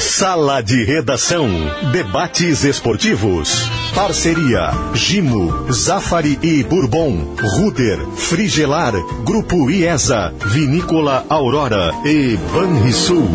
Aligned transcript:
Sala 0.00 0.62
de 0.62 0.82
Redação. 0.82 1.46
Debates 1.92 2.64
esportivos. 2.64 3.70
Parceria. 3.94 4.70
Gimo, 4.94 5.70
Zafari 5.70 6.38
e 6.42 6.64
Bourbon. 6.64 7.36
Ruder, 7.38 7.98
Frigelar, 8.16 8.94
Grupo 9.26 9.70
IESA, 9.70 10.32
Vinícola 10.46 11.26
Aurora 11.28 11.92
e 12.06 12.38
Banrisul. 12.50 13.28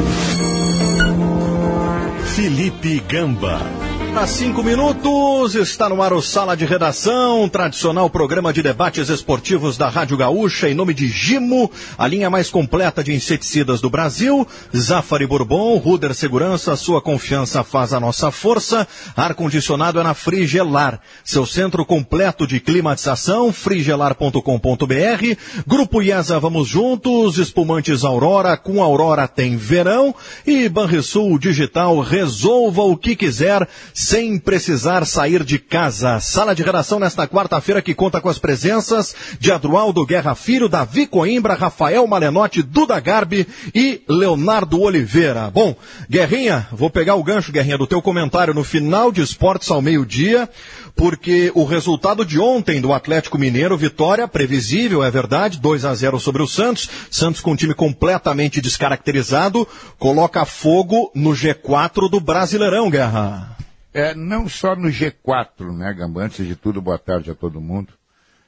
Felipe 2.35 2.99
Gamba. 3.07 3.84
Há 4.17 4.25
cinco 4.25 4.63
minutos, 4.63 5.55
está 5.55 5.89
no 5.89 6.01
ar 6.01 6.13
o 6.13 6.21
Sala 6.21 6.55
de 6.55 6.63
Redação, 6.63 7.49
tradicional 7.49 8.09
programa 8.09 8.53
de 8.53 8.63
debates 8.63 9.09
esportivos 9.09 9.77
da 9.77 9.89
Rádio 9.89 10.15
Gaúcha, 10.15 10.69
em 10.69 10.73
nome 10.73 10.93
de 10.93 11.05
Gimo, 11.09 11.69
a 11.97 12.07
linha 12.07 12.29
mais 12.29 12.49
completa 12.49 13.03
de 13.03 13.13
inseticidas 13.13 13.81
do 13.81 13.89
Brasil, 13.89 14.47
Zafari 14.75 15.27
Bourbon, 15.27 15.75
Ruder 15.75 16.13
Segurança, 16.13 16.77
sua 16.77 17.01
confiança 17.01 17.61
faz 17.61 17.91
a 17.91 17.99
nossa 17.99 18.31
força, 18.31 18.87
ar-condicionado 19.17 19.99
é 19.99 20.03
na 20.03 20.13
Frigelar, 20.13 21.01
seu 21.21 21.45
centro 21.45 21.85
completo 21.85 22.47
de 22.47 22.61
climatização, 22.61 23.51
frigelar.com.br, 23.51 25.37
Grupo 25.67 26.01
IESA 26.01 26.39
Vamos 26.39 26.69
Juntos, 26.69 27.37
espumantes 27.37 28.05
Aurora, 28.05 28.55
com 28.55 28.81
Aurora 28.81 29.27
tem 29.27 29.57
verão, 29.57 30.15
e 30.47 30.69
Banrisul 30.69 31.37
Digital, 31.37 31.99
resolva 31.99 32.81
o 32.81 32.95
que 32.95 33.13
quiser, 33.13 33.67
sem 34.05 34.37
precisar 34.37 35.03
sair 35.03 35.43
de 35.43 35.57
casa. 35.57 36.19
Sala 36.19 36.53
de 36.53 36.61
redação 36.61 36.99
nesta 36.99 37.27
quarta-feira 37.27 37.81
que 37.81 37.95
conta 37.95 38.21
com 38.21 38.29
as 38.29 38.37
presenças 38.37 39.15
de 39.39 39.51
Adroaldo 39.51 40.05
Guerra 40.05 40.35
Filho, 40.35 40.69
Davi 40.69 41.07
Coimbra, 41.07 41.55
Rafael 41.55 42.05
Malenotti, 42.05 42.61
Duda 42.61 42.99
Garbi 42.99 43.47
e 43.73 44.03
Leonardo 44.07 44.79
Oliveira. 44.79 45.49
Bom, 45.49 45.75
Guerrinha, 46.07 46.67
vou 46.71 46.87
pegar 46.87 47.15
o 47.15 47.23
gancho, 47.23 47.51
Guerrinha, 47.51 47.79
do 47.79 47.87
teu 47.87 47.99
comentário 47.99 48.53
no 48.53 48.63
final 48.63 49.11
de 49.11 49.21
esportes 49.21 49.71
ao 49.71 49.81
meio-dia, 49.81 50.47
porque 50.95 51.51
o 51.55 51.65
resultado 51.65 52.23
de 52.23 52.39
ontem 52.39 52.79
do 52.79 52.93
Atlético 52.93 53.39
Mineiro, 53.39 53.75
vitória 53.75 54.27
previsível, 54.27 55.03
é 55.03 55.09
verdade, 55.09 55.59
2 55.59 55.83
a 55.83 55.95
0 55.95 56.19
sobre 56.19 56.43
o 56.43 56.47
Santos, 56.47 56.87
Santos 57.09 57.41
com 57.41 57.53
um 57.53 57.55
time 57.55 57.73
completamente 57.73 58.61
descaracterizado, 58.61 59.67
coloca 59.97 60.45
fogo 60.45 61.11
no 61.15 61.31
G4 61.31 62.07
do 62.07 62.19
Brasileirão, 62.19 62.87
Guerra. 62.87 63.54
É, 63.95 64.13
não 64.13 64.49
só 64.49 64.75
no 64.75 64.89
G4, 64.89 65.73
né, 65.73 65.93
Gamba? 65.93 66.23
Antes 66.23 66.45
de 66.45 66.53
tudo, 66.53 66.81
boa 66.81 66.99
tarde 66.99 67.31
a 67.31 67.33
todo 67.33 67.61
mundo. 67.61 67.93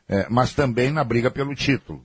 É, 0.05 0.27
mas 0.29 0.53
também 0.53 0.91
na 0.91 1.05
briga 1.05 1.31
pelo 1.31 1.55
título. 1.55 2.03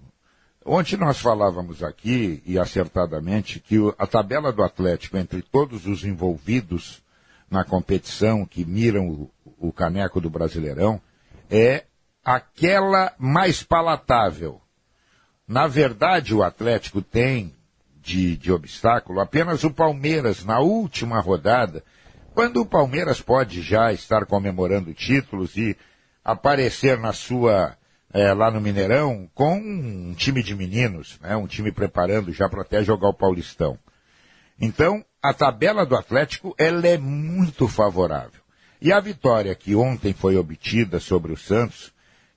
Ontem 0.65 0.97
nós 0.97 1.19
falávamos 1.19 1.83
aqui, 1.83 2.41
e 2.47 2.57
acertadamente, 2.57 3.59
que 3.59 3.79
a 3.98 4.07
tabela 4.07 4.53
do 4.53 4.63
Atlético 4.63 5.17
entre 5.17 5.43
todos 5.43 5.89
os 5.89 6.05
envolvidos 6.05 7.03
na 7.51 7.65
competição 7.65 8.47
que 8.47 8.65
miram 8.65 9.09
o, 9.09 9.31
o 9.59 9.73
caneco 9.73 10.20
do 10.20 10.31
Brasileirão 10.31 11.01
é 11.51 11.83
aquela 12.25 13.13
mais 13.19 13.61
palatável. 13.61 14.61
Na 15.48 15.67
verdade, 15.67 16.33
o 16.33 16.45
Atlético 16.45 17.03
tem 17.03 17.53
de, 18.01 18.37
de 18.37 18.53
obstáculo 18.53 19.19
apenas 19.19 19.65
o 19.65 19.70
Palmeiras 19.73 20.45
na 20.45 20.61
última 20.61 21.19
rodada 21.19 21.83
quando 22.35 22.61
o 22.61 22.67
Palmeiras 22.67 23.21
pode 23.21 23.63
já 23.63 23.93
estar 23.93 24.27
comemorando 24.27 24.93
títulos 24.95 25.57
e 25.57 25.77
aparecer 26.25 26.99
na 26.99 27.13
sua, 27.13 27.77
é, 28.13 28.33
lá 28.33 28.51
no 28.51 28.61
Mineirão, 28.61 29.29
com 29.35 29.57
um 29.57 30.15
time 30.15 30.43
de 30.43 30.55
meninos, 30.55 31.19
né, 31.21 31.37
um 31.37 31.47
time 31.47 31.71
preparando 31.71 32.33
já 32.33 32.49
para 32.49 32.63
até 32.63 32.83
jogar 32.83 33.09
o 33.09 33.15
Paulistão. 33.15 33.79
Então, 34.61 35.05
a 35.23 35.35
tabela 35.35 35.85
do 35.85 35.97
Atlético, 35.97 36.55
ela 36.59 36.87
é 36.87 36.97
muito 36.97 37.69
favorável. 37.69 38.41
E 38.81 38.93
a 38.93 39.01
vitória 39.01 39.55
que 39.55 39.75
ontem 39.75 40.13
foi 40.13 40.37
obtida 40.37 40.99
sobre 40.99 41.33
o 41.33 41.37
Santos, 41.37 41.93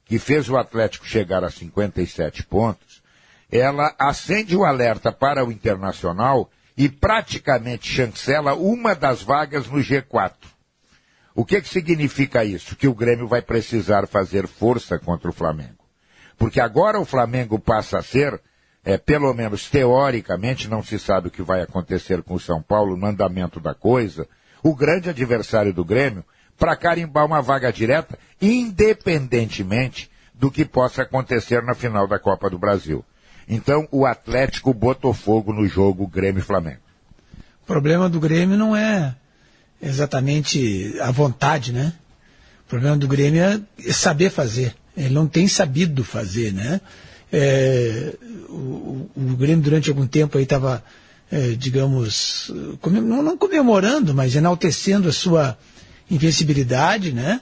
que 0.05 0.19
fez 0.19 0.49
o 0.49 0.57
Atlético 0.57 1.05
chegar 1.05 1.43
a 1.43 1.49
57 1.49 2.45
pontos, 2.45 3.01
ela 3.51 3.95
acende 3.97 4.55
o 4.55 4.63
alerta 4.63 5.11
para 5.11 5.45
o 5.45 5.51
Internacional 5.51 6.49
e 6.77 6.89
praticamente 6.89 7.87
chancela 7.87 8.53
uma 8.53 8.93
das 8.93 9.21
vagas 9.21 9.67
no 9.67 9.79
G4. 9.79 10.33
O 11.33 11.43
que, 11.43 11.61
que 11.61 11.69
significa 11.69 12.43
isso? 12.45 12.75
Que 12.75 12.87
o 12.87 12.95
Grêmio 12.95 13.27
vai 13.27 13.41
precisar 13.41 14.07
fazer 14.07 14.47
força 14.47 14.97
contra 14.97 15.29
o 15.29 15.33
Flamengo. 15.33 15.85
Porque 16.37 16.59
agora 16.59 16.99
o 16.99 17.05
Flamengo 17.05 17.59
passa 17.59 17.99
a 17.99 18.03
ser, 18.03 18.41
é, 18.83 18.97
pelo 18.97 19.33
menos 19.33 19.69
teoricamente, 19.69 20.69
não 20.69 20.83
se 20.83 20.97
sabe 20.97 21.27
o 21.27 21.31
que 21.31 21.41
vai 21.41 21.61
acontecer 21.61 22.21
com 22.23 22.35
o 22.35 22.39
São 22.39 22.61
Paulo 22.61 22.95
no 22.95 23.05
andamento 23.05 23.59
da 23.59 23.73
coisa, 23.73 24.27
o 24.63 24.75
grande 24.75 25.09
adversário 25.09 25.73
do 25.73 25.83
Grêmio 25.83 26.23
para 26.57 26.75
carimbar 26.75 27.25
uma 27.25 27.41
vaga 27.41 27.71
direta, 27.71 28.17
independentemente 28.41 30.09
do 30.33 30.49
que 30.49 30.65
possa 30.65 31.01
acontecer 31.01 31.61
na 31.63 31.73
final 31.73 32.07
da 32.07 32.19
Copa 32.19 32.49
do 32.49 32.57
Brasil. 32.57 33.03
Então 33.47 33.87
o 33.91 34.05
Atlético 34.05 34.73
botou 34.73 35.13
fogo 35.13 35.53
no 35.53 35.67
jogo 35.67 36.07
Grêmio-Flamengo. 36.07 36.79
O 37.63 37.65
problema 37.65 38.09
do 38.09 38.19
Grêmio 38.19 38.57
não 38.57 38.75
é 38.75 39.15
exatamente 39.81 40.95
a 41.01 41.11
vontade, 41.11 41.71
né? 41.71 41.93
O 42.65 42.69
problema 42.69 42.97
do 42.97 43.07
Grêmio 43.07 43.43
é 43.43 43.91
saber 43.91 44.31
fazer. 44.31 44.75
Ele 44.97 45.13
não 45.13 45.27
tem 45.27 45.47
sabido 45.47 46.03
fazer, 46.03 46.53
né? 46.53 46.81
É, 47.31 48.13
o, 48.49 49.09
o, 49.15 49.35
Grêmio 49.37 49.63
durante 49.63 49.89
algum 49.89 50.07
tempo 50.07 50.37
aí 50.37 50.43
estava, 50.43 50.83
é, 51.31 51.49
digamos, 51.51 52.51
não, 52.83 53.21
não, 53.21 53.37
comemorando, 53.37 54.13
mas 54.13 54.35
enaltecendo 54.35 55.09
a 55.09 55.11
sua 55.11 55.57
invencibilidade, 56.09 57.11
né? 57.11 57.41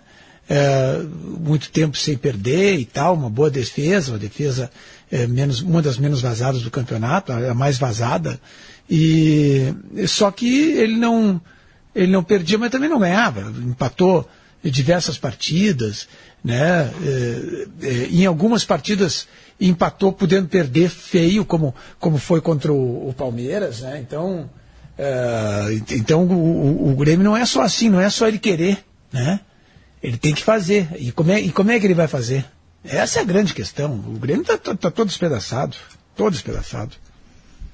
É, 0.50 1.02
muito 1.40 1.69
tempo 1.69 1.96
sem 1.96 2.18
perder 2.18 2.78
e 2.78 2.86
tal, 2.86 3.13
uma 3.13 3.30
boa 3.30 3.50
defesa, 3.50 4.12
uma 4.12 4.19
defesa 4.19 4.69
é, 5.13 5.28
menos, 5.28 5.62
uma 5.62 5.79
das 5.79 6.00
menos 6.00 6.22
vazadas 6.22 6.63
do 6.63 6.72
campeonato, 6.72 7.31
a 7.31 7.53
mais 7.53 7.78
vazada. 7.78 8.40
E 8.90 9.72
só 10.07 10.31
que 10.31 10.72
ele 10.72 10.97
não 10.97 11.40
ele 11.94 12.12
não 12.12 12.24
perdia, 12.24 12.57
mas 12.57 12.72
também 12.72 12.90
não 12.90 13.00
ganhava. 13.00 13.41
Empatou 13.41 14.28
diversas 14.63 15.16
partidas, 15.16 16.07
né? 16.44 16.91
É, 17.06 17.68
é, 17.84 18.07
em 18.09 18.25
algumas 18.25 18.66
partidas 18.66 19.28
empatou 19.62 20.12
podendo 20.12 20.47
perder 20.47 20.90
feio, 20.90 21.45
como, 21.45 21.75
como 22.00 22.18
foi 22.18 22.41
contra 22.41 22.74
o, 22.74 23.09
o 23.09 23.13
Palmeiras, 23.13 23.81
né? 23.81 24.00
Então, 24.00 24.50
é, 24.97 25.80
então 25.91 26.24
o, 26.25 26.34
o, 26.34 26.91
o, 26.91 26.95
Grêmio 26.95 27.24
não 27.24 27.38
é 27.38 27.45
só 27.45 27.62
assim, 27.62 27.88
não 27.88 28.01
é 28.01 28.09
só 28.09 28.28
ele 28.28 28.40
querer, 28.40 28.84
né? 29.12 29.41
Ele 30.01 30.18
tem 30.18 30.34
que 30.34 30.41
fazer. 30.41 30.88
E 30.97 31.12
como 31.12 31.31
é, 31.31 31.40
e 31.40 31.51
como 31.51 31.69
é 31.69 31.80
que 31.80 31.85
ele 31.85 31.94
vai 31.94 32.07
fazer? 32.07 32.44
Essa 32.83 33.19
é 33.19 33.21
a 33.21 33.25
grande 33.25 33.53
questão. 33.53 33.94
O 33.94 34.19
Grêmio 34.19 34.41
está 34.41 34.57
tá, 34.57 34.75
tá 34.75 34.91
todo 34.91 35.07
despedaçado. 35.07 35.77
Todo 36.16 36.33
despedaçado. 36.33 36.95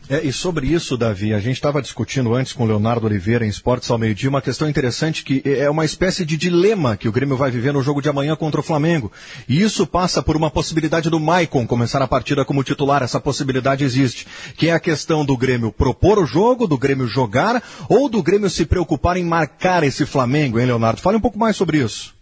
É, 0.09 0.25
e 0.25 0.33
sobre 0.33 0.65
isso, 0.65 0.97
Davi, 0.97 1.35
a 1.35 1.39
gente 1.39 1.57
estava 1.57 1.83
discutindo 1.83 2.33
antes 2.33 2.51
com 2.51 2.63
o 2.63 2.65
Leonardo 2.65 3.05
Oliveira 3.05 3.45
em 3.45 3.49
Esportes 3.49 3.91
ao 3.91 3.97
meio-dia 3.99 4.27
uma 4.27 4.41
questão 4.41 4.67
interessante 4.67 5.23
que 5.23 5.43
é 5.45 5.69
uma 5.69 5.85
espécie 5.85 6.25
de 6.25 6.35
dilema 6.35 6.97
que 6.97 7.07
o 7.07 7.11
Grêmio 7.11 7.37
vai 7.37 7.51
viver 7.51 7.71
no 7.71 7.83
jogo 7.83 8.01
de 8.01 8.09
amanhã 8.09 8.35
contra 8.35 8.59
o 8.59 8.63
Flamengo. 8.63 9.11
E 9.47 9.61
isso 9.61 9.85
passa 9.85 10.23
por 10.23 10.35
uma 10.35 10.49
possibilidade 10.49 11.11
do 11.11 11.19
Maicon 11.19 11.67
começar 11.67 12.01
a 12.01 12.07
partida 12.07 12.43
como 12.43 12.63
titular. 12.63 13.03
Essa 13.03 13.19
possibilidade 13.19 13.83
existe. 13.83 14.25
Que 14.57 14.69
é 14.69 14.71
a 14.71 14.79
questão 14.79 15.23
do 15.23 15.37
Grêmio 15.37 15.71
propor 15.71 16.17
o 16.17 16.25
jogo, 16.25 16.65
do 16.65 16.77
Grêmio 16.77 17.07
jogar, 17.07 17.61
ou 17.87 18.09
do 18.09 18.23
Grêmio 18.23 18.49
se 18.49 18.65
preocupar 18.65 19.15
em 19.15 19.23
marcar 19.23 19.83
esse 19.83 20.07
Flamengo, 20.07 20.59
hein, 20.59 20.65
Leonardo? 20.65 21.01
Fale 21.01 21.17
um 21.17 21.21
pouco 21.21 21.37
mais 21.37 21.55
sobre 21.55 21.77
isso. 21.77 22.18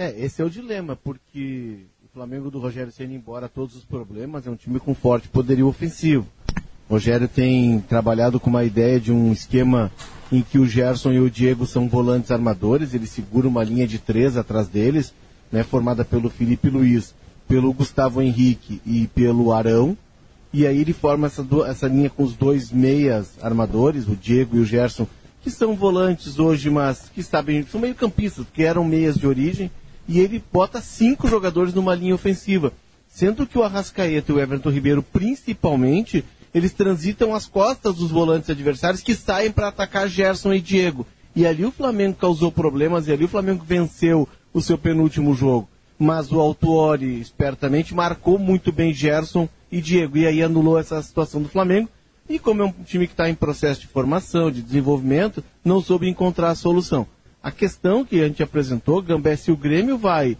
É, 0.00 0.14
esse 0.16 0.40
é 0.40 0.44
o 0.44 0.48
dilema, 0.48 0.94
porque 0.94 1.78
o 2.04 2.14
Flamengo 2.14 2.52
do 2.52 2.60
Rogério 2.60 2.92
sendo 2.92 3.14
embora 3.14 3.48
todos 3.48 3.74
os 3.74 3.84
problemas, 3.84 4.46
é 4.46 4.50
um 4.50 4.54
time 4.54 4.78
com 4.78 4.94
forte 4.94 5.26
poderio 5.26 5.66
ofensivo. 5.66 6.24
O 6.88 6.92
Rogério 6.92 7.26
tem 7.26 7.80
trabalhado 7.80 8.38
com 8.38 8.48
uma 8.48 8.62
ideia 8.62 9.00
de 9.00 9.10
um 9.10 9.32
esquema 9.32 9.90
em 10.30 10.40
que 10.40 10.56
o 10.56 10.64
Gerson 10.64 11.10
e 11.10 11.18
o 11.18 11.28
Diego 11.28 11.66
são 11.66 11.88
volantes 11.88 12.30
armadores, 12.30 12.94
ele 12.94 13.08
segura 13.08 13.48
uma 13.48 13.64
linha 13.64 13.88
de 13.88 13.98
três 13.98 14.36
atrás 14.36 14.68
deles, 14.68 15.12
né, 15.50 15.64
formada 15.64 16.04
pelo 16.04 16.30
Felipe 16.30 16.70
Luiz, 16.70 17.12
pelo 17.48 17.72
Gustavo 17.72 18.22
Henrique 18.22 18.80
e 18.86 19.08
pelo 19.08 19.52
Arão, 19.52 19.98
e 20.52 20.64
aí 20.64 20.80
ele 20.80 20.92
forma 20.92 21.26
essa, 21.26 21.44
essa 21.66 21.88
linha 21.88 22.08
com 22.08 22.22
os 22.22 22.36
dois 22.36 22.70
meias 22.70 23.32
armadores, 23.42 24.06
o 24.06 24.14
Diego 24.14 24.58
e 24.58 24.60
o 24.60 24.64
Gerson, 24.64 25.08
que 25.42 25.50
são 25.50 25.74
volantes 25.74 26.38
hoje, 26.38 26.70
mas 26.70 27.10
que 27.12 27.20
sabem, 27.20 27.66
são 27.66 27.80
meio 27.80 27.96
campistas, 27.96 28.46
que 28.54 28.62
eram 28.62 28.84
meias 28.84 29.16
de 29.16 29.26
origem, 29.26 29.68
e 30.08 30.18
ele 30.18 30.42
bota 30.50 30.80
cinco 30.80 31.28
jogadores 31.28 31.74
numa 31.74 31.94
linha 31.94 32.14
ofensiva. 32.14 32.72
Sendo 33.06 33.46
que 33.46 33.58
o 33.58 33.62
Arrascaeta 33.62 34.32
e 34.32 34.34
o 34.34 34.40
Everton 34.40 34.70
Ribeiro, 34.70 35.02
principalmente, 35.02 36.24
eles 36.54 36.72
transitam 36.72 37.34
as 37.34 37.46
costas 37.46 37.96
dos 37.96 38.10
volantes 38.10 38.48
adversários 38.48 39.02
que 39.02 39.14
saem 39.14 39.52
para 39.52 39.68
atacar 39.68 40.08
Gerson 40.08 40.52
e 40.54 40.60
Diego. 40.60 41.06
E 41.36 41.46
ali 41.46 41.64
o 41.64 41.70
Flamengo 41.70 42.16
causou 42.16 42.50
problemas 42.50 43.06
e 43.06 43.12
ali 43.12 43.24
o 43.24 43.28
Flamengo 43.28 43.64
venceu 43.64 44.26
o 44.52 44.62
seu 44.62 44.78
penúltimo 44.78 45.34
jogo. 45.34 45.68
Mas 45.98 46.32
o 46.32 46.40
Autuori, 46.40 47.20
espertamente, 47.20 47.94
marcou 47.94 48.38
muito 48.38 48.72
bem 48.72 48.94
Gerson 48.94 49.48
e 49.70 49.80
Diego. 49.80 50.16
E 50.16 50.26
aí 50.26 50.42
anulou 50.42 50.78
essa 50.78 51.02
situação 51.02 51.42
do 51.42 51.48
Flamengo. 51.48 51.88
E 52.28 52.38
como 52.38 52.62
é 52.62 52.64
um 52.66 52.72
time 52.84 53.06
que 53.06 53.14
está 53.14 53.28
em 53.28 53.34
processo 53.34 53.80
de 53.80 53.86
formação, 53.86 54.50
de 54.50 54.62
desenvolvimento, 54.62 55.42
não 55.64 55.80
soube 55.80 56.08
encontrar 56.08 56.50
a 56.50 56.54
solução. 56.54 57.06
A 57.42 57.50
questão 57.50 58.04
que 58.04 58.20
a 58.20 58.26
gente 58.26 58.42
apresentou, 58.42 59.00
Gambé, 59.00 59.36
se 59.36 59.50
o 59.50 59.56
Grêmio 59.56 59.96
vai 59.96 60.36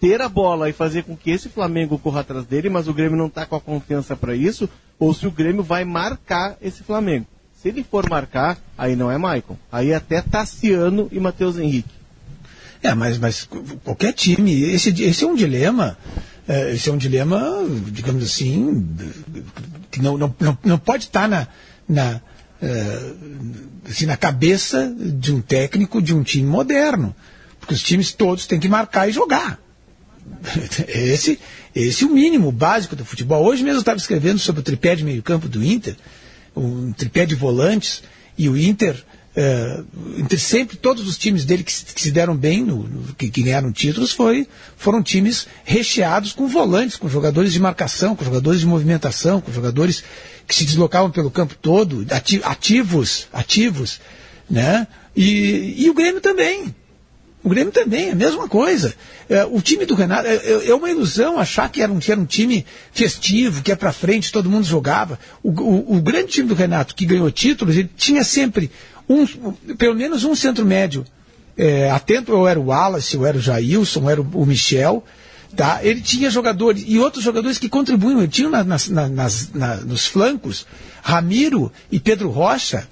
ter 0.00 0.20
a 0.20 0.28
bola 0.28 0.68
e 0.68 0.72
fazer 0.72 1.04
com 1.04 1.16
que 1.16 1.30
esse 1.30 1.48
Flamengo 1.48 1.98
corra 1.98 2.20
atrás 2.20 2.44
dele, 2.46 2.68
mas 2.68 2.88
o 2.88 2.94
Grêmio 2.94 3.16
não 3.16 3.26
está 3.26 3.46
com 3.46 3.56
a 3.56 3.60
confiança 3.60 4.16
para 4.16 4.34
isso, 4.34 4.68
ou 4.98 5.14
se 5.14 5.26
o 5.26 5.30
Grêmio 5.30 5.62
vai 5.62 5.84
marcar 5.84 6.56
esse 6.60 6.82
Flamengo. 6.82 7.26
Se 7.54 7.68
ele 7.68 7.84
for 7.84 8.08
marcar, 8.10 8.58
aí 8.76 8.96
não 8.96 9.10
é 9.10 9.16
Maicon. 9.16 9.56
Aí 9.70 9.90
é 9.92 9.94
até 9.94 10.20
Tassiano 10.20 11.08
e 11.12 11.20
Matheus 11.20 11.58
Henrique. 11.58 11.94
É, 12.82 12.92
mas, 12.94 13.16
mas 13.18 13.48
qualquer 13.84 14.12
time, 14.12 14.62
esse, 14.62 14.90
esse 15.04 15.22
é 15.22 15.26
um 15.26 15.36
dilema, 15.36 15.96
é, 16.48 16.72
esse 16.72 16.90
é 16.90 16.92
um 16.92 16.96
dilema, 16.96 17.40
digamos 17.86 18.24
assim, 18.24 18.88
que 19.88 20.02
não, 20.02 20.18
não, 20.18 20.34
não, 20.40 20.58
não 20.64 20.78
pode 20.78 21.04
estar 21.04 21.28
na, 21.28 21.46
na, 21.88 22.10
é, 22.12 22.20
assim, 23.88 24.06
na 24.06 24.16
cabeça 24.16 24.94
de 24.98 25.34
um 25.34 25.40
técnico 25.40 26.00
de 26.00 26.14
um 26.14 26.22
time 26.22 26.46
moderno. 26.46 27.14
Porque 27.58 27.74
os 27.74 27.82
times 27.82 28.12
todos 28.12 28.46
têm 28.46 28.60
que 28.60 28.68
marcar 28.68 29.08
e 29.08 29.12
jogar. 29.12 29.60
Esse, 30.88 31.38
esse 31.74 32.04
é 32.04 32.06
o 32.06 32.10
mínimo 32.10 32.52
básico 32.52 32.94
do 32.94 33.04
futebol. 33.04 33.44
Hoje 33.44 33.62
mesmo 33.62 33.78
eu 33.78 33.80
estava 33.80 33.98
escrevendo 33.98 34.38
sobre 34.38 34.60
o 34.60 34.64
tripé 34.64 34.94
de 34.94 35.04
meio 35.04 35.22
campo 35.22 35.48
do 35.48 35.64
Inter, 35.64 35.96
um 36.54 36.92
tripé 36.92 37.24
de 37.24 37.34
volantes, 37.34 38.02
e 38.36 38.48
o 38.48 38.56
Inter, 38.56 39.02
é, 39.34 39.80
entre 40.18 40.38
sempre, 40.38 40.76
todos 40.76 41.08
os 41.08 41.16
times 41.16 41.44
dele 41.44 41.64
que, 41.64 41.72
que 41.72 42.00
se 42.00 42.10
deram 42.10 42.36
bem, 42.36 42.62
no, 42.62 42.82
no, 42.82 43.14
que, 43.14 43.30
que, 43.30 43.42
ganharam 43.42 43.72
títulos, 43.72 44.12
foi, 44.12 44.46
foram 44.76 45.02
times 45.02 45.46
recheados 45.64 46.32
com 46.32 46.46
volantes, 46.46 46.96
com 46.96 47.08
jogadores 47.08 47.52
de 47.52 47.60
marcação, 47.60 48.14
com 48.14 48.24
jogadores 48.24 48.60
de 48.60 48.66
movimentação, 48.66 49.40
com 49.40 49.50
jogadores 49.50 50.04
que 50.46 50.54
se 50.54 50.64
deslocavam 50.64 51.10
pelo 51.10 51.30
campo 51.30 51.54
todo, 51.54 52.06
ativos, 52.42 53.28
ativos, 53.32 54.00
né? 54.50 54.86
E, 55.16 55.76
e 55.78 55.90
o 55.90 55.94
Grêmio 55.94 56.20
também. 56.20 56.74
O 57.44 57.48
Grêmio 57.48 57.72
também, 57.72 58.10
a 58.10 58.14
mesma 58.14 58.46
coisa. 58.46 58.94
É, 59.28 59.44
o 59.44 59.60
time 59.60 59.84
do 59.84 59.94
Renato, 59.94 60.28
é, 60.28 60.36
é, 60.36 60.68
é, 60.68 60.74
uma 60.74 60.88
ilusão 60.88 61.40
achar 61.40 61.68
que 61.68 61.82
era 61.82 61.90
um, 61.90 61.98
que 61.98 62.12
era 62.12 62.20
um 62.20 62.24
time 62.24 62.64
festivo, 62.92 63.62
que 63.62 63.72
é 63.72 63.76
para 63.76 63.92
frente, 63.92 64.30
todo 64.30 64.48
mundo 64.48 64.64
jogava. 64.64 65.18
O, 65.42 65.50
o, 65.50 65.96
o, 65.96 66.00
grande 66.00 66.28
time 66.28 66.48
do 66.48 66.54
Renato, 66.54 66.94
que 66.94 67.04
ganhou 67.04 67.28
títulos, 67.32 67.76
ele 67.76 67.90
tinha 67.96 68.22
sempre 68.22 68.70
um, 69.08 69.26
pelo 69.76 69.94
menos 69.94 70.24
um 70.24 70.34
centro 70.34 70.64
médio 70.64 71.04
é, 71.56 71.90
atento, 71.90 72.32
ou 72.32 72.48
era 72.48 72.58
o 72.58 72.66
Wallace, 72.66 73.16
ou 73.16 73.26
era 73.26 73.36
o 73.36 73.40
Jailson, 73.40 74.02
ou 74.02 74.10
era 74.10 74.20
o, 74.20 74.46
Michel. 74.46 75.04
Tá? 75.56 75.80
Ele 75.82 76.00
tinha 76.00 76.30
jogadores, 76.30 76.84
e 76.86 76.98
outros 76.98 77.22
jogadores 77.22 77.58
que 77.58 77.68
contribuíam, 77.68 78.20
ele 78.20 78.28
tinha 78.28 78.48
na, 78.48 78.64
nas, 78.64 78.88
nas, 78.88 79.52
na, 79.52 79.76
nos 79.76 80.06
flancos, 80.06 80.66
Ramiro 81.02 81.70
e 81.90 82.00
Pedro 82.00 82.30
Rocha, 82.30 82.88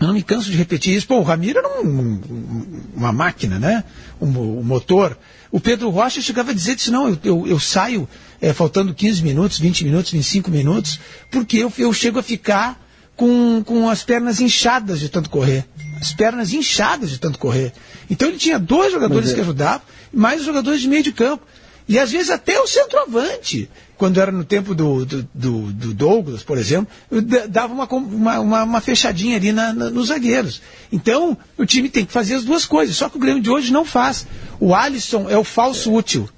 eu 0.00 0.08
não 0.08 0.14
me 0.14 0.22
canso 0.22 0.50
de 0.50 0.56
repetir 0.56 0.94
isso. 0.94 1.06
Pô, 1.06 1.18
o 1.18 1.22
Ramiro 1.22 1.58
era 1.58 1.80
um, 1.80 1.88
um, 1.88 2.82
uma 2.94 3.12
máquina, 3.12 3.58
né? 3.58 3.84
Um, 4.20 4.26
um, 4.26 4.62
motor. 4.62 5.16
O 5.50 5.58
Pedro 5.58 5.88
Rocha 5.88 6.20
chegava 6.20 6.50
a 6.50 6.54
dizer 6.54 6.76
que 6.76 6.90
não, 6.90 7.08
eu, 7.08 7.18
eu, 7.24 7.46
eu 7.46 7.58
saio 7.58 8.06
é, 8.40 8.52
faltando 8.52 8.92
15 8.92 9.22
minutos, 9.22 9.58
20 9.58 9.84
minutos, 9.84 10.10
25 10.12 10.50
minutos, 10.50 11.00
porque 11.30 11.56
eu, 11.56 11.72
eu 11.78 11.92
chego 11.94 12.18
a 12.18 12.22
ficar 12.22 12.78
com, 13.16 13.62
com 13.64 13.88
as 13.88 14.04
pernas 14.04 14.40
inchadas 14.40 15.00
de 15.00 15.08
tanto 15.08 15.30
correr. 15.30 15.64
As 16.00 16.12
pernas 16.12 16.52
inchadas 16.52 17.10
de 17.10 17.18
tanto 17.18 17.38
correr. 17.38 17.72
Então 18.10 18.28
ele 18.28 18.38
tinha 18.38 18.58
dois 18.58 18.92
jogadores 18.92 19.30
é... 19.30 19.34
que 19.34 19.40
ajudavam, 19.40 19.82
mais 20.12 20.40
os 20.40 20.46
jogadores 20.46 20.80
de 20.80 20.88
meio 20.88 21.02
de 21.02 21.12
campo. 21.12 21.44
E 21.88 21.98
às 21.98 22.10
vezes 22.10 22.30
até 22.30 22.60
o 22.60 22.66
centroavante 22.66 23.68
quando 23.96 24.20
era 24.20 24.30
no 24.30 24.44
tempo 24.44 24.74
do, 24.74 25.04
do, 25.04 25.28
do, 25.34 25.72
do 25.72 25.94
Douglas, 25.94 26.42
por 26.42 26.58
exemplo, 26.58 26.92
dava 27.48 27.72
uma, 27.72 27.86
uma, 28.40 28.62
uma 28.62 28.80
fechadinha 28.80 29.36
ali 29.36 29.52
na, 29.52 29.72
na, 29.72 29.90
nos 29.90 30.08
zagueiros. 30.08 30.60
Então, 30.92 31.36
o 31.56 31.64
time 31.64 31.88
tem 31.88 32.04
que 32.04 32.12
fazer 32.12 32.34
as 32.34 32.44
duas 32.44 32.66
coisas, 32.66 32.96
só 32.96 33.08
que 33.08 33.16
o 33.16 33.20
Grêmio 33.20 33.42
de 33.42 33.50
hoje 33.50 33.72
não 33.72 33.84
faz. 33.84 34.26
O 34.60 34.74
Alisson 34.74 35.30
é 35.30 35.38
o 35.38 35.44
falso 35.44 35.92
útil. 35.92 36.28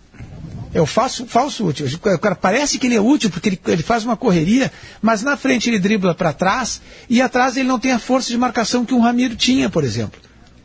É 0.78 0.80
o 0.80 0.86
falso, 0.86 1.26
falso 1.26 1.66
útil. 1.66 1.88
O 1.88 2.18
cara 2.20 2.36
parece 2.36 2.78
que 2.78 2.86
ele 2.86 2.94
é 2.94 3.00
útil 3.00 3.30
porque 3.30 3.48
ele, 3.48 3.60
ele 3.66 3.82
faz 3.82 4.04
uma 4.04 4.16
correria, 4.16 4.70
mas 5.02 5.24
na 5.24 5.36
frente 5.36 5.68
ele 5.68 5.76
dribla 5.76 6.14
para 6.14 6.32
trás 6.32 6.80
e 7.10 7.20
atrás 7.20 7.56
ele 7.56 7.68
não 7.68 7.80
tem 7.80 7.90
a 7.90 7.98
força 7.98 8.28
de 8.28 8.38
marcação 8.38 8.84
que 8.84 8.94
um 8.94 9.00
Ramiro 9.00 9.34
tinha, 9.34 9.68
por 9.68 9.82
exemplo. 9.82 10.20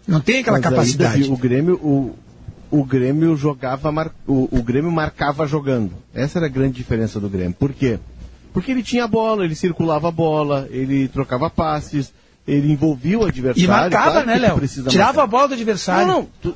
Não 0.08 0.22
tem 0.22 0.42
aquela 0.42 0.60
mas 0.60 0.70
capacidade. 0.70 1.24
O 1.24 1.36
Grêmio, 1.36 1.80
o, 1.82 2.16
o 2.70 2.86
Grêmio 2.86 3.36
jogava, 3.36 3.92
mar... 3.92 4.12
o, 4.28 4.48
o, 4.52 4.62
Grêmio 4.62 4.92
marcava 4.92 5.48
jogando. 5.48 5.92
Essa 6.14 6.38
era 6.38 6.46
a 6.46 6.50
grande 6.50 6.76
diferença 6.76 7.20
do 7.20 7.28
Grêmio. 7.28 7.56
Por 7.58 7.74
quê? 7.74 7.98
Porque 8.54 8.70
ele 8.70 8.84
tinha 8.84 9.06
a 9.06 9.08
bola, 9.08 9.44
ele 9.44 9.56
circulava 9.56 10.10
a 10.10 10.12
bola, 10.12 10.68
ele 10.70 11.08
trocava 11.08 11.50
passes, 11.50 12.14
ele 12.48 12.72
envolvia 12.72 13.18
o 13.18 13.26
adversário. 13.26 13.66
E 13.66 13.68
marcava, 13.68 14.12
claro 14.12 14.28
né, 14.28 14.38
Léo? 14.38 14.62
Tirava 14.90 15.06
marcar. 15.06 15.24
a 15.24 15.28
bola 15.28 15.48
do 15.48 15.54
adversário. 15.56 16.06
Não, 16.06 16.20
não. 16.20 16.30
Tu, 16.40 16.56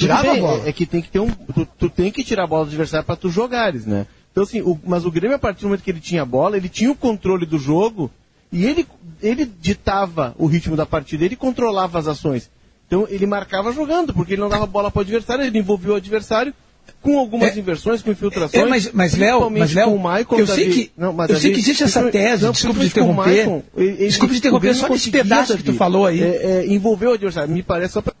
Tirava 0.00 0.22
bem, 0.22 0.38
a 0.38 0.40
bola. 0.40 0.66
É, 0.66 0.68
é, 0.68 0.72
que 0.72 0.86
tem 0.86 1.02
que 1.02 1.10
ter 1.10 1.20
um. 1.20 1.30
Tu, 1.30 1.68
tu, 1.78 1.90
tem 1.90 2.10
que 2.10 2.24
tirar 2.24 2.44
a 2.44 2.46
bola 2.46 2.64
do 2.64 2.68
adversário 2.68 3.06
para 3.06 3.16
tu 3.16 3.28
jogares, 3.28 3.86
né? 3.86 4.06
Então, 4.32 4.44
assim, 4.44 4.60
o, 4.60 4.78
mas 4.84 5.04
o 5.04 5.10
Grêmio, 5.10 5.36
a 5.36 5.38
partir 5.38 5.62
do 5.62 5.68
momento 5.68 5.82
que 5.82 5.90
ele 5.90 6.00
tinha 6.00 6.22
a 6.22 6.26
bola, 6.26 6.56
ele 6.56 6.68
tinha 6.68 6.90
o 6.90 6.94
controle 6.94 7.44
do 7.44 7.58
jogo 7.58 8.10
e 8.52 8.64
ele, 8.64 8.86
ele 9.22 9.44
ditava 9.44 10.34
o 10.38 10.46
ritmo 10.46 10.76
da 10.76 10.86
partida, 10.86 11.24
ele 11.24 11.36
controlava 11.36 11.98
as 11.98 12.06
ações. 12.06 12.50
Então 12.86 13.06
ele 13.08 13.26
marcava 13.26 13.72
jogando, 13.72 14.12
porque 14.12 14.34
ele 14.34 14.40
não 14.40 14.48
dava 14.48 14.66
bola 14.66 14.90
para 14.90 14.98
o 14.98 15.02
adversário, 15.02 15.44
ele 15.44 15.58
envolveu 15.58 15.94
o 15.94 15.96
adversário 15.96 16.52
com 17.00 17.18
algumas 17.18 17.56
é, 17.56 17.58
inversões, 17.60 18.02
com 18.02 18.10
infiltrações. 18.10 18.64
É, 18.64 18.68
mas, 18.68 18.90
mas 18.92 19.14
Léo, 19.14 19.48
mas 19.48 19.72
Léo, 19.72 20.00
eu 20.36 20.46
sei 20.46 20.70
que, 20.70 20.90
não, 20.96 21.16
eu 21.28 21.36
sei 21.36 21.52
que 21.52 21.60
existe 21.60 21.84
essa 21.84 22.10
tese, 22.10 22.44
não, 22.44 22.52
desculpa 22.52 22.80
de 22.80 22.86
interromper, 22.86 23.28
Michael, 23.28 23.64
ele, 23.76 24.06
desculpa 24.06 24.32
de 24.32 24.38
interromper, 24.38 24.74
só 24.74 24.88
esse 24.88 25.10
pedaço 25.10 25.56
que 25.56 25.62
tu 25.62 25.74
falou 25.74 26.06
aí. 26.06 26.20
É, 26.20 26.26
é, 26.26 26.66
envolveu 26.66 27.10
o 27.10 27.14
adversário, 27.14 27.52
me 27.52 27.62
parece 27.62 27.94
só 27.94 28.02
pra... 28.02 28.12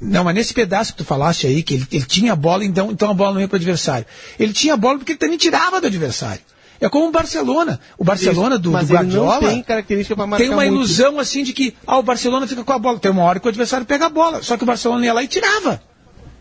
Não, 0.00 0.24
mas 0.24 0.34
nesse 0.34 0.54
pedaço 0.54 0.92
que 0.92 0.98
tu 0.98 1.04
falaste 1.04 1.46
aí, 1.46 1.62
que 1.62 1.74
ele, 1.74 1.86
ele 1.92 2.04
tinha 2.04 2.32
a 2.32 2.36
bola, 2.36 2.64
então, 2.64 2.90
então 2.90 3.10
a 3.10 3.14
bola 3.14 3.34
não 3.34 3.40
ia 3.40 3.48
para 3.48 3.56
o 3.56 3.58
adversário. 3.58 4.06
Ele 4.38 4.52
tinha 4.52 4.74
a 4.74 4.76
bola 4.76 4.98
porque 4.98 5.12
ele 5.12 5.18
também 5.18 5.36
tirava 5.36 5.80
do 5.80 5.86
adversário. 5.86 6.40
É 6.80 6.88
como 6.88 7.08
o 7.08 7.10
Barcelona. 7.10 7.78
O 7.98 8.04
Barcelona 8.04 8.58
do, 8.58 8.70
do 8.70 8.86
Guardiola 8.86 9.38
tem 9.50 9.62
característica 9.62 10.16
para 10.16 10.26
marcar 10.26 10.42
Tem 10.42 10.52
uma 10.52 10.64
muito. 10.64 10.76
ilusão 10.76 11.18
assim 11.18 11.42
de 11.42 11.52
que 11.52 11.74
ah, 11.86 11.98
o 11.98 12.02
Barcelona 12.02 12.46
fica 12.46 12.64
com 12.64 12.72
a 12.72 12.78
bola. 12.78 12.98
Tem 12.98 13.10
uma 13.10 13.22
hora 13.22 13.38
que 13.38 13.46
o 13.46 13.50
adversário 13.50 13.84
pega 13.84 14.06
a 14.06 14.08
bola. 14.08 14.42
Só 14.42 14.56
que 14.56 14.62
o 14.62 14.66
Barcelona 14.66 15.04
ia 15.04 15.12
lá 15.12 15.22
e 15.22 15.28
tirava. 15.28 15.82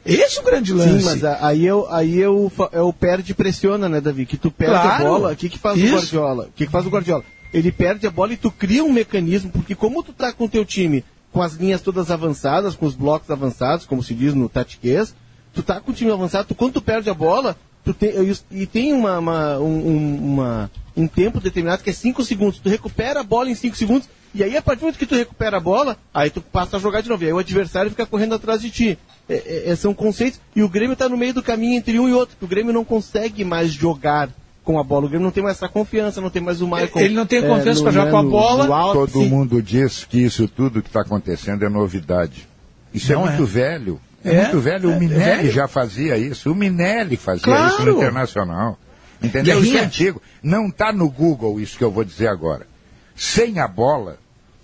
Esse 0.06 0.38
é 0.38 0.42
o 0.42 0.46
grande 0.46 0.74
lance. 0.74 1.00
Sim, 1.00 1.06
mas 1.06 1.24
aí 1.42 1.66
eu, 1.66 1.86
aí 1.92 2.18
eu, 2.18 2.50
eu 2.72 2.94
perde 2.94 3.34
e 3.34 3.36
pressiona, 3.36 3.90
né, 3.90 4.00
Davi? 4.00 4.26
Que 4.26 4.38
tu 4.38 4.50
perde 4.50 4.76
claro. 4.76 5.06
a 5.06 5.10
bola. 5.10 5.34
O 5.34 5.36
que, 5.36 5.50
que 5.50 5.60
faz 5.60 5.78
Isso. 5.78 5.88
o 5.88 5.98
Guardiola? 5.98 6.44
O 6.46 6.52
que, 6.56 6.66
que 6.66 6.72
faz 6.72 6.86
o 6.86 6.90
Guardiola? 6.90 7.24
Ele 7.54 7.72
perde 7.72 8.08
a 8.08 8.12
bola 8.12 8.32
e 8.32 8.38
tu 8.38 8.50
cria 8.50 8.84
um 8.84 8.94
mecanismo, 8.94 9.52
porque 9.52 9.76
como 9.76 10.02
tu 10.02 10.14
tá 10.14 10.32
com 10.32 10.46
o 10.46 10.50
teu 10.50 10.64
time 10.64 11.04
com 11.32 11.42
as 11.42 11.54
linhas 11.54 11.82
todas 11.82 12.12
avançadas, 12.12 12.76
com 12.76 12.86
os 12.86 12.96
blocos 12.96 13.30
avançados, 13.30 13.86
como 13.86 14.04
se 14.04 14.14
diz 14.14 14.34
no 14.34 14.50
tatiquês, 14.50 15.16
tu 15.54 15.62
tá 15.62 15.80
com 15.80 15.92
o 15.92 15.94
time 15.94 16.12
avançado, 16.12 16.48
tu, 16.48 16.56
quando 16.56 16.74
tu 16.74 16.82
perde 16.82 17.10
a 17.10 17.14
bola, 17.14 17.56
tu 17.84 17.94
tem, 17.94 18.12
e 18.52 18.66
tem 18.66 18.94
uma, 18.94 19.20
uma, 19.20 19.60
um, 19.60 20.16
uma, 20.16 20.72
um 20.96 21.08
tempo 21.08 21.40
determinado 21.40 21.84
que 21.84 21.90
é 21.90 21.94
5 21.94 22.24
segundos. 22.24 22.60
Tu 22.60 22.70
recupera 22.70 23.22
a 23.22 23.24
bola 23.24 23.50
em 23.50 23.56
5 23.56 23.76
segundos, 23.76 24.10
e 24.34 24.44
aí 24.44 24.56
a 24.56 24.62
partir 24.62 24.82
do 24.82 24.84
momento 24.84 25.00
que 25.00 25.06
tu 25.06 25.16
recupera 25.16 25.58
a 25.58 25.60
bola, 25.60 25.98
aí 26.14 26.30
tu 26.30 26.42
passa 26.42 26.78
a 26.78 26.80
jogar 26.80 27.02
de 27.02 27.10
novo. 27.10 27.24
E 27.24 27.28
aí 27.28 27.34
o 27.34 27.40
adversário 27.40 27.90
fica 27.90 28.06
correndo 28.06 28.36
atrás 28.36 28.62
de 28.62 28.70
ti. 28.70 28.98
É, 29.28 29.36
é, 29.36 29.72
é 29.72 29.76
são 29.76 29.94
conceitos. 29.94 30.40
E 30.56 30.62
o 30.62 30.70
Grêmio 30.70 30.94
está 30.94 31.10
no 31.10 31.18
meio 31.18 31.34
do 31.34 31.44
caminho 31.44 31.78
entre 31.78 32.00
um 32.00 32.08
e 32.08 32.14
outro, 32.14 32.36
porque 32.36 32.46
o 32.46 32.48
Grêmio 32.48 32.74
não 32.74 32.86
consegue 32.86 33.44
mais 33.44 33.72
jogar 33.72 34.30
com 34.70 34.78
a 34.78 34.84
bola. 34.84 35.08
O 35.08 35.10
Grêmio 35.10 35.26
não 35.26 35.32
tem 35.32 35.42
mais 35.42 35.58
essa 35.58 35.68
confiança, 35.68 36.22
não 36.22 36.30
tem 36.30 36.44
mais 36.44 36.62
o 36.62 36.68
Michael. 36.68 36.92
Ele 36.98 37.16
não 37.16 37.26
tem 37.26 37.42
confiança 37.42 37.80
é, 37.80 37.84
para 37.84 37.92
jogar 37.92 38.12
com 38.12 38.18
a 38.18 38.24
bola. 38.24 38.76
Alto, 38.76 39.00
Todo 39.00 39.24
sim. 39.24 39.28
mundo 39.28 39.64
diz 39.64 40.06
que 40.06 40.20
isso 40.20 40.48
tudo 40.48 40.84
que 40.84 40.90
está 40.90 41.02
acontecendo 41.02 41.66
é 41.66 41.70
novidade. 41.70 42.48
Isso 42.94 43.12
é 43.12 43.16
não 43.16 43.26
é 43.26 43.30
muito 43.32 43.46
velho. 43.48 44.00
É, 44.24 44.30
é 44.30 44.42
muito 44.44 44.60
velho. 44.60 44.90
O 44.90 44.94
é, 44.94 45.00
Minelli 45.00 45.50
já 45.50 45.68
fazia 45.68 46.20
isso. 46.20 46.52
O 46.52 46.56
Minelli 46.56 47.18
fazia 47.18 47.44
claro. 47.46 47.74
isso 47.74 47.84
no 47.84 47.98
Internacional. 47.98 48.78
Entendeu? 49.24 49.60
Isso 49.60 49.76
é 49.76 49.82
antigo. 49.82 50.22
Não 50.44 50.68
está 50.68 50.94
no 50.94 51.10
Google 51.10 51.60
isso 51.60 51.76
que 51.76 51.84
eu 51.84 51.90
vou 51.90 52.04
dizer 52.04 52.28
agora. 52.28 52.68
Sem 53.16 53.60
a 53.60 53.68
bola, 53.68 54.18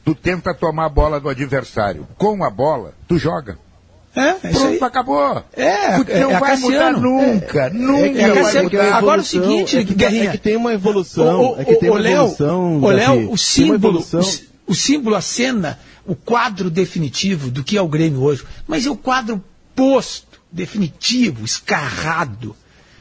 tu 0.04 0.14
tenta 0.14 0.54
tomar 0.54 0.86
a 0.86 0.90
bola 0.90 1.20
do 1.20 1.30
adversário. 1.30 2.08
Com 2.16 2.44
a 2.44 2.50
bola, 2.52 2.94
tu 3.08 3.18
joga. 3.18 3.58
É, 4.16 4.30
é 4.30 4.52
Pronto, 4.52 4.86
acabou. 4.86 5.44
É, 5.54 5.98
não 6.20 6.32
é, 6.32 6.40
vai 6.40 6.58
mudar 6.58 6.94
nunca, 6.94 7.66
é, 7.66 7.70
nunca. 7.70 8.22
É, 8.22 8.42
vai 8.42 8.64
mudar. 8.64 8.96
Agora 8.96 9.20
é 9.20 9.24
o 9.24 9.26
seguinte, 9.26 9.78
é 9.78 9.84
que, 9.84 9.94
Guerrinha, 9.94 10.30
é 10.30 10.32
que 10.32 10.38
tem 10.38 10.56
uma 10.56 10.74
evolução. 10.74 11.42
O, 11.42 11.56
o, 11.58 11.62
é 11.62 11.66
que 11.66 11.76
tem 11.76 11.90
uma 11.90 12.10
evolução. 12.10 12.82
O 12.82 12.88
Léo, 12.88 13.32
o 13.32 13.38
símbolo, 13.38 14.00
o, 14.00 14.72
o 14.72 14.76
símbolo, 14.76 15.16
a 15.16 15.22
cena, 15.22 15.78
o 16.06 16.16
quadro 16.16 16.70
definitivo 16.70 17.52
do 17.52 17.62
que 17.62 17.78
é 17.78 17.82
o 17.82 17.90
Grêmio 17.90 18.22
hoje. 18.22 18.46
Mas 18.66 18.86
é 18.86 18.90
o 18.90 18.96
quadro 18.96 19.44
posto, 19.76 20.40
definitivo, 20.50 21.44
escarrado. 21.44 22.56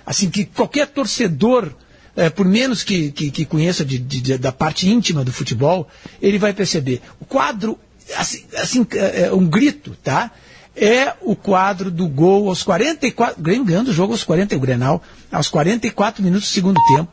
Assim, 0.05 0.29
que 0.29 0.45
qualquer 0.45 0.89
torcedor, 0.89 1.71
é, 2.17 2.29
por 2.29 2.45
menos 2.45 2.83
que, 2.83 3.13
que, 3.13 3.31
que 3.31 3.45
conheça 3.45 3.85
de, 3.85 3.99
de, 3.99 4.37
da 4.37 4.51
parte 4.51 4.89
íntima 4.89 5.25
do 5.25 5.33
futebol, 5.33 5.89
ele 6.21 6.39
vai 6.39 6.53
perceber. 6.53 7.01
O 7.21 7.25
quadro, 7.25 7.79
assim, 8.17 8.45
assim 8.57 8.85
é, 8.95 9.33
um 9.33 9.47
grito, 9.47 9.97
tá? 10.03 10.33
É 10.77 11.15
o 11.21 11.37
quadro 11.37 11.91
do 11.91 12.09
gol 12.09 12.49
aos 12.49 12.63
44. 12.63 13.41
Grêmio 13.41 13.65
ganhando 13.65 13.89
o 13.89 13.93
jogo 13.93 14.13
aos 14.13 14.25
40, 14.25 14.57
o 14.57 14.61
Grenal, 14.61 15.03
aos 15.31 15.49
44 15.49 16.23
minutos 16.23 16.49
do 16.49 16.53
segundo 16.53 16.81
tempo. 16.95 17.13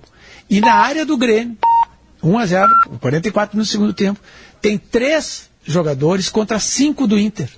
E 0.49 0.59
na 0.59 0.73
área 0.73 1.05
do 1.05 1.15
Grêmio, 1.15 1.57
1 2.23 2.37
a 2.37 2.45
0 2.45 2.69
44 2.99 3.57
no 3.57 3.65
segundo 3.65 3.93
tempo. 3.93 4.19
Tem 4.61 4.77
três 4.77 5.49
jogadores 5.63 6.29
contra 6.29 6.59
cinco 6.59 7.07
do 7.07 7.17
Inter. 7.17 7.49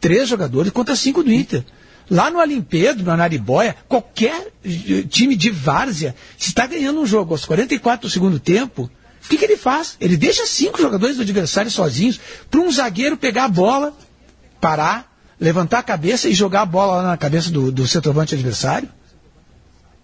Três 0.00 0.28
jogadores 0.28 0.72
contra 0.72 0.94
cinco 0.94 1.22
do 1.22 1.32
Inter. 1.32 1.64
Lá 2.08 2.30
no 2.30 2.38
Alimpedro, 2.38 3.04
no 3.04 3.10
Anaribóia, 3.10 3.74
qualquer 3.88 4.52
time 5.08 5.34
de 5.34 5.50
várzea, 5.50 6.14
se 6.38 6.50
está 6.50 6.66
ganhando 6.66 7.00
um 7.00 7.06
jogo 7.06 7.34
aos 7.34 7.44
44 7.44 8.08
do 8.08 8.12
segundo 8.12 8.38
tempo, 8.38 8.88
o 9.24 9.28
que, 9.28 9.36
que 9.36 9.44
ele 9.44 9.56
faz? 9.56 9.96
Ele 10.00 10.16
deixa 10.16 10.46
cinco 10.46 10.80
jogadores 10.80 11.16
do 11.16 11.22
adversário 11.22 11.68
sozinhos 11.68 12.20
para 12.48 12.60
um 12.60 12.70
zagueiro 12.70 13.16
pegar 13.16 13.46
a 13.46 13.48
bola, 13.48 13.96
parar, 14.60 15.12
levantar 15.40 15.78
a 15.78 15.82
cabeça 15.82 16.28
e 16.28 16.34
jogar 16.34 16.62
a 16.62 16.66
bola 16.66 16.96
lá 16.96 17.02
na 17.02 17.16
cabeça 17.16 17.50
do, 17.50 17.70
do 17.72 17.86
centroavante 17.86 18.34
adversário? 18.34 18.88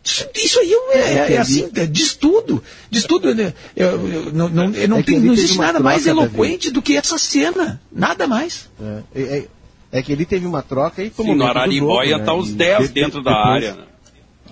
Isso, 0.05 0.27
isso 0.35 0.59
aí 0.59 0.73
é, 0.91 0.99
é, 0.99 1.33
é 1.35 1.39
assim, 1.39 1.71
é, 1.77 1.87
diz 1.87 2.15
tudo. 2.15 2.63
Diz 2.91 3.05
tudo. 3.05 3.33
Né? 3.35 3.55
Eu, 3.77 4.09
eu, 4.09 4.33
não, 4.33 4.49
não, 4.49 4.65
eu 4.75 4.89
não, 4.89 4.99
É 4.99 5.03
que 5.03 5.13
tem- 5.13 5.21
não 5.21 5.29
teve 5.29 5.31
existe 5.43 5.59
nada 5.59 5.79
mais 5.79 6.05
Davi. 6.05 6.19
eloquente 6.19 6.71
do 6.73 6.83
que 6.83 6.97
essa 6.97 7.17
cena. 7.19 7.81
Nada 7.91 8.27
mais. 8.27 8.69
É, 8.81 9.03
é, 9.15 9.23
é- 9.39 9.49
é 9.93 10.03
que 10.03 10.11
ele 10.11 10.25
teve 10.25 10.45
uma 10.47 10.63
troca 10.63 11.03
e 11.05 11.11
foi 11.11 11.27
o 11.27 11.29
Sim, 11.29 11.35
no 11.37 11.45
Araribóia 11.45 12.17
né? 12.19 12.25
tá 12.25 12.35
os 12.35 12.49
E 12.49 12.55
10 12.55 12.89
de- 12.89 12.95
dentro 12.95 13.23
da 13.23 13.31
depois- 13.31 13.47
área. 13.55 13.75
né? 13.75 13.85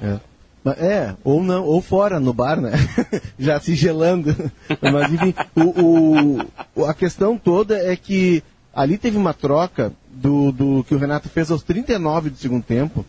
É. 0.02 0.30
É, 0.78 1.14
ou 1.24 1.42
não, 1.42 1.64
ou 1.64 1.80
fora 1.80 2.20
no 2.20 2.34
bar, 2.34 2.60
né? 2.60 2.72
Já 3.38 3.58
se 3.58 3.74
gelando. 3.74 4.36
Mas 4.80 5.12
enfim, 5.12 5.34
o, 5.56 6.38
o- 6.76 6.84
a 6.84 6.92
questão 6.94 7.36
toda 7.38 7.76
é 7.78 7.96
que 7.96 8.42
ali 8.74 8.96
teve 8.98 9.16
uma 9.16 9.34
troca 9.34 9.92
do, 10.10 10.52
do 10.52 10.84
que 10.84 10.94
o 10.94 10.98
Renato 10.98 11.28
fez 11.28 11.50
aos 11.50 11.62
39 11.62 12.30
do 12.30 12.36
segundo 12.36 12.62
tempo, 12.62 13.04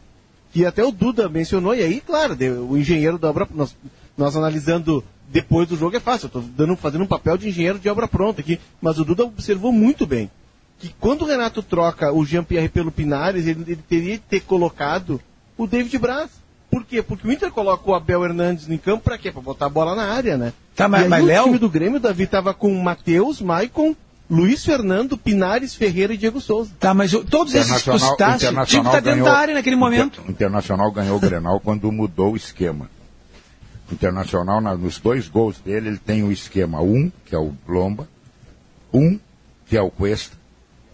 que 0.52 0.66
até 0.66 0.84
o 0.84 0.92
Duda 0.92 1.30
mencionou, 1.30 1.74
e 1.76 1.82
aí, 1.82 2.02
claro, 2.02 2.36
o 2.70 2.78
engenheiro 2.78 3.18
da 3.18 3.30
obra, 3.30 3.48
nós, 3.54 3.76
nós 4.18 4.36
analisando 4.36 5.04
depois 5.30 5.68
do 5.68 5.78
jogo 5.78 5.96
é 5.96 6.00
fácil, 6.00 6.30
eu 6.34 6.42
estou 6.42 6.76
fazendo 6.78 7.04
um 7.04 7.08
papel 7.08 7.38
de 7.38 7.48
engenheiro 7.48 7.80
de 7.80 7.88
obra 7.90 8.08
pronta 8.08 8.42
aqui, 8.42 8.60
mas 8.82 9.00
o 9.00 9.06
Duda 9.06 9.24
observou 9.24 9.72
muito 9.72 10.06
bem 10.06 10.30
que 10.78 10.94
quando 11.00 11.22
o 11.22 11.26
Renato 11.26 11.62
troca 11.62 12.12
o 12.12 12.26
Jean-Pierre 12.26 12.68
pelo 12.68 12.92
Pinares, 12.92 13.46
ele, 13.46 13.62
ele 13.68 13.84
teria 13.88 14.18
que 14.18 14.24
ter 14.28 14.40
colocado 14.42 15.22
o 15.58 15.68
David 15.68 15.96
Braz. 16.00 16.32
Por 16.72 16.84
quê? 16.84 17.04
Porque 17.04 17.28
o 17.28 17.32
Inter 17.32 17.52
coloca 17.52 17.90
o 17.90 17.94
Abel 17.94 18.26
Hernandes 18.26 18.68
em 18.68 18.78
campo 18.78 19.04
pra 19.04 19.18
quê? 19.18 19.32
Pra 19.32 19.42
botar 19.42 19.68
a 19.68 19.70
bola 19.70 19.94
na 19.94 20.06
área, 20.06 20.38
né? 20.38 20.54
Tá, 20.76 20.88
mas- 20.88 21.06
e 21.06 21.10
mas, 21.10 21.24
o 21.24 21.28
Léo- 21.28 21.44
time 21.44 21.60
do 21.60 21.70
Grêmio, 21.70 22.00
Davi, 22.00 22.26
tava 22.26 22.54
com 22.54 22.74
Matheus, 22.82 23.42
Maicon, 23.42 23.96
Luiz 24.32 24.64
Fernando, 24.64 25.18
Pinares, 25.18 25.76
Ferreira 25.76 26.14
e 26.14 26.18
Diego 26.18 26.40
Souza. 26.40 26.72
Tá, 26.80 26.94
mas 26.94 27.12
eu- 27.12 27.24
todos 27.26 27.54
esses 27.54 27.82
que 27.84 28.00
citaste, 28.00 28.48
tinha 28.48 28.66
que 28.66 28.78
estar 28.78 29.00
dentro 29.02 29.26
da 29.26 29.38
área 29.38 29.54
naquele 29.54 29.76
momento. 29.76 30.22
Inter- 30.22 30.32
Internacional 30.32 30.90
ganhou 30.92 31.18
o 31.18 31.20
Grenal 31.20 31.60
quando 31.60 31.92
mudou 31.92 32.32
o 32.32 32.38
esquema. 32.38 32.90
O 33.90 33.94
Internacional, 33.94 34.62
na- 34.62 34.74
nos 34.76 35.00
dois 35.00 35.28
gols 35.28 35.58
dele, 35.60 35.90
ele 35.90 35.98
tem 35.98 36.24
o 36.24 36.32
esquema 36.32 36.82
um, 36.82 37.12
que 37.26 37.36
é 37.36 37.38
o 37.38 37.54
Lomba, 37.68 38.08
um, 38.94 39.20
que 39.68 39.76
é 39.76 39.82
o 39.82 39.92
Cuesta, 39.92 40.38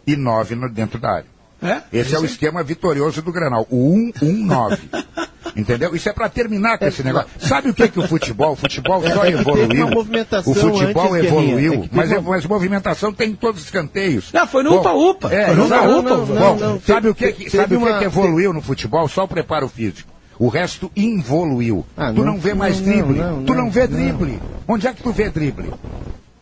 e 0.07 0.15
nove 0.15 0.55
no- 0.55 0.67
dentro 0.67 0.97
da 0.99 1.11
área. 1.17 1.37
É? 1.61 1.81
Esse 1.93 2.15
é 2.15 2.19
o 2.19 2.25
esquema 2.25 2.63
vitorioso 2.63 3.21
do 3.21 3.31
Grenal, 3.31 3.67
o 3.69 3.93
1-1-9. 3.93 4.79
Entendeu? 5.57 5.95
Isso 5.95 6.07
é 6.07 6.13
para 6.13 6.29
terminar 6.29 6.77
com 6.77 6.85
esse 6.85 7.01
negócio. 7.03 7.27
Sabe 7.39 7.69
o 7.69 7.73
que 7.73 7.87
que 7.87 7.99
o 7.99 8.07
futebol? 8.07 8.51
O 8.53 8.55
futebol 8.55 9.01
só 9.11 9.25
É 9.25 9.31
teve 9.31 9.39
evoluiu. 9.41 9.85
uma 9.87 9.95
movimentação 9.95 10.51
O 10.51 10.55
futebol 10.55 11.13
antes, 11.13 11.25
evoluiu, 11.27 11.73
É 11.83 11.89
mas, 11.91 12.11
uma- 12.11 12.21
mas 12.21 12.45
movimentação 12.45 13.11
tem 13.11 13.31
em 13.31 13.35
todos 13.35 13.63
os 13.63 13.69
canteios. 13.71 14.31
Não, 14.31 14.45
foi 14.47 14.63
no 14.63 14.75
upa-upa. 14.77 15.33
É, 15.33 15.47
Foi 15.47 15.55
no 15.55 15.67
não, 15.67 15.99
upa-upa. 15.99 16.09
não, 16.09 16.25
não, 16.25 16.35
Não, 16.35 16.55
não. 16.55 16.69
não, 16.73 16.81
Sabe 16.81 17.09
o 17.09 17.15
que, 17.15 17.31
que- 17.31 17.49
sabe 17.49 17.75
o 17.75 17.79
que, 17.81 17.85
uma- 17.87 17.97
que 17.99 18.05
evoluiu 18.05 18.53
no 18.53 18.61
futebol? 18.61 19.07
Só 19.07 19.23
o 19.23 19.27
preparo 19.27 19.67
físico. 19.67 20.09
O 20.39 20.47
resto 20.49 20.91
involuiu. 20.95 21.83
Ah, 21.97 22.11
tu 22.13 22.23
não- 22.23 22.33
não 22.33 22.39
vê 22.39 22.53
mais 22.53 22.79
não, 22.79 22.85
drible. 22.93 23.17
não, 23.19 23.43
tu 23.43 23.53
não, 23.55 23.71
vê 23.71 23.87
não. 23.87 23.97
drible. 23.97 24.39
Onde 24.67 24.85
é 24.87 24.93
que 24.93 25.01
tu 25.01 25.11
vê 25.11 25.29
drible? 25.31 25.73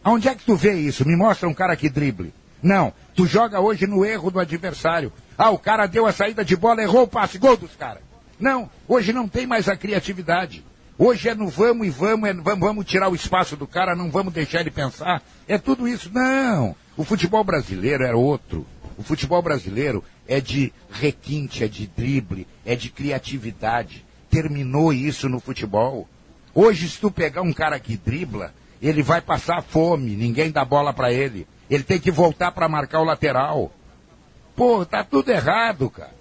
Aonde 0.03 0.27
é 0.27 0.36
que 0.36 0.43
tu 0.45 0.55
vê 0.55 0.74
isso? 0.74 1.07
Me 1.07 1.15
mostra 1.15 1.48
um 1.48 1.53
cara 1.53 1.75
que 1.77 1.88
drible. 1.89 2.34
Não, 2.62 2.91
tu 3.15 3.25
joga 3.25 3.60
hoje 3.62 3.88
no 3.88 4.03
erro 4.05 4.29
do 4.29 4.39
adversário. 4.39 5.12
Ah, 5.38 5.50
o 5.51 5.57
cara 5.57 5.86
deu 5.88 6.05
a 6.05 6.12
saída 6.12 6.43
de 6.43 6.55
bola, 6.55 6.81
errou 6.81 7.03
o 7.03 7.07
passe, 7.07 7.38
gol 7.38 7.55
dos 7.55 7.72
caras. 7.77 8.01
Não, 8.39 8.69
hoje 8.87 9.13
não 9.13 9.27
tem 9.27 9.47
mais 9.47 9.69
a 9.69 9.75
criatividade. 9.75 10.63
Hoje 10.97 11.27
é 11.27 11.35
no 11.35 11.49
vamos 11.49 11.87
e 11.87 11.89
vamos, 11.89 12.29
é 12.29 12.33
vamos, 12.33 12.59
vamos 12.59 12.85
tirar 12.85 13.09
o 13.09 13.15
espaço 13.15 13.57
do 13.57 13.67
cara, 13.67 13.95
não 13.95 14.09
vamos 14.09 14.33
deixar 14.33 14.61
ele 14.61 14.71
pensar. 14.71 15.21
É 15.47 15.57
tudo 15.57 15.87
isso. 15.87 16.09
Não, 16.13 16.75
o 16.95 17.03
futebol 17.03 17.43
brasileiro 17.43 18.03
era 18.03 18.17
outro. 18.17 18.65
O 18.97 19.03
futebol 19.03 19.41
brasileiro 19.41 20.03
é 20.25 20.39
de 20.39 20.71
requinte, 20.89 21.63
é 21.63 21.67
de 21.67 21.85
drible, 21.85 22.47
é 22.65 22.75
de 22.75 22.89
criatividade. 22.89 24.05
Terminou 24.29 24.93
isso 24.93 25.27
no 25.27 25.39
futebol. 25.39 26.07
Hoje, 26.53 26.89
se 26.89 26.99
tu 26.99 27.11
pegar 27.11 27.41
um 27.41 27.51
cara 27.51 27.77
que 27.77 27.97
dribla, 27.97 28.53
ele 28.81 29.03
vai 29.03 29.19
passar 29.19 29.61
fome, 29.61 30.15
ninguém 30.15 30.49
dá 30.49 30.63
bola 30.63 30.93
para 30.93 31.11
ele. 31.11 31.45
Ele 31.69 31.83
tem 31.83 31.99
que 31.99 32.11
voltar 32.11 32.51
para 32.51 32.69
marcar 32.69 33.01
o 33.01 33.05
lateral. 33.05 33.71
Pô, 34.55 34.85
tá 34.85 35.03
tudo 35.03 35.29
errado, 35.29 35.89
cara. 35.89 36.14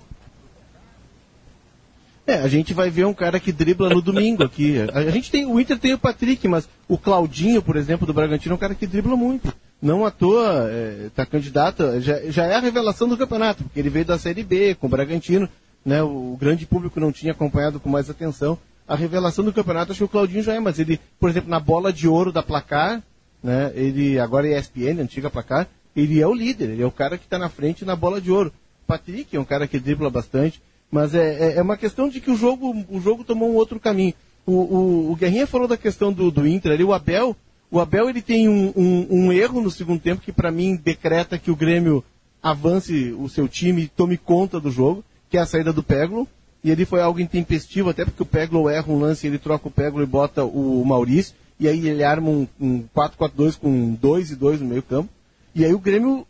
É, 2.26 2.36
a 2.36 2.48
gente 2.48 2.72
vai 2.72 2.88
ver 2.88 3.04
um 3.04 3.12
cara 3.12 3.38
que 3.38 3.52
dribla 3.52 3.90
no 3.90 4.00
domingo 4.00 4.42
aqui. 4.42 4.76
A, 4.92 5.10
gente 5.10 5.30
tem, 5.30 5.44
o 5.44 5.60
Inter 5.60 5.78
tem 5.78 5.92
o 5.92 5.98
Patrick, 5.98 6.48
mas 6.48 6.66
o 6.88 6.96
Claudinho, 6.96 7.60
por 7.60 7.76
exemplo, 7.76 8.06
do 8.06 8.14
Bragantino, 8.14 8.54
é 8.54 8.56
um 8.56 8.58
cara 8.58 8.74
que 8.74 8.86
dribla 8.86 9.14
muito. 9.14 9.52
Não 9.80 10.06
à 10.06 10.10
toa, 10.10 10.70
está 11.06 11.26
candidato, 11.26 12.00
já, 12.00 12.18
já 12.30 12.46
é 12.46 12.54
a 12.54 12.60
revelação 12.60 13.06
do 13.06 13.18
campeonato, 13.18 13.64
porque 13.64 13.78
ele 13.78 13.90
veio 13.90 14.06
da 14.06 14.18
Série 14.18 14.42
B 14.42 14.74
com 14.74 14.86
o 14.86 14.90
Bragantino, 14.90 15.46
né? 15.84 16.02
O, 16.02 16.32
o 16.32 16.36
grande 16.40 16.64
público 16.64 16.98
não 16.98 17.12
tinha 17.12 17.32
acompanhado 17.32 17.78
com 17.78 17.90
mais 17.90 18.08
atenção. 18.08 18.58
A 18.88 18.96
revelação 18.96 19.44
do 19.44 19.52
campeonato, 19.52 19.92
acho 19.92 19.98
que 19.98 20.04
o 20.04 20.08
Claudinho 20.08 20.42
já 20.42 20.54
é, 20.54 20.60
mas 20.60 20.78
ele, 20.78 20.98
por 21.20 21.28
exemplo, 21.28 21.50
na 21.50 21.60
bola 21.60 21.92
de 21.92 22.08
ouro 22.08 22.32
da 22.32 22.42
placar, 22.42 23.02
né? 23.42 23.70
Ele 23.74 24.18
agora 24.18 24.48
é 24.48 24.58
ESPN, 24.58 25.02
antiga 25.02 25.28
placar, 25.28 25.68
ele 25.94 26.18
é 26.18 26.26
o 26.26 26.32
líder, 26.32 26.70
ele 26.70 26.82
é 26.82 26.86
o 26.86 26.90
cara 26.90 27.18
que 27.18 27.24
está 27.24 27.38
na 27.38 27.50
frente 27.50 27.84
na 27.84 27.94
bola 27.94 28.18
de 28.18 28.30
ouro. 28.30 28.50
Patrick 28.86 29.36
é 29.36 29.40
um 29.40 29.44
cara 29.44 29.66
que 29.68 29.78
dribla 29.78 30.08
bastante, 30.08 30.62
mas 30.94 31.12
é, 31.12 31.54
é, 31.54 31.56
é 31.56 31.62
uma 31.62 31.76
questão 31.76 32.08
de 32.08 32.20
que 32.20 32.30
o 32.30 32.36
jogo, 32.36 32.72
o 32.88 33.00
jogo 33.00 33.24
tomou 33.24 33.50
um 33.50 33.56
outro 33.56 33.80
caminho. 33.80 34.14
O, 34.46 34.52
o, 34.52 35.10
o 35.10 35.16
Guerrinha 35.16 35.44
falou 35.44 35.66
da 35.66 35.76
questão 35.76 36.12
do, 36.12 36.30
do 36.30 36.46
Inter 36.46 36.70
ali, 36.70 36.84
o 36.84 36.92
Abel, 36.92 37.36
o 37.68 37.80
Abel 37.80 38.08
ele 38.08 38.22
tem 38.22 38.48
um, 38.48 38.72
um, 38.76 39.06
um 39.10 39.32
erro 39.32 39.60
no 39.60 39.72
segundo 39.72 40.00
tempo 40.00 40.22
que 40.22 40.30
para 40.30 40.52
mim 40.52 40.76
decreta 40.76 41.36
que 41.36 41.50
o 41.50 41.56
Grêmio 41.56 42.04
avance 42.40 43.12
o 43.18 43.28
seu 43.28 43.48
time 43.48 43.82
e 43.82 43.88
tome 43.88 44.16
conta 44.16 44.60
do 44.60 44.70
jogo, 44.70 45.02
que 45.28 45.36
é 45.36 45.40
a 45.40 45.46
saída 45.46 45.72
do 45.72 45.82
Peglo. 45.82 46.28
E 46.62 46.70
ele 46.70 46.84
foi 46.84 47.00
algo 47.00 47.18
intempestivo, 47.18 47.90
até 47.90 48.04
porque 48.04 48.22
o 48.22 48.26
Peglo 48.26 48.70
erra 48.70 48.92
um 48.92 49.00
lance, 49.00 49.26
ele 49.26 49.36
troca 49.36 49.66
o 49.66 49.72
Peglo 49.72 50.00
e 50.00 50.06
bota 50.06 50.44
o 50.44 50.84
Maurício, 50.84 51.34
e 51.58 51.66
aí 51.66 51.88
ele 51.88 52.04
arma 52.04 52.30
um, 52.30 52.46
um 52.60 52.84
4-4-2 52.94 53.58
com 53.58 53.94
2 53.94 54.30
e 54.30 54.36
2 54.36 54.60
no 54.60 54.68
meio 54.68 54.82
campo. 54.84 55.10
E 55.56 55.64
aí 55.64 55.74
o 55.74 55.80
Grêmio 55.80 56.24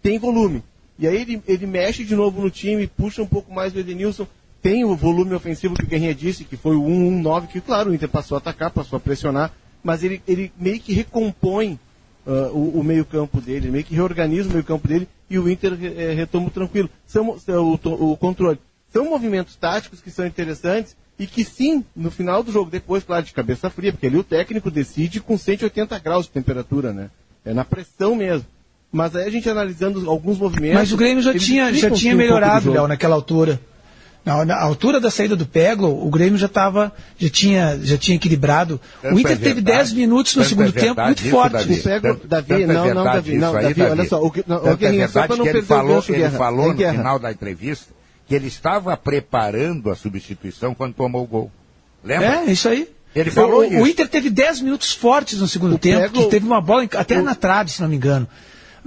tem 0.00 0.20
volume. 0.20 0.62
E 0.98 1.06
aí 1.06 1.22
ele, 1.22 1.42
ele 1.46 1.66
mexe 1.66 2.04
de 2.04 2.16
novo 2.16 2.40
no 2.40 2.50
time, 2.50 2.86
puxa 2.86 3.22
um 3.22 3.26
pouco 3.26 3.52
mais 3.52 3.74
o 3.74 3.78
Edenilson, 3.78 4.26
tem 4.60 4.84
o 4.84 4.96
volume 4.96 5.34
ofensivo 5.34 5.74
que 5.74 5.84
o 5.84 5.86
Guerrinha 5.86 6.14
disse, 6.14 6.44
que 6.44 6.56
foi 6.56 6.74
o 6.74 6.82
1-1-9, 6.82 7.46
que 7.46 7.60
claro, 7.60 7.90
o 7.90 7.94
Inter 7.94 8.08
passou 8.08 8.34
a 8.34 8.38
atacar, 8.38 8.70
passou 8.70 8.96
a 8.96 9.00
pressionar, 9.00 9.52
mas 9.82 10.02
ele, 10.02 10.20
ele 10.26 10.52
meio 10.58 10.80
que 10.80 10.92
recompõe 10.92 11.78
uh, 12.26 12.48
o, 12.52 12.80
o 12.80 12.84
meio-campo 12.84 13.40
dele, 13.40 13.66
ele 13.66 13.70
meio 13.70 13.84
que 13.84 13.94
reorganiza 13.94 14.48
o 14.48 14.52
meio-campo 14.52 14.88
dele 14.88 15.08
e 15.30 15.38
o 15.38 15.48
Inter 15.48 15.78
eh, 15.80 16.14
retoma 16.14 16.50
tranquilo. 16.50 16.90
São, 17.06 17.38
são 17.38 17.78
o, 17.84 18.12
o 18.12 18.16
controle. 18.16 18.58
São 18.92 19.04
movimentos 19.04 19.54
táticos 19.56 20.00
que 20.00 20.10
são 20.10 20.26
interessantes 20.26 20.96
e 21.18 21.26
que 21.26 21.44
sim, 21.44 21.84
no 21.94 22.10
final 22.10 22.42
do 22.42 22.50
jogo, 22.50 22.70
depois, 22.70 23.04
claro, 23.04 23.24
de 23.24 23.32
cabeça 23.32 23.68
fria, 23.68 23.92
porque 23.92 24.06
ali 24.06 24.16
o 24.16 24.24
técnico 24.24 24.70
decide 24.70 25.20
com 25.20 25.36
180 25.36 25.98
graus 25.98 26.26
de 26.26 26.32
temperatura, 26.32 26.92
né? 26.92 27.10
É 27.44 27.52
na 27.52 27.64
pressão 27.64 28.14
mesmo. 28.14 28.46
Mas 28.90 29.14
aí 29.14 29.26
a 29.26 29.30
gente 29.30 29.48
analisando 29.48 30.08
alguns 30.08 30.38
movimentos. 30.38 30.74
Mas 30.78 30.92
o 30.92 30.96
Grêmio 30.96 31.22
já 31.22 31.34
tinha, 31.38 31.72
já 31.72 31.90
tinha 31.90 32.14
um 32.14 32.18
melhorado. 32.18 32.72
Léo, 32.72 32.88
naquela 32.88 33.14
altura. 33.14 33.60
Na, 34.24 34.44
na 34.44 34.60
altura 34.60 35.00
da 35.00 35.10
saída 35.10 35.34
do 35.36 35.46
Peglo, 35.46 36.06
o 36.06 36.10
Grêmio 36.10 36.38
já 36.38 36.46
estava, 36.46 36.92
já 37.16 37.30
tinha, 37.30 37.78
já 37.82 37.96
tinha 37.96 38.16
equilibrado. 38.16 38.78
Tanto 39.00 39.14
o 39.14 39.20
Inter 39.20 39.32
é 39.32 39.36
teve 39.36 39.54
verdade, 39.54 39.78
10 39.78 39.92
minutos 39.94 40.34
no 40.34 40.42
tanto 40.42 40.48
segundo 40.50 40.68
é 40.68 40.72
tempo 40.72 41.00
muito 41.02 41.20
isso, 41.22 41.30
forte. 41.30 41.52
Davi. 41.52 41.74
O 41.74 41.82
Pego, 41.82 42.08
Tanto- 42.08 42.26
Davi, 42.28 42.48
tanto 42.48 42.62
é 42.62 42.66
não, 42.66 42.74
não, 42.74 42.84
verdade 42.84 43.16
Davi, 43.16 43.30
isso 43.30 43.40
não, 43.40 43.56
aí, 43.56 43.62
Davi, 43.74 43.82
olha 43.82 44.08
só, 44.08 44.22
o 44.22 44.30
que, 44.30 44.44
não, 44.46 44.56
o 44.56 44.60
é 44.60 44.70
só 44.70 44.76
verdade 44.76 45.36
não 45.36 45.44
que 45.44 45.48
ele 45.48 45.58
o 45.60 45.62
falou, 45.62 46.04
ele 46.08 46.18
Guerra. 46.18 46.38
falou 46.38 46.68
no 46.68 46.74
Guerra. 46.74 46.92
final 46.94 47.18
da 47.18 47.32
entrevista 47.32 47.86
que 48.26 48.34
ele 48.34 48.48
estava 48.48 48.94
preparando 48.98 49.90
a 49.90 49.96
substituição 49.96 50.74
quando 50.74 50.92
tomou 50.94 51.22
o 51.22 51.26
gol. 51.26 51.52
Lembra? 52.04 52.42
É, 52.46 52.52
isso 52.52 52.68
aí. 52.68 52.88
Ele 53.16 53.30
falou 53.30 53.60
o, 53.60 53.64
isso. 53.64 53.76
o 53.82 53.86
Inter 53.86 54.08
teve 54.08 54.28
10 54.28 54.60
minutos 54.60 54.92
fortes 54.92 55.38
no 55.40 55.48
segundo 55.48 55.76
O 55.76 55.78
tempo, 55.78 56.02
Peglo- 56.02 56.24
que 56.24 56.30
teve 56.30 56.44
uma 56.46 56.60
bola 56.60 56.86
até 56.96 57.22
na 57.22 57.34
trave, 57.34 57.70
se 57.70 57.80
não 57.80 57.88
me 57.88 57.96
engano, 57.96 58.28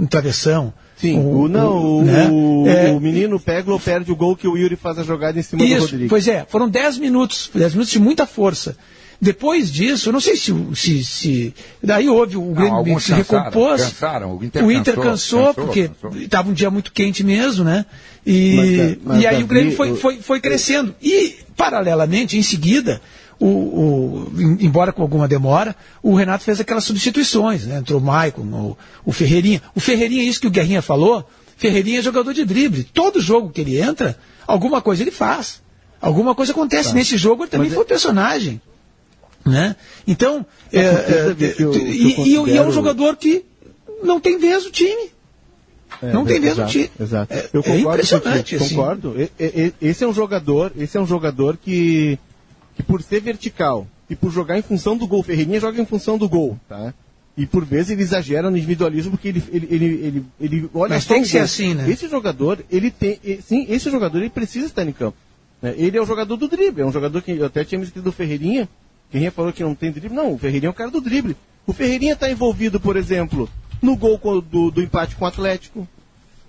no 0.02 0.08
travessão. 0.08 0.74
Sim, 0.98 1.18
o, 1.20 1.48
não, 1.48 1.98
o, 2.00 2.04
né? 2.04 2.28
o, 2.30 2.68
É, 2.68 2.92
o 2.92 3.00
menino 3.00 3.40
Peglo 3.40 3.80
perde 3.80 4.12
o 4.12 4.16
gol 4.16 4.36
que 4.36 4.48
o 4.48 4.56
Yuri 4.58 4.76
faz 4.76 5.00
a 5.00 5.04
jogada 5.04 5.40
em 5.40 5.42
cima 5.42 5.64
do 5.64 5.68
Isso, 5.68 5.82
Rodrigo. 5.82 6.10
pois 6.10 6.28
é, 6.28 6.46
foram 6.48 6.70
10 6.70 6.98
minutos, 7.00 7.50
10 7.56 7.74
minutos 7.74 7.92
de 7.92 8.00
muita 8.00 8.28
força. 8.28 8.76
Depois 9.20 9.72
disso, 9.72 10.10
eu 10.10 10.14
não 10.14 10.20
sei 10.20 10.36
se, 10.36 10.52
se, 10.76 11.04
se 11.04 11.54
daí 11.84 12.10
houve 12.10 12.38
o 12.38 12.42
Grêmio 12.54 13.00
se 13.00 13.12
cansaram, 13.14 13.18
recompôs. 13.46 13.82
cansaram, 13.84 14.36
o 14.38 14.44
Inter 14.44 14.66
o 14.66 14.72
Inter 14.72 14.96
cansou, 14.96 15.54
cansou, 15.54 15.54
cansou, 15.54 15.66
porque 15.66 15.90
estava 16.24 16.50
um 16.50 16.54
dia 16.54 16.70
muito 16.72 16.92
quente 16.92 17.24
mesmo, 17.24 17.64
né? 17.64 17.86
E, 18.26 18.56
Mas, 18.56 18.98
mas, 19.06 19.22
e 19.24 19.28
aí 19.28 19.34
Davi, 19.34 19.44
o 19.44 19.48
Grêmio 19.48 19.76
foi, 19.76 19.92
o- 19.92 19.96
foi, 19.96 20.18
foi 20.22 20.40
crescendo. 20.40 20.94
E, 21.02 21.36
paralelamente, 21.56 22.36
em 22.38 22.42
seguida, 22.44 23.00
o, 23.42 23.48
o, 23.48 24.32
embora 24.60 24.94
com 24.94 25.02
alguma 25.02 25.28
demora, 25.28 25.76
o 26.04 26.14
Renato 26.14 26.44
fez 26.44 26.60
aquelas 26.60 26.84
substituições, 26.84 27.66
né? 27.66 27.80
Entrou 27.80 28.00
o 28.00 28.04
Maicon, 28.04 28.44
o, 28.44 28.78
o 29.04 29.12
Ferreirinha. 29.12 29.62
O 29.74 29.80
Ferreirinha, 29.80 30.24
isso 30.24 30.40
que 30.40 30.46
o 30.46 30.52
Guerrinha 30.52 30.82
falou, 30.82 31.28
Ferreirinha 31.58 32.00
é 32.00 32.02
jogador 32.04 32.34
de 32.34 32.46
drible. 32.46 32.84
Todo 32.84 33.20
jogo 33.20 33.50
que 33.50 33.62
ele 33.62 33.82
entra, 33.82 34.16
alguma 34.46 34.80
coisa 34.80 35.02
ele 35.02 35.10
faz. 35.10 35.60
Alguma 36.00 36.36
coisa 36.36 36.52
acontece. 36.52 36.90
Tá. 36.90 36.96
Nesse 36.96 37.18
jogo 37.18 37.44
ele 37.44 37.50
também 37.50 37.68
Mas 37.68 37.76
foi 37.76 37.84
é... 37.84 37.88
personagem. 37.88 38.62
Né? 39.44 39.76
Então, 40.06 40.46
é, 40.72 40.80
é, 40.80 40.84
é 40.84 41.56
eu, 41.58 41.74
e, 41.74 42.14
considero... 42.14 42.48
e, 42.48 42.58
é 42.58 42.62
um 42.62 42.72
jogador 42.72 43.18
que 43.18 43.44
não 44.04 44.20
tem 44.20 44.38
vez 44.38 44.66
no 44.66 44.70
time. 44.70 45.10
É, 46.00 46.14
não 46.14 46.26
tem 46.26 46.40
vez 46.40 46.58
no 46.58 46.68
time. 46.68 46.92
Exato. 47.00 47.34
É, 47.34 47.50
eu 47.52 47.64
concordo, 47.64 47.90
impressionante. 47.90 48.56
Assim. 48.56 48.70
Concordo. 48.70 49.16
Esse 49.82 50.04
é 50.04 50.08
um 50.08 50.14
jogador, 50.14 50.72
esse 50.78 50.96
é 50.96 51.02
um 51.02 51.08
jogador 51.08 51.58
que 51.58 52.20
que 52.82 52.88
por 52.88 53.02
ser 53.02 53.22
vertical 53.22 53.88
e 54.10 54.16
por 54.16 54.32
jogar 54.32 54.58
em 54.58 54.62
função 54.62 54.98
do 54.98 55.08
gol, 55.08 55.24
Ferreirinha 55.24 55.60
joga 55.60 55.80
em 55.80 55.86
função 55.86 56.18
do 56.18 56.28
gol, 56.28 56.60
tá? 56.68 56.94
E 57.38 57.46
por 57.46 57.64
vezes 57.64 57.92
ele 57.92 58.02
exagera 58.02 58.50
no 58.50 58.58
individualismo 58.58 59.12
porque 59.12 59.30
ele, 59.30 59.44
ele, 59.52 59.68
ele, 59.72 59.86
ele, 59.86 60.26
ele 60.40 60.70
olha 60.74 60.96
Mas 60.96 61.06
tem 61.06 61.22
que 61.22 61.30
ser 61.30 61.40
assim, 61.40 61.74
né? 61.74 61.90
Esse 61.90 62.10
jogador, 62.10 62.64
ele 62.70 62.92
tem. 62.92 63.20
Sim, 63.42 63.66
esse 63.70 63.90
jogador 63.90 64.18
ele 64.18 64.30
precisa 64.30 64.66
estar 64.66 64.86
em 64.86 64.92
campo. 64.92 65.18
Né? 65.62 65.74
Ele 65.78 65.98
é 65.98 66.02
o 66.02 66.06
jogador 66.06 66.36
do 66.36 66.48
drible, 66.48 66.82
é 66.82 66.86
um 66.86 66.92
jogador 66.92 67.22
que 67.22 67.32
eu 67.32 67.46
até 67.46 67.64
tinha 67.64 67.80
me 67.80 67.86
escrito 67.86 68.04
do 68.04 68.12
Ferreirinha. 68.12 68.68
Quem 69.10 69.30
falou 69.30 69.54
que 69.54 69.64
não 69.64 69.76
tem 69.76 69.92
drible? 69.92 70.16
Não, 70.16 70.34
o 70.34 70.38
Ferreirinha 70.38 70.70
é 70.70 70.72
o 70.72 70.74
cara 70.74 70.92
do 70.92 71.00
drible. 71.00 71.38
O 71.66 71.74
Ferreirinha 71.74 72.14
está 72.14 72.30
envolvido, 72.30 72.80
por 72.80 72.98
exemplo, 72.98 73.50
no 73.82 73.96
gol 73.96 74.20
do, 74.42 74.72
do 74.72 74.82
empate 74.82 75.16
com 75.16 75.24
o 75.24 75.28
Atlético. 75.28 75.88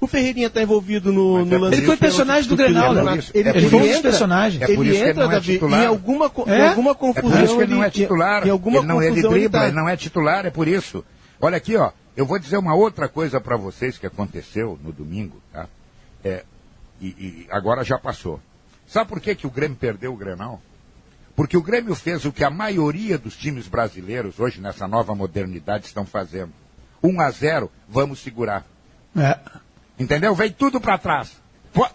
O 0.02 0.06
Ferreirinha 0.08 0.48
está 0.48 0.60
envolvido 0.60 1.12
no, 1.12 1.44
no 1.44 1.54
é 1.54 1.58
lance. 1.58 1.76
Ele 1.76 1.86
foi 1.86 1.96
personagem 1.96 2.48
do 2.48 2.56
Grenal, 2.56 2.92
né? 2.92 3.20
Ele, 3.32 3.48
ele 3.50 3.68
foi 3.68 3.82
um 3.82 3.92
dos 3.92 4.00
personagens. 4.00 4.60
É 4.60 4.74
por 4.74 4.84
ele 4.84 4.96
isso 4.96 5.04
entra, 5.04 5.14
que 5.14 5.20
ele 5.20 5.28
não 5.28 5.32
é 5.32 5.40
titular. 5.40 5.80
em 5.80 5.86
alguma, 5.86 6.32
é? 6.48 6.58
em 6.58 6.68
alguma 6.70 6.94
confusão. 6.96 7.30
É 7.30 7.32
por 7.32 7.44
isso 7.44 7.56
que 7.56 7.62
ele 7.62 7.74
não 7.74 7.84
é 7.84 7.90
titular. 7.90 8.44
Em 8.44 8.50
alguma 8.50 8.78
ele 8.78 8.86
não, 8.88 9.00
ele 9.00 9.14
dribla, 9.14 9.36
ele, 9.38 9.48
tá. 9.48 9.66
ele 9.68 9.76
não 9.76 9.88
é 9.88 9.96
titular, 9.96 10.44
é 10.44 10.50
por 10.50 10.66
isso. 10.66 11.04
Olha 11.40 11.56
aqui, 11.56 11.76
ó. 11.76 11.92
Eu 12.16 12.26
vou 12.26 12.36
dizer 12.36 12.56
uma 12.56 12.74
outra 12.74 13.08
coisa 13.08 13.40
para 13.40 13.56
vocês 13.56 13.96
que 13.96 14.04
aconteceu 14.04 14.76
no 14.82 14.90
domingo, 14.90 15.40
tá? 15.52 15.68
É, 16.24 16.42
e, 17.00 17.06
e, 17.06 17.46
agora 17.48 17.84
já 17.84 17.96
passou. 17.96 18.40
Sabe 18.88 19.08
por 19.08 19.20
que, 19.20 19.36
que 19.36 19.46
o 19.46 19.50
Grêmio 19.50 19.76
perdeu 19.76 20.12
o 20.12 20.16
Grenal? 20.16 20.60
Porque 21.36 21.56
o 21.56 21.62
Grêmio 21.62 21.94
fez 21.94 22.24
o 22.24 22.32
que 22.32 22.42
a 22.42 22.50
maioria 22.50 23.16
dos 23.16 23.36
times 23.36 23.68
brasileiros 23.68 24.40
hoje 24.40 24.60
nessa 24.60 24.88
nova 24.88 25.14
modernidade 25.14 25.86
estão 25.86 26.04
fazendo. 26.04 26.50
1 27.04 27.20
a 27.20 27.30
0, 27.30 27.70
vamos 27.88 28.18
segurar. 28.18 28.66
É. 29.16 29.38
Entendeu? 30.02 30.34
Vem 30.34 30.50
tudo 30.50 30.80
para 30.80 30.98
trás. 30.98 31.40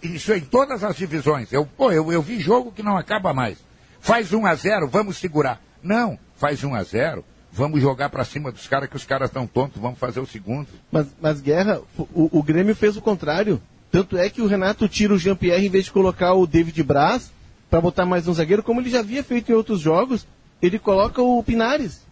Isso 0.02 0.32
em 0.32 0.40
todas 0.40 0.82
as 0.82 0.96
divisões. 0.96 1.52
Eu, 1.52 1.64
pô, 1.64 1.92
eu, 1.92 2.10
eu 2.12 2.22
vi 2.22 2.40
jogo 2.40 2.72
que 2.72 2.82
não 2.82 2.96
acaba 2.96 3.32
mais. 3.32 3.58
Faz 4.00 4.32
1 4.32 4.46
a 4.46 4.54
0 4.54 4.88
vamos 4.88 5.18
segurar. 5.18 5.60
Não, 5.82 6.18
faz 6.36 6.64
1 6.64 6.74
a 6.74 6.82
0 6.82 7.24
vamos 7.52 7.80
jogar 7.80 8.08
para 8.10 8.24
cima 8.24 8.52
dos 8.52 8.66
caras 8.66 8.88
que 8.88 8.96
os 8.96 9.04
caras 9.04 9.28
estão 9.28 9.46
tontos, 9.46 9.80
vamos 9.80 9.98
fazer 9.98 10.20
o 10.20 10.26
segundo. 10.26 10.68
Mas, 10.92 11.06
mas 11.20 11.40
Guerra, 11.40 11.80
o, 11.96 12.38
o 12.38 12.42
Grêmio 12.42 12.74
fez 12.74 12.96
o 12.96 13.02
contrário. 13.02 13.60
Tanto 13.90 14.18
é 14.18 14.28
que 14.28 14.42
o 14.42 14.46
Renato 14.46 14.86
tira 14.88 15.14
o 15.14 15.18
Jean-Pierre 15.18 15.66
em 15.66 15.70
vez 15.70 15.86
de 15.86 15.92
colocar 15.92 16.34
o 16.34 16.46
David 16.46 16.82
Braz 16.82 17.32
para 17.70 17.80
botar 17.80 18.06
mais 18.06 18.28
um 18.28 18.34
zagueiro, 18.34 18.62
como 18.62 18.80
ele 18.80 18.90
já 18.90 19.00
havia 19.00 19.22
feito 19.22 19.50
em 19.50 19.54
outros 19.54 19.80
jogos, 19.80 20.26
ele 20.60 20.78
coloca 20.78 21.20
o 21.22 21.42
Pinares. 21.42 22.02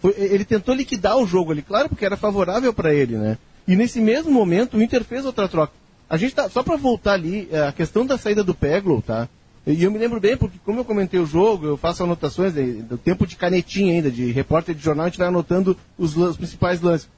Foi, 0.00 0.14
ele 0.16 0.44
tentou 0.44 0.74
liquidar 0.74 1.16
o 1.16 1.26
jogo 1.26 1.52
ali, 1.52 1.62
claro, 1.62 1.88
porque 1.88 2.04
era 2.04 2.16
favorável 2.16 2.72
para 2.72 2.94
ele, 2.94 3.16
né? 3.16 3.38
E 3.66 3.74
nesse 3.76 4.00
mesmo 4.00 4.30
momento, 4.30 4.76
o 4.76 4.82
Inter 4.82 5.04
fez 5.04 5.24
outra 5.24 5.48
troca. 5.48 5.72
A 6.08 6.16
gente 6.16 6.34
tá, 6.34 6.48
só 6.48 6.62
para 6.62 6.76
voltar 6.76 7.14
ali, 7.14 7.48
é, 7.50 7.66
a 7.66 7.72
questão 7.72 8.04
da 8.04 8.18
saída 8.18 8.44
do 8.44 8.54
Peglo, 8.54 9.02
tá? 9.02 9.28
E 9.66 9.82
eu 9.82 9.90
me 9.90 9.98
lembro 9.98 10.20
bem, 10.20 10.36
porque 10.36 10.58
como 10.62 10.80
eu 10.80 10.84
comentei 10.84 11.18
o 11.18 11.26
jogo, 11.26 11.66
eu 11.66 11.76
faço 11.76 12.02
anotações 12.02 12.52
do 12.52 12.98
tempo 12.98 13.26
de 13.26 13.34
canetinha 13.34 13.94
ainda, 13.94 14.10
de 14.10 14.30
repórter 14.30 14.74
de 14.74 14.82
jornal, 14.82 15.06
a 15.06 15.08
gente 15.08 15.18
vai 15.18 15.28
anotando 15.28 15.74
os, 15.96 16.14
os 16.16 16.36
principais 16.36 16.82
lances. 16.82 17.08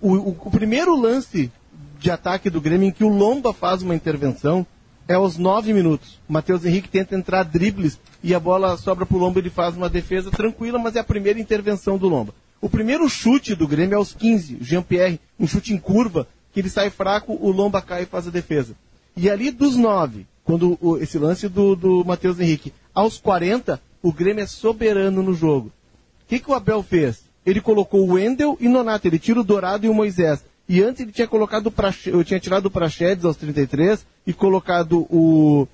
O, 0.00 0.14
o, 0.14 0.28
o, 0.30 0.50
primeiro 0.50 0.98
lance 0.98 1.52
de 1.98 2.10
ataque 2.10 2.48
do 2.48 2.60
Grêmio 2.60 2.88
em 2.88 2.90
que 2.90 3.04
o 3.04 3.08
Lomba 3.08 3.52
faz 3.52 3.82
uma 3.82 3.94
intervenção 3.94 4.66
é 5.06 5.14
aos 5.14 5.36
nove 5.36 5.74
minutos. 5.74 6.18
O 6.26 6.32
Matheus 6.32 6.64
Henrique 6.64 6.88
tenta 6.88 7.14
entrar 7.14 7.42
dribles 7.42 7.98
e 8.22 8.34
a 8.34 8.40
bola 8.40 8.78
sobra 8.78 9.04
para 9.04 9.16
o 9.16 9.20
Lomba, 9.20 9.38
ele 9.38 9.50
faz 9.50 9.76
uma 9.76 9.90
defesa 9.90 10.30
tranquila, 10.30 10.78
mas 10.78 10.96
é 10.96 11.00
a 11.00 11.04
primeira 11.04 11.38
intervenção 11.38 11.98
do 11.98 12.08
Lomba. 12.08 12.32
O 12.60 12.68
primeiro 12.68 13.08
chute 13.08 13.54
do 13.54 13.66
Grêmio 13.66 13.94
é 13.94 13.96
aos 13.96 14.12
15, 14.12 14.56
o 14.56 14.64
Jean-Pierre, 14.64 15.18
um 15.38 15.46
chute 15.46 15.72
em 15.72 15.78
curva, 15.78 16.28
que 16.52 16.60
ele 16.60 16.68
sai 16.68 16.90
fraco, 16.90 17.38
o 17.40 17.50
Lomba 17.50 17.80
cai 17.80 18.02
e 18.02 18.06
faz 18.06 18.28
a 18.28 18.30
defesa. 18.30 18.74
E 19.16 19.30
ali 19.30 19.50
dos 19.50 19.76
nove, 19.76 20.26
quando 20.44 20.76
o, 20.80 20.98
esse 20.98 21.18
lance 21.18 21.48
do, 21.48 21.74
do 21.74 22.04
Matheus 22.04 22.38
Henrique, 22.38 22.72
aos 22.94 23.18
40, 23.18 23.80
o 24.02 24.12
Grêmio 24.12 24.42
é 24.42 24.46
soberano 24.46 25.22
no 25.22 25.32
jogo. 25.32 25.68
O 25.68 26.28
que, 26.28 26.38
que 26.38 26.50
o 26.50 26.54
Abel 26.54 26.82
fez? 26.82 27.22
Ele 27.46 27.60
colocou 27.60 28.02
o 28.02 28.12
Wendel 28.12 28.56
e 28.60 28.68
Nonato, 28.68 29.06
ele 29.08 29.18
tira 29.18 29.40
o 29.40 29.44
Dourado 29.44 29.86
e 29.86 29.88
o 29.88 29.94
Moisés. 29.94 30.44
E 30.68 30.82
antes 30.82 31.00
ele 31.00 31.12
tinha 31.12 31.26
colocado 31.26 31.72
eu 32.06 32.22
tinha 32.22 32.38
tirado 32.38 32.66
o 32.66 32.70
Prachedes 32.70 33.24
aos 33.24 33.36
33 33.36 34.06
e 34.26 34.32
colocado 34.32 35.00
o, 35.10 35.66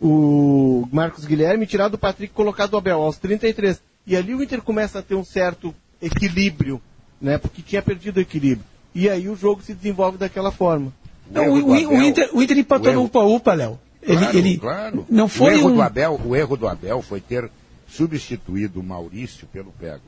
o 0.00 0.88
Marcos 0.90 1.24
Guilherme, 1.24 1.66
tirado 1.66 1.94
o 1.94 1.98
Patrick 1.98 2.32
e 2.32 2.36
colocado 2.36 2.74
o 2.74 2.76
Abel 2.76 3.00
aos 3.00 3.18
33. 3.18 3.80
E 4.06 4.16
ali 4.16 4.34
o 4.34 4.42
Inter 4.42 4.62
começa 4.62 4.98
a 4.98 5.02
ter 5.02 5.14
um 5.14 5.24
certo 5.24 5.74
equilíbrio, 6.00 6.80
né? 7.20 7.38
Porque 7.38 7.62
tinha 7.62 7.82
perdido 7.82 8.18
o 8.18 8.20
equilíbrio. 8.20 8.64
E 8.94 9.08
aí 9.08 9.28
o 9.28 9.36
jogo 9.36 9.62
se 9.62 9.74
desenvolve 9.74 10.18
daquela 10.18 10.50
forma. 10.50 10.92
Não, 11.30 11.48
o, 11.48 11.68
o, 11.68 11.70
o, 11.70 12.02
Inter, 12.02 12.30
o 12.32 12.42
Inter 12.42 12.58
empatou 12.58 12.92
no 12.92 13.04
upa-upa, 13.04 13.54
Léo. 13.54 13.78
Ele, 14.02 14.16
claro, 14.16 14.38
ele 14.38 14.58
claro. 14.58 15.06
não 15.08 15.28
foi 15.28 15.54
o 15.54 15.58
erro 15.58 15.68
um... 15.68 15.74
do 15.74 15.82
Abel, 15.82 16.20
o 16.24 16.34
erro 16.34 16.56
do 16.56 16.66
Abel 16.66 17.02
foi 17.02 17.20
ter 17.20 17.50
substituído 17.86 18.80
o 18.80 18.82
Maurício 18.82 19.46
pelo 19.46 19.70
Pego. 19.72 20.02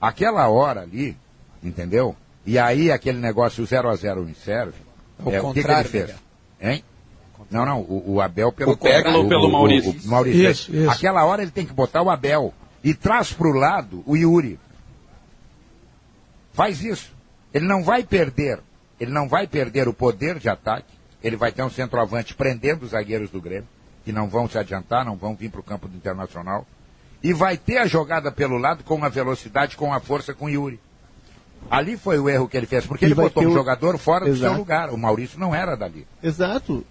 Aquela 0.00 0.48
hora 0.48 0.82
ali, 0.82 1.16
entendeu? 1.62 2.16
E 2.44 2.58
aí 2.58 2.90
aquele 2.90 3.18
negócio 3.18 3.64
0 3.64 3.88
a 3.88 3.94
0 3.94 4.24
me 4.24 4.34
serve. 4.34 4.74
O, 5.24 5.30
é, 5.30 5.40
o 5.40 5.52
que, 5.52 5.62
que, 5.62 5.70
ele 5.70 5.84
fez? 5.84 6.14
Hein? 6.60 6.82
Não, 7.50 7.64
não, 7.64 7.80
o, 7.80 8.14
o 8.14 8.20
Abel 8.20 8.52
pelo 8.52 8.72
o 8.72 8.76
Pego 8.76 9.10
ou 9.10 9.28
pelo 9.28 9.50
Maurício. 9.50 9.94
O, 10.04 10.08
Maurício. 10.08 10.50
Isso, 10.50 10.74
isso. 10.74 10.90
Aquela 10.90 11.24
hora 11.24 11.42
ele 11.42 11.50
tem 11.50 11.64
que 11.64 11.72
botar 11.72 12.02
o 12.02 12.10
Abel 12.10 12.52
e 12.82 12.92
traz 12.94 13.32
para 13.32 13.48
o 13.48 13.52
lado 13.52 14.02
o 14.06 14.16
Yuri. 14.16 14.58
Faz 16.58 16.82
isso. 16.82 17.14
Ele 17.54 17.68
não 17.68 17.84
vai 17.84 18.02
perder, 18.02 18.58
ele 18.98 19.12
não 19.12 19.28
vai 19.28 19.46
perder 19.46 19.86
o 19.86 19.94
poder 19.94 20.40
de 20.40 20.48
ataque. 20.48 20.92
Ele 21.22 21.36
vai 21.36 21.52
ter 21.52 21.62
um 21.62 21.70
centroavante 21.70 22.34
prendendo 22.34 22.82
os 22.82 22.90
zagueiros 22.90 23.30
do 23.30 23.40
Grêmio, 23.40 23.68
que 24.04 24.10
não 24.10 24.28
vão 24.28 24.48
se 24.48 24.58
adiantar, 24.58 25.04
não 25.04 25.14
vão 25.14 25.36
vir 25.36 25.52
para 25.52 25.60
o 25.60 25.62
campo 25.62 25.86
do 25.86 25.96
Internacional. 25.96 26.66
E 27.22 27.32
vai 27.32 27.56
ter 27.56 27.78
a 27.78 27.86
jogada 27.86 28.32
pelo 28.32 28.58
lado 28.58 28.82
com 28.82 29.04
a 29.04 29.08
velocidade, 29.08 29.76
com 29.76 29.92
a 29.92 30.00
força 30.00 30.34
com 30.34 30.46
o 30.46 30.48
Yuri. 30.48 30.80
Ali 31.70 31.96
foi 31.96 32.18
o 32.18 32.28
erro 32.28 32.48
que 32.48 32.56
ele 32.56 32.66
fez, 32.66 32.84
porque 32.84 33.04
ele, 33.04 33.14
ele 33.14 33.20
botou 33.22 33.44
um 33.44 33.50
o... 33.50 33.54
jogador 33.54 33.96
fora 33.96 34.28
Exato. 34.28 34.40
do 34.40 34.40
seu 34.40 34.58
lugar. 34.58 34.90
O 34.90 34.98
Maurício 34.98 35.38
não 35.38 35.54
era 35.54 35.76
dali. 35.76 36.08
Exato. 36.20 36.84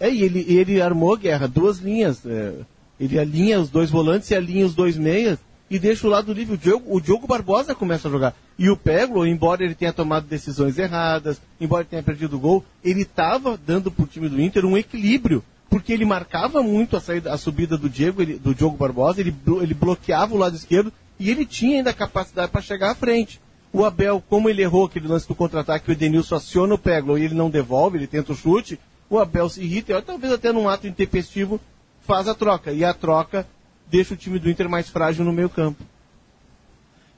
É, 0.00 0.08
e 0.08 0.22
ele, 0.22 0.40
ele 0.48 0.80
armou 0.80 1.18
guerra, 1.18 1.46
duas 1.46 1.80
linhas. 1.80 2.24
É, 2.24 2.54
ele 2.98 3.18
alinha 3.18 3.60
os 3.60 3.68
dois 3.68 3.90
volantes 3.90 4.30
e 4.30 4.34
alinha 4.34 4.64
os 4.64 4.74
dois 4.74 4.96
meias 4.96 5.38
e 5.70 5.78
deixa 5.78 6.06
o 6.06 6.10
lado 6.10 6.32
livre. 6.32 6.54
O 6.54 6.58
Diogo, 6.58 6.96
o 6.96 7.00
Diogo 7.00 7.26
Barbosa 7.26 7.74
começa 7.74 8.08
a 8.08 8.10
jogar. 8.10 8.34
E 8.58 8.70
o 8.70 8.76
Peglo, 8.76 9.26
embora 9.26 9.64
ele 9.64 9.74
tenha 9.74 9.92
tomado 9.92 10.26
decisões 10.26 10.78
erradas, 10.78 11.40
embora 11.60 11.84
tenha 11.84 12.02
perdido 12.02 12.36
o 12.36 12.40
gol, 12.40 12.64
ele 12.84 13.02
estava 13.02 13.58
dando 13.58 13.90
para 13.90 14.04
o 14.04 14.08
time 14.08 14.28
do 14.28 14.40
Inter 14.40 14.64
um 14.64 14.76
equilíbrio. 14.76 15.44
Porque 15.68 15.92
ele 15.92 16.04
marcava 16.04 16.62
muito 16.62 16.96
a, 16.96 17.00
saída, 17.00 17.32
a 17.32 17.36
subida 17.36 17.76
do 17.76 17.88
Diego, 17.88 18.22
ele, 18.22 18.38
do 18.38 18.54
Diogo 18.54 18.76
Barbosa, 18.76 19.20
ele, 19.20 19.34
ele 19.60 19.74
bloqueava 19.74 20.34
o 20.34 20.38
lado 20.38 20.54
esquerdo 20.54 20.92
e 21.18 21.28
ele 21.28 21.44
tinha 21.44 21.78
ainda 21.78 21.90
a 21.90 21.94
capacidade 21.94 22.52
para 22.52 22.60
chegar 22.60 22.92
à 22.92 22.94
frente. 22.94 23.40
O 23.72 23.84
Abel, 23.84 24.22
como 24.28 24.48
ele 24.48 24.62
errou 24.62 24.86
aquele 24.86 25.08
lance 25.08 25.26
do 25.26 25.34
contra-ataque, 25.34 25.90
o 25.90 25.92
Edenilson 25.92 26.36
aciona 26.36 26.74
o 26.74 26.78
Peglo 26.78 27.18
e 27.18 27.24
ele 27.24 27.34
não 27.34 27.50
devolve, 27.50 27.98
ele 27.98 28.06
tenta 28.06 28.32
o 28.32 28.36
chute, 28.36 28.78
o 29.10 29.18
Abel 29.18 29.48
se 29.48 29.60
irrita 29.60 29.92
e 29.92 30.02
talvez 30.02 30.32
até 30.32 30.52
num 30.52 30.68
ato 30.68 30.86
intempestivo 30.86 31.60
faz 32.00 32.28
a 32.28 32.34
troca. 32.34 32.72
E 32.72 32.84
a 32.84 32.94
troca 32.94 33.46
deixa 33.90 34.14
o 34.14 34.16
time 34.16 34.38
do 34.38 34.50
Inter 34.50 34.68
mais 34.68 34.88
frágil 34.88 35.24
no 35.24 35.32
meio 35.32 35.48
campo. 35.48 35.82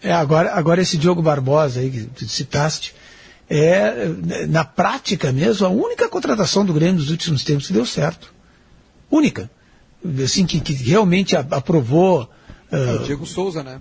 É, 0.03 0.13
agora, 0.13 0.53
agora 0.53 0.81
esse 0.81 0.97
Diogo 0.97 1.23
Barbosa 1.23 1.81
aí 1.81 1.91
que 1.91 2.05
tu 2.05 2.29
citaste, 2.29 2.95
é, 3.51 4.09
na 4.49 4.65
prática 4.65 5.33
mesmo, 5.33 5.67
a 5.67 5.71
única 5.71 6.09
contratação 6.09 6.65
do 6.65 6.73
Grêmio 6.73 7.01
nos 7.01 7.11
últimos 7.11 7.43
tempos 7.43 7.67
que 7.67 7.73
deu 7.73 7.87
certo. 7.87 8.33
Única. 9.11 9.51
Assim, 10.23 10.47
que, 10.47 10.61
que 10.61 10.73
realmente 10.73 11.35
aprovou. 11.35 12.31
Uh, 12.71 13.03
o 13.03 13.05
Diego 13.05 13.27
Souza, 13.27 13.65
né? 13.65 13.81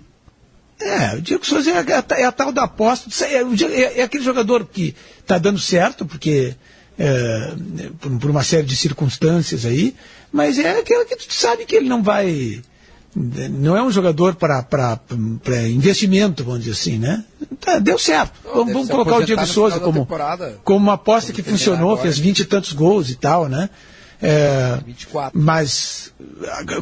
É, 0.80 1.16
o 1.16 1.20
Diego 1.20 1.44
Souza 1.44 1.70
é 1.70 1.74
a, 1.78 2.04
é 2.18 2.24
a 2.24 2.32
tal 2.32 2.50
da 2.50 2.64
aposta. 2.64 3.08
É, 3.24 3.42
é, 3.42 4.00
é, 4.00 4.02
aquele 4.02 4.24
jogador 4.24 4.64
que 4.66 4.94
está 5.20 5.36
dando 5.38 5.58
certo, 5.58 6.06
porque 6.06 6.56
é, 6.98 7.52
por, 8.00 8.18
por, 8.18 8.30
uma 8.30 8.42
série 8.42 8.66
de 8.66 8.76
circunstâncias 8.76 9.64
aí, 9.64 9.94
mas 10.32 10.58
é 10.58 10.78
aquele 10.78 11.04
que 11.04 11.16
tu 11.16 11.32
sabe 11.32 11.66
que 11.66 11.76
ele 11.76 11.88
não 11.88 12.02
vai 12.02 12.62
não 13.18 13.76
é 13.76 13.82
um 13.82 13.90
jogador 13.90 14.36
para 14.36 15.00
investimento, 15.68 16.44
vamos 16.44 16.60
dizer 16.60 16.72
assim, 16.72 16.98
né? 16.98 17.24
Tá, 17.60 17.78
deu 17.78 17.98
certo. 17.98 18.32
vamos, 18.44 18.72
vamos 18.72 18.88
colocar 18.88 19.16
o 19.16 19.24
Diego 19.24 19.44
Souza 19.46 19.80
como, 19.80 20.06
como 20.62 20.78
uma 20.78 20.94
aposta 20.94 21.32
que 21.32 21.42
funcionou, 21.42 21.96
fez 21.96 22.18
vinte 22.18 22.40
e 22.40 22.44
tantos 22.44 22.72
gols 22.72 23.10
e 23.10 23.16
tal, 23.16 23.48
né? 23.48 23.68
É, 24.20 24.78
24. 24.84 25.38
Mas, 25.38 26.12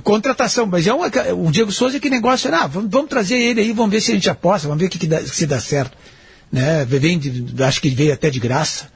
contratação, 0.03 0.67
mas 0.67 0.87
é 0.87 0.93
uma, 0.93 1.07
o 1.35 1.51
Diego 1.51 1.73
Souza 1.73 2.01
que 2.01 2.11
negócio 2.11 2.49
era, 2.49 2.63
ah, 2.63 2.67
vamos, 2.67 2.91
vamos, 2.91 3.09
trazer 3.09 3.37
ele 3.37 3.61
aí, 3.61 3.73
vamos 3.73 3.91
ver 3.91 4.01
se 4.01 4.11
a 4.11 4.15
gente 4.15 4.29
aposta, 4.29 4.69
vamos 4.69 4.81
ver 4.81 4.87
o 4.87 4.91
que, 4.91 4.99
que, 4.99 5.07
dá, 5.07 5.23
se 5.23 5.47
dá 5.47 5.61
certo. 5.61 5.97
Né? 6.51 6.85
Vem 6.85 7.19
de, 7.19 7.63
acho 7.63 7.81
que 7.81 7.91
veio 7.91 8.13
até 8.13 8.31
de 8.31 8.39
graça. 8.39 8.89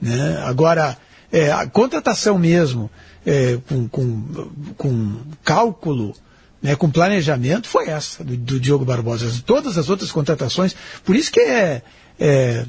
Né? 0.00 0.42
Agora, 0.44 0.96
é, 1.32 1.50
a 1.50 1.66
contratação 1.66 2.38
mesmo, 2.38 2.90
é, 3.26 3.58
com, 3.68 3.88
com, 3.88 4.50
com 4.76 5.16
cálculo, 5.44 6.14
né, 6.62 6.76
com 6.76 6.90
planejamento, 6.90 7.66
foi 7.66 7.88
essa 7.88 8.22
do, 8.22 8.36
do, 8.36 8.60
Diogo 8.60 8.84
Barbosa. 8.84 9.30
Todas 9.44 9.76
as 9.76 9.88
outras 9.88 10.12
contratações, 10.12 10.74
por 11.04 11.16
isso 11.16 11.32
que 11.32 11.40
é, 11.40 11.82
é, 12.20 12.64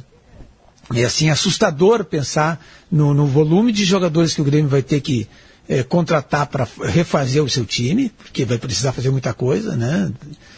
é 0.93 1.03
assim, 1.03 1.29
assustador 1.29 2.03
pensar 2.03 2.63
no, 2.91 3.13
no, 3.13 3.27
volume 3.27 3.71
de 3.71 3.85
jogadores 3.85 4.33
que 4.33 4.41
o 4.41 4.43
Grêmio 4.43 4.69
vai 4.69 4.81
ter 4.81 4.99
que 4.99 5.27
é, 5.69 5.83
contratar 5.83 6.47
para 6.47 6.67
refazer 6.85 7.43
o 7.43 7.49
seu 7.49 7.65
time, 7.65 8.11
porque 8.17 8.43
vai 8.43 8.57
precisar 8.57 8.91
fazer 8.91 9.11
muita 9.11 9.33
coisa, 9.33 9.75
né? 9.75 10.11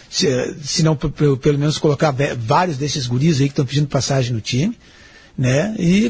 Se, 0.10 0.56
se 0.63 0.82
não, 0.82 0.95
pelo 0.95 1.58
menos 1.58 1.78
colocar 1.78 2.15
vários 2.38 2.78
desses 2.78 3.06
guris 3.06 3.41
aí 3.41 3.48
que 3.48 3.52
estão 3.52 3.65
pedindo 3.65 3.88
passagem 3.88 4.34
no 4.34 4.39
time. 4.39 4.78
Né? 5.38 5.76
E 5.78 6.10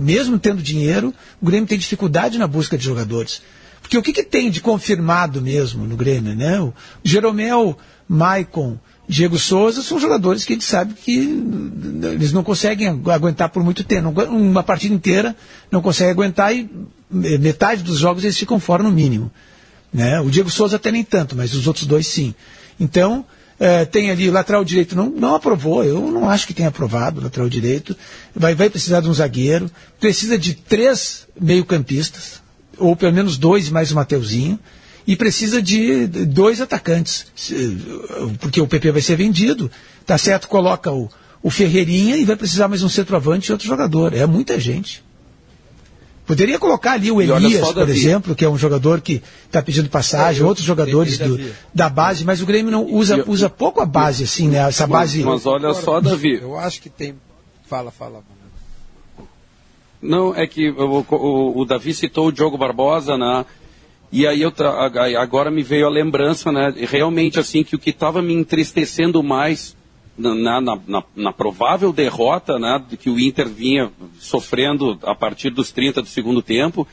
mesmo 0.00 0.36
tendo 0.36 0.60
dinheiro, 0.60 1.14
o 1.40 1.46
Grêmio 1.46 1.68
tem 1.68 1.78
dificuldade 1.78 2.38
na 2.38 2.48
busca 2.48 2.76
de 2.76 2.84
jogadores. 2.84 3.40
Porque 3.84 3.98
o 3.98 4.02
que, 4.02 4.14
que 4.14 4.22
tem 4.22 4.50
de 4.50 4.62
confirmado 4.62 5.42
mesmo 5.42 5.86
no 5.86 5.94
Grêmio? 5.94 6.34
Né? 6.34 6.58
O 6.58 6.72
Jeromel, 7.04 7.76
Maicon, 8.08 8.78
Diego 9.06 9.38
Souza 9.38 9.82
são 9.82 10.00
jogadores 10.00 10.42
que 10.42 10.54
a 10.54 10.56
gente 10.56 10.64
sabe 10.64 10.94
que 10.94 11.18
eles 12.10 12.32
não 12.32 12.42
conseguem 12.42 12.88
aguentar 12.88 13.50
por 13.50 13.62
muito 13.62 13.84
tempo. 13.84 14.08
Uma 14.22 14.62
partida 14.62 14.94
inteira 14.94 15.36
não 15.70 15.82
consegue 15.82 16.10
aguentar 16.10 16.56
e 16.56 16.66
metade 17.10 17.82
dos 17.82 17.98
jogos 17.98 18.24
eles 18.24 18.38
ficam 18.38 18.58
fora 18.58 18.82
no 18.82 18.90
mínimo. 18.90 19.30
Né? 19.92 20.18
O 20.18 20.30
Diego 20.30 20.48
Souza 20.48 20.76
até 20.76 20.90
nem 20.90 21.04
tanto, 21.04 21.36
mas 21.36 21.52
os 21.52 21.66
outros 21.66 21.86
dois 21.86 22.06
sim. 22.06 22.34
Então, 22.80 23.22
é, 23.60 23.84
tem 23.84 24.10
ali 24.10 24.30
o 24.30 24.32
lateral 24.32 24.64
direito, 24.64 24.96
não, 24.96 25.10
não 25.10 25.34
aprovou, 25.34 25.84
eu 25.84 26.10
não 26.10 26.28
acho 26.28 26.46
que 26.46 26.54
tenha 26.54 26.70
aprovado 26.70 27.20
o 27.20 27.24
lateral 27.24 27.50
direito. 27.50 27.94
Vai, 28.34 28.54
vai 28.54 28.70
precisar 28.70 29.02
de 29.02 29.10
um 29.10 29.14
zagueiro, 29.14 29.70
precisa 30.00 30.38
de 30.38 30.54
três 30.54 31.26
meio-campistas, 31.38 32.42
ou 32.78 32.94
pelo 32.96 33.12
menos 33.12 33.36
dois 33.36 33.68
mais 33.68 33.90
o 33.90 33.94
Mateuzinho, 33.94 34.58
e 35.06 35.16
precisa 35.16 35.60
de 35.60 36.06
dois 36.06 36.60
atacantes, 36.60 37.26
porque 38.40 38.60
o 38.60 38.66
PP 38.66 38.92
vai 38.92 39.02
ser 39.02 39.16
vendido, 39.16 39.70
tá 40.06 40.16
certo, 40.16 40.48
coloca 40.48 40.90
o, 40.90 41.10
o 41.42 41.50
Ferreirinha 41.50 42.16
e 42.16 42.24
vai 42.24 42.36
precisar 42.36 42.68
mais 42.68 42.82
um 42.82 42.88
centroavante 42.88 43.50
e 43.50 43.52
outro 43.52 43.66
jogador. 43.66 44.14
É 44.14 44.26
muita 44.26 44.58
gente. 44.58 45.04
Poderia 46.26 46.58
colocar 46.58 46.92
ali 46.92 47.10
o 47.10 47.20
Elias, 47.20 47.66
só, 47.66 47.74
por 47.74 47.88
exemplo, 47.88 48.34
que 48.34 48.46
é 48.46 48.48
um 48.48 48.56
jogador 48.56 49.02
que 49.02 49.22
está 49.44 49.60
pedindo 49.60 49.90
passagem, 49.90 50.42
é, 50.42 50.46
outros 50.46 50.64
jogadores 50.64 51.18
do, 51.18 51.38
da 51.74 51.90
base, 51.90 52.24
mas 52.24 52.40
o 52.40 52.46
Grêmio 52.46 52.72
não 52.72 52.86
usa, 52.86 53.18
eu, 53.18 53.28
usa 53.28 53.50
pouco 53.50 53.82
a 53.82 53.84
base, 53.84 54.24
assim, 54.24 54.48
né? 54.48 54.56
Essa 54.66 54.86
base. 54.86 55.22
Mas, 55.22 55.44
olha 55.44 55.74
só, 55.74 56.00
Davi. 56.00 56.38
Eu 56.40 56.58
acho 56.58 56.80
que 56.80 56.88
tem. 56.88 57.14
Fala, 57.66 57.90
fala. 57.90 58.22
Não, 60.04 60.34
é 60.34 60.46
que 60.46 60.68
o, 60.68 61.04
o, 61.08 61.60
o 61.60 61.64
Davi 61.64 61.94
citou 61.94 62.28
o 62.28 62.32
Diogo 62.32 62.58
Barbosa, 62.58 63.16
né? 63.16 63.46
E 64.12 64.26
aí 64.26 64.42
eu 64.42 64.52
agora 65.18 65.50
me 65.50 65.62
veio 65.62 65.86
a 65.86 65.90
lembrança, 65.90 66.52
né? 66.52 66.72
Realmente 66.76 67.40
assim 67.40 67.64
que 67.64 67.74
o 67.74 67.78
que 67.78 67.90
estava 67.90 68.20
me 68.20 68.34
entristecendo 68.34 69.22
mais 69.22 69.74
na, 70.16 70.60
na, 70.60 70.78
na, 70.86 71.02
na, 71.16 71.32
provável 71.32 71.92
derrota 71.92 72.58
né, 72.58 72.80
que 73.00 73.10
o 73.10 73.18
Inter 73.18 73.48
vinha 73.48 73.90
sofrendo 74.20 74.98
a 75.02 75.14
partir 75.14 75.50
dos 75.50 75.72
30 75.72 76.02
do 76.02 76.08
segundo 76.08 76.40
tempo, 76.40 76.86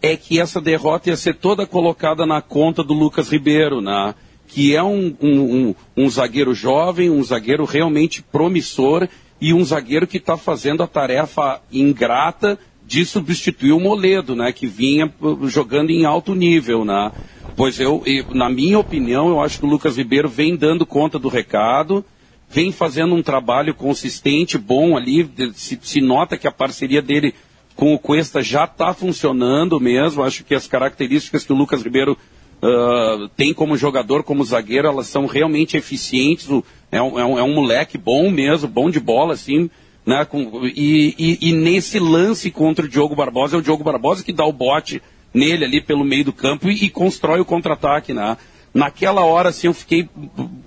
é 0.00 0.16
que 0.16 0.38
essa 0.38 0.60
derrota 0.60 1.10
ia 1.10 1.16
ser 1.16 1.34
toda 1.34 1.66
colocada 1.66 2.24
na 2.24 2.40
conta 2.40 2.84
do 2.84 2.94
Lucas 2.94 3.28
Ribeiro, 3.28 3.80
né, 3.80 4.14
que 4.46 4.76
é 4.76 4.82
um, 4.82 5.16
um, 5.20 5.40
um, 5.40 5.74
um 5.96 6.08
zagueiro 6.08 6.54
jovem, 6.54 7.10
um 7.10 7.24
zagueiro 7.24 7.64
realmente 7.64 8.22
promissor 8.22 9.08
e 9.40 9.54
um 9.54 9.64
zagueiro 9.64 10.06
que 10.06 10.18
está 10.18 10.36
fazendo 10.36 10.82
a 10.82 10.86
tarefa 10.86 11.60
ingrata 11.72 12.58
de 12.86 13.04
substituir 13.04 13.72
o 13.72 13.80
Moledo, 13.80 14.34
né, 14.34 14.52
que 14.52 14.66
vinha 14.66 15.12
uh, 15.20 15.48
jogando 15.48 15.90
em 15.90 16.04
alto 16.04 16.34
nível. 16.34 16.84
Né. 16.84 17.12
Pois 17.56 17.78
eu, 17.78 18.02
na 18.34 18.50
minha 18.50 18.78
opinião, 18.78 19.28
eu 19.28 19.40
acho 19.40 19.58
que 19.58 19.66
o 19.66 19.68
Lucas 19.68 19.96
Ribeiro 19.96 20.28
vem 20.28 20.56
dando 20.56 20.84
conta 20.84 21.18
do 21.18 21.28
recado 21.28 22.04
vem 22.50 22.72
fazendo 22.72 23.14
um 23.14 23.22
trabalho 23.22 23.72
consistente, 23.72 24.58
bom 24.58 24.96
ali. 24.96 25.30
Se, 25.54 25.78
se 25.80 26.00
nota 26.00 26.36
que 26.36 26.48
a 26.48 26.52
parceria 26.52 27.00
dele 27.00 27.32
com 27.76 27.94
o 27.94 27.98
Cuesta 27.98 28.42
já 28.42 28.64
está 28.64 28.92
funcionando 28.92 29.80
mesmo. 29.80 30.24
Acho 30.24 30.44
que 30.44 30.54
as 30.54 30.66
características 30.66 31.44
que 31.44 31.52
o 31.52 31.56
Lucas 31.56 31.82
Ribeiro 31.82 32.18
uh, 32.60 33.28
tem 33.36 33.54
como 33.54 33.76
jogador, 33.76 34.24
como 34.24 34.44
zagueiro, 34.44 34.88
elas 34.88 35.06
são 35.06 35.26
realmente 35.26 35.76
eficientes. 35.76 36.48
É 36.90 37.00
um, 37.00 37.18
é 37.18 37.24
um, 37.24 37.38
é 37.38 37.42
um 37.42 37.54
moleque 37.54 37.96
bom 37.96 38.30
mesmo, 38.30 38.68
bom 38.68 38.90
de 38.90 39.00
bola, 39.00 39.34
assim. 39.34 39.70
Né, 40.04 40.24
com, 40.24 40.64
e, 40.64 41.14
e, 41.18 41.50
e, 41.50 41.52
nesse 41.52 41.98
lance 41.98 42.50
contra 42.50 42.86
o 42.86 42.88
Diogo 42.88 43.14
Barbosa, 43.14 43.56
é 43.56 43.58
o 43.58 43.62
Diogo 43.62 43.84
Barbosa 43.84 44.24
que 44.24 44.32
dá 44.32 44.44
o 44.46 44.52
bote 44.52 45.00
nele 45.32 45.64
ali 45.64 45.80
pelo 45.80 46.04
meio 46.04 46.24
do 46.24 46.32
campo 46.32 46.68
e, 46.68 46.84
e 46.84 46.90
constrói 46.90 47.38
o 47.40 47.44
contra-ataque. 47.44 48.12
Né? 48.12 48.36
Naquela 48.72 49.24
hora, 49.24 49.50
assim, 49.50 49.66
eu 49.66 49.74
fiquei 49.74 50.08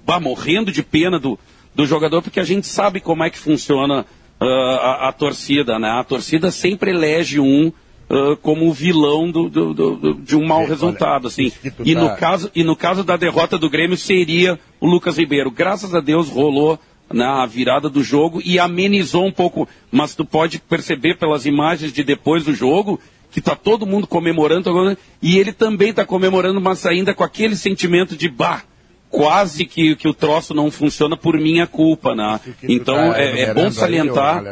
bah, 0.05 0.19
morrendo 0.19 0.71
de 0.71 0.83
pena 0.83 1.19
do, 1.19 1.37
do 1.75 1.85
jogador, 1.85 2.21
porque 2.21 2.39
a 2.39 2.43
gente 2.43 2.67
sabe 2.67 2.99
como 2.99 3.23
é 3.23 3.29
que 3.29 3.37
funciona 3.37 4.05
uh, 4.39 4.45
a, 4.45 5.09
a, 5.09 5.11
torcida, 5.11 5.79
né? 5.79 5.89
A 5.89 6.03
torcida 6.03 6.51
sempre 6.51 6.91
elege 6.91 7.39
um 7.39 7.71
uh, 8.09 8.37
como 8.37 8.67
o 8.67 8.73
vilão 8.73 9.29
do, 9.31 9.49
do, 9.49 9.73
do, 9.73 10.13
de 10.15 10.35
um 10.35 10.45
mau 10.45 10.65
resultado, 10.65 11.27
assim. 11.27 11.51
E 11.83 11.95
no, 11.95 12.15
caso, 12.15 12.51
e 12.55 12.63
no 12.63 12.75
caso 12.75 13.03
da 13.03 13.17
derrota 13.17 13.57
do 13.57 13.69
Grêmio 13.69 13.97
seria 13.97 14.59
o 14.79 14.87
Lucas 14.87 15.17
Ribeiro. 15.17 15.51
Graças 15.51 15.93
a 15.93 15.99
Deus 15.99 16.29
rolou 16.29 16.79
né, 17.11 17.25
a 17.25 17.45
virada 17.45 17.89
do 17.89 18.03
jogo 18.03 18.41
e 18.43 18.59
amenizou 18.59 19.25
um 19.25 19.31
pouco, 19.31 19.67
mas 19.91 20.15
tu 20.15 20.25
pode 20.25 20.59
perceber 20.59 21.17
pelas 21.17 21.45
imagens 21.45 21.91
de 21.91 22.03
depois 22.03 22.43
do 22.43 22.53
jogo 22.53 22.99
que 23.31 23.39
está 23.39 23.55
todo 23.55 23.85
mundo 23.85 24.05
comemorando 24.05 24.95
e 25.21 25.39
ele 25.39 25.51
também 25.51 25.89
está 25.89 26.05
comemorando, 26.05 26.61
mas 26.61 26.85
ainda 26.85 27.15
com 27.15 27.23
aquele 27.23 27.55
sentimento 27.55 28.15
de 28.15 28.29
bah, 28.29 28.61
quase 29.09 29.65
que, 29.65 29.95
que 29.95 30.07
o 30.07 30.13
troço 30.13 30.53
não 30.53 30.69
funciona 30.69 31.17
por 31.17 31.35
minha 31.39 31.65
culpa, 31.65 32.15
né? 32.15 32.39
Então 32.61 32.95
tá 32.95 33.19
é, 33.19 33.41
é, 33.41 33.53
bom 33.53 33.71
salientar. 33.71 34.43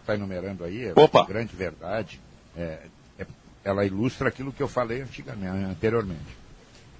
Está 0.00 0.14
enumerando 0.14 0.62
aí, 0.62 0.84
é 0.84 0.92
Opa. 0.94 1.24
grande 1.24 1.56
verdade. 1.56 2.20
É, 2.56 2.80
é, 3.18 3.26
ela 3.64 3.84
ilustra 3.84 4.28
aquilo 4.28 4.52
que 4.52 4.62
eu 4.62 4.68
falei 4.68 5.02
antigamente, 5.02 5.64
anteriormente. 5.64 6.36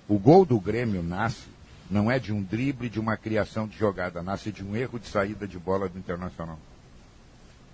O 0.09 0.19
gol 0.19 0.45
do 0.45 0.61
Grêmio 0.61 1.03
nasce 1.03 1.49
não 1.91 2.11
é 2.11 2.19
de 2.19 2.33
um 2.33 2.43
drible, 2.43 2.89
de 2.89 3.01
uma 3.01 3.17
criação 3.17 3.67
de 3.67 3.79
jogada, 3.79 4.23
nasce 4.23 4.51
de 4.53 4.65
um 4.65 4.77
erro 4.77 4.99
de 4.99 5.07
saída 5.07 5.47
de 5.47 5.59
bola 5.59 5.89
do 5.89 5.99
Internacional. 5.99 6.59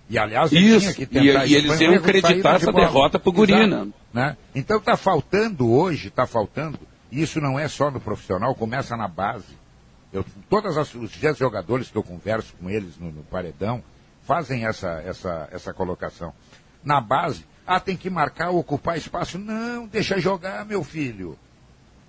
E 0.09 0.17
aliás, 0.17 0.51
isso, 0.51 0.79
tinha 0.79 0.93
que 0.93 1.05
tentar. 1.05 1.45
E, 1.45 1.51
e 1.51 1.55
eles 1.55 1.79
iam 1.79 1.95
acreditar 1.95 2.55
essa 2.55 2.71
de 2.71 2.77
derrota 2.77 3.17
para 3.17 3.29
o 3.29 3.33
Gurina. 3.33 3.87
Né? 4.13 4.37
Então 4.53 4.77
está 4.77 4.97
faltando 4.97 5.71
hoje, 5.71 6.09
está 6.09 6.27
faltando 6.27 6.77
isso 7.13 7.39
não 7.39 7.59
é 7.59 7.67
só 7.67 7.91
no 7.91 7.99
profissional, 7.99 8.55
começa 8.55 8.97
na 8.97 9.07
base. 9.07 9.55
Eu, 10.11 10.25
todas 10.49 10.77
as, 10.77 10.93
os 10.95 11.15
10 11.15 11.37
jogadores 11.37 11.89
que 11.89 11.95
eu 11.95 12.03
converso 12.03 12.53
com 12.59 12.69
eles 12.69 12.97
no, 12.97 13.11
no, 13.11 13.23
paredão 13.23 13.83
fazem 14.23 14.65
essa, 14.65 15.01
essa, 15.05 15.47
essa 15.51 15.73
colocação. 15.73 16.33
Na 16.83 16.99
base, 16.99 17.45
ah, 17.65 17.79
tem 17.79 17.95
que 17.95 18.09
marcar, 18.09 18.49
ocupar 18.49 18.97
espaço. 18.97 19.37
Não, 19.37 19.87
deixa 19.87 20.19
jogar, 20.19 20.65
meu 20.65 20.83
filho. 20.83 21.37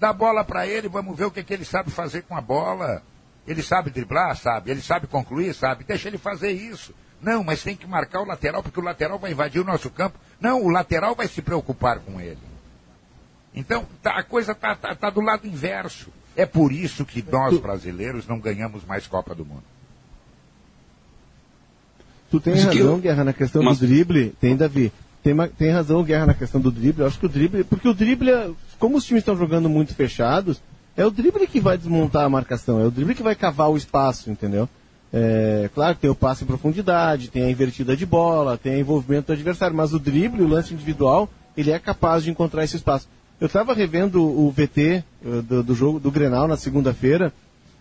Dá 0.00 0.12
bola 0.12 0.44
para 0.44 0.66
ele, 0.66 0.88
vamos 0.88 1.16
ver 1.16 1.26
o 1.26 1.30
que, 1.30 1.42
que 1.42 1.54
ele 1.54 1.64
sabe 1.64 1.90
fazer 1.90 2.22
com 2.22 2.36
a 2.36 2.40
bola. 2.40 3.02
Ele 3.46 3.62
sabe 3.62 3.90
driblar? 3.90 4.36
Sabe. 4.36 4.70
Ele 4.70 4.80
sabe 4.82 5.06
concluir? 5.06 5.54
Sabe. 5.54 5.84
Deixa 5.84 6.08
ele 6.08 6.18
fazer 6.18 6.50
isso. 6.50 6.94
Não, 7.20 7.44
mas 7.44 7.62
tem 7.62 7.76
que 7.76 7.86
marcar 7.86 8.20
o 8.20 8.26
lateral, 8.26 8.62
porque 8.62 8.80
o 8.80 8.82
lateral 8.82 9.18
vai 9.18 9.32
invadir 9.32 9.60
o 9.60 9.64
nosso 9.64 9.88
campo. 9.90 10.18
Não, 10.40 10.62
o 10.62 10.68
lateral 10.68 11.14
vai 11.14 11.28
se 11.28 11.40
preocupar 11.40 12.00
com 12.00 12.20
ele. 12.20 12.38
Então, 13.54 13.86
tá, 14.02 14.18
a 14.18 14.22
coisa 14.22 14.52
está 14.52 14.74
tá, 14.74 14.94
tá 14.94 15.10
do 15.10 15.20
lado 15.20 15.46
inverso. 15.46 16.10
É 16.36 16.44
por 16.44 16.72
isso 16.72 17.04
que 17.04 17.22
nós, 17.22 17.56
brasileiros, 17.58 18.26
não 18.26 18.40
ganhamos 18.40 18.84
mais 18.84 19.06
Copa 19.06 19.34
do 19.34 19.44
Mundo. 19.44 19.62
Tu 22.30 22.40
tem 22.40 22.54
Mas 22.54 22.64
razão. 22.64 22.98
Guerra, 22.98 23.24
na 23.24 23.32
questão 23.32 23.62
Mas... 23.62 23.78
do 23.78 23.86
drible. 23.86 24.34
Tem, 24.40 24.56
Davi. 24.56 24.92
Tem, 25.24 25.34
tem 25.56 25.70
razão, 25.70 26.04
Guerra, 26.04 26.26
na 26.26 26.34
questão 26.34 26.60
do 26.60 26.70
drible. 26.70 27.00
Eu 27.00 27.06
acho 27.06 27.18
que 27.18 27.24
o 27.24 27.30
drible. 27.30 27.64
Porque 27.64 27.88
o 27.88 27.94
drible, 27.94 28.30
é, 28.30 28.50
como 28.78 28.98
os 28.98 29.06
times 29.06 29.22
estão 29.22 29.34
jogando 29.34 29.70
muito 29.70 29.94
fechados, 29.94 30.60
é 30.94 31.04
o 31.04 31.10
drible 31.10 31.46
que 31.46 31.60
vai 31.60 31.78
desmontar 31.78 32.24
a 32.24 32.28
marcação. 32.28 32.78
É 32.78 32.84
o 32.84 32.90
drible 32.90 33.14
que 33.14 33.22
vai 33.22 33.34
cavar 33.34 33.70
o 33.70 33.76
espaço, 33.76 34.30
entendeu? 34.30 34.68
É, 35.10 35.70
claro 35.74 35.94
que 35.94 36.02
tem 36.02 36.10
o 36.10 36.14
passe 36.14 36.44
em 36.44 36.46
profundidade, 36.46 37.30
tem 37.30 37.44
a 37.44 37.50
invertida 37.50 37.96
de 37.96 38.04
bola, 38.04 38.58
tem 38.58 38.74
o 38.74 38.80
envolvimento 38.80 39.28
do 39.28 39.32
adversário, 39.32 39.74
mas 39.74 39.94
o 39.94 39.98
drible, 39.98 40.42
o 40.42 40.48
lance 40.48 40.74
individual, 40.74 41.30
ele 41.56 41.70
é 41.70 41.78
capaz 41.78 42.24
de 42.24 42.30
encontrar 42.30 42.62
esse 42.62 42.76
espaço. 42.76 43.08
Eu 43.40 43.46
estava 43.46 43.72
revendo 43.72 44.22
o 44.22 44.50
VT 44.50 44.80
eh, 44.80 45.04
do, 45.48 45.62
do, 45.62 45.74
jogo 45.74 45.98
do 45.98 46.10
Grenal 46.10 46.46
na 46.46 46.56
segunda-feira 46.56 47.32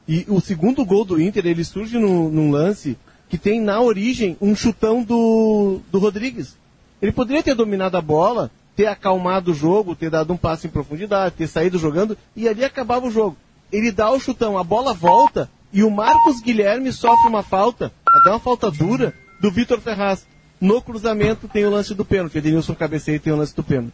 e 0.08 0.26
o 0.30 0.40
segundo 0.40 0.86
gol 0.86 1.04
do 1.04 1.20
Inter 1.20 1.46
ele 1.46 1.64
surge 1.64 1.98
no, 1.98 2.30
num 2.30 2.52
lance 2.52 2.98
que 3.28 3.38
tem 3.38 3.60
na 3.60 3.82
origem 3.82 4.38
um 4.40 4.56
chutão 4.56 5.04
do, 5.04 5.82
do 5.92 6.00
Rodrigues. 6.00 6.56
Ele 7.04 7.12
poderia 7.12 7.44
ter 7.44 7.54
dominado 7.54 7.98
a 7.98 8.02
bola 8.02 8.50
ter 8.78 8.88
acalmado 8.88 9.52
o 9.52 9.54
jogo, 9.54 9.94
ter 9.96 10.10
dado 10.10 10.34
um 10.34 10.38
passo 10.38 10.66
em 10.66 10.70
profundidade, 10.70 11.36
ter 11.36 11.48
saído 11.48 11.78
jogando, 11.78 12.18
e 12.36 12.48
ali 12.48 12.64
acabava 12.64 13.06
o 13.06 13.12
jogo. 13.12 13.38
Ele 13.72 13.92
dá 13.92 14.10
o 14.10 14.20
chutão, 14.20 14.58
a 14.58 14.64
bola 14.64 14.94
volta, 14.94 15.50
e 15.72 15.84
o 15.84 15.92
Marcos 15.92 16.40
Guilherme 16.42 16.92
sofre 16.92 17.28
uma 17.28 17.44
falta, 17.44 17.92
até 18.08 18.30
uma 18.30 18.40
falta 18.40 18.72
dura, 18.72 19.14
do 19.42 19.52
Vitor 19.52 19.80
Ferraz. 19.82 20.26
No 20.62 20.82
cruzamento 20.82 21.48
tem 21.48 21.66
o 21.66 21.70
lance 21.70 21.94
do 21.94 22.06
pênalti. 22.06 22.38
Edenilson 22.38 22.74
cabeceia 22.74 23.18
e 23.18 23.20
tem 23.20 23.34
o 23.34 23.36
lance 23.36 23.54
do 23.54 23.64
pênalti. 23.64 23.94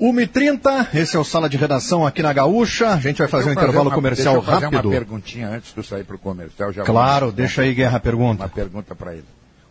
1h30, 0.00 0.88
esse 0.94 1.16
é 1.16 1.18
o 1.18 1.24
Sala 1.24 1.48
de 1.48 1.56
Redação 1.56 2.06
aqui 2.06 2.22
na 2.22 2.32
Gaúcha. 2.32 2.94
A 2.94 2.98
gente 3.00 3.18
vai 3.18 3.28
fazer 3.28 3.50
um 3.50 3.52
intervalo 3.52 3.88
uma, 3.90 3.94
comercial 3.94 4.34
deixa 4.36 4.46
eu 4.48 4.54
fazer 4.54 4.64
rápido. 4.66 4.88
uma 4.88 4.94
perguntinha 4.94 5.48
antes 5.50 5.72
de 5.72 5.78
eu 5.78 5.84
sair 5.84 6.04
para 6.04 6.16
o 6.16 6.18
comercial. 6.18 6.72
Já 6.72 6.84
Claro, 6.84 7.26
vou- 7.26 7.34
deixa 7.34 7.62
aí, 7.62 7.74
Guerra, 7.74 7.98
a 7.98 8.00
pergunta. 8.00 8.42
Uma 8.42 8.48
pergunta 8.48 8.94
para 8.94 9.12
ele. 9.14 9.24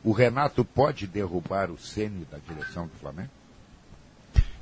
O 0.05 0.11
Renato 0.11 0.63
pode 0.63 1.07
derrubar 1.07 1.71
o 1.71 1.79
Ceni 1.79 2.27
da 2.31 2.37
direção 2.37 2.85
do 2.85 2.93
Flamengo? 3.01 3.31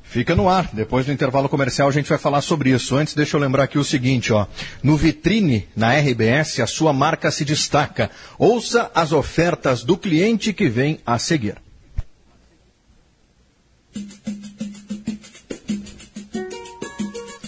Fica 0.01 0.33
no 0.35 0.47
ar. 0.47 0.69
Depois 0.71 1.05
do 1.05 1.11
intervalo 1.11 1.49
comercial 1.49 1.89
a 1.89 1.91
gente 1.91 2.07
vai 2.07 2.17
falar 2.17 2.39
sobre 2.39 2.69
isso. 2.69 2.95
Antes, 2.95 3.13
deixa 3.13 3.35
eu 3.35 3.41
lembrar 3.41 3.63
aqui 3.63 3.77
o 3.77 3.83
seguinte, 3.83 4.31
ó. 4.31 4.47
No 4.81 4.95
Vitrine, 4.95 5.67
na 5.75 5.93
RBS, 5.93 6.61
a 6.61 6.67
sua 6.67 6.93
marca 6.93 7.29
se 7.29 7.43
destaca. 7.43 8.09
Ouça 8.37 8.89
as 8.95 9.11
ofertas 9.11 9.83
do 9.83 9.97
cliente 9.97 10.53
que 10.53 10.69
vem 10.69 11.01
a 11.05 11.19
seguir. 11.19 11.57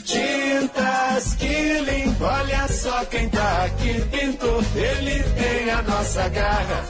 Tintas 0.03 1.35
Killing, 1.35 2.15
olha 2.19 2.67
só 2.67 3.05
quem 3.05 3.29
tá 3.29 3.65
aqui, 3.65 4.01
pintor. 4.11 4.63
Ele 4.75 5.23
tem 5.23 5.69
a 5.69 5.81
nossa 5.81 6.27
garra, 6.29 6.85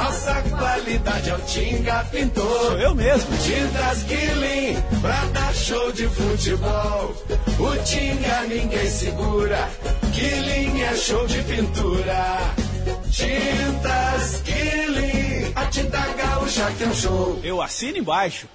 nossa 0.00 0.42
qualidade 0.42 1.30
é 1.30 1.34
o 1.34 1.38
Tinga 1.40 2.04
Pintor. 2.10 2.66
Sou 2.66 2.78
eu 2.78 2.94
mesmo. 2.94 3.36
Tintas 3.38 4.02
Killing, 4.04 5.00
pra 5.00 5.24
dar 5.26 5.54
show 5.54 5.92
de 5.92 6.08
futebol. 6.08 7.14
O 7.58 7.84
Tinga 7.84 8.42
ninguém 8.48 8.90
segura, 8.90 9.68
Killing 10.14 10.80
é 10.80 10.96
show 10.96 11.26
de 11.26 11.42
pintura. 11.42 12.54
Tintas 13.10 14.42
Killing, 14.42 15.52
a 15.54 15.66
tinta 15.66 15.98
gaúcha 15.98 16.72
que 16.78 16.84
é 16.84 16.86
um 16.86 16.94
show. 16.94 17.40
Eu 17.42 17.60
assino 17.60 17.98
embaixo. 17.98 18.48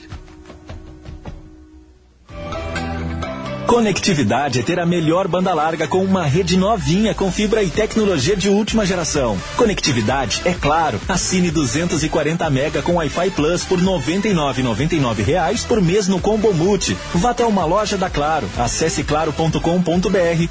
Conectividade 3.68 4.60
é 4.60 4.64
ter 4.64 4.80
a 4.80 4.86
melhor 4.86 5.28
banda 5.28 5.54
larga 5.54 5.88
com 5.88 6.04
uma 6.04 6.24
rede 6.24 6.56
novinha 6.56 7.16
com 7.16 7.32
fibra 7.32 7.64
e 7.64 7.70
tecnologia 7.70 8.36
de 8.36 8.48
última 8.48 8.86
geração. 8.86 9.38
Conectividade 9.58 10.42
é 10.46 10.54
claro. 10.54 11.00
Assine 11.10 11.50
240 11.50 12.48
mega 12.52 12.82
com 12.84 12.94
Wi-Fi 12.94 13.32
Plus 13.32 13.64
por 13.64 13.80
99,99 13.80 15.24
reais 15.24 15.64
por 15.64 15.82
mês 15.82 16.08
no 16.08 16.20
Combo 16.20 16.54
Multi. 16.54 16.96
Vá 17.16 17.32
até 17.32 17.46
uma 17.46 17.66
loja 17.66 17.98
da 17.98 18.10
Claro. 18.10 18.48
Acesse 18.58 19.04
claro.com.br 19.04 19.60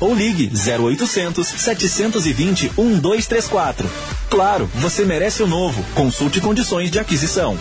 ou 0.00 0.14
ligue 0.14 0.50
0800 0.53 1.46
720 1.46 2.72
1234. 2.77 3.88
Claro, 4.29 4.68
você 4.74 5.05
merece 5.05 5.42
o 5.42 5.46
novo. 5.46 5.85
Consulte 5.94 6.40
condições 6.40 6.90
de 6.90 6.98
aquisição. 6.98 7.57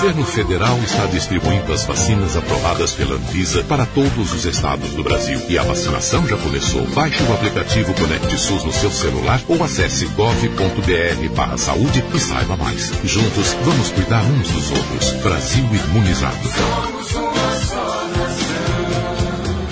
Governo 0.00 0.24
federal 0.24 0.78
está 0.78 1.04
distribuindo 1.04 1.70
as 1.74 1.84
vacinas 1.84 2.34
aprovadas 2.34 2.94
pela 2.94 3.16
Anvisa 3.16 3.62
para 3.64 3.84
todos 3.84 4.32
os 4.32 4.46
estados 4.46 4.94
do 4.94 5.02
Brasil. 5.02 5.38
E 5.46 5.58
a 5.58 5.62
vacinação 5.62 6.26
já 6.26 6.38
começou. 6.38 6.86
Baixe 6.94 7.22
o 7.22 7.34
aplicativo 7.34 7.92
Conecte 7.92 8.38
SUS 8.38 8.64
no 8.64 8.72
seu 8.72 8.90
celular 8.90 9.42
ou 9.46 9.62
acesse 9.62 10.06
gov.br 10.06 11.34
barra 11.36 11.58
saúde 11.58 12.02
e 12.14 12.18
saiba 12.18 12.56
mais. 12.56 12.90
Juntos, 13.04 13.54
vamos 13.62 13.90
cuidar 13.90 14.22
uns 14.22 14.48
dos 14.48 14.70
outros. 14.70 15.10
Brasil 15.22 15.64
imunizado. 15.64 16.48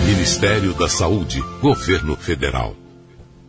Ministério 0.04 0.74
da 0.74 0.90
Saúde. 0.90 1.42
Governo 1.62 2.16
Federal. 2.16 2.76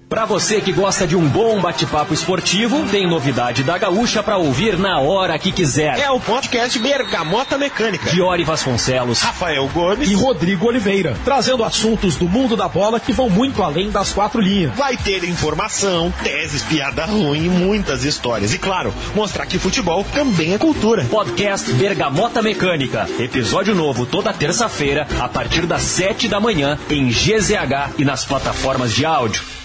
Para 0.10 0.26
você 0.26 0.60
que 0.60 0.72
gosta 0.72 1.06
de 1.06 1.16
um 1.16 1.30
bom 1.30 1.62
bate-papo 1.62 2.16
esportivo, 2.16 2.84
tem 2.90 3.06
novidade 3.06 3.64
da 3.64 3.78
Gaúcha 3.78 4.24
para 4.24 4.38
ouvir 4.38 4.76
na 4.76 5.00
hora 5.00 5.38
que 5.38 5.52
quiser. 5.52 6.00
É 6.00 6.10
o 6.10 6.20
podcast 6.20 6.80
Bergamota 6.80 7.60
Mecânica. 7.60 8.10
Diori 8.10 8.44
Vasconcelos, 8.44 9.22
Rafael 9.22 9.68
Gomes 9.68 10.10
e 10.10 10.16
Rodrigo 10.16 10.66
Oliveira, 10.66 11.16
trazendo 11.24 11.64
assuntos 11.64 12.16
do 12.16 12.28
mundo 12.28 12.58
da 12.58 12.68
bola 12.68 13.00
que 13.00 13.14
vão 13.14 13.30
muito 13.30 13.62
além 13.62 13.92
das 13.92 14.12
quatro 14.12 14.42
linhas. 14.42 14.76
Vai 14.76 14.98
ter 14.98 15.24
informação, 15.26 16.12
teses, 16.24 16.64
piada 16.64 17.06
ruim 17.06 17.46
e 17.46 17.50
muitas 17.50 18.04
histórias. 18.04 18.52
E 18.52 18.58
claro, 18.58 18.92
mostrar 19.14 19.46
que 19.46 19.60
futebol 19.60 20.04
também 20.12 20.56
é 20.56 20.58
cultura. 20.58 21.06
Podcast 21.06 21.72
Bergamota 21.74 22.42
Mecânica. 22.42 23.08
Episódio 23.20 23.76
novo 23.76 24.08
toda 24.08 24.34
terça-feira, 24.34 25.08
a 25.20 25.30
partir 25.30 25.68
das 25.68 25.84
sete 25.84 26.28
da 26.28 26.40
manhã, 26.40 26.80
em 26.90 27.10
GZH 27.10 27.94
e 28.00 28.04
nas 28.04 28.26
plataformas 28.26 28.92
de 28.92 29.06
áudio. 29.06 29.59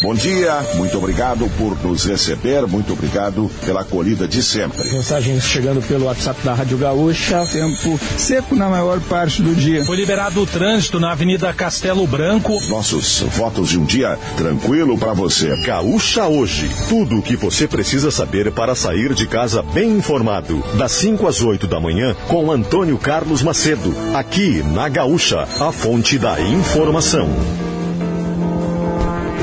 Bom 0.00 0.14
dia, 0.14 0.64
muito 0.74 0.96
obrigado 0.96 1.50
por 1.58 1.76
nos 1.82 2.04
receber, 2.04 2.64
muito 2.68 2.92
obrigado 2.92 3.50
pela 3.66 3.80
acolhida 3.80 4.28
de 4.28 4.40
sempre. 4.44 4.88
Mensagens 4.92 5.42
chegando 5.42 5.82
pelo 5.82 6.04
WhatsApp 6.04 6.40
da 6.44 6.54
Rádio 6.54 6.78
Gaúcha. 6.78 7.44
Tempo 7.46 7.98
seco 8.16 8.54
na 8.54 8.68
maior 8.68 9.00
parte 9.00 9.42
do 9.42 9.52
dia. 9.56 9.84
Foi 9.84 9.96
liberado 9.96 10.40
o 10.40 10.46
trânsito 10.46 11.00
na 11.00 11.10
Avenida 11.10 11.52
Castelo 11.52 12.06
Branco. 12.06 12.52
Nossos 12.68 13.22
votos 13.36 13.70
de 13.70 13.78
um 13.80 13.84
dia 13.84 14.16
tranquilo 14.36 14.96
para 14.96 15.14
você. 15.14 15.56
Gaúcha 15.64 16.28
hoje. 16.28 16.70
Tudo 16.88 17.18
o 17.18 17.22
que 17.22 17.34
você 17.34 17.66
precisa 17.66 18.12
saber 18.12 18.52
para 18.52 18.76
sair 18.76 19.12
de 19.14 19.26
casa 19.26 19.62
bem 19.62 19.90
informado. 19.96 20.62
Das 20.76 20.92
5 20.92 21.26
às 21.26 21.42
8 21.42 21.66
da 21.66 21.80
manhã, 21.80 22.14
com 22.28 22.52
Antônio 22.52 22.98
Carlos 22.98 23.42
Macedo. 23.42 23.92
Aqui 24.14 24.62
na 24.62 24.88
Gaúcha, 24.88 25.40
a 25.60 25.72
fonte 25.72 26.18
da 26.18 26.40
informação. 26.40 27.28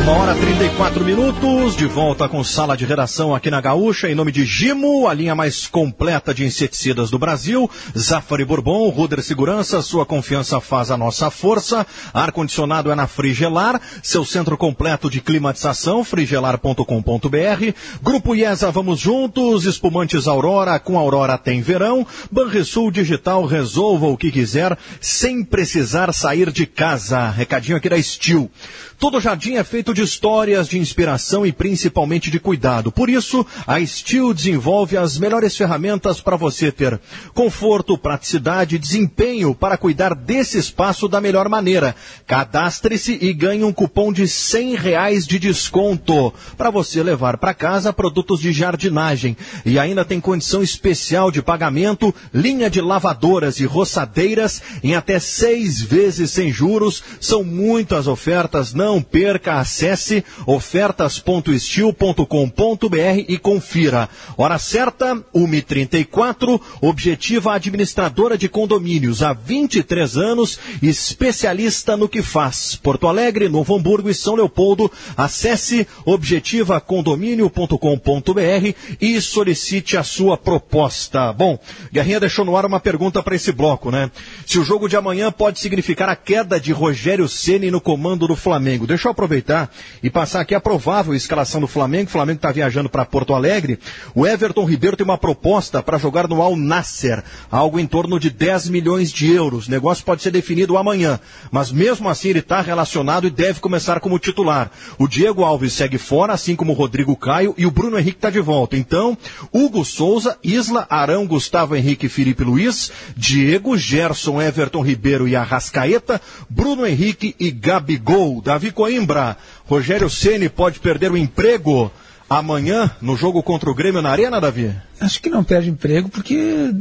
Uma 0.05 0.17
hora 0.19 0.35
34 0.35 1.03
minutos, 1.03 1.75
de 1.75 1.87
volta 1.87 2.29
com 2.29 2.43
sala 2.43 2.77
de 2.77 2.85
redação 2.85 3.33
aqui 3.33 3.49
na 3.49 3.59
Gaúcha, 3.59 4.07
em 4.07 4.13
nome 4.13 4.31
de 4.31 4.45
Gimo, 4.45 5.07
a 5.07 5.13
linha 5.15 5.33
mais 5.33 5.65
completa 5.65 6.31
de 6.31 6.45
inseticidas 6.45 7.09
do 7.09 7.17
Brasil. 7.17 7.67
Zafari 7.97 8.45
Bourbon, 8.45 8.87
Ruder 8.89 9.23
Segurança, 9.23 9.81
sua 9.81 10.05
confiança 10.05 10.61
faz 10.61 10.91
a 10.91 10.97
nossa 10.97 11.31
força. 11.31 11.87
Ar-condicionado 12.13 12.91
é 12.91 12.95
na 12.95 13.07
Frigelar, 13.07 13.81
seu 14.03 14.23
centro 14.23 14.55
completo 14.55 15.09
de 15.09 15.21
climatização, 15.21 16.03
frigelar.com.br. 16.03 17.73
Grupo 18.03 18.35
IESA, 18.35 18.69
vamos 18.69 18.99
juntos, 18.99 19.65
espumantes 19.65 20.27
Aurora, 20.27 20.77
com 20.77 20.99
Aurora 20.99 21.35
tem 21.35 21.63
verão. 21.63 22.05
Banrisul 22.31 22.91
Digital, 22.91 23.43
resolva 23.47 24.05
o 24.05 24.15
que 24.15 24.31
quiser, 24.31 24.77
sem 25.01 25.43
precisar 25.43 26.13
sair 26.13 26.51
de 26.51 26.67
casa. 26.67 27.27
Recadinho 27.31 27.77
aqui 27.77 27.89
da 27.89 27.99
Steel. 27.99 28.51
Todo 28.97 29.19
jardim 29.19 29.55
é 29.55 29.63
feito 29.63 29.93
de 29.93 30.01
histórias, 30.01 30.69
de 30.69 30.79
inspiração 30.79 31.45
e 31.45 31.51
principalmente 31.51 32.31
de 32.31 32.39
cuidado. 32.39 32.91
Por 32.91 33.09
isso, 33.09 33.45
a 33.67 33.85
Steel 33.85 34.33
desenvolve 34.33 34.95
as 34.95 35.17
melhores 35.17 35.55
ferramentas 35.55 36.21
para 36.21 36.37
você 36.37 36.71
ter 36.71 36.99
conforto, 37.33 37.97
praticidade 37.97 38.75
e 38.75 38.79
desempenho 38.79 39.53
para 39.53 39.77
cuidar 39.77 40.15
desse 40.15 40.57
espaço 40.57 41.09
da 41.09 41.19
melhor 41.19 41.49
maneira. 41.49 41.93
Cadastre-se 42.25 43.17
e 43.21 43.33
ganhe 43.33 43.65
um 43.65 43.73
cupom 43.73 44.13
de 44.13 44.27
100 44.27 44.75
reais 44.75 45.27
de 45.27 45.39
desconto 45.39 46.33
para 46.57 46.69
você 46.69 47.03
levar 47.03 47.37
para 47.37 47.53
casa 47.53 47.91
produtos 47.91 48.39
de 48.39 48.53
jardinagem. 48.53 49.35
E 49.65 49.77
ainda 49.77 50.05
tem 50.05 50.21
condição 50.21 50.63
especial 50.63 51.31
de 51.31 51.41
pagamento, 51.41 52.15
linha 52.33 52.69
de 52.69 52.79
lavadoras 52.79 53.59
e 53.59 53.65
roçadeiras 53.65 54.61
em 54.81 54.95
até 54.95 55.19
seis 55.19 55.81
vezes 55.81 56.31
sem 56.31 56.51
juros. 56.51 57.03
São 57.19 57.43
muitas 57.43 58.07
ofertas, 58.07 58.73
não 58.73 58.84
não 58.85 59.01
perca, 59.01 59.55
acesse 59.55 60.23
ofertas.estil.com.br 60.45 63.25
e 63.27 63.35
confira. 63.39 64.07
Hora 64.37 64.59
certa, 64.59 65.15
1h34, 65.33 66.61
objetiva 66.81 67.55
administradora 67.55 68.37
de 68.37 68.47
condomínios 68.47 69.23
há 69.23 69.33
23 69.33 70.17
anos, 70.17 70.59
especialista 70.83 71.97
no 71.97 72.07
que 72.07 72.21
faz. 72.21 72.75
Porto 72.75 73.07
Alegre, 73.07 73.49
Novo 73.49 73.75
Hamburgo 73.75 74.07
e 74.07 74.13
São 74.13 74.35
Leopoldo. 74.35 74.91
Acesse 75.17 75.87
objetivacondomínio.com.br 76.05 78.75
e 79.01 79.19
solicite 79.19 79.97
a 79.97 80.03
sua 80.03 80.37
proposta. 80.37 81.33
Bom, 81.33 81.57
Guerrinha 81.91 82.19
deixou 82.19 82.45
no 82.45 82.55
ar 82.55 82.67
uma 82.67 82.79
pergunta 82.79 83.23
para 83.23 83.35
esse 83.35 83.51
bloco, 83.51 83.89
né? 83.89 84.11
Se 84.45 84.59
o 84.59 84.63
jogo 84.63 84.87
de 84.87 84.95
amanhã 84.95 85.31
pode 85.31 85.59
significar 85.59 86.07
a 86.07 86.15
queda 86.15 86.59
de 86.59 86.71
Rogério 86.71 87.27
Ceni 87.27 87.71
no 87.71 87.81
comando 87.81 88.27
do 88.27 88.35
Flamengo. 88.35 88.74
Deixa 88.83 89.07
eu 89.07 89.11
aproveitar 89.11 89.71
e 90.03 90.09
passar 90.09 90.41
aqui 90.41 90.53
a 90.53 90.59
provável 90.59 91.13
escalação 91.13 91.61
do 91.61 91.67
Flamengo. 91.67 92.09
O 92.09 92.11
Flamengo 92.11 92.37
está 92.37 92.51
viajando 92.51 92.89
para 92.89 93.05
Porto 93.05 93.33
Alegre. 93.33 93.79
O 94.13 94.25
Everton 94.27 94.65
Ribeiro 94.65 94.97
tem 94.97 95.05
uma 95.05 95.17
proposta 95.17 95.81
para 95.81 95.97
jogar 95.97 96.27
no 96.27 96.41
Al 96.41 96.55
Nasser, 96.57 97.23
algo 97.49 97.79
em 97.79 97.87
torno 97.87 98.19
de 98.19 98.29
10 98.29 98.69
milhões 98.69 99.11
de 99.11 99.31
euros. 99.31 99.67
O 99.67 99.71
negócio 99.71 100.03
pode 100.03 100.21
ser 100.21 100.31
definido 100.31 100.77
amanhã, 100.77 101.19
mas 101.51 101.71
mesmo 101.71 102.09
assim 102.09 102.29
ele 102.29 102.39
está 102.39 102.59
relacionado 102.59 103.27
e 103.27 103.29
deve 103.29 103.59
começar 103.59 103.99
como 103.99 104.19
titular. 104.19 104.71
O 104.97 105.07
Diego 105.07 105.43
Alves 105.43 105.73
segue 105.73 105.97
fora, 105.97 106.33
assim 106.33 106.55
como 106.55 106.71
o 106.71 106.75
Rodrigo 106.75 107.15
Caio 107.15 107.53
e 107.57 107.65
o 107.65 107.71
Bruno 107.71 107.97
Henrique 107.97 108.17
está 108.17 108.29
de 108.29 108.39
volta. 108.39 108.75
Então, 108.75 109.17
Hugo 109.53 109.85
Souza, 109.85 110.37
Isla, 110.43 110.87
Arão, 110.89 111.27
Gustavo 111.27 111.75
Henrique 111.75 112.09
Felipe 112.09 112.43
Luiz, 112.43 112.91
Diego, 113.15 113.77
Gerson, 113.77 114.41
Everton 114.41 114.81
Ribeiro 114.81 115.27
e 115.27 115.35
Arrascaeta, 115.35 116.21
Bruno 116.49 116.85
Henrique 116.85 117.35
e 117.39 117.51
Gabigol. 117.51 118.41
Davi 118.41 118.64
Coimbra, 118.71 119.37
Rogério 119.65 120.09
Ceni 120.09 120.49
pode 120.49 120.79
perder 120.79 121.11
o 121.11 121.17
emprego 121.17 121.91
amanhã 122.29 122.95
no 123.01 123.15
jogo 123.15 123.41
contra 123.43 123.69
o 123.69 123.75
Grêmio 123.75 124.01
na 124.01 124.09
Arena, 124.09 124.41
Davi? 124.41 124.75
Acho 124.99 125.21
que 125.21 125.29
não 125.29 125.43
perde 125.43 125.69
emprego 125.69 126.09
porque 126.09 126.71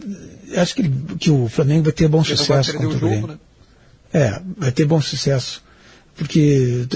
acho 0.57 0.75
que, 0.75 0.89
que 1.19 1.31
o 1.31 1.49
Flamengo 1.49 1.85
vai 1.85 1.93
ter 1.93 2.09
bom 2.09 2.23
Ele 2.23 2.37
sucesso 2.37 2.73
contra 2.73 2.89
o, 2.89 2.93
jogo, 2.93 3.07
Grêmio. 3.07 3.27
Né? 3.29 3.39
É, 4.13 4.41
vai 4.57 4.73
ter 4.73 4.85
bom 4.85 5.01
sucesso. 5.01 5.63
Porque 6.17 6.87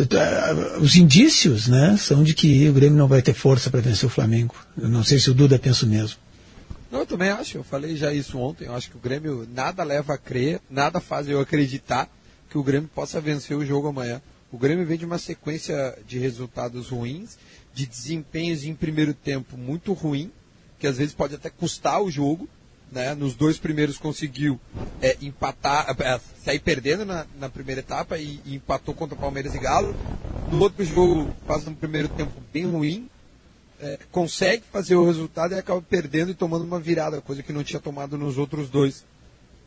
os 0.81 0.95
indícios 0.95 1.67
né, 1.67 1.97
são 1.99 2.23
de 2.23 2.35
que 2.35 2.69
o 2.69 2.73
Grêmio 2.73 2.97
não 2.97 3.09
vai 3.09 3.21
ter 3.21 3.35
força 3.35 3.69
para 3.69 3.81
vencer 3.81 4.07
o 4.07 4.11
Flamengo. 4.11 4.55
Eu 4.81 4.89
não 4.89 5.03
sei 5.03 5.19
se 5.19 5.29
o 5.29 5.35
Duda 5.35 5.59
pensa 5.59 5.85
o 5.85 5.89
mesmo. 5.89 6.17
Não, 6.91 7.01
eu 7.01 7.07
também 7.07 7.29
acho. 7.29 7.59
Eu 7.59 7.65
falei 7.65 7.97
já 7.97 8.13
isso 8.13 8.39
ontem. 8.39 8.67
Eu 8.67 8.75
acho 8.75 8.91
que 8.91 8.97
o 8.97 9.01
Grêmio 9.01 9.47
nada 9.53 9.83
leva 9.83 10.15
a 10.15 10.19
crer, 10.19 10.61
nada 10.71 11.01
faz 11.01 11.29
eu 11.29 11.41
acreditar 11.41 12.09
que 12.49 12.57
o 12.57 12.63
Grêmio 12.63 12.89
possa 12.95 13.21
vencer 13.21 13.57
o 13.57 13.67
jogo 13.67 13.89
amanhã. 13.89 14.23
O 14.51 14.57
Grêmio 14.57 14.87
vem 14.87 14.97
de 14.97 15.05
uma 15.05 15.19
sequência 15.19 15.99
de 16.07 16.19
resultados 16.19 16.89
ruins, 16.89 17.37
de 17.75 17.87
desempenhos 17.87 18.65
em 18.65 18.75
primeiro 18.75 19.13
tempo 19.13 19.59
muito 19.59 19.93
ruim, 19.93 20.33
que 20.79 20.87
às 20.87 20.97
vezes 20.97 21.13
pode 21.13 21.35
até 21.35 21.51
custar 21.51 22.03
o 22.03 22.11
jogo. 22.11 22.49
Né? 22.91 23.15
Nos 23.15 23.35
dois 23.35 23.59
primeiros 23.59 23.99
conseguiu 23.99 24.59
é, 25.03 25.19
empatar, 25.21 25.95
é, 26.01 26.19
sair 26.43 26.61
perdendo 26.61 27.05
na, 27.05 27.27
na 27.39 27.51
primeira 27.51 27.81
etapa 27.81 28.17
e, 28.17 28.41
e, 28.47 28.55
empatou 28.55 28.95
contra 28.95 29.15
Palmeiras 29.15 29.55
e 29.55 29.59
Galo. 29.59 29.95
No 30.51 30.61
outro 30.63 30.83
jogo 30.83 31.31
faz 31.47 31.69
um 31.69 31.75
primeiro 31.75 32.09
tempo 32.09 32.33
bem 32.51 32.65
ruim, 32.65 33.07
é, 33.79 33.99
consegue 34.11 34.65
fazer 34.73 34.97
o 34.97 35.05
resultado 35.05 35.53
e 35.53 35.59
acaba 35.59 35.83
perdendo 35.83 36.31
e 36.31 36.35
tomando 36.35 36.65
uma 36.65 36.81
virada, 36.81 37.21
coisa 37.21 37.43
que 37.43 37.53
não 37.53 37.63
tinha 37.63 37.81
tomado 37.81 38.17
nos 38.17 38.39
outros 38.39 38.71
dois. 38.71 39.05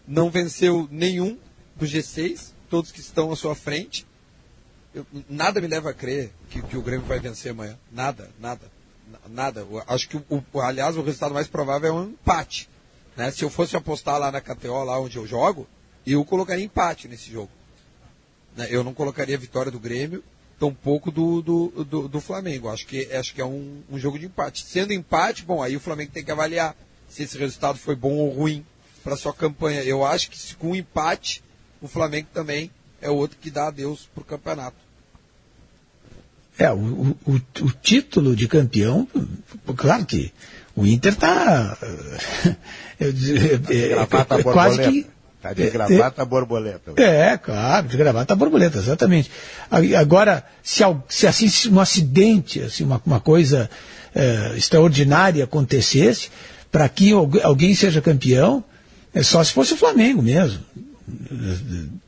Não 0.07 0.31
venceu 0.31 0.87
nenhum 0.89 1.37
do 1.75 1.85
G6, 1.85 2.53
todos 2.67 2.91
que 2.91 2.99
estão 2.99 3.31
à 3.31 3.35
sua 3.35 3.53
frente 3.53 4.09
eu, 4.93 5.05
nada 5.29 5.61
me 5.61 5.67
leva 5.67 5.91
a 5.91 5.93
crer 5.93 6.31
que, 6.49 6.61
que, 6.61 6.77
o 6.77 6.81
Grêmio 6.81 7.05
vai 7.05 7.19
vencer 7.19 7.51
amanhã. 7.51 7.77
Nada, 7.91 8.29
nada, 8.39 8.71
nada. 9.29 9.61
Eu 9.61 9.83
acho 9.87 10.09
que, 10.09 10.17
o, 10.17 10.43
o, 10.51 10.61
aliás, 10.61 10.97
o 10.97 11.01
resultado 11.01 11.33
mais 11.33 11.47
provável 11.47 11.89
é 11.89 11.93
um 11.93 12.09
empate. 12.09 12.69
Né? 13.15 13.31
Se 13.31 13.43
eu 13.43 13.49
fosse 13.49 13.75
apostar 13.75 14.19
lá 14.19 14.31
na 14.31 14.41
KTO, 14.41 14.83
lá 14.83 14.99
onde 14.99 15.17
eu 15.17 15.25
jogo, 15.25 15.67
eu 16.05 16.23
colocaria 16.25 16.65
empate 16.65 17.07
nesse 17.07 17.31
jogo. 17.31 17.51
Né? 18.55 18.67
Eu 18.69 18.83
não 18.83 18.93
colocaria 18.93 19.37
vitória 19.37 19.71
do 19.71 19.79
Grêmio, 19.79 20.23
tampouco 20.59 21.09
do, 21.09 21.41
do, 21.41 21.85
do, 21.85 22.07
do 22.07 22.21
Flamengo. 22.21 22.69
Acho 22.69 22.85
que, 22.85 23.05
acho 23.13 23.33
que 23.33 23.41
é 23.41 23.45
um, 23.45 23.81
um 23.89 23.97
jogo 23.97 24.19
de 24.19 24.25
empate. 24.25 24.65
Sendo 24.65 24.93
empate, 24.93 25.43
bom, 25.43 25.63
aí 25.63 25.75
o 25.75 25.79
Flamengo 25.79 26.11
tem 26.11 26.23
que 26.23 26.31
avaliar 26.31 26.75
se 27.09 27.23
esse 27.23 27.37
resultado 27.37 27.77
foi 27.77 27.95
bom 27.95 28.13
ou 28.13 28.29
ruim 28.29 28.65
para 29.03 29.15
sua 29.15 29.33
campanha. 29.33 29.83
Eu 29.83 30.05
acho 30.05 30.29
que 30.29 30.55
com 30.55 30.75
empate, 30.75 31.43
o 31.81 31.87
Flamengo 31.87 32.27
também 32.33 32.69
é 33.01 33.09
o 33.09 33.15
outro 33.15 33.37
que 33.41 33.49
dá 33.49 33.67
adeus 33.67 34.07
para 34.13 34.21
o 34.21 34.25
campeonato. 34.25 34.77
É, 36.57 36.71
o, 36.71 37.15
o, 37.25 37.41
o, 37.61 37.71
título 37.81 38.35
de 38.35 38.47
campeão, 38.47 39.07
claro 39.75 40.05
que 40.05 40.31
o 40.75 40.85
Inter 40.85 41.13
está. 41.13 41.77
É, 42.99 43.05
é, 43.05 43.93
é, 43.93 44.43
quase 44.43 44.79
que. 44.83 45.07
Está 45.37 45.53
de 45.53 45.71
gravata 45.71 46.21
é, 46.21 46.25
borboleta. 46.25 46.93
É, 46.97 47.35
claro, 47.35 47.87
de 47.87 47.97
gravata 47.97 48.35
borboleta, 48.35 48.77
exatamente. 48.77 49.31
Agora, 49.99 50.45
se, 50.61 50.83
se 51.09 51.25
assim 51.25 51.49
um 51.71 51.79
acidente, 51.79 52.61
assim, 52.61 52.83
uma, 52.83 53.01
uma 53.03 53.19
coisa 53.19 53.67
é, 54.13 54.53
extraordinária 54.55 55.43
acontecesse, 55.43 56.29
para 56.71 56.87
que 56.87 57.11
alguém 57.41 57.73
seja 57.73 58.01
campeão, 58.01 58.63
é 59.15 59.23
só 59.23 59.43
se 59.43 59.51
fosse 59.51 59.73
o 59.73 59.77
Flamengo 59.77 60.21
mesmo 60.21 60.63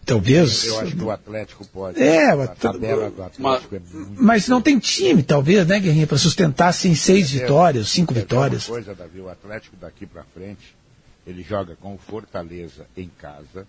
talvez. 0.05 0.65
Eu 0.65 0.79
acho 0.79 0.95
que 0.95 1.03
o 1.03 1.11
Atlético 1.11 1.65
pode. 1.67 2.01
É, 2.01 2.47
tabela 2.47 3.09
do 3.09 3.23
Atlético 3.23 3.41
mas, 3.41 3.63
é 3.65 3.79
muito 3.79 4.21
Mas 4.21 4.47
não 4.47 4.61
tem 4.61 4.79
time, 4.79 5.23
talvez, 5.23 5.65
né, 5.67 5.79
Guerrinha, 5.79 6.07
para 6.07 6.17
sustentar 6.17 6.67
assim, 6.67 6.93
seis 6.95 7.33
é, 7.33 7.39
vitórias, 7.39 7.89
cinco 7.89 8.13
é, 8.13 8.19
vitórias. 8.19 8.67
Uma 8.67 8.75
coisa, 8.75 8.95
Davi, 8.95 9.19
o 9.19 9.29
Atlético 9.29 9.75
daqui 9.77 10.05
para 10.05 10.23
frente, 10.23 10.75
ele 11.25 11.43
joga 11.43 11.75
com 11.75 11.95
o 11.95 11.97
Fortaleza 11.97 12.85
em 12.95 13.09
casa, 13.19 13.67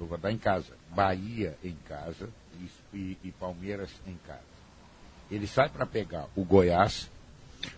eu 0.00 0.06
vou 0.06 0.18
dar 0.18 0.32
em 0.32 0.38
casa, 0.38 0.66
Bahia 0.94 1.54
em 1.62 1.76
casa 1.88 2.28
e, 2.60 2.96
e, 2.96 3.18
e 3.24 3.30
Palmeiras 3.32 3.90
em 4.06 4.16
casa. 4.26 4.40
Ele 5.30 5.46
sai 5.46 5.68
para 5.68 5.86
pegar 5.86 6.26
o 6.34 6.44
Goiás, 6.44 7.08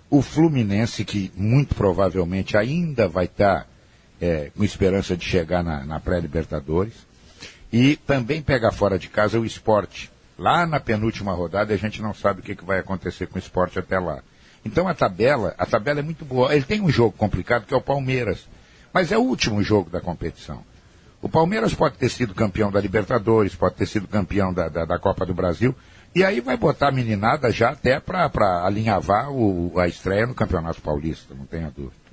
o 0.08 0.22
Fluminense, 0.22 1.04
que 1.04 1.30
muito 1.36 1.74
provavelmente 1.74 2.56
ainda 2.56 3.06
vai 3.06 3.26
estar 3.26 3.62
tá, 3.62 3.66
é, 4.20 4.50
com 4.56 4.64
esperança 4.64 5.16
de 5.16 5.24
chegar 5.24 5.62
na, 5.62 5.84
na 5.84 6.00
pré-Libertadores 6.00 6.94
e 7.76 7.96
também 7.96 8.40
pega 8.40 8.70
fora 8.70 8.96
de 8.96 9.08
casa 9.08 9.40
o 9.40 9.44
esporte. 9.44 10.08
Lá 10.38 10.64
na 10.64 10.78
penúltima 10.78 11.32
rodada 11.32 11.74
a 11.74 11.76
gente 11.76 12.00
não 12.00 12.14
sabe 12.14 12.38
o 12.38 12.42
que, 12.44 12.54
que 12.54 12.64
vai 12.64 12.78
acontecer 12.78 13.26
com 13.26 13.34
o 13.34 13.38
esporte 13.40 13.80
até 13.80 13.98
lá. 13.98 14.22
Então 14.64 14.86
a 14.86 14.94
tabela, 14.94 15.56
a 15.58 15.66
tabela 15.66 15.98
é 15.98 16.02
muito 16.02 16.24
boa. 16.24 16.54
Ele 16.54 16.64
tem 16.64 16.80
um 16.80 16.88
jogo 16.88 17.16
complicado 17.18 17.66
que 17.66 17.74
é 17.74 17.76
o 17.76 17.80
Palmeiras, 17.80 18.46
mas 18.92 19.10
é 19.10 19.18
o 19.18 19.22
último 19.22 19.60
jogo 19.60 19.90
da 19.90 20.00
competição. 20.00 20.62
O 21.20 21.28
Palmeiras 21.28 21.74
pode 21.74 21.96
ter 21.96 22.10
sido 22.10 22.32
campeão 22.32 22.70
da 22.70 22.80
Libertadores, 22.80 23.56
pode 23.56 23.74
ter 23.74 23.86
sido 23.86 24.06
campeão 24.06 24.54
da, 24.54 24.68
da, 24.68 24.84
da 24.84 24.98
Copa 25.00 25.26
do 25.26 25.34
Brasil, 25.34 25.74
e 26.14 26.22
aí 26.22 26.40
vai 26.40 26.56
botar 26.56 26.90
a 26.90 26.92
meninada 26.92 27.50
já 27.50 27.70
até 27.70 27.98
para 27.98 28.64
alinhavar 28.64 29.32
o, 29.32 29.80
a 29.80 29.88
estreia 29.88 30.28
no 30.28 30.34
Campeonato 30.34 30.80
Paulista, 30.80 31.34
não 31.34 31.44
tenha 31.44 31.72
dúvida. 31.76 32.03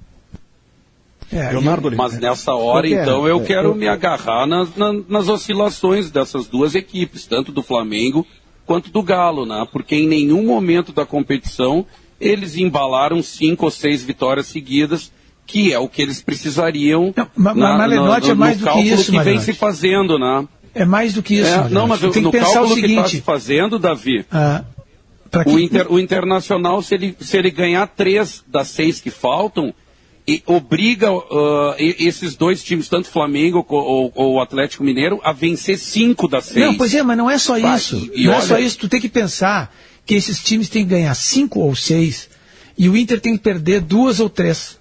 É, 1.32 1.50
Leonardo, 1.52 1.92
mas 1.96 2.20
nessa 2.20 2.54
hora, 2.54 2.88
então, 2.88 3.28
eu 3.28 3.42
é, 3.42 3.44
quero 3.46 3.70
eu... 3.70 3.76
me 3.76 3.88
agarrar 3.88 4.46
nas, 4.46 4.76
nas, 4.76 5.08
nas 5.08 5.28
oscilações 5.30 6.12
dessas 6.12 6.48
duas 6.48 6.76
equipes, 6.76 7.26
tanto 7.26 7.52
do 7.52 7.64
Flamengo 7.64 8.26
quanto 8.66 8.90
do 8.92 9.02
Galo, 9.02 9.46
né? 9.46 9.66
Porque 9.72 9.96
em 9.96 10.08
nenhum 10.08 10.46
momento 10.46 10.92
da 10.92 11.06
competição 11.06 11.86
eles 12.20 12.56
embalaram 12.58 13.24
cinco 13.24 13.66
ou 13.66 13.72
seis 13.72 14.04
vitórias 14.04 14.46
seguidas, 14.48 15.12
que 15.48 15.74
é 15.74 15.80
o 15.80 15.88
que 15.90 16.02
eles 16.02 16.22
precisariam 16.22 17.14
Ma- 17.36 17.54
na, 17.54 17.78
Malenotti 17.78 18.28
no, 18.28 18.32
é 18.32 18.36
mais 18.36 18.58
no 18.58 18.60
do 18.60 18.64
que 18.68 18.74
cálculo 18.74 18.94
isso, 18.94 19.12
que 19.12 19.20
vem 19.20 19.40
se 19.40 19.54
fazendo, 19.54 20.20
né? 20.20 20.48
É 20.74 20.86
mais 20.86 21.14
do 21.14 21.24
que 21.24 21.36
isso. 21.40 21.50
É, 21.54 21.68
não, 21.70 21.88
mas 21.88 22.00
Você 22.00 22.12
tem 22.12 22.22
no 22.24 22.32
que 22.32 22.38
pensar 22.38 22.50
o 22.52 22.54
cálculo 22.54 22.76
que 22.76 22.82
está 22.82 23.04
seguinte. 23.04 23.10
se 23.18 23.22
fazendo, 23.22 23.80
Davi, 23.80 24.26
ah, 24.32 24.64
pra 25.30 25.42
o, 25.42 25.46
que- 25.46 25.64
Inter- 25.64 25.92
o 25.92 26.00
Internacional, 26.00 26.82
se 26.82 26.94
ele, 26.94 27.16
se 27.20 27.38
ele 27.38 27.50
ganhar 27.52 27.88
três 27.88 28.44
das 28.48 28.68
seis 28.70 29.02
que 29.02 29.10
faltam, 29.10 29.74
e 30.28 30.42
obriga 30.46 31.08
e- 31.80 31.96
esses 32.08 32.36
dois 32.36 32.64
times, 32.64 32.88
tanto 32.88 33.10
Flamengo 33.10 33.66
ou, 33.68 34.12
ou 34.16 34.34
o 34.36 34.40
Atlético 34.42 34.84
Mineiro, 34.84 35.20
a 35.24 35.32
vencer 35.32 35.78
cinco 35.78 36.28
das 36.28 36.46
seis. 36.46 36.66
Não, 36.66 36.76
pois 36.76 36.94
é, 36.94 37.02
mas 37.04 37.18
não 37.18 37.30
é 37.30 37.38
só 37.38 37.60
Vai, 37.60 37.76
isso. 37.76 38.10
e- 38.14 38.26
não 38.26 38.34
é 38.34 38.38
olha- 38.38 38.46
só 38.46 38.58
isso. 38.60 38.78
Tu 38.78 38.88
tem 38.90 39.02
que 39.02 39.10
pensar 39.10 39.74
que 40.06 40.14
esses 40.16 40.42
times 40.44 40.70
têm 40.70 40.84
que 40.84 40.90
ganhar 40.92 41.14
cinco 41.16 41.60
ou 41.60 41.76
seis 41.76 42.30
e 42.78 42.88
o 42.90 42.96
Inter 42.98 43.20
tem 43.20 43.36
que 43.38 43.44
perder 43.44 43.82
duas 43.82 44.20
ou 44.20 44.30
três. 44.30 44.80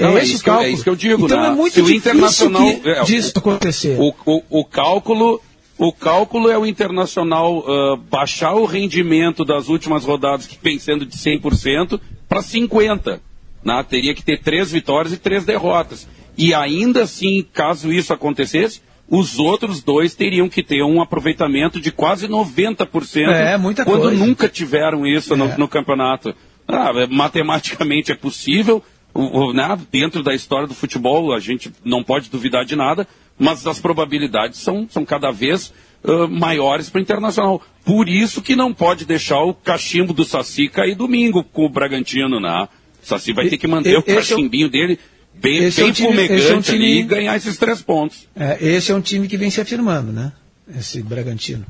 Não, 0.00 0.18
é 0.18 0.22
esse 0.22 0.32
isso 0.34 0.40
o 0.40 0.44
que 0.44 0.50
eu- 0.50 0.60
é 0.60 0.68
isso 0.70 0.82
que 0.82 0.90
eu 0.90 0.96
digo, 0.96 1.24
Então 1.24 1.40
né? 1.40 1.48
é 1.48 1.50
muito 1.52 1.74
Se 1.74 1.80
o 1.80 1.84
difícil 1.84 2.10
Internacional- 2.12 2.80
que 2.80 2.88
é, 2.88 3.04
disso 3.04 3.32
acontecer. 3.36 3.96
O, 3.98 4.14
o, 4.26 4.42
o 4.60 4.64
cálculo, 4.64 5.40
o 5.78 5.92
cálculo 5.92 6.50
é 6.50 6.58
o 6.58 6.66
Internacional 6.66 7.64
ah, 7.66 7.96
baixar 8.10 8.54
o 8.54 8.66
rendimento 8.66 9.44
das 9.44 9.68
últimas 9.68 10.04
rodadas, 10.04 10.46
que 10.46 10.58
vem 10.62 10.78
sendo 10.78 11.06
de 11.06 11.16
100%, 11.16 11.98
para 12.28 12.42
50%. 12.42 13.20
Né? 13.64 13.84
Teria 13.88 14.14
que 14.14 14.22
ter 14.22 14.40
três 14.40 14.70
vitórias 14.72 15.12
e 15.12 15.16
três 15.16 15.44
derrotas. 15.44 16.08
E 16.36 16.52
ainda 16.54 17.02
assim, 17.02 17.46
caso 17.52 17.92
isso 17.92 18.12
acontecesse, 18.12 18.80
os 19.08 19.38
outros 19.38 19.82
dois 19.82 20.14
teriam 20.14 20.48
que 20.48 20.62
ter 20.62 20.82
um 20.82 21.00
aproveitamento 21.02 21.80
de 21.80 21.92
quase 21.92 22.26
90%, 22.26 23.28
É, 23.28 23.56
muita 23.58 23.84
quando 23.84 24.02
coisa. 24.02 24.24
nunca 24.26 24.48
tiveram 24.48 25.06
isso 25.06 25.36
no, 25.36 25.44
É. 25.46 25.56
no 25.58 25.68
campeonato. 25.68 26.34
Ah, 26.66 26.90
é, 26.96 27.06
matematicamente 27.06 28.10
é 28.10 28.14
possível, 28.14 28.82
o- 29.12 29.52
né, 29.52 29.78
dentro 29.90 30.22
da 30.22 30.34
história 30.34 30.66
do 30.66 30.74
futebol, 30.74 31.32
a 31.34 31.38
gente 31.40 31.70
não 31.84 32.02
pode 32.02 32.30
duvidar 32.30 32.64
de 32.64 32.74
nada, 32.74 33.06
mas 33.38 33.66
as 33.66 33.78
probabilidades 33.78 34.58
são, 34.60 34.86
são 34.88 35.04
cada 35.04 35.30
vez 35.30 35.72
ah, 36.04 36.26
maiores 36.26 36.88
para 36.88 36.98
o 36.98 37.02
Internacional. 37.02 37.60
Por 37.84 38.08
isso 38.08 38.40
que 38.40 38.56
não 38.56 38.72
pode 38.72 39.04
deixar 39.04 39.40
o 39.44 39.52
cachimbo 39.52 40.12
do 40.14 40.24
Saci 40.24 40.68
cair 40.68 40.94
domingo 40.94 41.44
com 41.44 41.66
o 41.66 41.68
Bragantino, 41.68 42.40
né? 42.40 42.66
Saci 43.02 43.32
vai 43.32 43.48
ter 43.48 43.56
que 43.58 43.66
manter 43.66 43.90
E- 43.90 43.96
o 43.96 44.04
é 44.06 44.14
cachimbinho 44.14 44.68
dele 44.70 44.98
bem, 45.34 45.64
esse 45.64 45.80
é 45.80 45.84
um 45.84 45.86
bem 45.88 45.92
time- 45.94 46.08
fumegante 46.08 46.46
é 46.50 46.54
um 46.56 46.60
time- 46.60 46.76
ali 46.84 46.98
e 47.00 47.02
ganhar 47.02 47.36
esses 47.36 47.56
três 47.56 47.82
pontos. 47.82 48.28
É, 48.36 48.58
esse 48.60 48.92
é 48.92 48.94
um 48.94 49.00
time 49.00 49.26
que 49.28 49.36
vem 49.36 49.50
se 49.50 49.60
afirmando, 49.60 50.12
né? 50.12 50.32
Esse 50.78 51.02
Bragantino. 51.02 51.66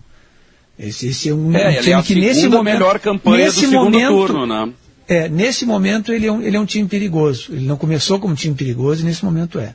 Esse, 0.79 1.09
esse 1.09 1.29
é 1.29 1.35
um, 1.35 1.55
É, 1.57 1.67
um 1.67 1.71
é 1.71 1.81
time 1.83 2.03
que 2.03 2.15
nesse 2.15 2.49
momento, 2.49 2.75
melhor 2.75 2.99
campanha 2.99 3.39
do 3.39 3.45
nesse 3.47 3.61
segundo 3.61 3.93
momento, 3.99 4.09
turno, 4.17 4.47
né? 4.47 4.73
É, 5.09 5.29
nesse 5.29 5.67
momento 5.67 6.13
ele 6.13 6.27
é, 6.27 6.33
um, 6.33 6.41
ele 6.43 6.57
é 6.57 6.61
um 6.61 6.65
time 6.67 6.89
perigoso. 6.89 7.53
Ele 7.53 7.67
não 7.67 7.77
começou 7.77 8.19
como 8.19 8.33
um 8.33 8.37
time 8.37 8.55
perigoso 8.55 9.03
e 9.03 9.05
nesse 9.05 9.25
momento 9.25 9.59
é. 9.59 9.75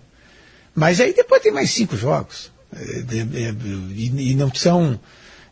Mas 0.75 0.99
aí 1.01 1.13
depois 1.13 1.41
tem 1.41 1.51
mais 1.51 1.69
cinco 1.71 1.95
jogos. 1.97 2.51
É, 2.75 2.79
é, 2.79 3.43
é, 3.49 3.55
e, 3.95 4.31
e 4.31 4.35
não 4.35 4.53
são. 4.53 4.99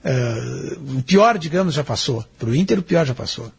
é, 0.04 0.78
o 0.98 1.02
pior, 1.04 1.38
digamos, 1.38 1.74
já 1.74 1.84
passou. 1.84 2.24
Para 2.38 2.50
o 2.50 2.56
Inter, 2.56 2.80
o 2.80 2.84
pior 2.84 3.06
já 3.06 3.14
passou. 3.16 3.52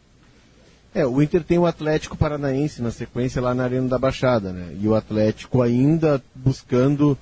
É, 0.97 1.05
o 1.05 1.21
Inter 1.21 1.43
tem 1.43 1.59
o 1.59 1.67
Atlético 1.67 2.17
Paranaense 2.17 2.81
na 2.81 2.89
sequência 2.89 3.39
lá 3.39 3.53
na 3.53 3.65
Arena 3.65 3.87
da 3.87 3.99
Baixada, 3.99 4.51
né? 4.51 4.75
E 4.81 4.87
o 4.87 4.95
Atlético 4.95 5.61
ainda 5.61 6.19
buscando. 6.33 7.15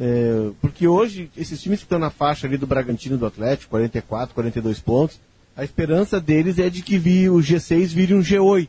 é, 0.00 0.50
porque 0.60 0.88
hoje, 0.88 1.30
esses 1.36 1.62
times 1.62 1.78
que 1.78 1.84
estão 1.84 2.00
na 2.00 2.10
faixa 2.10 2.48
ali 2.48 2.56
do 2.56 2.66
Bragantino 2.66 3.16
do 3.16 3.24
Atlético, 3.24 3.70
44, 3.70 4.34
42 4.34 4.80
pontos, 4.80 5.20
a 5.56 5.62
esperança 5.62 6.20
deles 6.20 6.58
é 6.58 6.68
de 6.68 6.82
que 6.82 6.98
vi, 6.98 7.30
o 7.30 7.36
G6 7.36 7.94
vire 7.94 8.14
um 8.16 8.20
G8, 8.20 8.68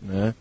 né? 0.00 0.32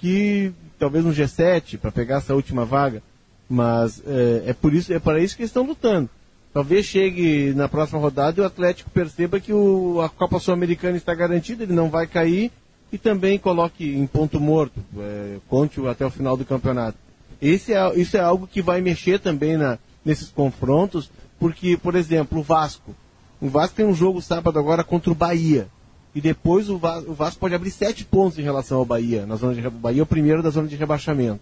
Que 0.00 0.52
talvez 0.78 1.04
um 1.04 1.12
G7 1.12 1.78
para 1.78 1.90
pegar 1.90 2.18
essa 2.18 2.32
última 2.32 2.64
vaga, 2.64 3.02
mas 3.50 4.00
é, 4.06 4.50
é 4.50 4.52
por 4.52 4.72
isso, 4.72 4.92
é 4.92 5.00
para 5.00 5.18
isso 5.18 5.34
que 5.34 5.42
eles 5.42 5.50
estão 5.50 5.66
lutando. 5.66 6.08
Talvez 6.52 6.86
chegue 6.86 7.52
na 7.54 7.68
próxima 7.68 7.98
rodada 7.98 8.40
e 8.40 8.44
o 8.44 8.46
Atlético 8.46 8.88
perceba 8.90 9.40
que 9.40 9.52
o, 9.52 10.00
a 10.00 10.08
Copa 10.08 10.38
Sul-Americana 10.38 10.96
está 10.96 11.12
garantida, 11.12 11.64
ele 11.64 11.72
não 11.72 11.90
vai 11.90 12.06
cair 12.06 12.52
e 12.94 12.98
também 12.98 13.40
coloque 13.40 13.92
em 13.96 14.06
ponto 14.06 14.38
morto, 14.38 14.78
é, 14.96 15.38
conte 15.48 15.84
até 15.88 16.06
o 16.06 16.10
final 16.10 16.36
do 16.36 16.44
campeonato. 16.44 16.96
Esse 17.42 17.72
é, 17.72 17.98
isso 17.98 18.16
é 18.16 18.20
algo 18.20 18.46
que 18.46 18.62
vai 18.62 18.80
mexer 18.80 19.18
também 19.18 19.56
na, 19.56 19.78
nesses 20.04 20.28
confrontos, 20.28 21.10
porque, 21.36 21.76
por 21.76 21.96
exemplo, 21.96 22.38
o 22.38 22.42
Vasco. 22.42 22.94
O 23.40 23.48
Vasco 23.48 23.74
tem 23.74 23.84
um 23.84 23.94
jogo 23.94 24.22
sábado 24.22 24.60
agora 24.60 24.84
contra 24.84 25.10
o 25.10 25.14
Bahia. 25.14 25.66
E 26.14 26.20
depois 26.20 26.70
o, 26.70 26.78
Va- 26.78 27.00
o 27.00 27.12
Vasco 27.14 27.40
pode 27.40 27.56
abrir 27.56 27.72
sete 27.72 28.04
pontos 28.04 28.38
em 28.38 28.42
relação 28.42 28.78
ao 28.78 28.84
Bahia. 28.84 29.26
Na 29.26 29.34
zona 29.34 29.56
de, 29.56 29.68
Bahia 29.68 30.00
é 30.00 30.04
o 30.04 30.06
primeiro 30.06 30.40
da 30.40 30.50
zona 30.50 30.68
de 30.68 30.76
rebaixamento. 30.76 31.40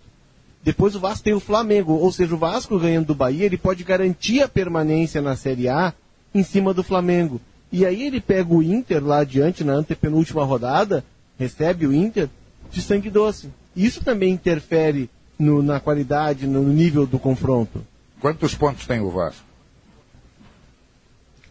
Depois 0.64 0.96
o 0.96 1.00
Vasco 1.00 1.22
tem 1.22 1.34
o 1.34 1.40
Flamengo, 1.40 1.92
ou 1.92 2.10
seja, 2.10 2.34
o 2.34 2.38
Vasco 2.38 2.78
ganhando 2.78 3.08
do 3.08 3.14
Bahia, 3.14 3.44
ele 3.44 3.58
pode 3.58 3.84
garantir 3.84 4.40
a 4.40 4.48
permanência 4.48 5.20
na 5.20 5.36
Série 5.36 5.68
A 5.68 5.92
em 6.34 6.42
cima 6.42 6.72
do 6.72 6.82
Flamengo. 6.82 7.42
E 7.70 7.84
aí 7.84 8.02
ele 8.04 8.20
pega 8.22 8.54
o 8.54 8.62
Inter 8.62 9.04
lá 9.04 9.18
adiante, 9.18 9.62
na 9.62 9.74
antepenúltima 9.74 10.44
rodada, 10.44 11.04
recebe 11.38 11.86
o 11.86 11.92
Inter 11.92 12.28
de 12.70 12.80
sangue 12.82 13.10
doce. 13.10 13.48
Isso 13.76 14.02
também 14.04 14.32
interfere 14.32 15.08
no- 15.38 15.62
na 15.62 15.80
qualidade, 15.80 16.46
no 16.46 16.62
nível 16.62 17.06
do 17.06 17.18
confronto. 17.18 17.84
Quantos 18.20 18.54
pontos 18.54 18.86
tem 18.86 19.00
o 19.00 19.10
Vasco? 19.10 19.44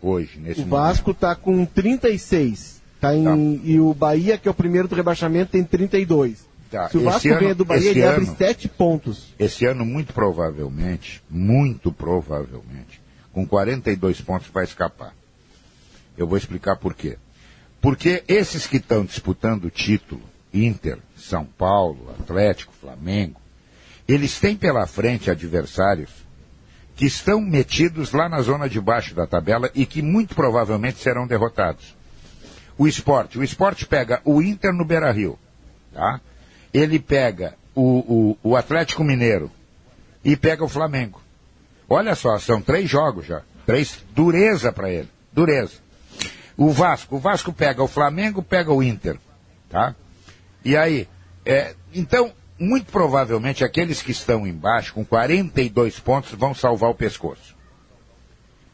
Hoje, 0.01 0.39
nesse 0.39 0.61
O 0.61 0.65
Vasco 0.65 1.11
está 1.11 1.35
com 1.35 1.65
36. 1.65 2.81
Tá 2.99 3.15
em, 3.15 3.61
E 3.63 3.79
o 3.79 3.93
Bahia, 3.93 4.37
que 4.37 4.47
é 4.47 4.51
o 4.51 4.53
primeiro 4.53 4.87
do 4.87 4.95
rebaixamento, 4.95 5.51
tem 5.51 5.63
32. 5.63 6.45
Tá, 6.69 6.87
Se 6.89 6.97
o 6.97 7.03
Vasco 7.03 7.27
ganha 7.27 7.53
do 7.55 7.65
Bahia, 7.65 7.89
ele 7.89 8.03
abre 8.03 8.25
ano- 8.25 8.35
7 8.37 8.67
pontos. 8.69 9.27
Esse 9.37 9.65
ano, 9.65 9.85
muito 9.85 10.13
provavelmente, 10.13 11.21
muito 11.29 11.91
provavelmente, 11.91 13.01
com 13.33 13.45
42 13.45 14.21
pontos 14.21 14.47
vai 14.53 14.63
escapar. 14.63 15.13
Eu 16.17 16.25
vou 16.27 16.37
explicar 16.37 16.77
por 16.77 16.93
quê. 16.93 17.17
Porque 17.81 18.23
esses 18.27 18.67
que 18.67 18.77
estão 18.77 19.03
disputando 19.03 19.65
o 19.65 19.71
título, 19.71 20.21
Inter, 20.53 20.99
São 21.17 21.43
Paulo, 21.43 22.15
Atlético, 22.19 22.71
Flamengo, 22.79 23.41
eles 24.07 24.39
têm 24.39 24.55
pela 24.55 24.85
frente 24.85 25.31
adversários 25.31 26.11
que 26.95 27.05
estão 27.05 27.41
metidos 27.41 28.11
lá 28.11 28.29
na 28.29 28.41
zona 28.41 28.69
de 28.69 28.79
baixo 28.79 29.15
da 29.15 29.25
tabela 29.25 29.71
e 29.73 29.85
que 29.85 30.01
muito 30.01 30.35
provavelmente 30.35 30.99
serão 30.99 31.25
derrotados. 31.25 31.95
O 32.77 32.87
esporte, 32.87 33.39
o 33.39 33.43
esporte 33.43 33.87
pega 33.87 34.21
o 34.23 34.41
Inter 34.41 34.71
no 34.71 34.85
Beira 34.85 35.11
Rio, 35.11 35.39
tá? 35.93 36.21
Ele 36.71 36.99
pega 36.99 37.55
o, 37.73 38.37
o, 38.43 38.51
o 38.51 38.55
Atlético 38.55 39.03
Mineiro 39.03 39.51
e 40.23 40.35
pega 40.35 40.63
o 40.63 40.69
Flamengo. 40.69 41.21
Olha 41.89 42.13
só, 42.13 42.37
são 42.37 42.61
três 42.61 42.89
jogos 42.89 43.25
já. 43.25 43.41
Três, 43.65 44.03
dureza 44.13 44.71
para 44.71 44.89
ele, 44.89 45.09
dureza. 45.33 45.80
O 46.61 46.69
Vasco, 46.69 47.15
o 47.15 47.19
Vasco 47.19 47.51
pega 47.51 47.81
o 47.81 47.87
Flamengo, 47.87 48.43
pega 48.43 48.71
o 48.71 48.83
Inter, 48.83 49.17
tá? 49.67 49.95
E 50.63 50.77
aí, 50.77 51.07
é, 51.43 51.73
então, 51.91 52.31
muito 52.59 52.91
provavelmente 52.91 53.63
aqueles 53.63 54.03
que 54.03 54.11
estão 54.11 54.45
embaixo 54.45 54.93
com 54.93 55.03
42 55.03 55.99
pontos 55.99 56.33
vão 56.33 56.53
salvar 56.53 56.91
o 56.91 56.93
pescoço. 56.93 57.55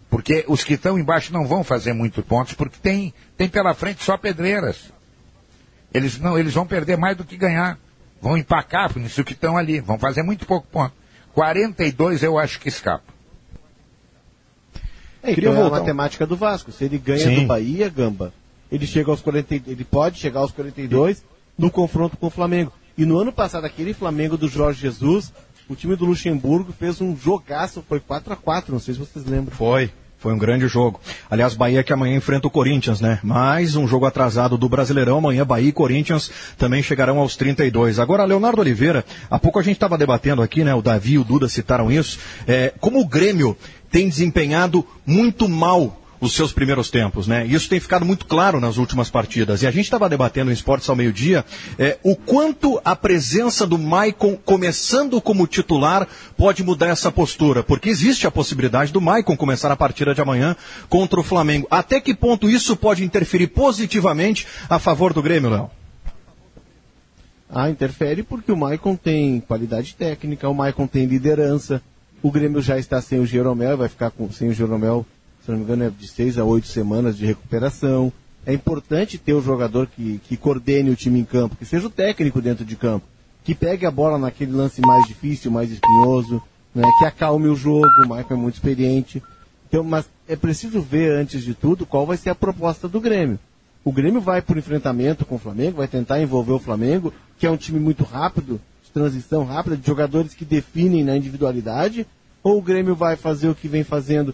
Porque 0.09 0.43
os 0.49 0.65
que 0.65 0.73
estão 0.73 0.99
embaixo 0.99 1.31
não 1.31 1.47
vão 1.47 1.63
fazer 1.63 1.93
muitos 1.93 2.25
pontos, 2.25 2.55
porque 2.55 2.77
tem, 2.77 3.13
tem 3.37 3.47
pela 3.47 3.73
frente 3.73 4.03
só 4.03 4.17
pedreiras. 4.17 4.91
Eles, 5.93 6.19
não, 6.19 6.37
eles 6.37 6.53
vão 6.53 6.67
perder 6.67 6.97
mais 6.97 7.15
do 7.15 7.23
que 7.23 7.37
ganhar. 7.37 7.79
Vão 8.21 8.35
empacar 8.35 8.99
nisso 8.99 9.23
que 9.23 9.31
estão 9.31 9.55
ali. 9.55 9.79
Vão 9.79 9.97
fazer 9.97 10.23
muito 10.23 10.45
pouco 10.45 10.67
ponto. 10.67 10.93
42 11.33 12.21
eu 12.21 12.37
acho 12.37 12.59
que 12.59 12.67
escapa. 12.67 13.13
É, 15.23 15.33
Queria 15.33 15.49
então 15.49 15.53
é 15.61 15.65
a 15.65 15.69
voltar 15.69 15.77
um- 15.77 15.79
matemática 15.79 16.25
do 16.25 16.35
Vasco. 16.35 16.71
Se 16.71 16.85
ele 16.85 16.97
ganha 16.97 17.19
Sim. 17.19 17.35
do 17.41 17.45
Bahia, 17.47 17.89
Gamba, 17.89 18.33
ele 18.71 18.85
chega 18.85 19.09
aos 19.11 19.21
40, 19.21 19.55
e- 19.55 19.63
ele 19.67 19.83
pode 19.83 20.19
chegar 20.19 20.39
aos 20.41 20.51
42 20.51 21.23
no 21.57 21.69
confronto 21.71 22.15
com 22.17 22.27
o 22.27 22.31
Flamengo. 22.31 22.71
E 22.97 23.05
no 23.05 23.17
ano 23.17 23.31
passado, 23.31 23.65
aquele 23.65 23.93
Flamengo 23.93 24.37
do 24.37 24.47
Jorge 24.47 24.81
Jesus, 24.81 25.31
o 25.69 25.75
time 25.75 25.95
do 25.95 26.05
Luxemburgo 26.05 26.73
fez 26.77 26.99
um 27.01 27.15
jogaço, 27.15 27.83
foi 27.87 27.99
4 27.99 28.33
a 28.33 28.35
4 28.35 28.71
não 28.73 28.79
sei 28.79 28.93
se 28.93 28.99
vocês 28.99 29.25
lembram. 29.25 29.55
Foi. 29.55 29.91
Foi 30.19 30.33
um 30.33 30.37
grande 30.37 30.67
jogo. 30.67 30.99
Aliás, 31.29 31.53
Bahia 31.53 31.83
que 31.83 31.93
amanhã 31.93 32.17
enfrenta 32.17 32.47
o 32.47 32.49
Corinthians, 32.49 32.99
né? 32.99 33.19
Mais 33.21 33.75
um 33.75 33.87
jogo 33.87 34.07
atrasado 34.07 34.57
do 34.57 34.67
Brasileirão. 34.67 35.19
Amanhã 35.19 35.45
Bahia 35.45 35.69
e 35.69 35.71
Corinthians 35.71 36.31
também 36.57 36.81
chegarão 36.81 37.19
aos 37.19 37.35
32. 37.35 37.99
Agora, 37.99 38.25
Leonardo 38.25 38.59
Oliveira, 38.59 39.05
há 39.29 39.37
pouco 39.37 39.59
a 39.59 39.61
gente 39.61 39.75
estava 39.75 39.95
debatendo 39.95 40.41
aqui, 40.41 40.63
né? 40.63 40.73
O 40.73 40.81
Davi 40.81 41.13
e 41.13 41.17
o 41.19 41.23
Duda 41.23 41.47
citaram 41.47 41.91
isso. 41.91 42.17
É, 42.47 42.73
como 42.79 42.99
o 42.99 43.07
Grêmio 43.07 43.55
tem 43.89 44.09
desempenhado 44.09 44.85
muito 45.05 45.47
mal 45.47 46.01
os 46.19 46.33
seus 46.33 46.51
primeiros 46.51 46.89
tempos, 46.89 47.27
né? 47.27 47.45
Isso 47.45 47.69
tem 47.69 47.79
ficado 47.79 48.05
muito 48.05 48.25
claro 48.25 48.59
nas 48.59 48.77
últimas 48.77 49.09
partidas. 49.09 49.61
E 49.61 49.67
a 49.67 49.71
gente 49.71 49.85
estava 49.85 50.09
debatendo 50.09 50.49
em 50.49 50.53
Esportes 50.53 50.89
ao 50.89 50.95
meio-dia 50.95 51.45
é, 51.77 51.97
o 52.03 52.15
quanto 52.15 52.81
a 52.83 52.95
presença 52.95 53.67
do 53.67 53.77
Maicon 53.77 54.35
começando 54.35 55.21
como 55.21 55.47
titular 55.47 56.07
pode 56.35 56.63
mudar 56.63 56.87
essa 56.87 57.11
postura, 57.11 57.63
porque 57.63 57.89
existe 57.89 58.25
a 58.25 58.31
possibilidade 58.31 58.91
do 58.91 59.01
Maicon 59.01 59.37
começar 59.37 59.71
a 59.71 59.75
partida 59.75 60.13
de 60.13 60.21
amanhã 60.21 60.55
contra 60.89 61.19
o 61.19 61.23
Flamengo. 61.23 61.67
Até 61.69 61.99
que 61.99 62.15
ponto 62.15 62.49
isso 62.49 62.75
pode 62.75 63.03
interferir 63.03 63.47
positivamente 63.47 64.47
a 64.69 64.79
favor 64.79 65.13
do 65.13 65.21
Grêmio, 65.21 65.49
Léo? 65.49 65.69
Ah, 67.49 67.69
interfere 67.69 68.23
porque 68.23 68.51
o 68.51 68.57
Maicon 68.57 68.95
tem 68.95 69.39
qualidade 69.39 69.95
técnica, 69.95 70.49
o 70.49 70.53
Maicon 70.53 70.85
tem 70.85 71.05
liderança, 71.05 71.81
o 72.21 72.31
Grêmio 72.31 72.61
já 72.61 72.77
está 72.77 73.01
sem 73.01 73.19
o 73.19 73.25
Jeromel, 73.25 73.77
vai 73.77 73.89
ficar 73.89 74.11
com, 74.11 74.31
sem 74.31 74.49
o 74.49 74.53
Jeromel 74.53 75.05
se 75.47 75.51
não 75.51 75.59
me 75.59 75.63
engano, 75.63 75.85
é 75.85 75.89
de 75.89 76.09
seis 76.09 76.37
a 76.37 76.43
oito 76.43 76.67
semanas 76.67 77.17
de 77.17 77.25
recuperação. 77.25 78.11
É 78.45 78.53
importante 78.53 79.17
ter 79.17 79.33
o 79.33 79.41
jogador 79.41 79.87
que, 79.87 80.19
que 80.25 80.35
coordene 80.35 80.89
o 80.89 80.95
time 80.95 81.21
em 81.21 81.23
campo, 81.23 81.55
que 81.55 81.65
seja 81.65 81.87
o 81.87 81.89
técnico 81.89 82.41
dentro 82.41 82.65
de 82.65 82.75
campo, 82.75 83.05
que 83.45 83.55
pegue 83.55 83.85
a 83.85 83.91
bola 83.91 84.17
naquele 84.17 84.51
lance 84.51 84.81
mais 84.81 85.07
difícil, 85.07 85.49
mais 85.49 85.71
espinhoso, 85.71 86.43
né, 86.75 86.83
que 86.99 87.05
acalme 87.05 87.47
o 87.47 87.55
jogo, 87.55 87.87
o 87.99 88.01
Michael 88.01 88.25
é 88.29 88.35
muito 88.35 88.55
experiente. 88.55 89.23
Então, 89.69 89.85
mas 89.85 90.09
é 90.27 90.35
preciso 90.35 90.81
ver, 90.81 91.13
antes 91.13 91.41
de 91.41 91.53
tudo, 91.53 91.85
qual 91.85 92.05
vai 92.05 92.17
ser 92.17 92.29
a 92.29 92.35
proposta 92.35 92.89
do 92.89 92.99
Grêmio. 92.99 93.39
O 93.85 93.91
Grêmio 93.93 94.19
vai 94.19 94.41
por 94.41 94.57
enfrentamento 94.57 95.25
com 95.25 95.35
o 95.35 95.39
Flamengo, 95.39 95.77
vai 95.77 95.87
tentar 95.87 96.21
envolver 96.21 96.51
o 96.51 96.59
Flamengo, 96.59 97.13
que 97.39 97.47
é 97.47 97.51
um 97.51 97.55
time 97.55 97.79
muito 97.79 98.03
rápido, 98.03 98.59
transição 98.97 99.45
rápida, 99.45 99.77
de 99.77 99.85
jogadores 99.85 100.33
que 100.33 100.43
definem 100.43 101.03
na 101.03 101.15
individualidade, 101.15 102.07
ou 102.41 102.57
o 102.57 102.61
Grêmio 102.61 102.95
vai 102.95 103.15
fazer 103.15 103.47
o 103.47 103.55
que 103.55 103.67
vem 103.67 103.83
fazendo 103.83 104.33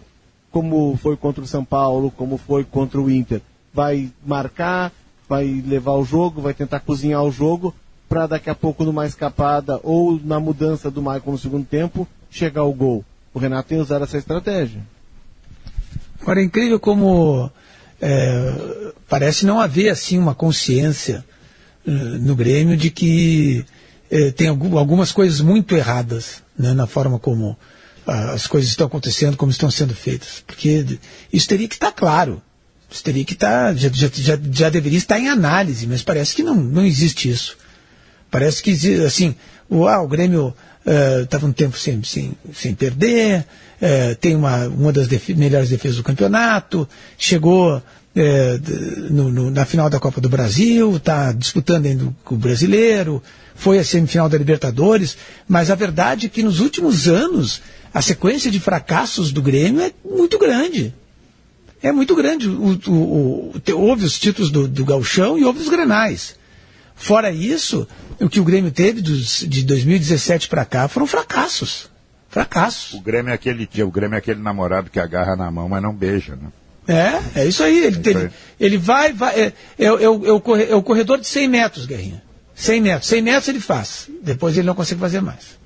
como 0.50 0.96
foi 0.96 1.16
contra 1.16 1.42
o 1.42 1.46
São 1.46 1.64
Paulo, 1.64 2.10
como 2.10 2.38
foi 2.38 2.64
contra 2.64 3.00
o 3.00 3.10
Inter. 3.10 3.40
Vai 3.72 4.10
marcar, 4.24 4.92
vai 5.28 5.62
levar 5.66 5.94
o 5.94 6.04
jogo, 6.04 6.40
vai 6.40 6.54
tentar 6.54 6.80
cozinhar 6.80 7.22
o 7.22 7.32
jogo, 7.32 7.74
para 8.08 8.26
daqui 8.26 8.48
a 8.48 8.54
pouco 8.54 8.84
numa 8.84 9.06
escapada 9.06 9.80
ou 9.82 10.20
na 10.22 10.38
mudança 10.38 10.90
do 10.90 11.02
Michael 11.02 11.22
no 11.26 11.38
segundo 11.38 11.66
tempo, 11.66 12.06
chegar 12.30 12.64
o 12.64 12.72
gol. 12.72 13.04
O 13.32 13.38
Renato 13.38 13.68
tem 13.68 13.78
usado 13.78 14.04
essa 14.04 14.16
estratégia. 14.16 14.80
Agora 16.20 16.40
é 16.40 16.44
incrível 16.44 16.78
como 16.78 17.50
é, 18.00 18.92
parece 19.08 19.44
não 19.44 19.60
haver 19.60 19.88
assim 19.88 20.18
uma 20.18 20.34
consciência 20.34 21.24
uh, 21.86 21.90
no 21.90 22.36
Grêmio 22.36 22.76
de 22.76 22.90
que 22.90 23.64
uh, 24.14 24.32
tem 24.32 24.48
algumas 24.48 25.12
coisas 25.12 25.40
muito 25.40 25.74
erradas 25.76 26.42
né, 26.58 26.72
na 26.72 26.86
forma 26.86 27.18
como 27.18 27.58
as 28.06 28.46
coisas 28.46 28.70
estão 28.70 28.86
acontecendo 28.86 29.36
como 29.36 29.50
estão 29.50 29.70
sendo 29.70 29.94
feitas. 29.94 30.42
Porque 30.46 30.98
isso 31.32 31.48
teria 31.48 31.68
que 31.68 31.74
estar 31.74 31.92
claro. 31.92 32.42
Isso 32.90 33.02
teria 33.02 33.24
que 33.24 33.32
estar, 33.32 33.74
já, 33.74 33.88
já, 33.92 34.38
já, 34.52 34.70
deveria 34.70 34.98
estar 34.98 35.18
em 35.18 35.28
análise, 35.28 35.86
mas 35.86 36.02
parece 36.02 36.34
que 36.34 36.42
não, 36.42 36.54
não 36.54 36.84
existe 36.84 37.28
isso. 37.28 37.56
Parece 38.30 38.62
que, 38.62 38.70
assim, 39.04 39.34
o, 39.68 39.86
ah, 39.88 40.00
o 40.02 40.06
Grêmio 40.06 40.54
estava 41.22 41.46
uh, 41.46 41.48
um 41.48 41.52
tempo 41.52 41.76
sem, 41.76 42.02
sem, 42.04 42.34
sem 42.52 42.74
perder, 42.74 43.46
uh, 43.80 44.14
tem 44.16 44.36
uma, 44.36 44.68
uma 44.68 44.92
das 44.92 45.08
def 45.08 45.30
melhores 45.30 45.70
defesas 45.70 45.96
do 45.96 46.04
campeonato, 46.04 46.88
chegou 47.18 47.82
uh, 48.16 49.12
no, 49.12 49.30
no, 49.30 49.50
na 49.50 49.64
final 49.64 49.90
da 49.90 49.98
Copa 49.98 50.20
do 50.20 50.28
Brasil, 50.28 50.96
está 50.96 51.32
disputando 51.32 51.86
ainda 51.86 52.12
o 52.26 52.36
brasileiro, 52.36 53.22
foi 53.54 53.78
a 53.78 53.84
semifinal 53.84 54.28
da 54.28 54.38
Libertadores, 54.38 55.16
mas 55.48 55.70
a 55.70 55.74
verdade 55.74 56.26
é 56.26 56.28
que 56.28 56.42
nos 56.42 56.60
últimos 56.60 57.08
anos 57.08 57.62
a 57.92 58.02
sequência 58.02 58.50
de 58.50 58.58
fracassos 58.58 59.32
do 59.32 59.40
Grêmio 59.40 59.80
é 59.80 59.92
muito 60.04 60.38
grande. 60.38 60.94
É 61.82 61.92
muito 61.92 62.16
grande. 62.16 62.48
O, 62.48 62.80
o, 62.88 62.92
o, 62.92 63.78
houve 63.78 64.04
os 64.04 64.18
títulos 64.18 64.50
do, 64.50 64.66
do 64.66 64.84
Galchão 64.84 65.38
e 65.38 65.44
houve 65.44 65.60
os 65.60 65.68
Grenais. 65.68 66.36
Fora 66.96 67.30
isso, 67.30 67.86
o 68.20 68.28
que 68.28 68.40
o 68.40 68.44
Grêmio 68.44 68.70
teve 68.70 69.02
dos, 69.02 69.40
de 69.40 69.64
2017 69.64 70.48
para 70.48 70.64
cá 70.64 70.88
foram 70.88 71.06
fracassos. 71.06 71.90
Fracassos. 72.28 72.94
O 72.94 73.00
Grêmio 73.00 73.30
é 73.30 73.34
aquele 73.34 73.68
o 73.82 73.90
Grêmio 73.90 74.16
é 74.16 74.18
aquele 74.18 74.40
namorado 74.40 74.90
que 74.90 74.98
agarra 74.98 75.36
na 75.36 75.50
mão, 75.50 75.68
mas 75.68 75.82
não 75.82 75.94
beija, 75.94 76.34
né? 76.34 76.48
É, 76.86 77.40
é 77.40 77.46
isso 77.46 77.62
aí. 77.62 77.84
Ele, 77.84 77.96
é 77.96 78.10
ele, 78.10 78.30
ele 78.60 78.78
vai, 78.78 79.12
vai 79.12 79.34
é, 79.40 79.52
é, 79.78 79.84
é, 79.86 79.90
o, 79.90 80.26
é, 80.26 80.32
o, 80.32 80.56
é 80.56 80.74
o 80.74 80.82
corredor 80.82 81.18
de 81.18 81.26
100 81.26 81.48
metros, 81.48 81.86
Guerrinha. 81.86 82.22
100 82.54 82.80
metros. 82.80 83.08
100 83.08 83.22
metros 83.22 83.48
ele 83.48 83.60
faz. 83.60 84.08
Depois 84.22 84.56
ele 84.56 84.66
não 84.66 84.74
consegue 84.74 85.00
fazer 85.00 85.20
mais. 85.20 85.58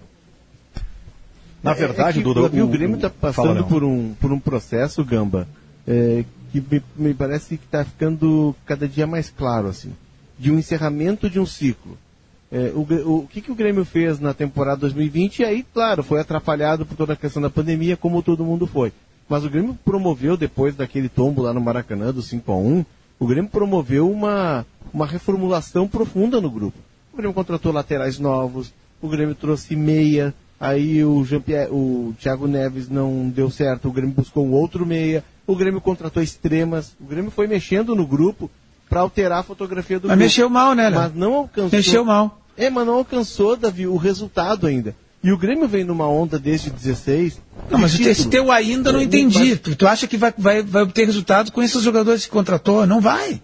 Na 1.62 1.74
verdade, 1.74 2.18
é, 2.18 2.20
é 2.20 2.24
que, 2.24 2.34
Duda, 2.34 2.40
o, 2.40 2.64
o 2.64 2.68
Grêmio 2.68 2.96
está 2.96 3.10
passando 3.10 3.64
por 3.64 3.82
um, 3.82 4.14
por 4.14 4.32
um 4.32 4.38
processo, 4.38 5.04
Gamba, 5.04 5.48
é, 5.86 6.24
que 6.52 6.60
me, 6.60 6.82
me, 6.96 7.14
parece 7.14 7.58
que 7.58 7.64
está 7.64 7.84
ficando 7.84 8.54
cada 8.64 8.86
dia 8.86 9.06
mais 9.06 9.28
claro, 9.28 9.68
assim, 9.68 9.92
de 10.38 10.50
um 10.52 10.58
encerramento 10.58 11.28
de 11.28 11.40
um 11.40 11.46
ciclo. 11.46 11.98
É, 12.50 12.72
o, 12.74 12.80
o, 12.80 13.18
o 13.18 13.26
que, 13.26 13.42
que 13.42 13.52
o 13.52 13.54
Grêmio 13.54 13.84
fez 13.84 14.20
na 14.20 14.32
temporada 14.32 14.80
2020? 14.80 15.40
E 15.40 15.44
aí, 15.44 15.66
claro, 15.74 16.02
foi 16.02 16.20
atrapalhado 16.20 16.86
por 16.86 16.96
toda 16.96 17.12
a 17.12 17.16
questão 17.16 17.42
da 17.42 17.50
pandemia, 17.50 17.96
como 17.96 18.22
todo 18.22 18.44
mundo 18.44 18.66
foi. 18.66 18.92
Mas 19.28 19.44
o 19.44 19.50
Grêmio 19.50 19.78
promoveu, 19.84 20.36
depois 20.36 20.74
daquele 20.74 21.08
tombo 21.08 21.42
lá 21.42 21.52
no 21.52 21.60
Maracanã, 21.60 22.12
do 22.12 22.22
5 22.22 22.50
a 22.50 22.56
1 22.56 22.84
o 23.20 23.26
Grêmio 23.26 23.50
promoveu 23.50 24.08
uma, 24.08 24.64
uma 24.94 25.04
reformulação 25.04 25.88
profunda 25.88 26.40
no 26.40 26.48
grupo. 26.48 26.78
O 27.12 27.16
Grêmio 27.16 27.34
contratou 27.34 27.72
laterais 27.72 28.18
novos, 28.18 28.72
o 29.02 29.08
Grêmio 29.08 29.34
trouxe 29.34 29.74
meia, 29.74 30.32
Aí 30.60 31.04
o, 31.04 31.24
o 31.70 32.14
Thiago 32.18 32.48
Neves 32.48 32.88
não 32.88 33.28
deu 33.28 33.48
certo, 33.48 33.88
o 33.88 33.92
Grêmio 33.92 34.14
buscou 34.14 34.44
um 34.44 34.52
outro 34.52 34.84
meia, 34.84 35.22
o 35.46 35.54
Grêmio 35.54 35.80
contratou 35.80 36.20
extremas, 36.20 36.96
o 37.00 37.04
Grêmio 37.04 37.30
foi 37.30 37.46
mexendo 37.46 37.94
no 37.94 38.04
grupo 38.04 38.50
para 38.88 39.00
alterar 39.00 39.40
a 39.40 39.42
fotografia 39.44 40.00
do 40.00 40.08
mas 40.08 40.16
grupo. 40.16 40.24
Mas 40.24 40.32
mexeu 40.32 40.50
mal, 40.50 40.74
né, 40.74 40.90
Mas 40.90 41.14
não 41.14 41.34
alcançou. 41.34 41.70
Mexeu 41.78 42.04
mal. 42.04 42.40
É, 42.56 42.68
mas 42.68 42.84
não 42.84 42.94
alcançou, 42.94 43.56
Davi, 43.56 43.86
o 43.86 43.96
resultado 43.96 44.66
ainda. 44.66 44.96
E 45.22 45.32
o 45.32 45.38
Grêmio 45.38 45.66
vem 45.66 45.84
numa 45.84 46.08
onda 46.08 46.38
desde 46.38 46.70
16. 46.70 47.40
Não, 47.70 47.78
mas 47.78 47.92
título. 47.92 48.10
esse 48.10 48.28
teu 48.28 48.52
ainda 48.52 48.92
não 48.92 49.02
entendi. 49.02 49.56
Tu, 49.56 49.74
tu 49.74 49.86
acha 49.86 50.06
que 50.06 50.16
vai, 50.16 50.32
vai, 50.36 50.62
vai 50.62 50.82
obter 50.82 51.06
resultado 51.06 51.50
com 51.50 51.62
esses 51.62 51.82
jogadores 51.82 52.24
que 52.24 52.30
contratou? 52.30 52.86
Não 52.86 53.00
vai. 53.00 53.42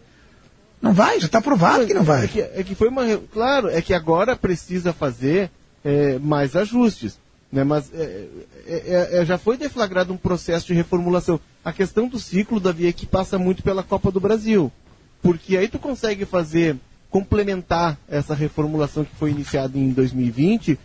Não 0.80 0.92
vai, 0.92 1.18
já 1.18 1.26
está 1.26 1.40
provado 1.40 1.86
que 1.86 1.94
não 1.94 2.04
vai. 2.04 2.26
É 2.26 2.28
que, 2.28 2.40
é 2.40 2.62
que, 2.62 2.74
foi 2.74 2.88
uma. 2.88 3.04
Claro, 3.32 3.68
é 3.68 3.82
que 3.82 3.92
agora 3.92 4.36
precisa 4.36 4.92
fazer 4.92 5.50
é, 5.84 6.18
mais 6.18 6.54
ajustes. 6.54 7.18
Né? 7.50 7.64
Mas 7.64 7.90
é, 7.92 8.26
é, 8.66 8.74
é, 8.76 9.08
é, 9.20 9.24
já 9.24 9.38
foi 9.38 9.56
deflagrado 9.56 10.12
um 10.12 10.16
processo 10.16 10.66
de 10.66 10.74
reformulação. 10.74 11.40
A 11.64 11.72
questão 11.72 12.06
do 12.06 12.20
ciclo, 12.20 12.60
Davi, 12.60 12.86
é 12.86 12.92
que 12.92 13.06
passa 13.06 13.38
muito 13.38 13.62
pela 13.62 13.82
Copa 13.82 14.12
do 14.12 14.20
Brasil. 14.20 14.70
Porque 15.22 15.56
aí 15.56 15.68
tu 15.68 15.78
consegue 15.78 16.24
fazer, 16.24 16.76
complementar 17.10 17.98
essa 18.06 18.34
reformulação 18.34 19.04
que 19.04 19.16
foi 19.16 19.30
iniciada 19.30 19.78
em 19.78 19.90
2020 19.90 20.78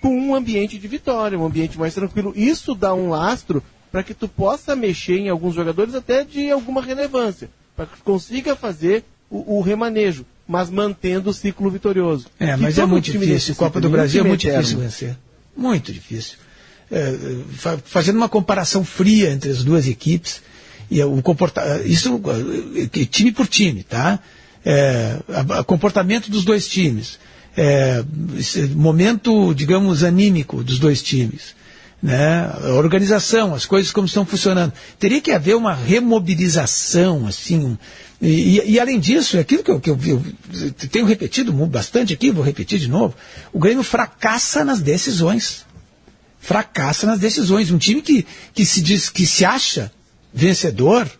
com 0.00 0.16
um 0.16 0.34
ambiente 0.34 0.78
de 0.78 0.88
vitória, 0.88 1.38
um 1.38 1.46
ambiente 1.46 1.78
mais 1.78 1.94
tranquilo. 1.94 2.32
Isso 2.36 2.74
dá 2.74 2.94
um 2.94 3.08
lastro 3.08 3.62
para 3.90 4.02
que 4.02 4.14
tu 4.14 4.28
possa 4.28 4.76
mexer 4.76 5.18
em 5.18 5.28
alguns 5.28 5.54
jogadores 5.54 5.94
até 5.94 6.24
de 6.24 6.50
alguma 6.50 6.82
relevância, 6.82 7.48
para 7.74 7.86
que 7.86 7.96
tu 7.96 8.02
consiga 8.04 8.54
fazer 8.54 9.04
o, 9.30 9.58
o 9.58 9.60
remanejo 9.60 10.24
mas 10.46 10.70
mantendo 10.70 11.30
o 11.30 11.34
ciclo 11.34 11.70
vitorioso. 11.70 12.26
É, 12.38 12.56
mas 12.56 12.78
é 12.78 12.86
muito 12.86 13.10
difícil. 13.10 13.54
Copa 13.54 13.80
do 13.80 13.90
Brasil 13.90 14.24
é 14.24 14.28
muito 14.28 14.40
difícil 14.40 14.78
vencer. 14.78 15.16
Muito 15.56 15.92
difícil. 15.92 16.38
É, 16.90 17.12
fazendo 17.84 18.16
uma 18.16 18.28
comparação 18.28 18.84
fria 18.84 19.30
entre 19.30 19.50
as 19.50 19.64
duas 19.64 19.88
equipes, 19.88 20.40
e 20.88 21.02
o 21.02 21.20
comporta 21.20 21.82
isso 21.84 22.20
é, 22.94 23.04
time 23.06 23.32
por 23.32 23.48
time, 23.48 23.82
tá? 23.82 24.20
É, 24.64 25.18
a, 25.28 25.60
a 25.60 25.64
comportamento 25.64 26.30
dos 26.30 26.44
dois 26.44 26.68
times, 26.68 27.18
é, 27.56 28.04
momento, 28.74 29.54
digamos, 29.54 30.04
anímico 30.04 30.62
dos 30.62 30.78
dois 30.78 31.02
times, 31.02 31.54
né? 32.02 32.50
A 32.62 32.74
organização, 32.74 33.54
as 33.54 33.64
coisas 33.64 33.90
como 33.90 34.06
estão 34.06 34.26
funcionando. 34.26 34.72
Teria 34.98 35.20
que 35.20 35.32
haver 35.32 35.56
uma 35.56 35.74
remobilização, 35.74 37.26
assim, 37.26 37.78
e, 38.20 38.58
e, 38.58 38.70
e, 38.72 38.80
além 38.80 38.98
disso, 38.98 39.36
é 39.36 39.40
aquilo 39.40 39.62
que 39.62 39.70
eu, 39.70 39.80
que 39.80 39.90
eu, 39.90 39.98
eu, 40.06 40.22
tenho 40.90 41.04
repetido 41.04 41.52
bastante 41.66 42.14
aqui, 42.14 42.30
vou 42.30 42.44
repetir 42.44 42.78
de 42.78 42.88
novo, 42.88 43.14
o 43.52 43.58
Grêmio 43.58 43.82
fracassa 43.82 44.64
nas 44.64 44.80
decisões. 44.80 45.66
Fracassa 46.40 47.06
nas 47.06 47.18
decisões. 47.18 47.70
Um 47.70 47.78
time 47.78 48.00
que, 48.00 48.26
que 48.54 48.64
se 48.64 48.80
diz 48.80 49.10
que 49.10 49.26
se 49.26 49.44
acha 49.44 49.92
vencedor, 50.32 51.10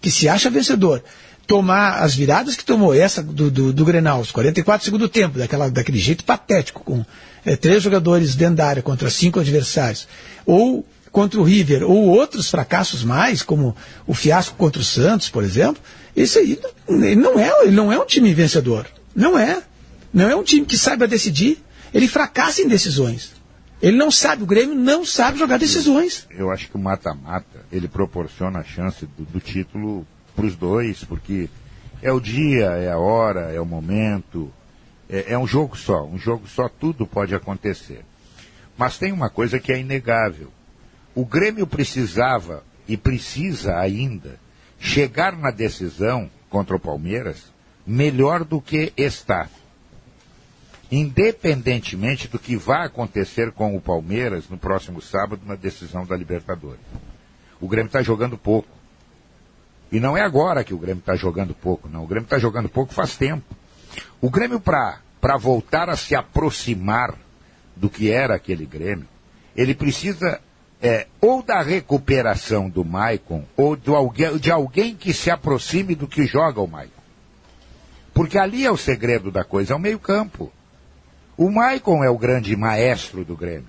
que 0.00 0.10
se 0.10 0.28
acha 0.28 0.50
vencedor, 0.50 1.04
tomar 1.50 2.00
as 2.00 2.14
viradas 2.14 2.54
que 2.54 2.64
tomou 2.64 2.94
essa 2.94 3.20
do, 3.20 3.50
do, 3.50 3.72
do 3.72 3.84
Grenal, 3.84 4.20
os 4.20 4.30
44 4.30 4.84
segundo 4.84 5.08
tempo, 5.08 5.36
daquela, 5.36 5.68
daquele 5.68 5.98
jeito 5.98 6.22
patético, 6.22 6.84
com 6.84 7.04
é, 7.44 7.56
três 7.56 7.82
jogadores 7.82 8.36
dentro 8.36 8.54
da 8.54 8.68
área 8.68 8.80
contra 8.80 9.10
cinco 9.10 9.40
adversários, 9.40 10.06
ou 10.46 10.86
contra 11.10 11.40
o 11.40 11.42
River, 11.42 11.82
ou 11.82 12.06
outros 12.06 12.48
fracassos 12.48 13.02
mais, 13.02 13.42
como 13.42 13.74
o 14.06 14.14
fiasco 14.14 14.54
contra 14.54 14.80
o 14.80 14.84
Santos, 14.84 15.28
por 15.28 15.42
exemplo, 15.42 15.82
esse 16.14 16.38
aí 16.38 16.60
ele 16.88 17.16
não 17.16 17.36
é, 17.36 17.50
ele 17.64 17.72
não 17.72 17.92
é 17.92 17.98
um 17.98 18.06
time 18.06 18.32
vencedor. 18.32 18.86
Não 19.12 19.36
é. 19.36 19.60
Não 20.14 20.30
é 20.30 20.36
um 20.36 20.44
time 20.44 20.64
que 20.64 20.78
saiba 20.78 21.08
decidir. 21.08 21.60
Ele 21.92 22.06
fracassa 22.06 22.62
em 22.62 22.68
decisões. 22.68 23.32
Ele 23.82 23.96
não 23.96 24.12
sabe, 24.12 24.44
o 24.44 24.46
Grêmio 24.46 24.76
não 24.76 25.04
sabe 25.04 25.36
jogar 25.36 25.58
decisões. 25.58 26.28
Eu 26.30 26.48
acho 26.52 26.68
que 26.68 26.76
o 26.76 26.78
mata-mata, 26.78 27.64
ele 27.72 27.88
proporciona 27.88 28.60
a 28.60 28.64
chance 28.64 29.04
do, 29.18 29.24
do 29.24 29.40
título 29.40 30.06
para 30.40 30.46
os 30.46 30.56
dois, 30.56 31.04
porque 31.04 31.50
é 32.00 32.10
o 32.10 32.18
dia, 32.18 32.64
é 32.70 32.90
a 32.90 32.96
hora, 32.96 33.52
é 33.52 33.60
o 33.60 33.66
momento, 33.66 34.50
é, 35.06 35.34
é 35.34 35.38
um 35.38 35.46
jogo 35.46 35.76
só, 35.76 36.02
um 36.06 36.18
jogo 36.18 36.48
só, 36.48 36.66
tudo 36.66 37.06
pode 37.06 37.34
acontecer. 37.34 38.02
Mas 38.74 38.96
tem 38.96 39.12
uma 39.12 39.28
coisa 39.28 39.60
que 39.60 39.70
é 39.70 39.78
inegável. 39.78 40.50
O 41.14 41.26
Grêmio 41.26 41.66
precisava 41.66 42.64
e 42.88 42.96
precisa 42.96 43.78
ainda 43.78 44.38
chegar 44.78 45.36
na 45.36 45.50
decisão 45.50 46.30
contra 46.48 46.74
o 46.74 46.80
Palmeiras 46.80 47.52
melhor 47.86 48.42
do 48.42 48.62
que 48.62 48.94
está. 48.96 49.46
Independentemente 50.90 52.28
do 52.28 52.38
que 52.38 52.56
vai 52.56 52.86
acontecer 52.86 53.52
com 53.52 53.76
o 53.76 53.80
Palmeiras 53.80 54.48
no 54.48 54.56
próximo 54.56 55.02
sábado 55.02 55.42
na 55.44 55.54
decisão 55.54 56.06
da 56.06 56.16
Libertadores. 56.16 56.80
O 57.60 57.68
Grêmio 57.68 57.88
está 57.88 58.02
jogando 58.02 58.38
pouco. 58.38 58.79
E 59.92 59.98
não 59.98 60.16
é 60.16 60.22
agora 60.22 60.62
que 60.62 60.74
o 60.74 60.78
Grêmio 60.78 61.00
está 61.00 61.16
jogando 61.16 61.54
pouco, 61.54 61.88
não. 61.88 62.04
O 62.04 62.06
Grêmio 62.06 62.26
está 62.26 62.38
jogando 62.38 62.68
pouco 62.68 62.94
faz 62.94 63.16
tempo. 63.16 63.56
O 64.20 64.30
Grêmio, 64.30 64.60
para 64.60 65.36
voltar 65.38 65.88
a 65.88 65.96
se 65.96 66.14
aproximar 66.14 67.14
do 67.74 67.90
que 67.90 68.10
era 68.10 68.34
aquele 68.34 68.66
Grêmio, 68.66 69.08
ele 69.56 69.74
precisa 69.74 70.40
é, 70.80 71.06
ou 71.20 71.42
da 71.42 71.60
recuperação 71.60 72.68
do 72.68 72.84
Maicon, 72.84 73.44
ou 73.56 73.76
do 73.76 73.94
alguém, 73.94 74.36
de 74.38 74.50
alguém 74.50 74.94
que 74.94 75.12
se 75.12 75.30
aproxime 75.30 75.94
do 75.94 76.06
que 76.06 76.24
joga 76.24 76.60
o 76.60 76.66
Maicon. 76.66 77.02
Porque 78.14 78.38
ali 78.38 78.64
é 78.64 78.70
o 78.70 78.76
segredo 78.76 79.30
da 79.30 79.44
coisa, 79.44 79.72
é 79.72 79.76
o 79.76 79.80
meio-campo. 79.80 80.52
O 81.36 81.50
Maicon 81.50 82.04
é 82.04 82.10
o 82.10 82.18
grande 82.18 82.54
maestro 82.56 83.24
do 83.24 83.36
Grêmio. 83.36 83.68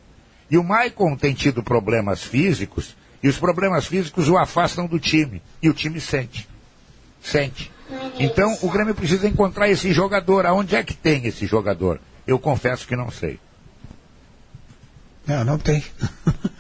E 0.50 0.58
o 0.58 0.64
Maicon 0.64 1.16
tem 1.16 1.34
tido 1.34 1.64
problemas 1.64 2.24
físicos, 2.24 2.96
e 3.24 3.28
os 3.28 3.38
problemas 3.38 3.86
físicos 3.86 4.28
o 4.30 4.38
afastam 4.38 4.88
do 4.88 5.00
time. 5.00 5.42
E 5.62 5.70
o 5.70 5.74
time 5.74 6.00
sente. 6.00 6.48
Sente. 7.22 7.72
Então 8.20 8.58
o 8.62 8.70
Grêmio 8.70 8.96
precisa 8.96 9.28
encontrar 9.28 9.70
esse 9.70 9.92
jogador. 9.94 10.46
Aonde 10.46 10.76
é 10.76 10.84
que 10.84 10.96
tem 10.96 11.26
esse 11.28 11.46
jogador? 11.46 12.00
Eu 12.26 12.40
confesso 12.40 12.88
que 12.88 12.96
não 12.96 13.12
sei. 13.12 13.40
Não, 15.28 15.44
não 15.44 15.58
tem. 15.58 15.84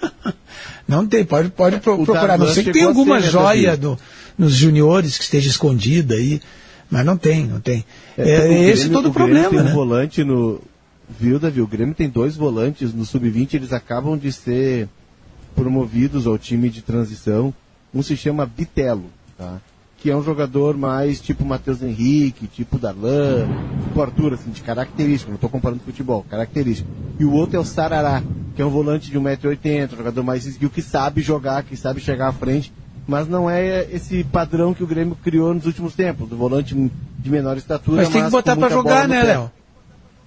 não 0.87 1.07
tem, 1.07 1.25
pode, 1.25 1.49
pode 1.49 1.79
pro, 1.79 2.03
procurar. 2.03 2.37
Não 2.37 2.47
sei 2.47 2.63
que 2.63 2.71
tem 2.71 2.83
alguma 2.83 3.19
joia 3.19 3.75
do, 3.75 3.97
nos 4.37 4.53
juniores 4.53 5.17
que 5.17 5.23
esteja 5.23 5.49
escondida 5.49 6.15
aí, 6.15 6.41
mas 6.89 7.05
não 7.05 7.17
tem, 7.17 7.45
não 7.45 7.59
tem. 7.59 7.83
É, 8.17 8.29
é 8.29 8.41
Grêmio, 8.41 8.69
esse 8.69 8.89
todo 8.89 9.09
o 9.09 9.13
problema, 9.13 9.49
tem 9.49 9.63
né? 9.63 9.71
Um 9.71 9.73
volante 9.73 10.23
no. 10.23 10.61
Viu, 11.19 11.39
Davi? 11.39 11.59
O 11.59 11.67
Grêmio 11.67 11.95
tem 11.95 12.07
dois 12.07 12.35
volantes 12.35 12.93
no 12.93 13.03
sub-20, 13.03 13.55
eles 13.55 13.73
acabam 13.73 14.17
de 14.17 14.31
ser 14.31 14.87
promovidos 15.55 16.27
ao 16.27 16.37
time 16.37 16.69
de 16.69 16.81
transição. 16.81 17.53
Um 17.93 18.01
se 18.01 18.15
chama 18.15 18.45
Bitelo, 18.45 19.05
tá? 19.37 19.59
que 20.01 20.09
é 20.09 20.15
um 20.15 20.23
jogador 20.23 20.75
mais 20.75 21.21
tipo 21.21 21.45
Matheus 21.45 21.83
Henrique, 21.83 22.47
tipo 22.47 22.79
Darlan, 22.79 23.47
tipo 23.83 24.01
Arthur, 24.01 24.33
assim, 24.33 24.49
de 24.49 24.61
característica, 24.61 25.29
não 25.29 25.35
estou 25.35 25.49
comparando 25.49 25.83
futebol, 25.83 26.25
característica. 26.27 26.89
E 27.19 27.23
o 27.23 27.31
outro 27.31 27.55
é 27.55 27.59
o 27.59 27.63
Sarará, 27.63 28.23
que 28.55 28.61
é 28.63 28.65
um 28.65 28.69
volante 28.69 29.11
de 29.11 29.19
1,80m, 29.19 29.93
um 29.93 29.97
jogador 29.97 30.23
mais 30.23 30.47
esguio, 30.47 30.71
que 30.71 30.81
sabe 30.81 31.21
jogar, 31.21 31.61
que 31.63 31.77
sabe 31.77 32.01
chegar 32.01 32.29
à 32.29 32.33
frente, 32.33 32.73
mas 33.07 33.27
não 33.27 33.47
é 33.47 33.87
esse 33.91 34.23
padrão 34.23 34.73
que 34.73 34.83
o 34.83 34.87
Grêmio 34.87 35.15
criou 35.23 35.53
nos 35.53 35.67
últimos 35.67 35.93
tempos, 35.93 36.27
do 36.27 36.35
volante 36.35 36.75
de 37.19 37.29
menor 37.29 37.55
estatura. 37.57 37.97
Mas 37.97 38.09
tem 38.09 38.23
que 38.23 38.31
botar 38.31 38.55
para 38.55 38.69
jogar, 38.69 39.07
né, 39.07 39.21
Léo? 39.21 39.51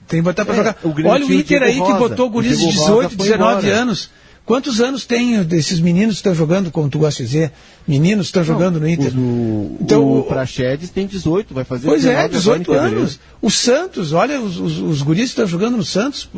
Tem 0.07 0.21
que 0.21 0.25
botar 0.25 0.45
para 0.45 0.55
é, 0.55 0.57
jogar. 0.59 0.77
Olha 1.07 1.27
o 1.27 1.33
Inter 1.33 1.63
aí 1.65 1.83
que 1.83 1.93
botou 1.95 2.31
guris 2.31 2.61
de 2.61 2.71
18, 2.71 3.17
19 3.17 3.71
anos 3.71 4.11
Quantos 4.47 4.79
anos 4.79 5.07
tem 5.07 5.43
desses 5.43 5.81
meninos 5.81 6.17
que 6.17 6.19
estão 6.19 6.35
jogando, 6.35 6.71
como 6.71 6.91
tu 6.91 6.99
gosta 6.99 7.23
de 7.23 7.31
dizer? 7.31 7.53
Meninos 7.89 8.27
que 8.27 8.39
estão 8.39 8.45
jogando 8.45 8.79
no 8.79 8.87
Inter? 8.87 9.11
O, 9.19 9.79
então, 9.81 10.19
o 10.19 10.25
Praxedes 10.25 10.91
tem 10.91 11.07
18, 11.07 11.55
vai 11.55 11.65
fazer 11.65 11.87
Pois 11.87 12.05
é, 12.05 12.29
18 12.29 12.71
anos. 12.75 13.19
O 13.41 13.51
Santos, 13.51 14.13
olha, 14.13 14.39
os, 14.39 14.59
os, 14.59 14.79
os 14.79 15.01
guris 15.01 15.31
estão 15.31 15.47
jogando 15.47 15.79
no 15.79 15.85
Santos. 15.85 16.29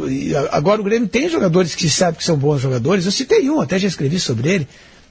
agora 0.52 0.80
o 0.80 0.84
Grêmio 0.84 1.08
tem 1.08 1.28
jogadores 1.28 1.74
que 1.74 1.90
sabe 1.90 2.18
que 2.18 2.24
são 2.24 2.36
bons 2.36 2.60
jogadores. 2.60 3.04
Eu 3.04 3.12
citei 3.12 3.50
um, 3.50 3.60
até 3.60 3.76
já 3.76 3.88
escrevi 3.88 4.20
sobre 4.20 4.50
ele. 4.50 4.68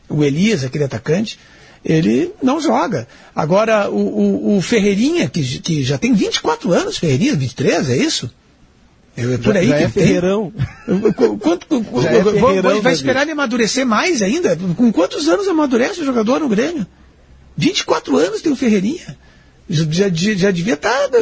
O 0.07 0.23
Elias, 0.23 0.63
aquele 0.63 0.85
atacante. 0.85 1.37
Ele 1.83 2.31
não 2.41 2.61
joga. 2.61 3.09
Agora, 3.35 3.89
o, 3.89 3.97
o, 3.97 4.57
o 4.57 4.61
Ferreirinha, 4.61 5.27
que, 5.27 5.43
que 5.59 5.83
já 5.83 5.97
tem 5.97 6.13
24 6.13 6.71
anos, 6.71 6.97
Ferreirinha, 6.97 7.35
23, 7.35 7.89
é 7.89 7.97
isso? 7.97 8.31
É 9.17 9.37
por 9.37 9.55
aí 9.55 9.69
já 9.69 9.77
que 9.77 9.83
é 9.83 9.89
Ferreirão. 9.89 10.53
Quanto, 11.39 11.67
é 12.05 12.23
ferreirão 12.23 12.81
vai 12.81 12.93
esperar 12.93 13.21
ele 13.21 13.31
amadurecer 13.31 13.85
mais 13.85 14.21
ainda? 14.21 14.57
Com 14.75 14.91
quantos 14.91 15.29
anos 15.29 15.47
amadurece 15.47 16.01
o 16.01 16.05
jogador 16.05 16.39
no 16.39 16.49
Grêmio? 16.49 16.85
24 17.55 18.17
anos 18.17 18.41
tem 18.41 18.51
o 18.51 18.55
Ferreirinha. 18.55 19.17
Já, 19.69 20.09
já, 20.11 20.33
já 20.33 20.51
devia 20.51 20.73
estar 20.73 21.09
tá, 21.09 21.17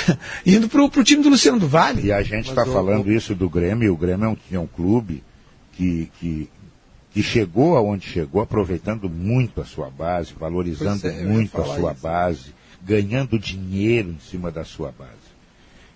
indo 0.44 0.68
para 0.68 0.82
o 0.82 1.04
time 1.04 1.22
do 1.22 1.28
Luciano 1.28 1.58
do 1.58 1.68
Vale. 1.68 2.02
E 2.02 2.12
a 2.12 2.22
gente 2.22 2.48
está 2.48 2.64
falando 2.64 3.12
isso 3.12 3.34
do 3.34 3.48
Grêmio, 3.48 3.86
e 3.86 3.90
o 3.90 3.96
Grêmio 3.96 4.24
é 4.24 4.28
um, 4.28 4.36
é 4.52 4.58
um 4.58 4.66
clube 4.66 5.22
que, 5.72 6.10
que, 6.18 6.48
que 7.12 7.22
chegou 7.22 7.76
aonde 7.76 8.08
chegou, 8.08 8.40
aproveitando 8.40 9.08
muito 9.08 9.60
a 9.60 9.64
sua 9.64 9.90
base, 9.90 10.32
valorizando 10.38 11.06
é, 11.06 11.22
muito 11.22 11.60
a 11.60 11.64
sua 11.64 11.92
isso. 11.92 12.02
base, 12.02 12.54
ganhando 12.82 13.38
dinheiro 13.38 14.10
em 14.10 14.30
cima 14.30 14.50
da 14.50 14.64
sua 14.64 14.92
base. 14.92 15.23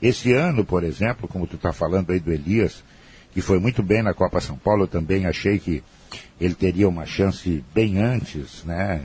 Esse 0.01 0.32
ano, 0.32 0.64
por 0.64 0.84
exemplo, 0.84 1.28
como 1.28 1.46
tu 1.46 1.57
está 1.57 1.72
falando 1.72 2.11
aí 2.11 2.20
do 2.20 2.32
Elias, 2.32 2.84
que 3.32 3.40
foi 3.40 3.59
muito 3.59 3.82
bem 3.82 4.03
na 4.03 4.14
Copa 4.14 4.40
São 4.40 4.57
Paulo, 4.57 4.84
eu 4.84 4.88
também 4.88 5.26
achei 5.26 5.59
que 5.59 5.82
ele 6.40 6.55
teria 6.55 6.88
uma 6.88 7.05
chance 7.05 7.64
bem 7.74 7.99
antes, 7.99 8.64
né? 8.64 9.03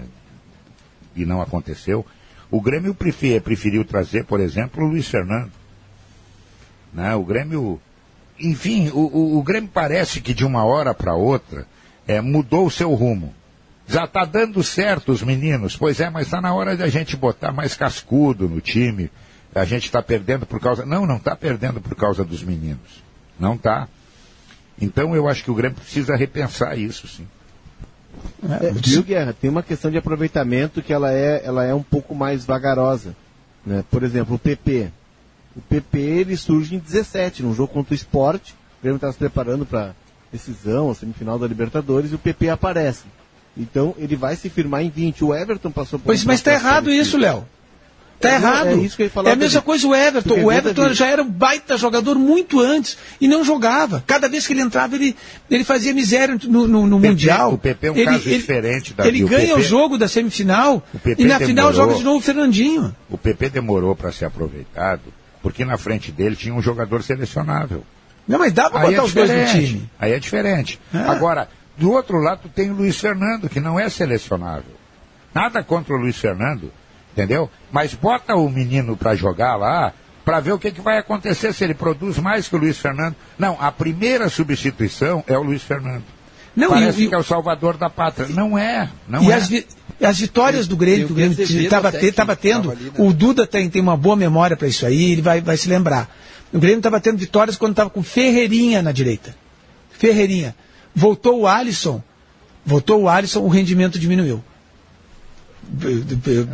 E 1.15 1.25
não 1.25 1.41
aconteceu. 1.41 2.05
O 2.49 2.61
Grêmio 2.61 2.93
preferiu, 2.93 3.83
trazer, 3.83 4.25
por 4.25 4.39
exemplo, 4.39 4.83
o 4.83 4.87
Luiz 4.87 5.07
Fernando. 5.07 5.51
Né? 6.93 7.15
O 7.15 7.23
Grêmio. 7.23 7.81
Enfim, 8.39 8.89
o, 8.89 8.99
o, 8.99 9.37
o 9.39 9.43
Grêmio 9.43 9.69
parece 9.73 10.21
que 10.21 10.33
de 10.33 10.45
uma 10.45 10.63
hora 10.63 10.93
para 10.93 11.15
outra 11.15 11.65
é, 12.07 12.21
mudou 12.21 12.67
o 12.67 12.71
seu 12.71 12.93
rumo. 12.93 13.33
Já 13.87 14.05
está 14.05 14.23
dando 14.23 14.63
certo 14.63 15.11
os 15.11 15.21
meninos, 15.23 15.75
pois 15.75 15.99
é, 15.99 16.09
mas 16.09 16.27
está 16.27 16.39
na 16.39 16.53
hora 16.53 16.77
de 16.77 16.83
a 16.83 16.87
gente 16.87 17.17
botar 17.17 17.51
mais 17.51 17.75
cascudo 17.75 18.47
no 18.47 18.61
time, 18.61 19.09
a 19.55 19.65
gente 19.65 19.85
está 19.85 20.01
perdendo 20.01 20.45
por 20.45 20.59
causa. 20.59 20.85
Não, 20.85 21.05
não 21.05 21.17
está 21.17 21.35
perdendo 21.35 21.79
por 21.81 21.95
causa 21.95 22.23
dos 22.23 22.43
meninos. 22.43 23.03
Não 23.39 23.55
está. 23.55 23.87
Então 24.79 25.15
eu 25.15 25.27
acho 25.27 25.43
que 25.43 25.51
o 25.51 25.55
Grêmio 25.55 25.77
precisa 25.77 26.15
repensar 26.15 26.77
isso, 26.77 27.07
sim. 27.07 27.27
É, 28.61 28.71
viu, 28.71 29.03
Guerra? 29.03 29.33
Tem 29.33 29.49
uma 29.49 29.63
questão 29.63 29.89
de 29.89 29.97
aproveitamento 29.97 30.81
que 30.81 30.93
ela 30.93 31.11
é, 31.11 31.41
ela 31.45 31.63
é 31.63 31.73
um 31.73 31.83
pouco 31.83 32.13
mais 32.13 32.45
vagarosa. 32.45 33.15
Né? 33.65 33.83
Por 33.89 34.03
exemplo, 34.03 34.35
o 34.35 34.39
PP. 34.39 34.91
O 35.55 35.61
PP 35.61 35.97
ele 35.99 36.35
surge 36.35 36.75
em 36.75 36.79
17, 36.79 37.43
num 37.43 37.53
jogo 37.53 37.73
contra 37.73 37.93
o 37.93 37.95
Sport. 37.95 38.51
O 38.51 38.81
Grêmio 38.81 38.97
está 38.97 39.11
se 39.11 39.17
preparando 39.17 39.65
para 39.65 39.95
decisão, 40.31 40.89
a 40.89 40.95
semifinal 40.95 41.37
da 41.37 41.47
Libertadores, 41.47 42.11
e 42.11 42.15
o 42.15 42.19
PP 42.19 42.49
aparece. 42.49 43.03
Então 43.55 43.93
ele 43.97 44.15
vai 44.15 44.35
se 44.35 44.49
firmar 44.49 44.81
em 44.81 44.89
20. 44.89 45.23
O 45.23 45.33
Everton 45.33 45.71
passou 45.71 45.99
por. 45.99 46.05
Pois, 46.05 46.23
mas 46.23 46.39
está 46.39 46.53
errado 46.53 46.89
isso, 46.91 47.17
Léo. 47.17 47.45
Tá 48.23 48.31
é, 48.31 48.35
errado. 48.35 48.67
É, 48.67 48.75
isso 48.75 48.95
que 48.95 49.03
é 49.03 49.31
a 49.31 49.35
mesma 49.35 49.61
coisa 49.61 49.85
o 49.85 49.93
Everton. 49.93 50.43
O 50.43 50.51
Everton 50.51 50.93
já 50.93 51.07
era 51.07 51.21
um 51.21 51.29
baita 51.29 51.77
jogador 51.77 52.17
muito 52.17 52.59
antes 52.59 52.97
e 53.19 53.27
não 53.27 53.43
jogava. 53.43 54.03
Cada 54.07 54.29
vez 54.29 54.47
que 54.47 54.53
ele 54.53 54.61
entrava, 54.61 54.95
ele, 54.95 55.15
ele 55.51 55.63
fazia 55.63 55.93
miséria 55.93 56.39
no, 56.45 56.67
no, 56.67 56.87
no 56.87 56.99
Mundial. 56.99 57.53
O 57.53 57.57
PP 57.57 57.87
é 57.87 57.91
um 57.91 57.95
ele, 57.95 58.05
caso 58.05 58.29
ele, 58.29 58.37
diferente 58.37 58.93
da 58.93 59.05
Ele 59.05 59.19
ganha 59.23 59.53
o, 59.53 59.57
PP, 59.57 59.59
o, 59.59 59.63
jogo 59.63 59.97
da 59.97 60.07
semifinal 60.07 60.81
e 61.17 61.25
na 61.25 61.37
demorou, 61.37 61.47
final 61.47 61.73
joga 61.73 61.95
de 61.95 62.03
novo 62.03 62.17
o 62.17 62.21
Fernandinho. 62.21 62.95
O 63.09 63.17
PP 63.17 63.49
demorou 63.49 63.95
para 63.95 64.11
ser 64.11 64.25
aproveitado 64.25 65.01
porque 65.41 65.65
na 65.65 65.77
frente 65.77 66.09
dele 66.09 66.37
tinha 66.37 66.55
um 66.55 66.61
jogador 66.61 67.03
selecionável. 67.03 67.83
Não, 68.25 68.39
mas 68.39 68.53
dá 68.53 68.69
para 68.69 68.79
botar 68.79 68.93
é 68.93 69.01
os 69.01 69.13
dois 69.13 69.29
no 69.29 69.45
time. 69.47 69.89
Aí 69.99 70.13
é 70.13 70.19
diferente. 70.19 70.79
É. 70.93 70.99
Agora, 70.99 71.49
do 71.77 71.91
outro 71.91 72.19
lado 72.19 72.49
tem 72.55 72.71
o 72.71 72.73
Luiz 72.73 72.97
Fernando, 72.97 73.49
que 73.49 73.59
não 73.59 73.77
é 73.77 73.89
selecionável. 73.89 74.71
Nada 75.35 75.61
contra 75.61 75.93
o 75.93 75.97
Luiz 75.97 76.17
Fernando 76.17 76.71
entendeu? 77.13 77.49
Mas 77.71 77.93
bota 77.93 78.35
o 78.35 78.49
menino 78.49 78.97
para 78.97 79.15
jogar 79.15 79.55
lá, 79.55 79.93
para 80.25 80.39
ver 80.39 80.51
o 80.51 80.59
que, 80.59 80.71
que 80.71 80.81
vai 80.81 80.97
acontecer 80.97 81.53
se 81.53 81.63
ele 81.63 81.73
produz 81.73 82.17
mais 82.17 82.47
que 82.47 82.55
o 82.55 82.59
Luiz 82.59 82.77
Fernando. 82.77 83.15
Não, 83.37 83.57
a 83.59 83.71
primeira 83.71 84.29
substituição 84.29 85.23
é 85.27 85.37
o 85.37 85.43
Luiz 85.43 85.63
Fernando. 85.63 86.03
Não, 86.55 86.69
Parece 86.69 87.03
e, 87.03 87.07
que 87.07 87.15
é 87.15 87.17
o 87.17 87.23
salvador 87.23 87.77
da 87.77 87.89
pátria. 87.89 88.27
Não 88.29 88.57
é, 88.57 88.89
não 89.07 89.23
e 89.23 89.31
é. 89.31 89.35
As, 89.35 89.47
vi, 89.47 89.65
as 90.01 90.19
vitórias 90.19 90.67
do 90.67 90.75
Grêmio, 90.75 91.07
que 91.07 91.13
o 91.13 91.15
Grêmio 91.15 91.39
estava 91.41 92.35
tendo, 92.35 92.71
ali, 92.71 92.83
né? 92.85 92.91
o 92.97 93.11
Duda 93.11 93.47
tem, 93.47 93.69
tem 93.69 93.81
uma 93.81 93.97
boa 93.97 94.15
memória 94.15 94.55
para 94.55 94.67
isso 94.67 94.85
aí, 94.85 95.11
ele 95.11 95.21
vai, 95.21 95.41
vai 95.41 95.57
se 95.57 95.67
lembrar. 95.67 96.09
O 96.51 96.59
Grêmio 96.59 96.77
estava 96.77 96.99
tendo 96.99 97.17
vitórias 97.17 97.57
quando 97.57 97.71
estava 97.71 97.89
com 97.89 98.03
Ferreirinha 98.03 98.81
na 98.81 98.91
direita. 98.91 99.35
Ferreirinha. 99.89 100.55
Voltou 100.93 101.41
o 101.41 101.47
Alisson, 101.47 102.03
voltou 102.63 103.01
o 103.01 103.09
Alisson, 103.09 103.39
o 103.39 103.47
rendimento 103.47 103.97
diminuiu. 103.97 104.43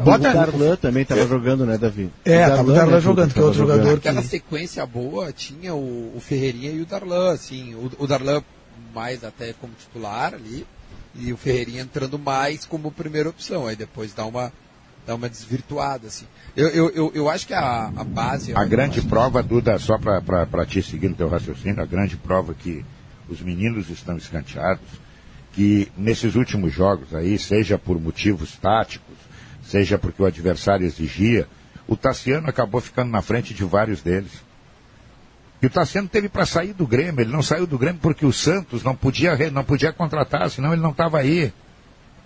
Bota... 0.03 0.29
O 0.29 0.33
Darlan 0.33 0.75
também 0.75 1.03
estava 1.03 1.27
jogando, 1.27 1.65
né, 1.65 1.77
Davi? 1.77 2.09
É, 2.23 2.45
o 2.45 2.49
tava 2.49 2.71
o 2.71 2.73
Darlan 2.73 3.01
jogando, 3.01 3.33
que 3.33 3.39
é 3.39 3.43
outro 3.43 3.59
jogador 3.59 3.99
que... 3.99 4.07
Aquela 4.07 4.21
sequência 4.21 4.85
boa 4.85 5.31
tinha 5.33 5.73
o, 5.73 6.15
o 6.15 6.19
Ferreirinha 6.19 6.71
e 6.71 6.81
o 6.81 6.85
Darlan, 6.85 7.33
assim, 7.33 7.75
o, 7.75 7.91
o 7.99 8.07
Darlan 8.07 8.41
mais 8.93 9.23
até 9.23 9.53
como 9.53 9.73
titular 9.73 10.33
ali, 10.33 10.65
e 11.15 11.33
o 11.33 11.37
Ferreirinha 11.37 11.81
entrando 11.81 12.17
mais 12.17 12.65
como 12.65 12.91
primeira 12.91 13.29
opção, 13.29 13.67
aí 13.67 13.75
depois 13.75 14.13
dá 14.13 14.25
uma, 14.25 14.53
dá 15.05 15.15
uma 15.15 15.29
desvirtuada, 15.29 16.07
assim. 16.07 16.25
Eu, 16.55 16.69
eu, 16.69 16.89
eu, 16.91 17.11
eu 17.15 17.29
acho 17.29 17.45
que 17.45 17.53
a, 17.53 17.91
a 17.95 18.03
base... 18.03 18.53
A 18.55 18.63
grande 18.63 19.01
prova, 19.01 19.43
Duda, 19.43 19.77
só 19.79 19.97
para 19.97 20.65
te 20.65 20.81
seguir 20.81 21.09
no 21.09 21.15
teu 21.15 21.27
raciocínio, 21.29 21.81
a 21.81 21.85
grande 21.85 22.15
prova 22.15 22.53
que 22.53 22.85
os 23.27 23.41
meninos 23.41 23.89
estão 23.89 24.17
escanteados, 24.17 24.87
que 25.53 25.91
nesses 25.97 26.35
últimos 26.35 26.73
jogos 26.73 27.13
aí, 27.13 27.37
seja 27.37 27.77
por 27.77 27.99
motivos 27.99 28.55
táticos, 28.57 29.15
seja 29.63 29.97
porque 29.97 30.21
o 30.21 30.25
adversário 30.25 30.85
exigia, 30.85 31.47
o 31.87 31.97
Tassiano 31.97 32.49
acabou 32.49 32.79
ficando 32.79 33.11
na 33.11 33.21
frente 33.21 33.53
de 33.53 33.63
vários 33.63 34.01
deles. 34.01 34.31
E 35.61 35.65
o 35.65 35.69
Tassiano 35.69 36.07
teve 36.07 36.29
para 36.29 36.45
sair 36.45 36.73
do 36.73 36.87
Grêmio, 36.87 37.21
ele 37.21 37.31
não 37.31 37.41
saiu 37.41 37.67
do 37.67 37.77
Grêmio 37.77 37.99
porque 38.01 38.25
o 38.25 38.31
Santos 38.31 38.83
não 38.83 38.95
podia, 38.95 39.35
não 39.51 39.63
podia 39.63 39.91
contratar, 39.91 40.49
senão 40.49 40.71
ele 40.71 40.81
não 40.81 40.91
estava 40.91 41.19
aí. 41.19 41.51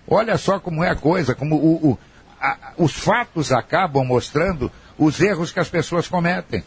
Olha 0.06 0.36
só 0.36 0.60
como 0.60 0.84
é 0.84 0.90
a 0.90 0.94
coisa, 0.94 1.34
como 1.34 1.56
o, 1.56 1.90
o 1.90 1.98
a, 2.40 2.74
os 2.76 2.92
fatos 2.92 3.50
acabam 3.50 4.04
mostrando 4.04 4.70
os 4.98 5.20
erros 5.20 5.50
que 5.50 5.58
as 5.58 5.68
pessoas 5.68 6.06
cometem. 6.06 6.62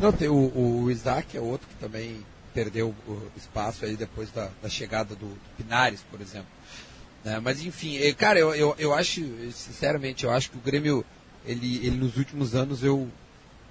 Não, 0.00 0.12
tem 0.12 0.28
o, 0.28 0.82
o 0.84 0.90
Isaac 0.90 1.36
é 1.36 1.40
outro 1.40 1.66
que 1.68 1.74
também 1.74 2.24
perdeu 2.54 2.94
espaço 3.36 3.84
aí 3.84 3.96
depois 3.96 4.30
da, 4.30 4.50
da 4.62 4.68
chegada 4.68 5.14
do, 5.14 5.26
do, 5.26 5.56
Pinares, 5.56 6.02
por 6.10 6.20
exemplo. 6.20 6.48
Né? 7.24 7.40
Mas 7.40 7.62
enfim, 7.62 7.96
eh, 7.98 8.12
cara, 8.12 8.38
eu, 8.38 8.54
eu, 8.54 8.74
eu 8.78 8.94
acho, 8.94 9.20
sinceramente, 9.52 10.24
eu 10.24 10.30
acho 10.30 10.50
que 10.50 10.56
o 10.56 10.60
Grêmio, 10.60 11.04
ele, 11.44 11.76
ele 11.78 11.96
nos 11.96 12.16
últimos 12.16 12.54
anos, 12.54 12.82
eu, 12.82 13.08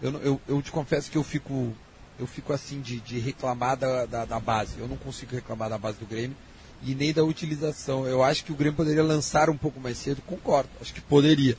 eu, 0.02 0.14
eu, 0.22 0.42
eu 0.48 0.62
te 0.62 0.72
confesso 0.72 1.10
que 1.10 1.18
eu 1.18 1.24
fico, 1.24 1.74
eu 2.20 2.28
fico 2.28 2.54
assim 2.54 2.82
de, 2.82 3.00
de 3.00 3.20
reclamar 3.20 3.78
da, 3.78 4.06
da, 4.06 4.26
da 4.26 4.40
base. 4.40 4.80
Eu 4.80 4.88
não 4.88 4.98
consigo 4.98 5.36
reclamar 5.36 5.70
da 5.70 5.78
base 5.78 5.98
do 5.98 6.06
Grêmio 6.06 6.36
e 6.84 6.94
nem 6.94 7.14
da 7.14 7.24
utilização. 7.24 8.06
Eu 8.06 8.24
acho 8.24 8.44
que 8.44 8.52
o 8.52 8.56
Grêmio 8.56 8.78
poderia 8.78 9.04
lançar 9.04 9.50
um 9.50 9.58
pouco 9.58 9.80
mais 9.80 9.98
cedo, 9.98 10.22
concordo, 10.22 10.70
acho 10.82 10.94
que 10.94 11.02
poderia. 11.02 11.58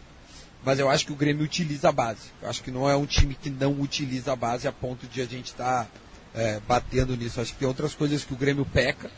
Mas 0.64 0.78
eu 0.78 0.88
acho 0.88 1.06
que 1.06 1.12
o 1.12 1.16
Grêmio 1.16 1.44
utiliza 1.44 1.88
a 1.88 1.92
base. 1.92 2.30
Eu 2.42 2.48
acho 2.48 2.62
que 2.62 2.70
não 2.70 2.88
é 2.88 2.96
um 2.96 3.06
time 3.06 3.34
que 3.34 3.48
não 3.48 3.80
utiliza 3.80 4.32
a 4.32 4.36
base 4.36 4.66
a 4.66 4.72
ponto 4.72 5.06
de 5.06 5.20
a 5.20 5.24
gente 5.24 5.46
estar 5.46 5.84
tá, 5.84 5.90
é, 6.38 6.60
batendo 6.66 7.16
nisso. 7.16 7.40
Acho 7.40 7.52
que 7.52 7.58
tem 7.58 7.68
outras 7.68 7.94
coisas 7.94 8.24
que 8.24 8.32
o 8.32 8.36
Grêmio 8.36 8.64
peca, 8.64 9.10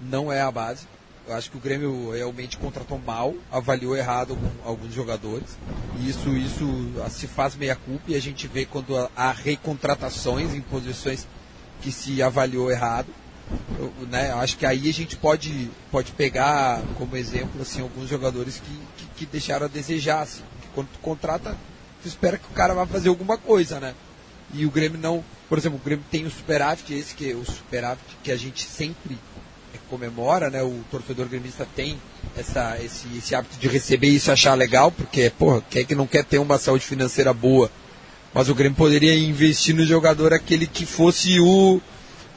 não 0.00 0.32
é 0.32 0.40
a 0.40 0.50
base. 0.50 0.86
Eu 1.26 1.34
acho 1.34 1.50
que 1.50 1.56
o 1.56 1.60
Grêmio 1.60 2.10
realmente 2.10 2.56
contratou 2.56 2.98
mal, 2.98 3.34
avaliou 3.50 3.96
errado 3.96 4.30
algum, 4.30 4.50
alguns 4.64 4.92
jogadores. 4.92 5.56
E 6.00 6.08
isso, 6.08 6.30
isso 6.36 6.92
se 7.10 7.28
faz 7.28 7.54
meia 7.54 7.76
culpa 7.76 8.04
e 8.08 8.16
a 8.16 8.20
gente 8.20 8.48
vê 8.48 8.64
quando 8.64 8.96
há 9.14 9.30
recontratações 9.30 10.52
em 10.52 10.60
posições 10.60 11.28
que 11.80 11.92
se 11.92 12.20
avaliou 12.20 12.70
errado. 12.70 13.06
Eu, 13.78 13.92
né, 14.08 14.32
acho 14.32 14.56
que 14.56 14.66
aí 14.66 14.88
a 14.88 14.92
gente 14.92 15.14
pode, 15.14 15.70
pode 15.90 16.10
pegar 16.12 16.82
como 16.96 17.16
exemplo 17.16 17.62
assim, 17.62 17.82
alguns 17.82 18.08
jogadores 18.08 18.56
que, 18.56 18.78
que, 18.96 19.06
que 19.16 19.26
deixaram 19.26 19.66
a 19.66 19.68
desejar. 19.68 20.22
Assim 20.22 20.42
quando 20.74 20.88
tu 20.88 20.98
contrata, 21.00 21.56
tu 22.02 22.08
espera 22.08 22.38
que 22.38 22.46
o 22.46 22.54
cara 22.54 22.74
vá 22.74 22.86
fazer 22.86 23.08
alguma 23.08 23.36
coisa, 23.36 23.78
né? 23.80 23.94
E 24.52 24.66
o 24.66 24.70
Grêmio 24.70 24.98
não. 24.98 25.24
Por 25.52 25.58
exemplo, 25.58 25.78
o 25.78 25.84
Grêmio 25.84 26.02
tem 26.10 26.24
o 26.24 26.30
superávit, 26.30 26.94
esse 26.94 27.14
que 27.14 27.30
é 27.30 27.34
o 27.34 27.44
superávit 27.44 28.02
que 28.24 28.32
a 28.32 28.36
gente 28.38 28.62
sempre 28.62 29.18
comemora, 29.90 30.48
né? 30.48 30.62
O 30.62 30.80
torcedor 30.90 31.26
gremista 31.26 31.68
tem 31.76 32.00
essa, 32.34 32.78
esse, 32.82 33.06
esse 33.18 33.34
hábito 33.34 33.58
de 33.58 33.68
receber 33.68 34.08
isso 34.08 34.30
e 34.30 34.32
achar 34.32 34.54
legal, 34.54 34.90
porque, 34.90 35.28
porra, 35.28 35.62
quem 35.68 35.82
é 35.82 35.84
que 35.84 35.94
não 35.94 36.06
quer 36.06 36.24
ter 36.24 36.38
uma 36.38 36.56
saúde 36.56 36.86
financeira 36.86 37.34
boa? 37.34 37.70
Mas 38.32 38.48
o 38.48 38.54
Grêmio 38.54 38.78
poderia 38.78 39.14
investir 39.14 39.74
no 39.74 39.84
jogador 39.84 40.32
aquele 40.32 40.66
que 40.66 40.86
fosse 40.86 41.38
o. 41.38 41.82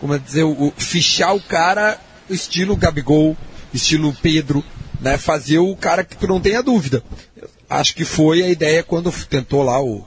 Como 0.01 0.13
é 0.13 0.20
dizer, 0.20 0.43
o, 0.43 0.68
o 0.68 0.74
fichar 0.76 1.34
o 1.34 1.41
cara 1.41 1.97
estilo 2.30 2.76
Gabigol, 2.76 3.38
estilo 3.74 4.13
Pedro, 4.22 4.61
né? 4.99 5.18
Fazer 5.18 5.59
o 5.59 5.74
cara 5.78 6.03
que 6.03 6.18
tu 6.18 6.28
não 6.28 6.41
tenha 6.41 6.61
dúvida 6.61 7.01
acho 7.70 7.95
que 7.95 8.05
foi 8.05 8.43
a 8.43 8.49
ideia 8.49 8.84
quando 8.84 9.11
tentou 9.28 9.63
lá 9.63 9.82
o, 9.82 10.05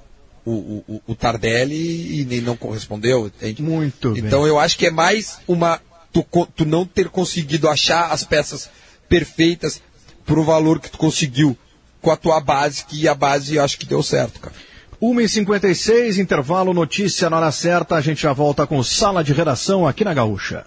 o, 0.48 0.84
o, 0.88 1.02
o 1.08 1.14
Tardelli 1.14 2.20
e 2.20 2.24
nem 2.24 2.40
não 2.40 2.56
correspondeu. 2.56 3.26
Entende? 3.26 3.62
Muito 3.62 4.16
Então 4.16 4.40
bem. 4.42 4.48
eu 4.48 4.58
acho 4.58 4.78
que 4.78 4.86
é 4.86 4.90
mais 4.90 5.38
uma. 5.46 5.80
Tu, 6.12 6.24
tu 6.56 6.64
não 6.64 6.84
ter 6.86 7.08
conseguido 7.08 7.68
achar 7.68 8.10
as 8.10 8.24
peças 8.24 8.70
perfeitas 9.08 9.80
pro 10.24 10.42
valor 10.42 10.80
que 10.80 10.90
tu 10.90 10.98
conseguiu 10.98 11.56
com 12.00 12.10
a 12.10 12.16
tua 12.16 12.40
base, 12.40 12.84
que 12.84 13.06
a 13.08 13.14
base 13.14 13.58
acho 13.58 13.78
que 13.78 13.86
deu 13.86 14.02
certo, 14.02 14.40
cara. 14.40 14.54
1h56, 15.00 16.18
intervalo, 16.18 16.74
notícia 16.74 17.28
na 17.30 17.36
hora 17.36 17.52
certa. 17.52 17.94
A 17.96 18.00
gente 18.00 18.22
já 18.22 18.32
volta 18.32 18.66
com 18.66 18.82
sala 18.82 19.22
de 19.22 19.32
redação 19.32 19.86
aqui 19.86 20.04
na 20.04 20.14
Gaúcha. 20.14 20.64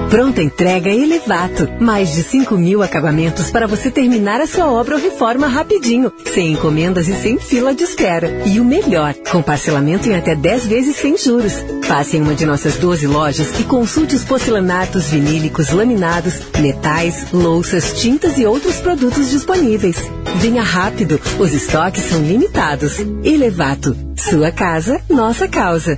Pronta 0.10 0.42
entrega 0.42 0.90
Elevato. 0.90 1.68
Mais 1.82 2.14
de 2.14 2.24
5 2.24 2.56
mil 2.56 2.82
acabamentos 2.82 3.52
para 3.52 3.68
você 3.68 3.92
terminar 3.92 4.40
a 4.40 4.48
sua 4.48 4.72
obra 4.72 4.96
ou 4.96 5.02
reforma 5.02 5.48
rapidinho. 5.48 6.12
Sem 6.34 6.54
encomendas 6.54 7.10
e 7.10 7.16
sem 7.16 7.38
fila 7.38 7.76
de 7.76 7.84
espera. 7.84 8.44
E 8.46 8.60
o 8.60 8.66
melhor, 8.66 9.14
com 9.30 9.42
parcelamento 9.42 10.08
em 10.08 10.16
até 10.16 10.34
10 10.34 10.66
vezes 10.66 10.96
sem 10.96 11.18
juros. 11.18 11.54
Passe 11.88 12.16
em 12.16 12.22
uma 12.22 12.34
de 12.34 12.46
nossas 12.46 12.78
12 12.78 13.06
lojas 13.06 13.60
e 13.60 13.64
consulte 13.66 14.16
os 14.16 14.24
porcelanatos, 14.24 15.10
vinílicos, 15.10 15.72
laminados, 15.72 16.36
metais, 16.58 17.28
louças, 17.34 18.00
tintas 18.00 18.38
e 18.38 18.46
outros 18.46 18.78
produtos 18.78 19.30
disponíveis. 19.30 19.98
Venha 20.38 20.64
rápido, 20.64 21.20
os 21.38 21.54
estoques 21.54 22.04
são 22.04 22.22
limitados. 22.22 22.98
Elevato. 23.24 23.96
Sua 24.16 24.52
casa, 24.52 25.02
nossa 25.10 25.48
causa. 25.48 25.98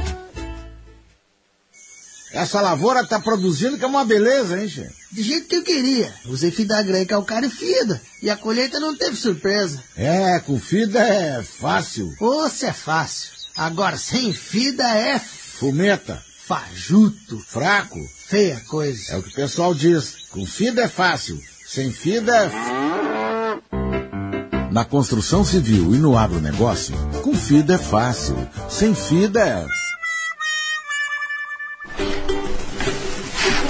Essa 2.33 2.61
lavoura 2.61 3.05
tá 3.05 3.19
produzindo 3.19 3.77
que 3.77 3.83
é 3.83 3.87
uma 3.87 4.05
beleza, 4.05 4.59
hein, 4.59 4.69
chefe? 4.69 4.93
De 5.11 5.21
jeito 5.21 5.47
que 5.47 5.55
eu 5.57 5.63
queria. 5.63 6.13
Usei 6.25 6.49
Fidagram, 6.51 7.05
calcário 7.05 7.47
e 7.47 7.51
fida. 7.51 8.01
E 8.21 8.29
a 8.29 8.37
colheita 8.37 8.79
não 8.79 8.95
teve 8.95 9.17
surpresa. 9.17 9.83
É, 9.97 10.39
com 10.39 10.57
fida 10.57 10.99
é 10.99 11.43
fácil. 11.43 12.13
Ou 12.19 12.49
se 12.49 12.65
é 12.65 12.73
fácil. 12.73 13.31
Agora, 13.57 13.97
sem 13.97 14.31
fida 14.31 14.87
é... 14.87 15.19
Fumeta. 15.19 16.23
Fajuto. 16.45 17.37
Fraco. 17.45 17.99
Feia 18.27 18.61
coisa. 18.67 19.11
É 19.13 19.17
o 19.17 19.23
que 19.23 19.29
o 19.29 19.35
pessoal 19.35 19.75
diz. 19.75 20.27
Com 20.29 20.45
fida 20.45 20.83
é 20.83 20.87
fácil. 20.87 21.37
Sem 21.67 21.91
fida 21.91 22.33
é... 22.33 22.51
Na 24.71 24.85
construção 24.85 25.43
civil 25.43 25.93
e 25.93 25.97
no 25.97 26.17
agronegócio, 26.17 26.95
com 27.21 27.35
fida 27.35 27.73
é 27.73 27.77
fácil. 27.77 28.37
Sem 28.69 28.95
fida 28.95 29.41
é... 29.41 29.80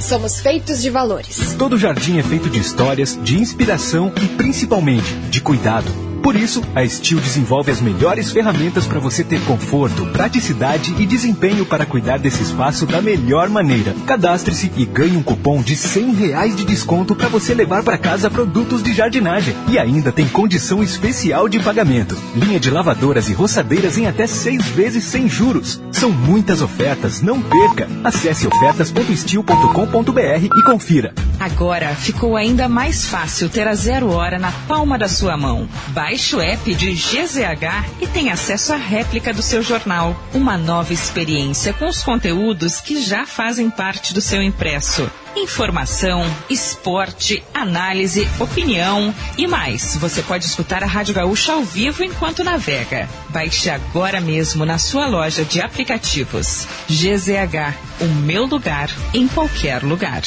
Somos 0.00 0.40
feitos 0.40 0.82
de 0.82 0.90
valores. 0.90 1.54
Todo 1.58 1.78
jardim 1.78 2.18
é 2.18 2.22
feito 2.22 2.50
de 2.50 2.58
histórias, 2.58 3.18
de 3.22 3.38
inspiração 3.38 4.12
e 4.22 4.28
principalmente 4.28 5.14
de 5.30 5.40
cuidado. 5.40 6.03
Por 6.24 6.36
isso, 6.36 6.62
a 6.74 6.88
Steel 6.88 7.20
desenvolve 7.20 7.70
as 7.70 7.82
melhores 7.82 8.30
ferramentas 8.30 8.86
para 8.86 8.98
você 8.98 9.22
ter 9.22 9.44
conforto, 9.44 10.06
praticidade 10.06 10.94
e 10.98 11.04
desempenho 11.04 11.66
para 11.66 11.84
cuidar 11.84 12.18
desse 12.18 12.42
espaço 12.42 12.86
da 12.86 13.02
melhor 13.02 13.50
maneira. 13.50 13.94
Cadastre-se 14.06 14.72
e 14.74 14.86
ganhe 14.86 15.18
um 15.18 15.22
cupom 15.22 15.60
de 15.60 15.76
100 15.76 16.14
reais 16.14 16.56
de 16.56 16.64
desconto 16.64 17.14
para 17.14 17.28
você 17.28 17.52
levar 17.52 17.82
para 17.82 17.98
casa 17.98 18.30
produtos 18.30 18.82
de 18.82 18.94
jardinagem. 18.94 19.54
E 19.68 19.78
ainda 19.78 20.10
tem 20.10 20.26
condição 20.26 20.82
especial 20.82 21.46
de 21.46 21.60
pagamento. 21.60 22.16
Linha 22.34 22.58
de 22.58 22.70
lavadoras 22.70 23.28
e 23.28 23.34
roçadeiras 23.34 23.98
em 23.98 24.06
até 24.06 24.26
seis 24.26 24.64
vezes 24.68 25.04
sem 25.04 25.28
juros. 25.28 25.78
São 25.92 26.10
muitas 26.10 26.62
ofertas, 26.62 27.20
não 27.20 27.42
perca. 27.42 27.86
Acesse 28.02 28.46
ofertas.steel.com.br 28.46 30.44
e 30.56 30.62
confira. 30.62 31.12
Agora 31.38 31.94
ficou 31.94 32.34
ainda 32.34 32.66
mais 32.66 33.04
fácil 33.04 33.50
ter 33.50 33.68
a 33.68 33.74
zero 33.74 34.10
hora 34.10 34.38
na 34.38 34.50
palma 34.66 34.96
da 34.96 35.06
sua 35.08 35.36
mão. 35.36 35.68
Baixe 35.88 36.13
o 36.14 36.40
app 36.40 36.74
de 36.76 36.94
GZH 36.94 38.00
e 38.00 38.06
tenha 38.06 38.34
acesso 38.34 38.72
à 38.72 38.76
réplica 38.76 39.34
do 39.34 39.42
seu 39.42 39.62
jornal. 39.62 40.16
Uma 40.32 40.56
nova 40.56 40.92
experiência 40.92 41.72
com 41.72 41.88
os 41.88 42.04
conteúdos 42.04 42.80
que 42.80 43.02
já 43.02 43.26
fazem 43.26 43.68
parte 43.68 44.14
do 44.14 44.20
seu 44.20 44.40
impresso. 44.40 45.10
Informação, 45.34 46.24
esporte, 46.48 47.42
análise, 47.52 48.28
opinião 48.38 49.12
e 49.36 49.48
mais. 49.48 49.96
Você 49.96 50.22
pode 50.22 50.44
escutar 50.44 50.84
a 50.84 50.86
Rádio 50.86 51.14
Gaúcha 51.14 51.52
ao 51.52 51.64
vivo 51.64 52.04
enquanto 52.04 52.44
navega. 52.44 53.08
Baixe 53.30 53.68
agora 53.68 54.20
mesmo 54.20 54.64
na 54.64 54.78
sua 54.78 55.08
loja 55.08 55.44
de 55.44 55.60
aplicativos. 55.60 56.68
GZH, 56.88 57.74
o 58.00 58.06
meu 58.06 58.46
lugar 58.46 58.88
em 59.12 59.26
qualquer 59.26 59.82
lugar. 59.82 60.22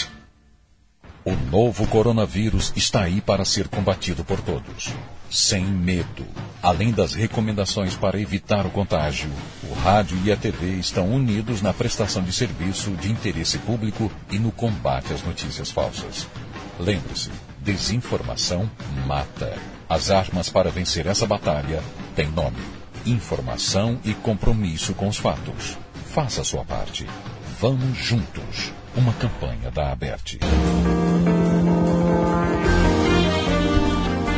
O 1.24 1.34
novo 1.50 1.88
coronavírus 1.88 2.74
está 2.76 3.04
aí 3.04 3.22
para 3.22 3.46
ser 3.46 3.70
combatido 3.70 4.26
por 4.26 4.42
todos. 4.42 4.94
Sem 5.30 5.64
medo. 5.66 6.26
Além 6.62 6.92
das 6.92 7.14
recomendações 7.14 7.96
para 7.96 8.20
evitar 8.20 8.66
o 8.66 8.70
contágio, 8.70 9.30
o 9.70 9.74
rádio 9.74 10.18
e 10.24 10.32
a 10.32 10.38
TV 10.38 10.76
estão 10.76 11.10
unidos 11.12 11.62
na 11.62 11.74
prestação 11.74 12.24
de 12.24 12.32
serviço 12.32 12.92
de 12.92 13.12
interesse 13.12 13.58
público 13.60 14.12
e 14.32 14.40
no 14.40 14.52
combate 14.52 15.14
às 15.14 15.24
notícias 15.24 15.70
falsas. 15.70 16.28
Lembre-se, 16.80 17.30
desinformação 17.60 18.70
mata. 19.06 19.58
As 19.90 20.10
armas 20.12 20.50
para 20.50 20.70
vencer 20.70 21.06
essa 21.06 21.26
batalha 21.26 21.84
têm 22.16 22.30
nome: 22.30 22.58
informação 23.06 24.00
e 24.04 24.14
compromisso 24.14 24.94
com 24.94 25.08
os 25.08 25.18
fatos. 25.18 25.78
Faça 26.14 26.42
a 26.42 26.46
sua 26.46 26.64
parte. 26.64 27.06
Vamos 27.60 27.98
juntos. 27.98 28.72
Uma 28.96 29.14
campanha 29.14 29.70
da 29.72 29.92
Aberte. 29.92 30.40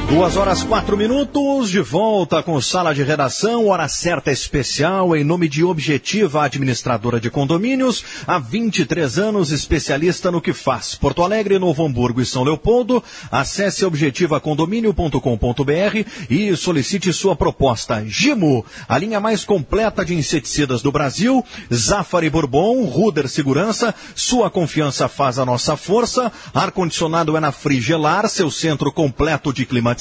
Duas 0.09 0.35
horas 0.35 0.63
quatro 0.63 0.97
minutos, 0.97 1.69
de 1.69 1.79
volta 1.81 2.41
com 2.41 2.59
sala 2.59 2.95
de 2.95 3.03
redação, 3.03 3.67
hora 3.67 3.87
certa 3.87 4.31
especial, 4.31 5.15
em 5.15 5.23
nome 5.23 5.47
de 5.47 5.63
Objetiva 5.63 6.43
Administradora 6.43 7.19
de 7.19 7.29
Condomínios, 7.29 8.03
há 8.25 8.39
23 8.39 9.19
anos, 9.19 9.51
especialista 9.51 10.31
no 10.31 10.41
que 10.41 10.51
faz. 10.51 10.95
Porto 10.95 11.21
Alegre, 11.21 11.59
Novo 11.59 11.85
Hamburgo 11.85 12.21
e 12.21 12.25
São 12.25 12.43
Leopoldo, 12.43 13.03
acesse 13.31 13.85
objetivacondomínio.com.br 13.85 16.05
e 16.27 16.57
solicite 16.57 17.13
sua 17.13 17.35
proposta. 17.35 18.03
Gimo, 18.07 18.65
a 18.87 18.97
linha 18.97 19.19
mais 19.19 19.45
completa 19.45 20.03
de 20.03 20.15
inseticidas 20.15 20.81
do 20.81 20.91
Brasil, 20.91 21.45
Zafari 21.71 22.31
Bourbon, 22.31 22.83
Ruder 22.85 23.29
Segurança, 23.29 23.93
sua 24.15 24.49
confiança 24.49 25.07
faz 25.07 25.37
a 25.37 25.45
nossa 25.45 25.77
força, 25.77 26.31
ar-condicionado 26.51 27.37
é 27.37 27.39
na 27.39 27.51
Frigelar, 27.51 28.27
seu 28.27 28.49
centro 28.49 28.91
completo 28.91 29.53
de 29.53 29.67
climatização 29.67 29.98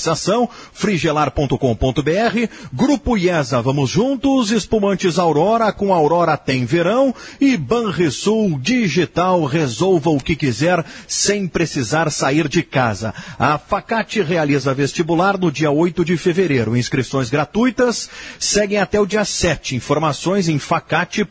frigelar.com.br, 0.72 2.48
Grupo 2.72 3.16
IESA, 3.16 3.60
vamos 3.60 3.90
juntos, 3.90 4.50
espumantes 4.50 5.18
Aurora, 5.18 5.72
com 5.72 5.92
Aurora 5.92 6.36
tem 6.36 6.64
verão, 6.64 7.14
e 7.40 7.56
Banrisul 7.56 8.58
Digital, 8.58 9.44
resolva 9.44 10.10
o 10.10 10.18
que 10.18 10.36
quiser 10.36 10.84
sem 11.06 11.46
precisar 11.46 12.10
sair 12.10 12.48
de 12.48 12.62
casa. 12.62 13.12
A 13.38 13.58
Facate 13.58 14.22
realiza 14.22 14.74
vestibular 14.74 15.38
no 15.38 15.50
dia 15.50 15.70
8 15.70 16.04
de 16.04 16.16
fevereiro, 16.16 16.76
inscrições 16.76 17.30
gratuitas, 17.30 18.08
seguem 18.38 18.78
até 18.78 19.00
o 19.00 19.06
dia 19.06 19.24
7, 19.24 19.76
informações 19.76 20.48
em 20.48 20.58
facate.br. 20.58 21.28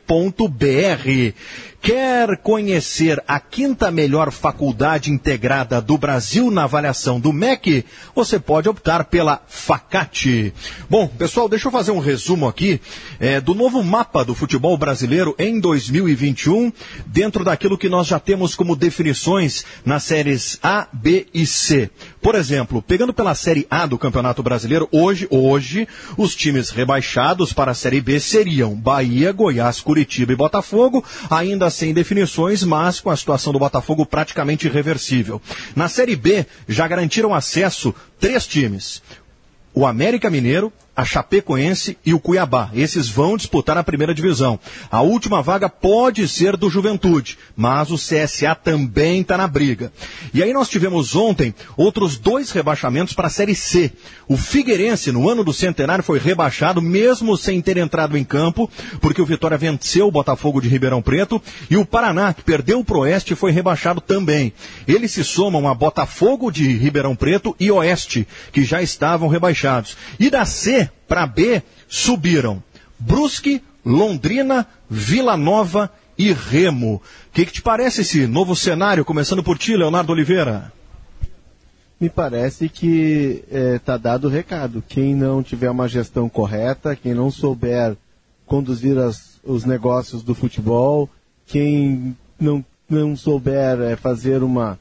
Quer 1.88 2.36
conhecer 2.40 3.24
a 3.26 3.40
quinta 3.40 3.90
melhor 3.90 4.30
faculdade 4.30 5.10
integrada 5.10 5.82
do 5.82 5.98
Brasil 5.98 6.52
na 6.52 6.66
avaliação 6.66 7.18
do 7.18 7.32
MEC? 7.32 7.86
Você 8.14 8.38
pode 8.38 8.68
optar 8.68 9.06
pela 9.06 9.42
Facate. 9.48 10.54
Bom, 10.90 11.08
pessoal, 11.08 11.48
deixa 11.48 11.70
eu 11.70 11.72
fazer 11.72 11.92
um 11.92 12.00
resumo 12.00 12.46
aqui 12.46 12.82
é, 13.22 13.40
do 13.40 13.56
novo 13.56 13.82
mapa 13.82 14.26
do 14.26 14.36
futebol 14.36 14.78
brasileiro 14.78 15.34
em 15.40 15.62
2021, 15.62 16.74
dentro 17.06 17.46
daquilo 17.46 17.78
que 17.78 17.88
nós 17.88 18.06
já 18.06 18.20
temos 18.20 18.54
como 18.54 18.76
definições 18.76 19.64
nas 19.86 20.04
séries 20.04 20.60
A, 20.62 20.90
B 20.92 21.28
e 21.34 21.46
C. 21.46 21.90
Por 22.22 22.36
exemplo, 22.36 22.82
pegando 22.82 23.14
pela 23.14 23.34
Série 23.34 23.66
A 23.70 23.86
do 23.86 23.98
Campeonato 23.98 24.44
Brasileiro, 24.44 24.90
hoje, 24.92 25.26
hoje, 25.32 25.88
os 26.18 26.36
times 26.36 26.70
rebaixados 26.70 27.54
para 27.54 27.72
a 27.72 27.74
Série 27.74 28.02
B 28.02 28.20
seriam 28.20 28.76
Bahia, 28.76 29.32
Goiás, 29.32 29.80
Curitiba 29.80 30.34
e 30.34 30.36
Botafogo, 30.36 31.02
ainda 31.30 31.77
sem 31.78 31.94
definições, 31.94 32.64
mas 32.64 33.00
com 33.00 33.10
a 33.10 33.16
situação 33.16 33.54
do 33.54 33.60
Botafogo 33.60 34.06
praticamente 34.06 34.68
irreversível. 34.68 35.42
Na 35.76 35.88
Série 35.88 36.16
B, 36.16 36.46
já 36.68 36.88
garantiram 36.88 37.34
acesso 37.34 37.94
três 38.20 38.46
times. 38.48 39.02
O 39.74 39.86
América 39.86 40.30
Mineiro, 40.30 40.74
a 40.98 41.06
Chapecoense 41.06 41.96
e 42.04 42.12
o 42.12 42.20
Cuiabá. 42.20 42.72
Esses 42.74 43.08
vão 43.08 43.38
disputar 43.38 43.78
a 43.78 43.84
primeira 43.84 44.16
divisão. 44.16 44.60
A 44.90 45.02
última 45.02 45.44
vaga 45.44 45.70
pode 45.70 46.28
ser 46.28 46.58
do 46.58 46.72
Juventude, 46.72 47.38
mas 47.56 47.92
o 47.92 47.96
CSA 47.96 48.56
também 48.56 49.22
está 49.22 49.38
na 49.38 49.48
briga. 49.48 49.94
E 50.34 50.42
aí 50.42 50.52
nós 50.52 50.68
tivemos 50.68 51.16
ontem 51.16 51.54
outros 51.78 52.18
dois 52.18 52.50
rebaixamentos 52.50 53.14
para 53.14 53.28
a 53.28 53.30
Série 53.30 53.54
C. 53.54 53.92
O 54.28 54.36
Figueirense, 54.36 55.12
no 55.12 55.30
ano 55.30 55.44
do 55.44 55.54
centenário, 55.54 56.04
foi 56.04 56.18
rebaixado, 56.18 56.82
mesmo 56.82 57.38
sem 57.38 57.62
ter 57.62 57.78
entrado 57.78 58.18
em 58.18 58.24
campo, 58.24 58.68
porque 59.00 59.22
o 59.22 59.26
Vitória 59.26 59.58
venceu 59.58 60.08
o 60.08 60.12
Botafogo 60.12 60.60
de 60.60 60.68
Ribeirão 60.68 61.02
Preto, 61.02 61.40
e 61.70 61.78
o 61.78 61.86
Paraná, 61.86 62.34
que 62.34 62.42
perdeu 62.42 62.84
o 62.86 62.98
Oeste, 62.98 63.36
foi 63.36 63.52
rebaixado 63.52 64.02
também. 64.02 64.52
Eles 64.88 65.12
se 65.12 65.24
somam 65.24 65.68
a 65.68 65.76
Botafogo 65.76 66.52
de 66.52 66.76
Ribeirão 66.76 67.16
Preto 67.16 67.56
e 67.60 67.70
Oeste, 67.70 68.28
que 68.52 68.64
já 68.64 68.82
estavam 68.82 69.28
rebaixados. 69.30 69.96
E 70.20 70.30
da 70.30 70.44
C, 70.44 70.87
para 71.08 71.26
B 71.26 71.62
subiram 71.88 72.62
Brusque, 73.00 73.62
Londrina, 73.86 74.68
Vila 74.90 75.38
Nova 75.38 75.92
e 76.18 76.34
Remo. 76.34 76.96
O 76.96 77.02
que, 77.32 77.46
que 77.46 77.54
te 77.54 77.62
parece 77.62 78.02
esse 78.02 78.26
novo 78.28 78.56
cenário, 78.56 79.06
começando 79.06 79.44
por 79.44 79.58
ti, 79.58 79.76
Leonardo 79.76 80.12
Oliveira? 80.12 80.72
Me 82.00 82.10
parece 82.10 82.70
que 82.70 83.44
está 83.48 83.58
é, 83.58 83.80
tá 83.80 83.98
dado 83.98 84.28
o 84.28 84.30
recado. 84.30 84.84
Quem 84.88 85.16
não 85.16 85.42
tiver 85.42 85.70
uma 85.70 85.88
gestão 85.88 86.30
correta, 86.30 86.96
quem 86.96 87.14
não 87.14 87.32
souber 87.32 87.96
conduzir 88.46 88.98
as, 88.98 89.40
os 89.44 89.66
negócios 89.66 90.24
do 90.24 90.34
futebol, 90.34 91.10
quem 91.46 92.16
não, 92.40 92.64
não 92.90 93.16
souber 93.16 93.80
é, 93.82 93.96
fazer 93.96 94.44
uma 94.44 94.80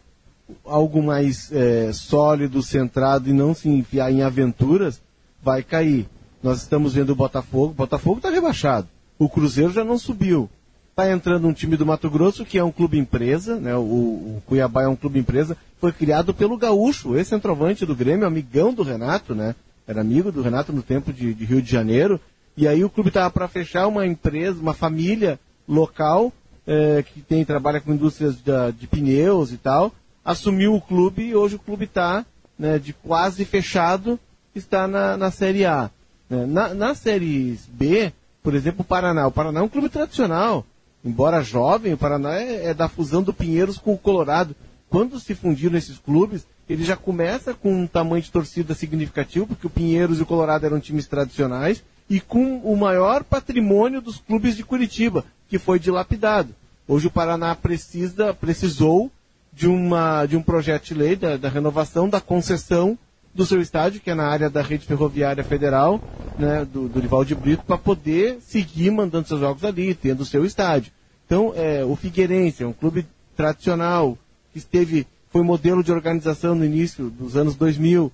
algo 0.65 1.03
mais 1.03 1.51
é, 1.53 1.93
sólido, 1.93 2.63
centrado 2.63 3.29
e 3.29 3.33
não 3.33 3.53
se 3.55 3.69
enfiar 3.69 4.13
em 4.13 4.23
aventuras, 4.23 5.01
vai 5.47 5.63
cair. 5.63 6.09
Nós 6.43 6.63
estamos 6.63 6.95
vendo 6.95 7.11
o 7.11 7.15
Botafogo. 7.15 7.67
O 7.67 7.75
Botafogo 7.75 8.17
está 8.17 8.31
rebaixado. 8.31 8.89
O 9.17 9.29
Cruzeiro 9.29 9.73
já 9.73 9.85
não 9.85 9.97
subiu. 9.97 10.51
Está 10.91 11.09
entrando 11.09 11.47
um 11.47 11.53
time 11.53 11.77
do 11.77 11.87
Mato 11.87 12.11
Grosso, 12.11 12.45
que 12.45 12.59
é 12.59 12.65
um 12.65 12.73
clube 12.73 12.99
empresa, 12.99 13.55
né? 13.55 13.77
O, 13.77 13.81
o, 13.81 14.43
Cuiabá 14.45 14.83
é 14.83 14.89
um 14.89 14.97
clube 14.97 15.21
empresa, 15.21 15.57
foi 15.79 15.93
criado 15.93 16.35
pelo 16.35 16.57
Gaúcho, 16.57 17.17
esse 17.17 17.31
centroavante 17.31 17.87
do 17.87 17.95
Grêmio, 17.95 18.27
amigão 18.27 18.75
do 18.75 18.83
Renato, 18.83 19.35
né? 19.35 19.55
Era 19.87 20.01
amigo 20.01 20.33
do 20.33 20.43
Renato 20.43 20.73
no 20.73 20.83
tempo 20.83 21.13
de, 21.13 21.33
de 21.33 21.45
Rio 21.45 21.63
de 21.63 21.71
Janeiro. 21.71 22.19
E 22.57 22.67
aí 22.67 22.83
o 22.83 22.91
clube 22.91 23.09
estava 23.09 23.31
para 23.31 23.47
fechar 23.47 23.87
uma 23.87 24.05
empresa, 24.05 24.61
uma 24.61 24.75
família 24.75 25.39
local, 25.69 26.33
é, 26.67 27.05
que 27.05 27.21
tem, 27.21 27.45
trabalha 27.45 27.81
com 27.81 27.93
indústrias 27.93 28.37
de, 28.37 28.73
de 28.73 28.87
pneus 28.89 29.53
e 29.53 29.59
tal, 29.59 29.93
assumiu 30.25 30.75
o 30.75 30.81
clube 30.81 31.23
e 31.23 31.37
hoje 31.37 31.55
o 31.55 31.61
clube 31.61 31.85
está 31.85 32.27
né, 32.59 32.79
de 32.79 32.93
quase 32.93 33.45
fechado 33.45 34.19
está 34.59 34.87
na, 34.87 35.17
na 35.17 35.31
Série 35.31 35.65
A. 35.65 35.91
né. 36.29 36.47
Na, 36.47 36.75
na 36.75 36.95
Série 36.95 37.59
B, 37.69 38.13
por 38.43 38.55
exemplo, 38.55 38.83
o 38.83 38.85
Paraná. 38.85 39.27
O 39.27 39.33
Paraná 39.33 39.61
é 39.61 39.63
um 39.63 39.69
clube 39.69 39.89
tradicional. 39.89 40.65
Embora 41.05 41.43
jovem, 41.43 41.93
o 41.93 41.99
Paraná 41.99 42.35
é, 42.41 42.67
é 42.67 42.75
da 42.75 42.89
fusão 42.89 43.23
do 43.23 43.33
Pinheiros 43.33 43.79
com 43.79 43.95
o 43.95 43.99
Colorado. 43.99 44.55
Quando 44.89 45.21
se 45.21 45.35
fundiram 45.35 45.77
esses 45.77 45.99
clubes, 45.99 46.47
ele 46.69 46.85
já 46.85 46.97
começa 46.97 47.55
com 47.55 47.73
um 47.73 47.87
tamanho 47.87 48.23
de 48.23 48.31
torcida 48.31 48.75
significativo, 48.75 49.47
porque 49.47 49.67
o 49.67 49.71
Pinheiros 49.71 50.19
e 50.19 50.23
o 50.23 50.27
Colorado 50.27 50.67
eram 50.67 50.81
times 50.81 51.07
tradicionais, 51.07 51.83
e 52.09 52.21
com 52.21 52.59
o 52.59 52.77
maior 52.77 53.25
patrimônio 53.25 54.01
dos 54.01 54.19
clubes 54.19 54.57
de 54.57 54.65
Curitiba, 54.65 55.25
que 55.49 55.59
foi 55.59 55.79
dilapidado. 55.79 56.55
Hoje 56.89 57.09
o 57.09 57.11
Paraná 57.11 57.55
precisa, 57.55 58.33
precisou 58.33 59.11
de, 59.53 59.67
uma, 59.67 60.27
de 60.27 60.37
um 60.37 60.43
projeto 60.43 60.87
de 60.87 60.95
lei, 60.95 61.17
da, 61.17 61.37
da 61.37 61.49
renovação 61.49 62.09
da 62.09 62.21
concessão 62.21 62.99
do 63.37 63.47
seu 63.47 63.61
estádio, 63.61 64.01
que 64.01 64.11
é 64.11 64.15
na 64.15 64.25
área 64.27 64.49
da 64.51 64.63
rede 64.63 64.87
ferroviária 64.87 65.45
federal, 65.45 66.01
né, 66.39 66.65
do, 66.71 66.89
do 66.89 66.99
Rival 67.01 67.25
de 67.25 67.35
Brito, 67.35 67.63
para 67.65 67.79
poder 67.79 68.39
seguir 68.41 68.91
mandando 68.91 69.29
seus 69.29 69.41
jogos 69.41 69.63
ali, 69.65 69.95
tendo 69.95 70.23
o 70.23 70.27
seu 70.27 70.45
estádio. 70.45 70.91
Então, 71.27 71.53
é, 71.57 71.85
o 71.85 71.95
Figueirense 71.97 72.63
é 72.63 72.67
um 72.67 72.73
clube 72.73 73.07
tradicional, 73.37 74.17
que 74.53 74.59
esteve, 74.59 75.07
foi 75.31 75.43
modelo 75.43 75.83
de 75.85 75.93
organização 75.93 76.55
no 76.55 76.65
início 76.65 77.11
dos 77.11 77.37
anos 77.37 77.55
2000, 77.57 78.11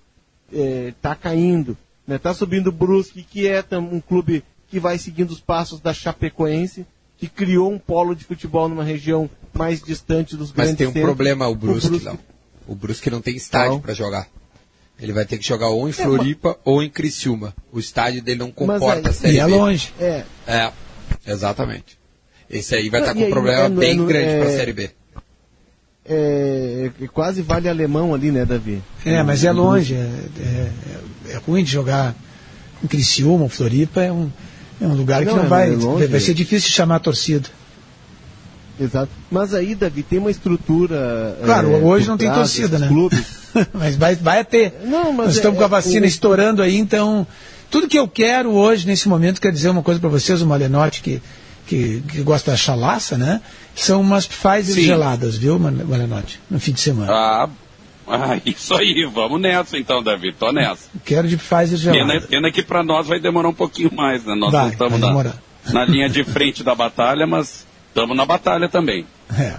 está 0.88 1.14
caindo. 1.14 1.76
Está 2.08 2.34
subindo 2.34 2.66
o 2.68 2.72
Brusque, 2.72 3.22
que 3.22 3.46
é 3.48 3.64
um 3.78 4.00
clube 4.00 4.42
que 4.68 4.78
vai 4.80 4.98
seguindo 4.98 5.30
os 5.30 5.40
passos 5.40 5.80
da 5.80 5.94
Chapecoense, 5.94 6.84
que 7.16 7.28
criou 7.28 7.70
um 7.72 7.78
polo 7.78 8.14
de 8.14 8.24
futebol 8.24 8.68
numa 8.68 8.82
região 8.82 9.30
mais 9.54 9.80
distante 9.82 10.36
dos 10.36 10.48
Mas 10.48 10.56
grandes 10.66 10.76
tem 10.78 10.86
um 10.88 10.92
centros. 10.92 11.04
problema 11.14 11.46
o 11.48 11.54
Brusque, 11.54 11.88
Brusque- 11.88 12.06
Léo. 12.06 12.18
O 12.66 12.74
Brusque 12.74 13.10
não 13.10 13.20
tem 13.20 13.36
estádio 13.36 13.72
Não. 13.72 13.80
para 13.80 13.94
jogar. 13.94 14.26
Ele 15.02 15.12
vai 15.12 15.24
ter 15.24 15.36
que 15.36 15.44
jogar 15.46 15.68
ou 15.68 15.88
em 15.88 15.92
Floripa 15.92 16.56
ou 16.64 16.80
em 16.82 16.88
Criciúma. 16.88 17.52
O 17.72 17.80
estádio 17.80 18.22
dele 18.22 18.38
não 18.38 18.52
comporta 18.52 19.10
a 19.10 19.12
Série 19.12 19.34
E 19.36 19.40
é 19.40 19.44
B. 19.46 19.50
longe. 19.50 19.92
É. 20.00 20.22
É, 20.46 20.70
exatamente. 21.26 21.98
Esse 22.48 22.76
aí 22.76 22.88
vai 22.88 23.00
Não, 23.00 23.08
estar 23.08 23.18
e 23.18 23.22
com 23.22 23.26
um 23.28 23.30
problema 23.30 23.62
é 23.64 23.68
no- 23.68 23.80
bem 23.80 23.90
é 23.90 23.94
no- 23.94 24.06
grande 24.06 24.28
é- 24.28 24.38
para 24.38 24.48
a 24.48 24.52
Série 24.52 24.72
B. 24.72 24.90
É, 26.04 26.90
é 27.00 27.06
quase 27.08 27.42
vale 27.42 27.68
alemão 27.68 28.14
ali, 28.14 28.30
né, 28.30 28.44
Davi? 28.44 28.82
É, 29.04 29.22
mas 29.22 29.44
é 29.44 29.52
longe. 29.52 29.94
É, 29.94 29.98
é- 31.28 31.32
é 31.32 31.36
ruim 31.36 31.62
de 31.64 31.70
jogar 31.70 32.14
em 32.82 32.86
Criciúma, 32.86 33.48
Floripa. 33.48 34.02
É 34.02 34.12
um, 34.12 34.30
é 34.80 34.86
um 34.86 34.94
lugar 34.94 35.20
que 35.20 35.26
Não, 35.26 35.36
não, 35.36 35.44
é- 35.44 35.48
vai. 35.48 35.68
é 35.72 35.76
longe. 35.76 36.06
vai 36.06 36.20
ser 36.20 36.34
difícil 36.34 36.70
chamar 36.70 36.96
a 36.96 37.00
torcida. 37.00 37.48
Exato. 38.80 39.10
Mas 39.30 39.54
aí, 39.54 39.74
Davi, 39.74 40.02
tem 40.02 40.18
uma 40.18 40.30
estrutura. 40.30 41.36
Claro, 41.44 41.72
é, 41.72 41.76
hoje 41.78 42.08
não 42.08 42.16
tem 42.16 42.30
torcida, 42.32 42.78
né? 42.78 42.88
Clubes. 42.88 43.22
mas 43.74 43.96
vai, 43.96 44.14
vai 44.16 44.44
ter. 44.44 44.74
Não, 44.84 45.12
mas 45.12 45.26
Nós 45.26 45.34
é- 45.34 45.38
estamos 45.38 45.58
com 45.58 45.64
a 45.64 45.66
é- 45.66 45.70
vacina 45.70 46.04
o- 46.06 46.08
estourando 46.08 46.62
aí, 46.62 46.76
então. 46.76 47.26
Tudo 47.70 47.88
que 47.88 47.98
eu 47.98 48.06
quero 48.06 48.50
hoje, 48.52 48.86
nesse 48.86 49.08
momento, 49.08 49.40
quer 49.40 49.50
dizer 49.52 49.70
uma 49.70 49.82
coisa 49.82 49.98
para 49.98 50.08
vocês, 50.10 50.42
o 50.42 50.46
Malenotti, 50.46 51.00
que, 51.00 51.22
que, 51.66 52.02
que 52.06 52.20
gosta 52.22 52.50
da 52.50 52.56
chalaça, 52.56 53.16
né? 53.16 53.40
São 53.74 54.00
umas 54.02 54.26
Pfizer 54.26 54.74
Sim. 54.74 54.82
geladas, 54.82 55.36
viu, 55.38 55.58
Mal- 55.58 55.72
Malenotti? 55.72 56.38
No 56.50 56.60
fim 56.60 56.72
de 56.72 56.80
semana. 56.80 57.10
Ah, 57.10 57.48
ah, 58.06 58.38
isso 58.44 58.74
aí, 58.74 59.08
vamos 59.14 59.40
nessa 59.40 59.78
então, 59.78 60.02
Davi, 60.02 60.34
tô 60.38 60.52
nessa. 60.52 60.82
Quero 61.04 61.26
de 61.28 61.36
Pfizer 61.38 61.78
gelada. 61.78 62.12
Pena, 62.12 62.20
pena 62.26 62.52
que 62.52 62.62
para 62.62 62.82
nós 62.82 63.06
vai 63.06 63.18
demorar 63.18 63.48
um 63.48 63.54
pouquinho 63.54 63.90
mais, 63.94 64.22
né? 64.24 64.34
Nós 64.34 64.52
Vai, 64.52 64.62
não 64.64 64.68
estamos 64.72 65.00
vai 65.00 65.24
na, 65.24 65.32
na 65.72 65.84
linha 65.86 66.08
de 66.10 66.24
frente 66.24 66.62
da 66.62 66.74
batalha, 66.74 67.26
mas 67.26 67.66
estamos 67.92 68.16
na 68.16 68.24
batalha 68.24 68.68
também. 68.68 69.06
É. 69.38 69.54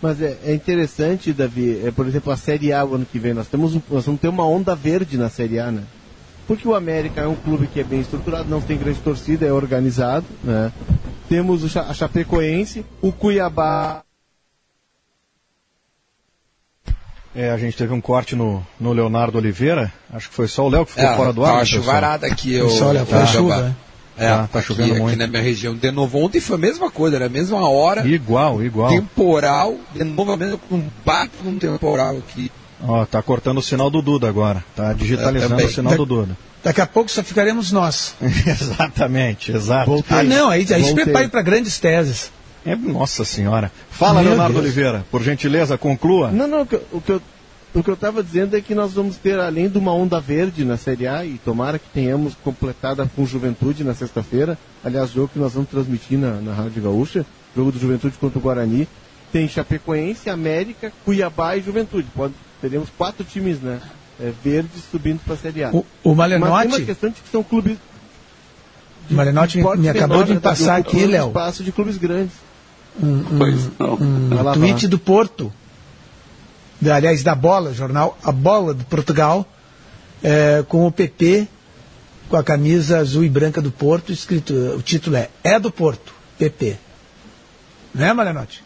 Mas 0.00 0.20
é, 0.20 0.36
é 0.44 0.54
interessante, 0.54 1.32
Davi, 1.32 1.80
é, 1.84 1.90
por 1.90 2.06
exemplo, 2.06 2.32
a 2.32 2.36
Série 2.36 2.72
A 2.72 2.84
o 2.84 2.94
ano 2.94 3.06
que 3.10 3.18
vem, 3.18 3.34
nós, 3.34 3.46
temos, 3.48 3.74
um- 3.76 3.82
nós 3.90 4.04
vamos 4.06 4.20
ter 4.20 4.28
uma 4.28 4.46
onda 4.46 4.74
verde 4.74 5.16
na 5.16 5.28
Série 5.28 5.58
A, 5.60 5.70
né? 5.70 5.84
Porque 6.46 6.66
o 6.66 6.74
América 6.74 7.20
é 7.20 7.26
um 7.26 7.36
clube 7.36 7.68
que 7.68 7.78
é 7.78 7.84
bem 7.84 8.00
estruturado, 8.00 8.48
não 8.48 8.60
tem 8.60 8.76
grande 8.76 8.98
torcida, 8.98 9.46
é 9.46 9.52
organizado, 9.52 10.26
né? 10.42 10.72
Temos 11.28 11.62
o 11.62 11.68
Cha- 11.68 11.82
a 11.88 11.94
Chapecoense, 11.94 12.84
o 13.00 13.12
Cuiabá. 13.12 14.02
É, 17.34 17.50
a 17.50 17.56
gente 17.56 17.76
teve 17.76 17.92
um 17.94 18.00
corte 18.00 18.34
no, 18.36 18.64
no 18.78 18.92
Leonardo 18.92 19.38
Oliveira. 19.38 19.90
Acho 20.12 20.28
que 20.28 20.34
foi 20.34 20.48
só 20.48 20.66
o 20.66 20.68
Léo 20.68 20.84
que 20.84 20.92
ficou 20.92 21.08
É, 21.08 21.16
fora 21.16 21.32
do 21.32 21.40
tá 21.42 21.46
ar. 21.48 21.52
uma 21.54 21.60
pessoal. 21.60 21.82
chuvarada 21.82 22.26
aqui, 22.26 22.52
eu, 22.54 22.68
Foi 22.68 22.82
olha, 22.88 23.06
foi 23.06 23.18
eu- 23.18 23.22
a 23.22 23.26
chuva, 23.26 23.62
né? 23.62 23.76
É, 24.16 24.28
Tá, 24.28 24.46
tá 24.46 24.58
aqui, 24.58 24.68
chovendo 24.68 24.92
aqui 24.92 25.00
muito. 25.00 25.18
na 25.18 25.26
minha 25.26 25.42
região. 25.42 25.74
De 25.74 25.90
novo, 25.90 26.18
ontem 26.18 26.40
foi 26.40 26.56
a 26.56 26.58
mesma 26.58 26.90
coisa, 26.90 27.16
era 27.16 27.26
a 27.26 27.30
mesma 27.30 27.68
hora. 27.68 28.06
Igual, 28.06 28.62
igual. 28.62 28.90
Temporal, 28.90 29.76
de 29.94 30.04
novo, 30.04 30.36
mesmo 30.36 30.58
com 30.58 30.76
um 30.76 30.88
bato 31.04 31.30
um 31.46 31.58
temporal 31.58 32.16
aqui. 32.18 32.50
Ó, 32.86 33.04
tá 33.06 33.22
cortando 33.22 33.58
o 33.58 33.62
sinal 33.62 33.88
do 33.90 34.02
Duda 34.02 34.28
agora. 34.28 34.62
Tá 34.76 34.92
digitalizando 34.92 35.50
também. 35.50 35.66
o 35.66 35.70
sinal 35.70 35.96
do 35.96 36.04
Duda. 36.04 36.36
Daqui 36.64 36.80
a 36.80 36.86
pouco 36.86 37.10
só 37.10 37.22
ficaremos 37.22 37.72
nós. 37.72 38.14
Exatamente, 38.20 39.50
exato. 39.52 40.04
Ah, 40.08 40.22
não, 40.22 40.48
aí, 40.50 40.66
aí 40.72 40.84
se 40.84 40.94
prepare 40.94 41.28
para 41.28 41.42
grandes 41.42 41.78
teses. 41.78 42.30
É, 42.64 42.76
nossa 42.76 43.24
senhora. 43.24 43.72
Fala, 43.90 44.20
Meu 44.20 44.30
Leonardo 44.30 44.54
Deus. 44.54 44.64
Oliveira, 44.66 45.04
por 45.10 45.22
gentileza, 45.22 45.76
conclua. 45.76 46.30
Não, 46.30 46.46
não, 46.46 46.62
o 46.62 46.66
que, 46.66 46.76
eu- 47.10 47.22
o 47.74 47.82
que 47.82 47.88
eu 47.90 47.94
estava 47.94 48.22
dizendo 48.22 48.56
é 48.56 48.60
que 48.60 48.74
nós 48.74 48.92
vamos 48.92 49.16
ter, 49.16 49.38
além 49.38 49.68
de 49.68 49.78
uma 49.78 49.92
onda 49.94 50.20
verde 50.20 50.64
na 50.64 50.76
Série 50.76 51.06
A, 51.06 51.24
e 51.24 51.38
tomara 51.44 51.78
que 51.78 51.88
tenhamos 51.88 52.34
completada 52.44 53.08
com 53.16 53.24
Juventude 53.24 53.82
na 53.84 53.94
sexta-feira, 53.94 54.58
aliás, 54.84 55.10
jogo 55.10 55.28
que 55.32 55.38
nós 55.38 55.54
vamos 55.54 55.70
transmitir 55.70 56.18
na, 56.18 56.32
na 56.40 56.52
Rádio 56.52 56.82
Gaúcha, 56.82 57.24
jogo 57.56 57.72
do 57.72 57.78
Juventude 57.78 58.16
contra 58.18 58.38
o 58.38 58.42
Guarani, 58.42 58.86
tem 59.32 59.48
Chapecoense, 59.48 60.28
América, 60.28 60.92
Cuiabá 61.04 61.56
e 61.56 61.62
Juventude. 61.62 62.06
Pode, 62.14 62.34
teremos 62.60 62.88
quatro 62.98 63.24
times 63.24 63.58
né, 63.60 63.80
é, 64.20 64.30
verdes 64.44 64.82
subindo 64.90 65.20
para 65.24 65.34
a 65.34 65.38
Série 65.38 65.64
A. 65.64 65.70
O- 65.70 65.86
o 66.04 66.14
Malenotti- 66.14 66.50
Mas 66.52 66.68
tem 66.70 66.80
uma 66.80 66.86
questão 66.86 67.08
de 67.10 67.16
que 67.20 67.28
são 67.30 67.42
clubes... 67.42 67.78
O 69.10 69.14
Malenotti 69.14 69.58
me, 69.78 69.88
acabou 69.88 70.22
de 70.24 70.34
né, 70.34 70.40
passar 70.40 70.76
aqui, 70.76 71.06
Léo, 71.06 71.28
espaço 71.28 71.64
de 71.64 71.72
clubes 71.72 71.96
grandes. 71.96 72.34
um, 73.02 73.06
um- 73.06 73.24
Pois 73.38 73.70
não. 73.78 73.94
um 73.94 74.42
lá, 74.42 74.52
tweet 74.52 74.86
do 74.86 74.98
Porto, 74.98 75.52
da- 76.82 76.96
aliás, 76.96 77.22
da 77.22 77.34
Bola, 77.34 77.72
jornal 77.72 78.18
A 78.22 78.32
Bola 78.32 78.74
de 78.74 78.84
Portugal, 78.84 79.46
é, 80.22 80.64
com 80.68 80.86
o 80.86 80.92
PP, 80.92 81.46
com 82.28 82.36
a 82.36 82.42
camisa 82.44 82.98
azul 82.98 83.24
e 83.24 83.28
branca 83.28 83.60
do 83.62 83.70
Porto, 83.70 84.12
escrito, 84.12 84.52
o 84.54 84.82
título 84.82 85.16
é 85.16 85.28
É 85.44 85.58
do 85.58 85.70
Porto, 85.70 86.12
PP. 86.38 86.76
Né, 87.94 88.12
Malenotti? 88.12 88.62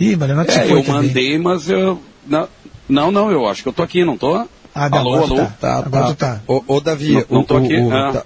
Ih, 0.00 0.16
Malenotti 0.16 0.50
É, 0.50 0.62
se 0.62 0.68
foi 0.68 0.80
eu 0.80 0.84
também. 0.84 1.08
mandei, 1.08 1.38
mas 1.38 1.68
eu. 1.68 2.02
Não, 2.26 2.48
não, 2.88 3.10
não, 3.12 3.30
eu 3.30 3.46
acho 3.48 3.62
que 3.62 3.68
eu 3.68 3.72
tô 3.72 3.82
aqui, 3.82 4.04
não 4.04 4.16
tô? 4.18 4.34
Ah, 4.74 4.88
alô, 4.90 5.14
alô? 5.22 5.46
tá. 5.60 5.78
Agora 5.78 6.06
tu 6.06 6.14
tá. 6.16 6.40
Ô, 6.48 6.62
ô, 6.66 6.80
Davi, 6.80 7.12
Não- 7.12 7.24
não 7.30 7.40
o- 7.42 7.44
tô 7.44 7.56
aqui, 7.58 7.76
o- 7.76 7.92
ah. 7.94 8.24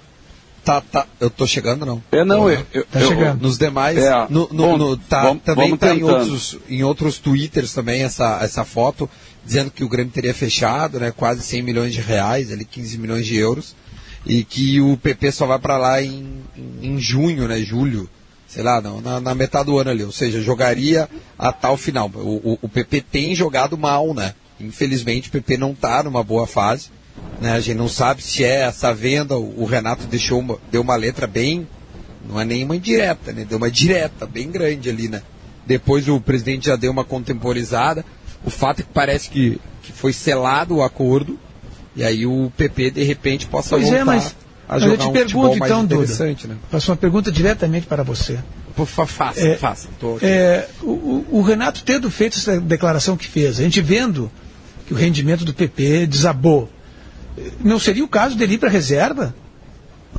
Tá, 0.69 0.81
tá, 0.81 1.01
tá, 1.01 1.07
eu 1.19 1.29
tô 1.29 1.47
chegando, 1.47 1.85
não? 1.85 2.01
É, 2.11 2.23
não, 2.23 2.41
Tô, 2.43 2.49
eu- 2.49 2.65
eu- 2.73 2.85
Tá 2.85 2.99
eu- 3.01 3.07
chegando. 3.07 3.41
Nos 3.41 3.57
demais, 3.57 3.97
É, 3.97 4.11
no, 4.29 4.41
no- 4.41 4.47
bom, 4.47 4.77
no- 4.77 4.97
tá, 4.97 5.23
vamos- 5.23 5.43
também 5.43 5.65
vamos 5.65 5.79
tá 5.79 5.95
em 5.95 6.03
outros, 6.03 6.57
em 6.69 6.83
outros 6.83 7.17
twitters 7.17 7.73
também 7.73 8.03
essa, 8.03 8.39
essa 8.41 8.63
foto, 8.63 9.09
dizendo 9.45 9.71
que 9.71 9.83
o 9.83 9.89
Grêmio 9.89 10.11
teria 10.13 10.33
fechado, 10.33 10.99
né, 10.99 11.11
quase 11.11 11.41
100 11.41 11.61
milhões 11.61 11.93
de 11.93 12.01
reais, 12.01 12.51
ali 12.51 12.65
15 12.65 12.97
milhões 12.97 13.25
de 13.25 13.35
euros, 13.35 13.75
e 14.25 14.43
que 14.43 14.79
o 14.81 14.97
PP 14.97 15.31
só 15.31 15.45
vai 15.45 15.57
para 15.59 15.77
lá 15.77 16.01
em, 16.01 16.41
em, 16.57 16.87
em 16.93 16.99
junho, 16.99 17.47
né, 17.47 17.59
julho, 17.61 18.09
sei 18.47 18.63
lá, 18.63 18.81
não, 18.81 18.99
na, 19.01 19.19
na 19.19 19.33
metade 19.35 19.65
do 19.65 19.77
ano 19.79 19.89
ali, 19.91 20.03
ou 20.03 20.11
seja, 20.11 20.41
jogaria 20.41 21.07
a 21.37 21.51
tal 21.51 21.77
final. 21.77 22.11
O, 22.13 22.51
o, 22.53 22.59
o 22.63 22.69
PP 22.69 23.01
tem 23.01 23.33
jogado 23.35 23.77
mal, 23.77 24.13
né? 24.13 24.33
Infelizmente 24.59 25.29
o 25.29 25.31
PP 25.31 25.55
não 25.57 25.71
está 25.71 26.03
numa 26.03 26.23
boa 26.23 26.45
fase, 26.45 26.89
né? 27.41 27.51
A 27.53 27.59
gente 27.59 27.77
não 27.77 27.87
sabe 27.89 28.21
se 28.21 28.43
é 28.43 28.61
essa 28.63 28.93
venda, 28.93 29.37
o, 29.37 29.65
Renato 29.65 30.05
deixou 30.07 30.39
uma, 30.39 30.57
deu 30.71 30.81
uma 30.81 30.95
letra 30.95 31.25
bem, 31.27 31.67
não 32.27 32.39
é 32.39 32.45
nenhuma 32.45 32.75
indireta, 32.75 33.31
né? 33.31 33.45
Deu 33.47 33.57
uma 33.57 33.71
direta 33.71 34.25
bem 34.25 34.49
grande 34.51 34.89
ali, 34.89 35.07
né? 35.07 35.21
Depois 35.65 36.07
o 36.07 36.19
presidente 36.19 36.67
já 36.67 36.75
deu 36.75 36.91
uma 36.91 37.03
contemporizada. 37.03 38.03
O 38.43 38.49
fato 38.49 38.79
é 38.79 38.83
que 38.83 38.89
parece 38.93 39.29
que, 39.29 39.59
que 39.83 39.91
foi 39.91 40.13
selado 40.13 40.75
o 40.77 40.83
acordo 40.83 41.37
e 41.95 42.03
aí 42.03 42.25
o 42.25 42.51
PP 42.55 42.91
de 42.91 43.03
repente 43.03 43.45
possa 43.47 43.71
Pois 43.71 43.83
voltar 43.83 43.97
é, 43.99 44.03
mas, 44.03 44.35
a 44.67 44.73
mas 44.73 44.81
jogar 44.83 44.93
eu 44.93 44.97
te 44.97 45.07
um 45.07 45.11
pergunto 45.11 45.55
então, 45.57 45.81
Duda. 45.85 45.95
interessante, 46.03 46.47
né? 46.47 46.55
Faço 46.71 46.91
uma 46.91 46.97
pergunta 46.97 47.31
diretamente 47.31 47.85
para 47.85 48.03
você. 48.03 48.39
Faça, 49.07 49.41
É, 49.41 49.57
faça. 49.57 49.89
É, 50.21 50.67
o- 50.81 51.25
o 51.31 51.41
Renato 51.41 51.83
tendo 51.83 52.09
feito 52.09 52.37
essa 52.37 52.61
declaração 52.61 53.17
que 53.17 53.27
fez, 53.27 53.59
a 53.59 53.63
gente 53.63 53.81
vendo 53.81 54.31
que 54.87 54.93
o 54.93 54.97
rendimento 54.97 55.43
do 55.43 55.53
PP 55.53 56.07
desabou, 56.07 56.69
não 57.63 57.79
seria 57.79 58.03
o 58.03 58.07
caso 58.07 58.35
dele 58.35 58.55
ir 58.55 58.57
para 58.57 58.69
reserva? 58.69 59.35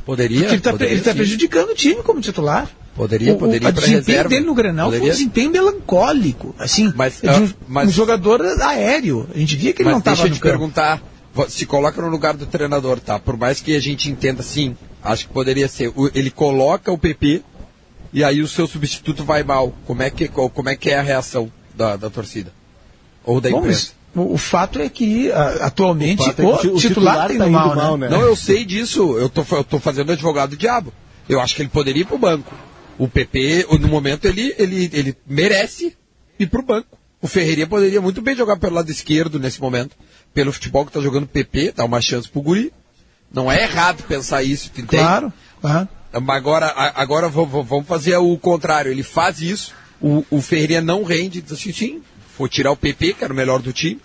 Poderia, 0.05 0.37
Porque 0.39 0.51
ele 0.53 0.57
está 0.57 0.71
poderia 0.71 0.97
sim. 1.03 1.13
prejudicando 1.13 1.69
o 1.69 1.75
time 1.75 2.01
como 2.01 2.21
titular. 2.21 2.69
Poderia, 2.95 3.33
o, 3.33 3.37
poderia 3.37 3.69
o 3.69 3.73
pra 3.73 3.81
desempenho 3.81 3.99
reserva. 4.17 4.29
dele 4.29 4.45
no 4.45 4.53
Grenal 4.53 4.89
foi 4.89 4.99
Poderia. 4.99 5.13
um 5.13 5.17
desempenho 5.17 5.51
melancólico, 5.51 6.55
assim, 6.59 6.91
Mas, 6.95 7.21
um, 7.23 7.29
ah, 7.29 7.49
mas- 7.67 7.89
um 7.89 7.91
jogador 7.91 8.41
aéreo. 8.61 9.27
A 9.33 9.37
gente 9.37 9.55
via 9.55 9.73
que 9.73 9.81
ele 9.81 9.89
não 9.91 9.99
estava 9.99 10.15
deixa 10.17 10.27
eu 10.27 10.29
no 10.29 10.35
te 10.35 10.41
campo. 10.41 10.51
perguntar, 10.57 11.01
se 11.47 11.65
coloca 11.65 12.01
no 12.01 12.09
lugar 12.09 12.33
do 12.33 12.45
treinador, 12.45 12.99
tá? 12.99 13.17
Por 13.17 13.37
mais 13.37 13.61
que 13.61 13.75
a 13.75 13.79
gente 13.79 14.09
entenda, 14.09 14.43
sim, 14.43 14.75
acho 15.03 15.27
que 15.27 15.33
poderia 15.33 15.67
ser. 15.67 15.91
o- 15.95 16.09
ele 16.13 16.29
coloca 16.29 16.91
o 16.91 16.97
PP 16.97 17.41
e 18.11 18.23
aí 18.23 18.41
o 18.41 18.47
seu 18.47 18.67
substituto 18.67 19.23
vai 19.23 19.41
mal. 19.43 19.73
Como 19.85 20.01
é 20.03 20.09
que, 20.09 20.27
co- 20.27 20.49
como 20.49 20.67
é, 20.69 20.75
que 20.75 20.89
é 20.89 20.99
a 20.99 21.01
reação 21.01 21.49
da, 21.75 21.95
da 21.95 22.09
torcida? 22.09 22.51
Ou 23.23 23.39
da 23.39 23.49
Bom, 23.49 23.59
imprensa? 23.59 23.91
O, 24.15 24.33
o 24.33 24.37
fato 24.37 24.79
é 24.79 24.89
que 24.89 25.31
a, 25.31 25.67
atualmente 25.67 26.21
o, 26.21 26.29
é 26.29 26.33
que 26.33 26.41
o, 26.41 26.57
titular, 26.57 26.79
titular 26.79 27.27
tem 27.29 27.37
tá 27.37 27.47
indo 27.47 27.53
mal, 27.53 27.75
mal, 27.75 27.97
né? 27.97 28.09
né? 28.09 28.17
Não, 28.17 28.21
eu 28.23 28.35
sei 28.35 28.65
disso. 28.65 29.17
Eu 29.17 29.29
tô, 29.29 29.45
eu 29.51 29.63
tô 29.63 29.79
fazendo 29.79 30.11
advogado 30.11 30.51
do 30.51 30.57
diabo. 30.57 30.93
Eu 31.29 31.39
acho 31.39 31.55
que 31.55 31.61
ele 31.61 31.69
poderia 31.69 32.01
ir 32.01 32.05
pro 32.05 32.17
banco. 32.17 32.53
O 32.97 33.07
PP, 33.07 33.65
no 33.79 33.87
momento, 33.87 34.25
ele, 34.25 34.53
ele, 34.57 34.89
ele 34.93 35.17
merece 35.25 35.97
ir 36.37 36.47
pro 36.47 36.61
banco. 36.61 36.97
O 37.21 37.27
Ferreirinha 37.27 37.67
poderia 37.67 38.01
muito 38.01 38.21
bem 38.21 38.35
jogar 38.35 38.57
pelo 38.57 38.75
lado 38.75 38.89
esquerdo 38.91 39.39
nesse 39.39 39.61
momento. 39.61 39.95
Pelo 40.33 40.51
futebol 40.51 40.85
que 40.85 40.91
tá 40.91 40.99
jogando 40.99 41.27
PP, 41.27 41.73
dá 41.75 41.85
uma 41.85 42.01
chance 42.01 42.27
pro 42.27 42.41
Guri. 42.41 42.73
Não 43.33 43.49
é 43.49 43.63
errado 43.63 44.03
pensar 44.03 44.43
isso, 44.43 44.69
tu 44.73 44.81
entende? 44.81 45.03
Claro, 45.03 45.33
claro. 45.61 45.87
Agora, 46.11 46.67
agora 46.95 47.29
vamos 47.29 47.87
fazer 47.87 48.17
o 48.17 48.37
contrário. 48.37 48.91
Ele 48.91 49.03
faz 49.03 49.39
isso, 49.39 49.73
o, 50.01 50.25
o 50.29 50.41
Ferreirinha 50.41 50.81
não 50.81 51.03
rende, 51.03 51.41
diz 51.41 51.53
assim, 51.53 51.71
sim, 51.71 52.01
vou 52.41 52.49
tirar 52.49 52.71
o 52.71 52.75
PP, 52.77 53.13
que 53.13 53.23
era 53.23 53.33
o 53.33 53.35
melhor 53.35 53.61
do 53.61 53.71
time. 53.71 53.99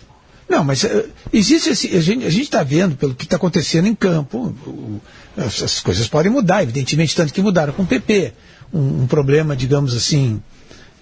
Não, 0.49 0.63
mas 0.63 0.83
eh, 0.85 1.05
existe 1.33 1.69
esse, 1.71 1.95
a 1.95 1.99
gente 1.99 2.41
está 2.41 2.63
vendo 2.63 2.95
pelo 2.95 3.13
que 3.13 3.25
está 3.25 3.35
acontecendo 3.35 3.87
em 3.87 3.93
campo, 3.95 4.55
o- 4.65 5.01
as, 5.35 5.61
as 5.61 5.79
coisas 5.81 6.07
podem 6.07 6.31
mudar, 6.31 6.63
evidentemente, 6.63 7.15
tanto 7.15 7.33
que 7.33 7.41
mudaram 7.41 7.73
com 7.73 7.83
o 7.83 7.87
PP. 7.87 8.33
Um, 8.73 9.03
um 9.03 9.07
problema, 9.07 9.55
digamos 9.55 9.93
assim, 9.95 10.41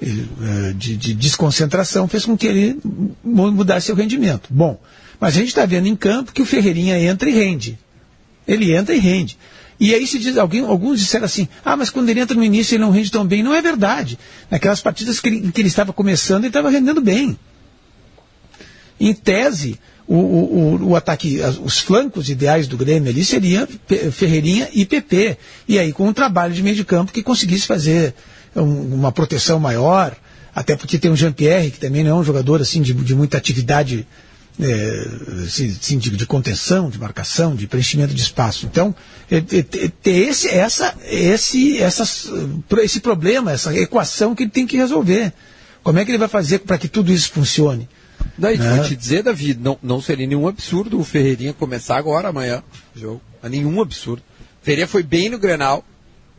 eh, 0.02 0.08
eh, 0.08 0.74
de, 0.76 0.98
de 0.98 1.14
desconcentração 1.14 2.08
fez 2.08 2.26
com 2.26 2.36
que 2.38 2.48
ele 2.48 2.80
mu- 3.24 3.52
mudasse 3.52 3.86
seu 3.88 3.96
rendimento. 3.96 4.48
Bom, 4.50 4.80
mas 5.20 5.36
a 5.36 5.40
gente 5.40 5.50
está 5.50 5.66
vendo 5.66 5.88
em 5.88 5.96
campo 5.96 6.32
que 6.34 6.42
o 6.42 6.46
Ferreirinha 6.46 6.98
entra 7.00 7.30
e 7.30 7.34
rende. 7.34 7.78
Ele 8.48 8.76
entra 8.76 8.94
e 8.96 9.00
rende. 9.00 9.38
E 9.80 9.94
aí 9.94 10.08
se 10.08 10.18
diz, 10.18 10.38
alguém, 10.38 10.62
alguns 10.62 11.00
disseram 11.00 11.26
assim, 11.26 11.48
ah, 11.64 11.76
mas 11.76 11.90
quando 11.90 12.08
ele 12.10 12.20
entra 12.22 12.36
no 12.36 12.44
início 12.44 12.76
ele 12.76 12.84
não 12.84 12.92
rende 12.92 13.12
tão 13.12 13.26
bem. 13.26 13.44
Não 13.44 13.54
é 13.54 13.62
verdade. 13.62 14.18
Naquelas 14.50 14.80
partidas 14.82 15.20
que 15.20 15.28
ele, 15.28 15.52
que 15.52 15.62
ele 15.62 15.68
estava 15.68 15.92
começando, 15.92 16.44
ele 16.44 16.48
estava 16.48 16.70
rendendo 16.70 17.02
bem. 17.02 17.38
Em 19.00 19.14
tese, 19.14 19.78
o, 20.08 20.16
o, 20.16 20.90
o- 20.92 20.96
ataque, 20.96 21.42
os 21.64 21.80
flancos 21.80 22.30
ideais 22.30 22.68
do 22.68 22.78
Grêmio 22.78 23.10
ali 23.10 23.26
seriam 23.26 23.68
Ferreirinha 24.12 24.70
e 24.74 24.86
PP. 24.86 25.38
E 25.68 25.78
aí 25.78 25.92
com 25.92 26.08
um 26.08 26.14
trabalho 26.14 26.54
de 26.54 26.64
meio 26.64 26.76
de 26.76 26.86
campo 26.86 27.12
que 27.12 27.22
conseguisse 27.22 27.68
fazer 27.68 28.14
um- 28.56 28.94
uma 28.96 29.12
proteção 29.12 29.60
maior, 29.60 30.16
até 30.56 30.78
porque 30.78 30.98
tem 30.98 31.12
o 31.12 31.16
Jean-Pierre, 31.18 31.72
que 31.72 31.80
também 31.80 32.02
não 32.04 32.12
é 32.12 32.14
um 32.14 32.24
jogador 32.24 32.62
assim 32.62 32.82
de, 32.82 32.94
de 32.94 33.14
muita 33.14 33.38
atividade 33.38 34.08
é, 34.60 35.08
assim, 35.46 35.98
de, 35.98 36.12
de 36.12 36.26
contenção, 36.26 36.90
de 36.90 37.00
marcação, 37.00 37.56
de 37.56 37.68
preenchimento 37.68 38.14
de 38.14 38.22
espaço. 38.22 38.66
Então, 38.66 38.96
é, 39.30 39.38
é, 39.38 39.60
é, 39.60 39.64
ter 40.02 40.30
esse, 40.30 40.48
essa, 40.50 40.96
esse, 41.06 41.82
essas, 41.82 42.30
esse 42.82 43.00
problema, 43.00 43.52
essa 43.52 43.76
equação 43.76 44.34
que 44.34 44.44
ele 44.44 44.52
tem 44.52 44.66
que 44.66 44.78
resolver. 44.78 45.34
Como 45.84 46.00
é 46.00 46.06
que 46.06 46.12
ele 46.12 46.18
vai 46.18 46.28
fazer 46.28 46.60
para 46.60 46.78
que 46.78 46.88
tudo 46.88 47.12
isso 47.12 47.32
funcione? 47.32 47.88
Daí, 48.38 48.58
Né? 48.58 48.76
vou 48.76 48.86
te 48.86 48.96
dizer, 48.96 49.24
Davi, 49.24 49.54
não, 49.54 49.78
não 49.84 50.02
seria 50.02 50.26
nenhum 50.26 50.48
absurdo 50.48 51.00
o 51.00 51.04
Ferreirinha 51.04 51.54
começar 51.54 51.98
agora, 51.98 52.30
amanhã, 52.30 52.64
o 52.96 53.00
jogo. 53.00 53.22
É 53.44 53.50
nenhum 53.50 53.82
absurdo. 53.82 54.24
O 54.62 54.66
Ferreirinha 54.66 54.88
foi 54.88 55.04
bem 55.04 55.30
no 55.30 55.38
Grenal. 55.38 55.86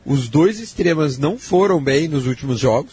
Os 0.05 0.29
dois 0.29 0.59
extremas 0.59 1.19
não 1.19 1.39
foram 1.39 1.83
bem 1.83 2.09
nos 2.09 2.27
últimos 2.27 2.59
jogos. 2.59 2.93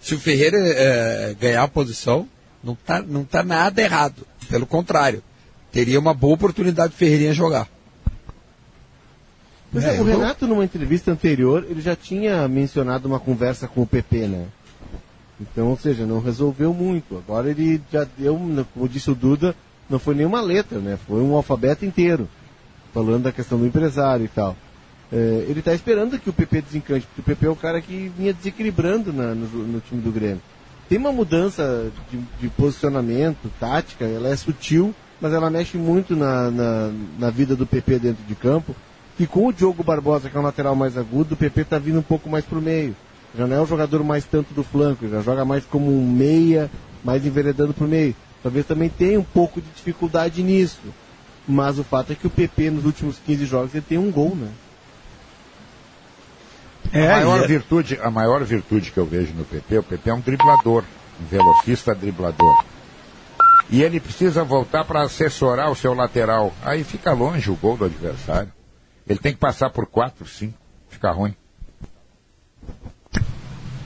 Se 0.00 0.14
o 0.14 0.18
Ferreira 0.18 0.58
eh, 0.58 1.36
ganhar 1.40 1.62
a 1.62 1.68
posição, 1.68 2.28
não 2.62 2.74
tá, 2.74 3.02
não 3.02 3.24
tá 3.24 3.42
nada 3.42 3.80
errado. 3.80 4.26
Pelo 4.48 4.66
contrário, 4.66 5.22
teria 5.72 5.98
uma 5.98 6.14
boa 6.14 6.34
oportunidade 6.34 6.92
do 6.92 6.96
Ferreirinha 6.96 7.32
jogar. 7.34 7.68
Pois 9.72 9.84
é, 9.84 10.00
o 10.00 10.04
Renato, 10.20 10.46
numa 10.46 10.64
entrevista 10.64 11.10
anterior, 11.10 11.66
ele 11.68 11.80
já 11.80 11.94
tinha 11.96 12.46
mencionado 12.48 13.06
uma 13.08 13.18
conversa 13.20 13.66
com 13.66 13.82
o 13.82 13.86
PP, 13.86 14.28
né? 14.28 14.46
Então, 15.40 15.68
ou 15.68 15.76
seja, 15.76 16.06
não 16.06 16.20
resolveu 16.20 16.72
muito. 16.72 17.16
Agora 17.18 17.50
ele 17.50 17.82
já 17.92 18.06
deu, 18.16 18.38
como 18.72 18.88
disse 18.88 19.10
o 19.10 19.14
Duda, 19.14 19.54
não 19.90 19.98
foi 19.98 20.14
nenhuma 20.14 20.40
letra, 20.40 20.78
né? 20.78 20.98
Foi 21.06 21.20
um 21.20 21.34
alfabeto 21.34 21.84
inteiro, 21.84 22.28
falando 22.94 23.24
da 23.24 23.32
questão 23.32 23.58
do 23.58 23.66
empresário 23.66 24.24
e 24.24 24.28
tal. 24.28 24.56
É, 25.12 25.44
ele 25.48 25.58
está 25.60 25.74
esperando 25.74 26.18
que 26.18 26.30
o 26.30 26.32
PP 26.32 26.62
desencante, 26.62 27.06
porque 27.06 27.20
o 27.20 27.24
PP 27.24 27.46
é 27.46 27.50
o 27.50 27.56
cara 27.56 27.80
que 27.82 28.10
vinha 28.16 28.32
desequilibrando 28.32 29.12
na- 29.12 29.34
no, 29.34 29.46
no 29.46 29.80
time 29.80 30.00
do 30.00 30.10
Grêmio. 30.10 30.40
Tem 30.88 30.98
uma 30.98 31.12
mudança 31.12 31.90
de, 32.10 32.18
de 32.40 32.48
posicionamento, 32.48 33.50
tática, 33.58 34.04
ela 34.04 34.28
é 34.28 34.36
sutil, 34.36 34.94
mas 35.20 35.32
ela 35.32 35.50
mexe 35.50 35.76
muito 35.76 36.14
na, 36.14 36.50
na, 36.50 36.92
na 37.18 37.30
vida 37.30 37.56
do 37.56 37.66
PP 37.66 37.98
dentro 37.98 38.24
de 38.24 38.34
campo. 38.34 38.74
E 39.18 39.26
com 39.26 39.46
o 39.46 39.52
Diogo 39.52 39.82
Barbosa, 39.82 40.28
que 40.28 40.36
é 40.36 40.40
um 40.40 40.44
lateral 40.44 40.76
mais 40.76 40.96
agudo, 40.96 41.34
o 41.34 41.36
PP 41.36 41.62
está 41.62 41.78
vindo 41.78 41.98
um 41.98 42.02
pouco 42.02 42.28
mais 42.28 42.44
para 42.44 42.58
o 42.58 42.62
meio. 42.62 42.94
Já 43.36 43.46
não 43.46 43.56
é 43.56 43.60
um 43.60 43.66
jogador 43.66 44.04
mais 44.04 44.24
tanto 44.24 44.54
do 44.54 44.62
flanco, 44.62 45.08
já 45.08 45.20
joga 45.22 45.44
mais 45.44 45.64
como 45.64 45.90
um 45.90 46.08
meia, 46.08 46.70
mais 47.02 47.26
enveredando 47.26 47.74
para 47.74 47.84
o 47.84 47.88
meio. 47.88 48.14
Talvez 48.42 48.64
também 48.64 48.88
tenha 48.88 49.18
um 49.18 49.24
pouco 49.24 49.60
de 49.60 49.68
dificuldade 49.74 50.42
nisso. 50.42 50.80
Mas 51.48 51.78
o 51.78 51.84
fato 51.84 52.12
é 52.12 52.14
que 52.14 52.26
o 52.26 52.30
PP 52.30 52.70
nos 52.70 52.84
últimos 52.84 53.18
15 53.24 53.46
jogos 53.46 53.74
ele 53.74 53.84
tem 53.86 53.98
um 53.98 54.10
gol, 54.10 54.36
né? 54.36 54.48
É, 56.96 57.12
a, 57.12 57.16
maior 57.16 57.44
é- 57.44 57.46
virtude, 57.46 57.98
a 58.02 58.10
maior 58.10 58.44
virtude 58.44 58.90
que 58.90 58.98
eu 58.98 59.06
vejo 59.06 59.32
no 59.34 59.44
PP, 59.44 59.78
o 59.78 59.82
PP 59.82 60.10
é 60.10 60.14
um 60.14 60.20
driblador, 60.20 60.84
um 61.20 61.26
velocista 61.26 61.94
driblador. 61.94 62.64
E 63.68 63.82
ele 63.82 63.98
precisa 63.98 64.44
voltar 64.44 64.84
para 64.84 65.02
assessorar 65.02 65.70
o 65.70 65.74
seu 65.76 65.92
lateral. 65.92 66.54
Aí 66.62 66.84
fica 66.84 67.12
longe 67.12 67.50
o 67.50 67.56
gol 67.56 67.76
do 67.76 67.84
adversário. 67.84 68.52
Ele 69.08 69.18
tem 69.18 69.32
que 69.32 69.38
passar 69.40 69.70
por 69.70 69.86
quatro, 69.86 70.26
cinco. 70.26 70.54
Fica 70.88 71.10
ruim. 71.10 71.34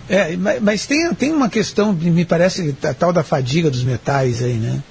É, 0.09 0.37
ma- 0.37 0.61
mas 0.61 0.87
tem, 0.87 1.13
tem 1.15 1.33
uma 1.33 1.49
questão, 1.49 1.93
me 1.93 2.25
parece, 2.25 2.75
a 2.83 2.93
tal 2.93 3.13
da 3.13 3.23
fadiga 3.23 3.71
dos 3.71 3.85
metais 3.85 4.43
aí, 4.43 4.55
né? 4.55 4.83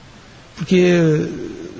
Porque 0.56 0.92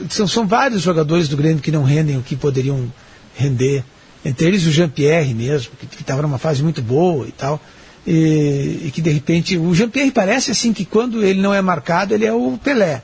são, 0.10 0.28
são 0.28 0.46
vários 0.48 0.82
jogadores 0.82 1.28
do 1.28 1.38
Grêmio 1.38 1.62
que 1.62 1.72
não 1.72 1.84
rendem 1.84 2.18
o 2.18 2.22
que 2.22 2.36
poderiam 2.36 2.92
render. 3.36 3.84
Entre 4.24 4.48
eles 4.48 4.66
o 4.66 4.72
Jean-Pierre 4.72 5.34
mesmo, 5.34 5.72
que 5.78 6.02
estava 6.02 6.22
numa 6.22 6.38
fase 6.38 6.62
muito 6.62 6.82
boa 6.82 7.28
e 7.28 7.32
tal. 7.32 7.62
E, 8.06 8.84
e 8.86 8.92
que 8.94 9.02
de 9.02 9.10
repente. 9.10 9.58
O 9.58 9.74
Jean-Pierre 9.74 10.12
parece 10.12 10.52
assim 10.52 10.74
que 10.74 10.86
quando 10.86 11.24
ele 11.24 11.42
não 11.42 11.54
é 11.54 11.62
marcado, 11.62 12.14
ele 12.14 12.26
é 12.26 12.34
o 12.34 12.58
Pelé. 12.58 13.04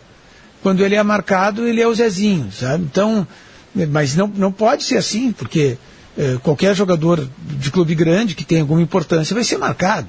Quando 0.61 0.83
ele 0.83 0.95
é 0.95 1.03
marcado, 1.03 1.67
ele 1.67 1.81
é 1.81 1.87
o 1.87 1.93
Zezinho, 1.93 2.51
sabe? 2.51 2.83
Então. 2.83 3.27
Mas 3.89 4.15
não, 4.15 4.27
não 4.27 4.53
pode 4.53 4.85
ser 4.85 4.97
assim, 4.97 5.33
porque 5.33 5.77
eh, 6.17 6.37
qualquer 6.41 6.73
jogador 6.73 7.27
de 7.37 7.69
clube 7.69 7.93
grande 7.93 8.33
que 8.33 8.45
tem 8.45 8.61
alguma 8.61 8.81
importância 8.81 9.33
vai 9.33 9.43
ser 9.43 9.57
marcado. 9.57 10.07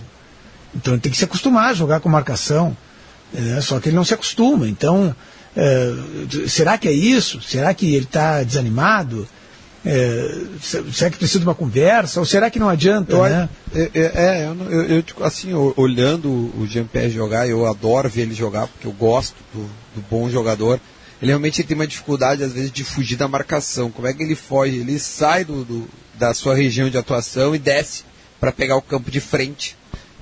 Então 0.75 0.95
ele 0.95 1.01
tem 1.01 1.11
que 1.11 1.19
se 1.19 1.25
acostumar 1.25 1.71
a 1.71 1.75
jogar 1.75 2.01
com 2.01 2.09
marcação. 2.09 2.77
né? 3.33 3.61
Só 3.61 3.81
que 3.81 3.89
ele 3.89 3.97
não 3.97 4.05
se 4.05 4.15
acostuma. 4.15 4.69
Então, 4.69 5.15
eh, 5.57 5.95
será 6.47 6.79
que 6.79 6.87
é 6.87 6.93
isso? 6.93 7.43
Será 7.43 7.75
que 7.75 7.95
ele 7.95 8.05
está 8.05 8.43
desanimado? 8.45 9.27
Se- 10.61 10.82
será 10.93 11.11
que 11.11 11.18
precisa 11.18 11.39
de 11.39 11.45
uma 11.47 11.55
conversa? 11.55 12.18
Ou 12.20 12.26
será 12.26 12.51
que 12.51 12.59
não 12.59 12.68
adianta? 12.68 13.12
Eu, 13.12 13.22
né? 13.30 13.49
é, 13.74 13.91
é, 13.95 14.01
é, 14.03 14.47
eu, 14.68 14.82
eu- 14.97 15.03
tipo, 15.03 15.22
assim, 15.22 15.55
o- 15.55 15.72
olhando 15.76 16.28
o 16.28 16.66
Jean-Pierre 16.68 17.11
jogar, 17.11 17.49
eu 17.49 17.66
adoro 17.66 18.09
ver 18.09 18.22
ele 18.22 18.34
jogar, 18.34 18.66
porque 18.66 18.87
eu 18.87 18.93
gosto 18.93 19.37
do, 19.55 19.61
do 19.95 20.05
bom 20.11 20.28
jogador. 20.28 20.80
Ele 21.22 21.30
realmente 21.30 21.62
tem 21.62 21.74
uma 21.74 21.87
dificuldade, 21.87 22.43
às 22.43 22.53
vezes, 22.53 22.70
de 22.70 22.84
fugir 22.84 23.16
da 23.16 23.26
marcação. 23.28 23.91
Como 23.91 24.07
é 24.07 24.12
que 24.12 24.22
ele 24.22 24.34
foge? 24.34 24.76
Ele 24.76 24.99
sai 24.99 25.45
do, 25.45 25.64
do- 25.64 25.89
da 26.14 26.34
sua 26.34 26.55
região 26.55 26.91
de 26.91 26.99
atuação 26.99 27.55
e 27.55 27.59
desce 27.59 28.05
para 28.41 28.51
pegar 28.53 28.76
o 28.76 28.82
campo 28.82 29.11
de 29.11 29.20
frente. 29.20 29.76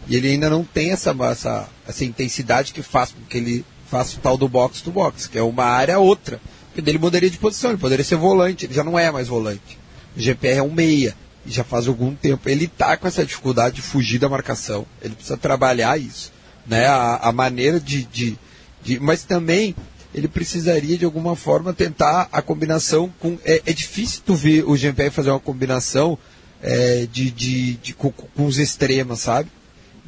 E 0.07 0.17
ele 0.17 0.29
ainda 0.29 0.51
não 0.51 0.63
tem 0.63 0.91
essa, 0.93 1.17
essa, 1.31 1.69
essa 1.89 2.05
intensidade 2.05 2.73
que 2.75 2.83
faz 2.83 3.11
com 3.13 3.21
que 3.29 3.39
ele 3.39 3.65
faça 3.91 4.17
o 4.17 4.21
tal 4.21 4.37
do 4.37 4.49
box 4.49 4.81
to 4.83 4.91
box, 4.91 5.27
que 5.27 5.39
é 5.39 5.43
uma 5.43 5.65
área 5.65 5.99
outra. 5.99 6.41
Porque 6.75 6.83
dele 6.83 6.99
mudaria 6.99 7.31
de 7.31 7.39
posição, 7.39 7.71
ele 7.71 7.79
poderia 7.79 8.05
ser 8.05 8.17
volante, 8.17 8.67
ele 8.67 8.75
já 8.75 8.83
não 8.83 8.99
é 8.99 9.09
mais 9.09 9.29
volante. 9.29 9.79
O 10.17 10.21
GPR 10.21 10.59
é 10.59 10.63
um 10.63 10.73
meia, 10.73 11.15
e 11.47 11.51
já 11.53 11.63
faz 11.63 11.87
algum 11.87 12.17
tempo. 12.17 12.49
Ele 12.49 12.67
tá 12.67 12.97
com 12.97 13.07
essa 13.07 13.25
dificuldade 13.25 13.77
de 13.77 13.83
fugir 13.83 14.19
da 14.19 14.29
marcação. 14.29 14.85
Ele 15.01 15.15
precisa 15.15 15.37
trabalhar 15.37 15.97
isso. 16.01 16.33
Né? 16.67 16.85
A, 16.87 17.29
a 17.29 17.31
maneira 17.31 17.79
de, 17.79 18.03
de, 18.03 18.37
de. 18.83 18.99
Mas 18.99 19.23
também 19.23 19.77
ele 20.13 20.27
precisaria 20.27 20.99
de 20.99 21.05
alguma 21.05 21.37
forma 21.37 21.73
tentar 21.73 22.29
a 22.33 22.43
combinação 22.43 23.09
com. 23.21 23.39
É, 23.45 23.63
é 23.65 23.73
difícil 23.73 24.23
tu 24.27 24.35
ver 24.35 24.65
o 24.65 24.77
GPR 24.77 25.13
fazer 25.13 25.31
uma 25.31 25.39
combinação 25.39 26.19
é, 26.61 27.07
de, 27.13 27.31
de, 27.31 27.75
de, 27.75 27.95
com, 27.95 28.11
com 28.11 28.47
os 28.47 28.59
extremos, 28.59 29.21
sabe? 29.21 29.49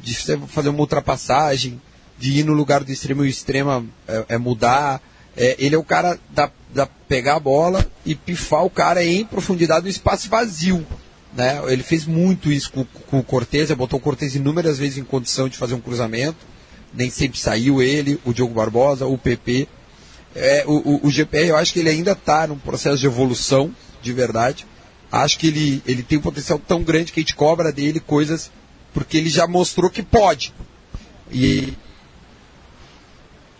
De 0.03 0.13
fazer 0.47 0.67
uma 0.67 0.79
ultrapassagem, 0.79 1.81
de 2.19 2.39
ir 2.39 2.43
no 2.43 2.51
lugar 2.51 2.83
do 2.83 2.91
extremo 2.91 3.23
e 3.23 3.27
o 3.27 3.29
extremo 3.29 3.87
é, 4.05 4.25
é 4.29 4.37
mudar. 4.37 5.01
É, 5.35 5.55
ele 5.59 5.75
é 5.75 5.77
o 5.77 5.83
cara 5.83 6.19
da, 6.31 6.51
da 6.73 6.85
pegar 6.85 7.35
a 7.35 7.39
bola 7.39 7.85
e 8.05 8.13
pifar 8.15 8.63
o 8.63 8.69
cara 8.69 9.03
em 9.03 9.25
profundidade 9.25 9.85
no 9.85 9.89
espaço 9.89 10.29
vazio. 10.29 10.85
Né? 11.33 11.61
Ele 11.67 11.83
fez 11.83 12.05
muito 12.05 12.51
isso 12.51 12.71
com, 12.71 12.85
com 12.85 13.19
o 13.19 13.23
Cortez, 13.23 13.71
botou 13.71 13.99
o 13.99 14.01
Cortez 14.01 14.35
inúmeras 14.35 14.77
vezes 14.77 14.97
em 14.97 15.03
condição 15.03 15.47
de 15.47 15.57
fazer 15.57 15.75
um 15.75 15.81
cruzamento. 15.81 16.37
Nem 16.93 17.09
sempre 17.09 17.39
saiu 17.39 17.81
ele, 17.81 18.19
o 18.25 18.33
Diogo 18.33 18.53
Barbosa, 18.53 19.05
o 19.05 19.17
PP. 19.17 19.67
É, 20.35 20.63
o, 20.67 20.77
o, 20.77 21.07
o 21.07 21.11
GPR, 21.11 21.49
eu 21.49 21.57
acho 21.57 21.73
que 21.73 21.79
ele 21.79 21.89
ainda 21.89 22.11
está 22.11 22.47
num 22.47 22.57
processo 22.57 22.97
de 22.97 23.05
evolução, 23.05 23.73
de 24.01 24.13
verdade. 24.13 24.65
Acho 25.11 25.39
que 25.39 25.47
ele, 25.47 25.81
ele 25.85 26.03
tem 26.03 26.17
um 26.17 26.21
potencial 26.21 26.59
tão 26.59 26.83
grande 26.83 27.11
que 27.11 27.19
a 27.19 27.23
gente 27.23 27.35
cobra 27.35 27.71
dele 27.71 27.99
coisas 27.99 28.51
porque 28.93 29.17
ele 29.17 29.29
já 29.29 29.47
mostrou 29.47 29.91
que 29.91 30.01
pode. 30.01 30.53
E 31.31 31.73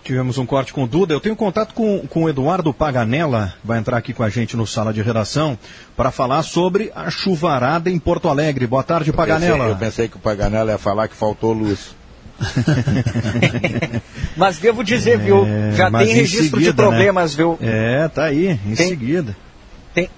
Tivemos 0.08 0.38
um 0.38 0.46
corte 0.46 0.72
com 0.72 0.86
o 0.86 0.88
Duda. 0.88 1.14
Eu 1.14 1.20
tenho 1.20 1.36
contato 1.36 1.74
com, 1.74 2.00
com 2.08 2.24
o 2.24 2.30
Eduardo 2.30 2.74
Paganella, 2.74 3.54
vai 3.62 3.78
entrar 3.78 3.98
aqui 3.98 4.14
com 4.14 4.24
a 4.24 4.30
gente 4.30 4.56
no 4.56 4.66
sala 4.66 4.94
de 4.94 5.02
redação, 5.02 5.60
para 5.98 6.12
falar 6.12 6.44
sobre 6.44 6.90
a 6.96 7.10
chuvarada 7.10 7.90
em 7.90 8.00
Porto 8.00 8.30
Alegre. 8.30 8.66
Boa 8.66 8.84
tarde, 8.84 9.10
Eu 9.10 9.14
pensei, 9.14 9.34
Paganella. 9.34 9.66
eu 9.66 9.76
pensei 9.76 10.08
que 10.08 10.16
o 10.16 10.20
Paganella 10.20 10.72
ia 10.72 10.78
falar 10.78 11.10
que 11.10 11.14
faltou 11.16 11.52
luz. 11.52 11.94
Mas 14.38 14.58
devo 14.60 14.82
dizer, 14.82 15.18
viu, 15.20 15.46
É, 15.46 15.74
já 15.74 15.92
tem 15.92 16.10
em 16.10 16.14
registro 16.14 16.58
de 16.60 16.66
seguida, 16.68 16.84
né? 16.84 16.90
problemas, 16.90 17.34
viu? 17.36 17.58
É, 17.62 18.08
tá 18.08 18.24
aí, 18.26 18.52
em 18.66 18.76
Tem- 18.76 18.88
seguida. 18.88 19.36
Tem, 19.94 20.10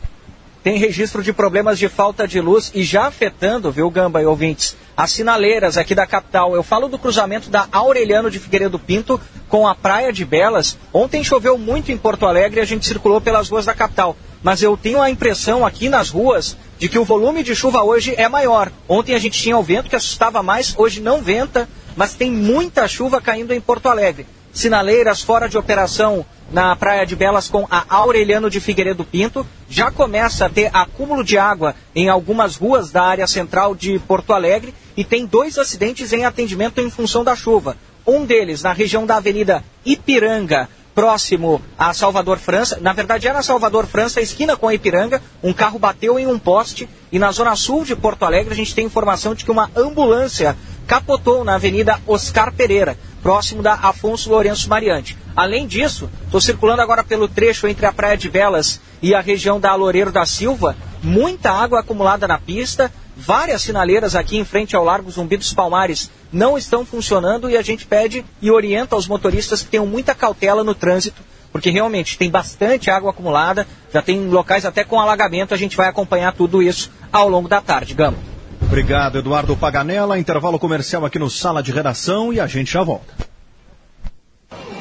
tem 0.64 0.78
registro 0.78 1.24
de 1.24 1.32
problemas 1.32 1.80
de 1.80 1.88
falta 1.88 2.28
de 2.28 2.42
luz 2.42 2.72
e 2.76 2.84
já 2.84 3.08
afetando, 3.08 3.72
viu, 3.72 3.90
Gamba 3.90 4.22
e 4.22 4.26
ouvintes, 4.26 4.76
as 4.96 5.12
sinaleiras 5.12 5.78
aqui 5.78 5.96
da 5.96 6.06
capital. 6.06 6.54
Eu 6.56 6.64
falo 6.64 6.90
do 6.90 7.00
cruzamento 7.00 7.50
da 7.50 7.68
Aureliano 7.72 8.30
de 8.30 8.40
Figueiredo 8.40 8.78
Pinto 8.78 9.20
com 9.48 9.68
a 9.68 9.74
Praia 9.74 10.12
de 10.12 10.26
Belas. 10.26 10.78
Ontem 10.94 11.24
choveu 11.24 11.58
muito 11.58 11.92
em 11.92 11.98
Porto 11.98 12.26
Alegre 12.26 12.60
e 12.60 12.64
a 12.64 12.66
gente 12.66 12.86
circulou 12.86 13.22
pelas 13.22 13.50
ruas 13.50 13.66
da 13.66 13.74
capital. 13.74 14.18
Mas 14.44 14.62
eu 14.62 14.76
tenho 14.76 15.02
a 15.02 15.10
impressão 15.10 15.66
aqui 15.66 15.90
nas 15.90 16.10
ruas 16.10 16.58
de 16.78 16.88
que 16.90 17.00
o 17.00 17.06
volume 17.06 17.44
de 17.44 17.56
chuva 17.56 17.84
hoje 17.84 18.14
é 18.18 18.28
maior. 18.28 18.72
Ontem 18.88 19.16
a 19.16 19.20
gente 19.20 19.42
tinha 19.42 19.58
o 19.58 19.64
vento 19.64 19.90
que 19.90 19.96
assustava 19.96 20.44
mais, 20.44 20.74
hoje 20.78 21.02
não 21.02 21.22
venta, 21.22 21.68
mas 21.96 22.14
tem 22.14 22.32
muita 22.32 22.88
chuva 22.88 23.22
caindo 23.22 23.54
em 23.54 23.62
Porto 23.62 23.88
Alegre. 23.88 24.26
Sinaleiras 24.52 25.22
fora 25.22 25.48
de 25.48 25.58
operação 25.58 26.26
na 26.52 26.76
Praia 26.76 27.06
de 27.06 27.16
Belas 27.16 27.48
com 27.48 27.68
a 27.70 27.86
Aureliano 27.88 28.50
de 28.50 28.60
Figueiredo 28.60 29.04
Pinto. 29.04 29.46
Já 29.70 29.92
começa 29.92 30.46
a 30.46 30.50
ter 30.50 30.70
acúmulo 30.74 31.24
de 31.24 31.38
água 31.38 31.76
em 31.96 32.10
algumas 32.10 32.56
ruas 32.56 32.92
da 32.92 33.04
área 33.04 33.28
central 33.28 33.76
de 33.76 34.00
Porto 34.00 34.34
Alegre 34.34 34.74
e 34.98 35.04
tem 35.04 35.26
dois 35.26 35.58
acidentes 35.58 36.12
em 36.12 36.26
atendimento 36.26 36.82
em 36.82 36.90
função 36.90 37.24
da 37.24 37.36
chuva. 37.36 37.78
Um 38.06 38.26
deles 38.26 38.64
na 38.64 38.74
região 38.74 39.06
da 39.06 39.18
Avenida 39.18 39.64
Ipiranga, 39.86 40.68
próximo 40.96 41.62
a 41.78 41.94
Salvador 41.94 42.40
França. 42.40 42.80
Na 42.82 42.92
verdade, 42.92 43.28
era 43.28 43.44
Salvador 43.44 43.86
França, 43.86 44.20
esquina 44.20 44.58
com 44.58 44.68
a 44.68 44.74
Ipiranga. 44.74 45.22
Um 45.44 45.54
carro 45.54 45.78
bateu 45.78 46.18
em 46.18 46.26
um 46.26 46.40
poste. 46.40 46.90
E 47.12 47.20
na 47.20 47.32
zona 47.32 47.56
sul 47.56 47.86
de 47.86 47.96
Porto 47.96 48.24
Alegre, 48.24 48.54
a 48.54 48.56
gente 48.56 48.74
tem 48.74 48.86
informação 48.86 49.36
de 49.36 49.46
que 49.46 49.52
uma 49.52 49.70
ambulância 49.76 50.58
capotou 50.88 51.44
na 51.44 51.56
Avenida 51.56 52.02
Oscar 52.08 52.52
Pereira, 52.52 52.98
próximo 53.22 53.62
da 53.62 53.74
Afonso 53.74 54.30
Lourenço 54.30 54.70
Mariante. 54.70 55.18
Além 55.36 55.68
disso, 55.68 56.10
estou 56.26 56.42
circulando 56.42 56.82
agora 56.82 57.04
pelo 57.04 57.28
trecho 57.28 57.68
entre 57.68 57.86
a 57.86 57.94
Praia 57.94 58.18
de 58.18 58.30
Belas 58.30 58.82
e 59.02 59.14
a 59.14 59.22
região 59.22 59.60
da 59.60 59.74
Loureiro 59.76 60.12
da 60.12 60.26
Silva. 60.26 60.76
Muita 61.02 61.52
água 61.52 61.80
acumulada 61.80 62.28
na 62.28 62.38
pista. 62.38 62.92
Várias 63.16 63.62
sinaleiras 63.62 64.16
aqui 64.16 64.38
em 64.38 64.46
frente 64.46 64.76
ao 64.76 64.84
Largo 64.84 65.12
Zumbi 65.12 65.38
dos 65.38 65.54
Palmares 65.54 66.10
não 66.32 66.58
estão 66.58 66.86
funcionando 66.86 67.50
e 67.50 67.58
a 67.58 67.62
gente 67.62 67.86
pede 67.86 68.26
e 68.42 68.50
orienta 68.50 68.96
aos 68.96 69.08
motoristas 69.08 69.62
que 69.62 69.70
tenham 69.70 69.86
muita 69.86 70.16
cautela 70.16 70.64
no 70.64 70.74
trânsito, 70.74 71.22
porque 71.52 71.70
realmente 71.70 72.18
tem 72.18 72.30
bastante 72.30 72.90
água 72.90 73.12
acumulada, 73.12 73.68
já 73.94 74.02
tem 74.02 74.30
locais 74.30 74.66
até 74.66 74.84
com 74.86 75.00
alagamento, 75.00 75.54
a 75.54 75.58
gente 75.58 75.76
vai 75.76 75.90
acompanhar 75.90 76.32
tudo 76.34 76.62
isso 76.62 76.92
ao 77.12 77.28
longo 77.28 77.50
da 77.50 77.60
tarde. 77.60 77.94
Gama. 77.94 78.39
Obrigado, 78.70 79.18
Eduardo 79.18 79.58
Paganella. 79.58 80.20
Intervalo 80.20 80.60
comercial 80.60 81.04
aqui 81.04 81.18
no 81.18 81.28
sala 81.28 81.64
de 81.64 81.72
redação 81.72 82.32
e 82.32 82.40
a 82.40 82.46
gente 82.46 82.72
já 82.72 82.84
volta. 82.84 83.12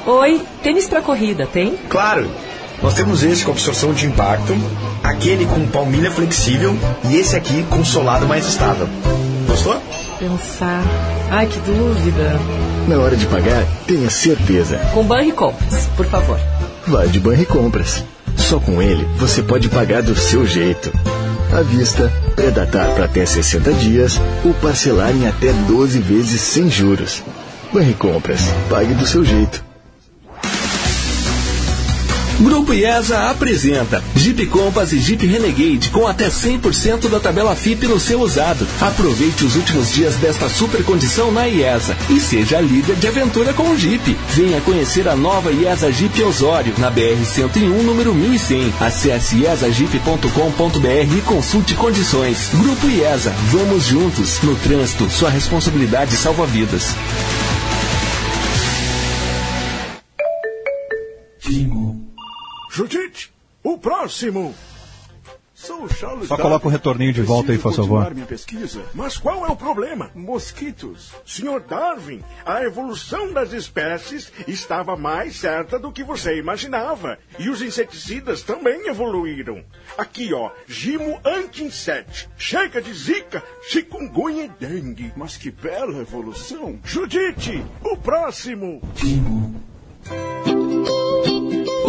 Oi, 0.05 0.45
tênis 0.61 0.87
pra 0.87 1.01
corrida, 1.01 1.47
tem? 1.47 1.75
Claro! 1.89 2.29
Nós 2.83 2.93
temos 2.93 3.23
esse 3.23 3.43
com 3.43 3.51
absorção 3.51 3.91
de 3.91 4.05
impacto, 4.05 4.53
aquele 5.03 5.45
com 5.47 5.67
palmilha 5.67 6.11
flexível 6.11 6.77
e 7.09 7.15
esse 7.17 7.35
aqui 7.35 7.63
com 7.63 7.83
solado 7.83 8.27
mais 8.27 8.45
estável. 8.45 8.87
Gostou? 9.47 9.81
Pensar. 10.19 10.83
Ai, 11.31 11.47
que 11.47 11.59
dúvida. 11.59 12.39
Na 12.87 12.99
hora 12.99 13.17
de 13.17 13.25
pagar, 13.25 13.65
tenha 13.87 14.09
certeza. 14.09 14.77
Com 14.93 15.03
Banri 15.03 15.31
Compras, 15.31 15.87
por 15.97 16.05
favor. 16.05 16.39
Vai 16.87 17.07
de 17.07 17.19
Banri 17.19 17.45
Compras. 17.45 18.03
Só 18.39 18.59
com 18.59 18.81
ele 18.81 19.05
você 19.17 19.43
pode 19.43 19.69
pagar 19.69 20.01
do 20.01 20.15
seu 20.15 20.45
jeito. 20.45 20.91
À 21.51 21.61
vista, 21.61 22.11
predatar 22.35 22.87
para 22.95 23.05
até 23.05 23.25
60 23.25 23.73
dias 23.73 24.19
ou 24.43 24.53
parcelar 24.55 25.11
em 25.11 25.27
até 25.27 25.51
12 25.67 25.99
vezes 25.99 26.41
sem 26.41 26.69
juros. 26.69 27.23
Banri 27.71 27.93
Compras. 27.93 28.41
Pague 28.69 28.93
do 28.95 29.05
seu 29.05 29.23
jeito. 29.23 29.68
Grupo 32.39 32.73
IESA 32.73 33.29
apresenta 33.29 34.01
Jeep 34.15 34.45
Compass 34.47 34.93
e 34.93 34.99
Jeep 34.99 35.27
Renegade 35.27 35.89
com 35.89 36.07
até 36.07 36.29
100% 36.29 37.09
da 37.09 37.19
tabela 37.19 37.53
FIP 37.53 37.85
no 37.85 37.99
seu 37.99 38.21
usado. 38.21 38.65
Aproveite 38.79 39.43
os 39.43 39.57
últimos 39.57 39.91
dias 39.91 40.15
desta 40.15 40.47
super 40.47 40.83
condição 40.83 41.31
na 41.31 41.47
IESA 41.47 41.97
e 42.09 42.19
seja 42.19 42.61
líder 42.61 42.95
de 42.95 43.07
aventura 43.07 43.53
com 43.53 43.69
o 43.69 43.77
Jeep. 43.77 44.17
Venha 44.29 44.61
conhecer 44.61 45.07
a 45.09 45.17
nova 45.17 45.51
IESA 45.51 45.91
Jeep 45.91 46.23
Osório 46.23 46.73
na 46.77 46.89
BR-101, 46.89 47.83
número 47.83 48.15
1100. 48.15 48.73
Acesse 48.79 49.35
iesajeep.com.br 49.37 51.17
e 51.17 51.21
consulte 51.21 51.73
condições. 51.75 52.49
Grupo 52.53 52.87
IESA, 52.87 53.33
vamos 53.49 53.85
juntos. 53.85 54.39
No 54.41 54.55
trânsito, 54.55 55.09
sua 55.09 55.29
responsabilidade 55.29 56.15
salva 56.15 56.45
vidas. 56.45 56.95
Judite, 62.69 63.31
o 63.63 63.77
próximo. 63.77 64.55
Sou 65.53 65.83
o 65.83 65.93
Charles 65.93 66.29
Só 66.29 66.37
coloca 66.37 66.67
o 66.67 66.71
retorninho 66.71 67.11
de 67.11 67.21
volta 67.21 67.51
aí, 67.51 67.57
por 67.57 67.73
favor. 67.73 68.13
minha 68.13 68.25
pesquisa. 68.25 68.81
Mas 68.93 69.17
qual 69.17 69.45
é 69.45 69.49
o 69.51 69.57
problema? 69.57 70.09
Mosquitos. 70.15 71.11
Senhor 71.25 71.59
Darwin, 71.59 72.23
a 72.45 72.63
evolução 72.63 73.33
das 73.33 73.51
espécies 73.51 74.31
estava 74.47 74.95
mais 74.95 75.35
certa 75.35 75.77
do 75.77 75.91
que 75.91 76.01
você 76.01 76.37
imaginava. 76.37 77.19
E 77.37 77.49
os 77.49 77.61
inseticidas 77.61 78.41
também 78.41 78.87
evoluíram. 78.87 79.61
Aqui, 79.97 80.33
ó, 80.33 80.49
Gimo 80.65 81.19
anti-inset. 81.25 82.29
Chega 82.37 82.81
de 82.81 82.93
zika, 82.93 83.43
chikungunya 83.67 84.45
e 84.45 84.65
dengue. 84.65 85.11
Mas 85.17 85.35
que 85.35 85.51
bela 85.51 85.99
evolução. 85.99 86.79
Judite, 86.85 87.61
o 87.83 87.97
próximo. 87.97 88.81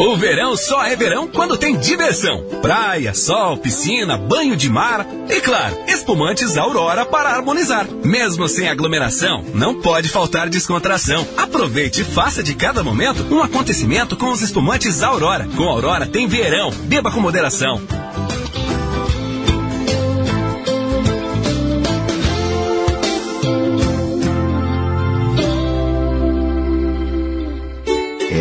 O 0.00 0.16
verão 0.16 0.56
só 0.56 0.82
é 0.82 0.96
verão 0.96 1.28
quando 1.28 1.58
tem 1.58 1.76
diversão. 1.76 2.42
Praia, 2.62 3.12
sol, 3.12 3.58
piscina, 3.58 4.16
banho 4.16 4.56
de 4.56 4.70
mar 4.70 5.06
e, 5.28 5.42
claro, 5.42 5.76
espumantes 5.86 6.56
Aurora 6.56 7.04
para 7.04 7.28
harmonizar. 7.28 7.86
Mesmo 8.02 8.48
sem 8.48 8.66
aglomeração, 8.66 9.44
não 9.52 9.78
pode 9.82 10.08
faltar 10.08 10.48
descontração. 10.48 11.28
Aproveite 11.36 12.00
e 12.00 12.04
faça 12.04 12.42
de 12.42 12.54
cada 12.54 12.82
momento 12.82 13.26
um 13.30 13.42
acontecimento 13.42 14.16
com 14.16 14.30
os 14.30 14.40
espumantes 14.40 15.02
Aurora. 15.02 15.46
Com 15.54 15.64
Aurora 15.64 16.06
tem 16.06 16.26
verão. 16.26 16.70
Beba 16.84 17.10
com 17.10 17.20
moderação. 17.20 17.78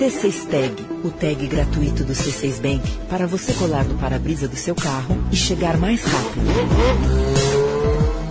C6 0.00 0.46
Tag, 0.48 0.86
o 1.04 1.10
tag 1.10 1.46
gratuito 1.46 2.04
do 2.04 2.14
C6 2.14 2.58
Bank 2.62 2.90
para 3.10 3.26
você 3.26 3.52
colar 3.52 3.84
no 3.84 3.98
para-brisa 3.98 4.48
do 4.48 4.56
seu 4.56 4.74
carro 4.74 5.14
e 5.30 5.36
chegar 5.36 5.76
mais 5.76 6.02
rápido. 6.02 6.46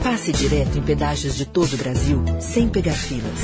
Passe 0.02 0.32
direto 0.32 0.80
em 0.80 0.82
pedágios 0.82 1.36
de 1.36 1.46
todo 1.46 1.72
o 1.72 1.78
Brasil 1.78 2.26
sem 2.40 2.68
pegar 2.68 2.96
filas. 2.96 3.40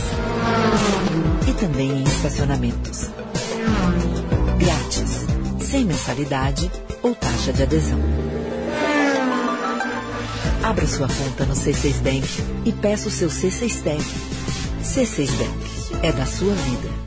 E 1.47 1.53
também 1.53 1.91
em 1.91 2.03
estacionamentos. 2.03 3.11
Grátis, 4.57 5.27
sem 5.63 5.85
mensalidade 5.85 6.71
ou 7.03 7.13
taxa 7.13 7.53
de 7.53 7.61
adesão. 7.61 7.99
Abra 10.63 10.87
sua 10.87 11.07
conta 11.07 11.45
no 11.45 11.53
C6 11.53 12.01
Bank 12.01 12.27
e 12.65 12.71
peça 12.71 13.07
o 13.07 13.11
seu 13.11 13.29
C6 13.29 13.83
Tag. 13.83 14.03
C6 14.83 15.29
Bank 15.37 16.01
é 16.01 16.11
da 16.11 16.25
sua 16.25 16.55
vida. 16.55 17.04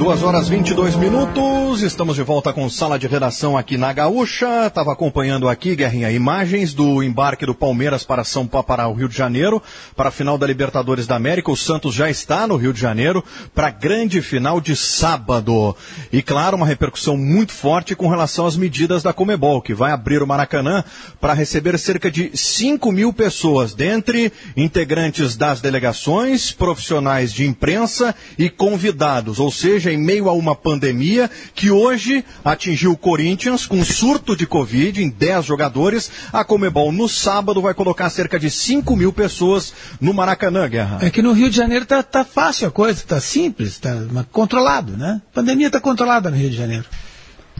Duas 0.00 0.22
horas 0.22 0.48
22 0.48 0.96
minutos, 0.96 1.82
estamos 1.82 2.16
de 2.16 2.22
volta 2.22 2.54
com 2.54 2.70
sala 2.70 2.98
de 2.98 3.06
redação 3.06 3.54
aqui 3.54 3.76
na 3.76 3.92
Gaúcha. 3.92 4.66
Estava 4.66 4.94
acompanhando 4.94 5.46
aqui, 5.46 5.76
Guerrinha, 5.76 6.10
imagens 6.10 6.72
do 6.72 7.02
embarque 7.02 7.44
do 7.44 7.54
Palmeiras 7.54 8.02
para 8.02 8.24
São 8.24 8.46
Paulo, 8.46 8.66
para 8.66 8.88
o 8.88 8.94
Rio 8.94 9.10
de 9.10 9.14
Janeiro, 9.14 9.62
para 9.94 10.08
a 10.08 10.10
final 10.10 10.38
da 10.38 10.46
Libertadores 10.46 11.06
da 11.06 11.16
América. 11.16 11.50
O 11.50 11.56
Santos 11.56 11.94
já 11.94 12.08
está 12.08 12.46
no 12.46 12.56
Rio 12.56 12.72
de 12.72 12.80
Janeiro 12.80 13.22
para 13.54 13.66
a 13.66 13.70
grande 13.70 14.22
final 14.22 14.58
de 14.58 14.74
sábado. 14.74 15.76
E 16.10 16.22
claro, 16.22 16.56
uma 16.56 16.66
repercussão 16.66 17.14
muito 17.14 17.52
forte 17.52 17.94
com 17.94 18.08
relação 18.08 18.46
às 18.46 18.56
medidas 18.56 19.02
da 19.02 19.12
Comebol, 19.12 19.60
que 19.60 19.74
vai 19.74 19.92
abrir 19.92 20.22
o 20.22 20.26
Maracanã 20.26 20.82
para 21.20 21.34
receber 21.34 21.78
cerca 21.78 22.10
de 22.10 22.30
5 22.34 22.90
mil 22.90 23.12
pessoas, 23.12 23.74
dentre 23.74 24.32
integrantes 24.56 25.36
das 25.36 25.60
delegações, 25.60 26.52
profissionais 26.52 27.34
de 27.34 27.46
imprensa 27.46 28.14
e 28.38 28.48
convidados, 28.48 29.38
ou 29.38 29.50
seja, 29.52 29.89
em 29.92 29.98
meio 29.98 30.28
a 30.28 30.32
uma 30.32 30.54
pandemia 30.54 31.30
que 31.54 31.70
hoje 31.70 32.24
atingiu 32.44 32.92
o 32.92 32.96
Corinthians 32.96 33.66
com 33.66 33.84
surto 33.84 34.36
de 34.36 34.46
Covid 34.46 35.02
em 35.02 35.08
10 35.08 35.44
jogadores. 35.44 36.10
A 36.32 36.44
Comebol 36.44 36.92
no 36.92 37.08
sábado 37.08 37.60
vai 37.60 37.74
colocar 37.74 38.08
cerca 38.10 38.38
de 38.38 38.50
5 38.50 38.94
mil 38.96 39.12
pessoas 39.12 39.72
no 40.00 40.12
Maracanã, 40.14 40.68
Guerra. 40.68 40.98
É 41.02 41.10
que 41.10 41.22
no 41.22 41.32
Rio 41.32 41.50
de 41.50 41.56
Janeiro 41.56 41.84
tá, 41.86 42.02
tá 42.02 42.24
fácil 42.24 42.68
a 42.68 42.70
coisa, 42.70 43.02
tá 43.06 43.20
simples, 43.20 43.78
tá 43.78 43.90
controlado, 44.30 44.96
né? 44.96 45.20
A 45.30 45.34
pandemia 45.34 45.70
tá 45.70 45.80
controlada 45.80 46.30
no 46.30 46.36
Rio 46.36 46.50
de 46.50 46.56
Janeiro. 46.56 46.84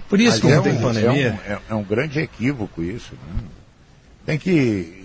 Por 0.09 0.19
isso 0.21 0.31
Mas 0.33 0.41
que 0.41 0.47
é 0.49 0.51
não 0.55 0.61
um, 0.61 0.63
tem 0.65 0.73
é 0.77 0.81
pandemia. 0.81 1.41
um- 1.47 1.53
é- 1.53 1.59
é 1.71 1.75
um 1.75 1.85
grande 1.85 2.19
equívoco 2.19 2.83
isso. 2.83 3.13
né? 3.13 3.43
Tem 4.27 4.39
que. 4.39 5.05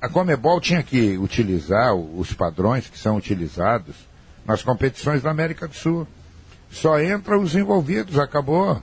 A 0.00 0.08
Comebol 0.08 0.60
tinha 0.60 0.82
que 0.82 1.16
utilizar 1.16 1.94
os 1.94 2.32
padrões 2.32 2.86
que 2.86 2.98
são 2.98 3.16
utilizados 3.16 3.94
nas 4.46 4.62
competições 4.62 5.22
da 5.22 5.30
América 5.30 5.66
do 5.66 5.74
Sul. 5.74 6.06
Só 6.70 7.00
entram 7.00 7.42
os 7.42 7.54
envolvidos, 7.54 8.18
acabou. 8.18 8.80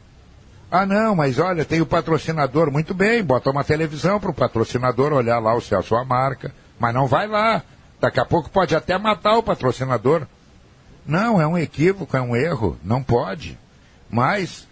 Ah, 0.71 0.85
não, 0.85 1.15
mas 1.15 1.37
olha, 1.37 1.63
tem 1.63 1.81
o 1.81 1.85
patrocinador, 1.85 2.71
muito 2.71 2.93
bem, 2.93 3.23
bota 3.23 3.51
uma 3.51 3.63
televisão 3.63 4.19
para 4.19 4.31
o 4.31 4.33
patrocinador 4.33 5.13
olhar 5.13 5.37
lá 5.37 5.53
o 5.53 5.61
seu- 5.61 5.77
a 5.77 5.83
sua 5.83 6.03
marca, 6.03 6.51
mas 6.79 6.93
não 6.93 7.05
vai 7.05 7.27
lá. 7.27 7.61
Daqui 8.01 8.19
a 8.19 8.25
pouco 8.25 8.49
pode 8.49 8.75
até 8.75 8.97
matar 8.97 9.37
o 9.37 9.43
patrocinador. 9.43 10.25
Não, 11.05 11.39
é 11.39 11.45
um 11.45 11.57
equívoco, 11.57 12.17
é 12.17 12.21
um 12.21 12.35
erro, 12.35 12.77
não 12.83 13.03
pode. 13.03 13.57
Mas, 14.09 14.67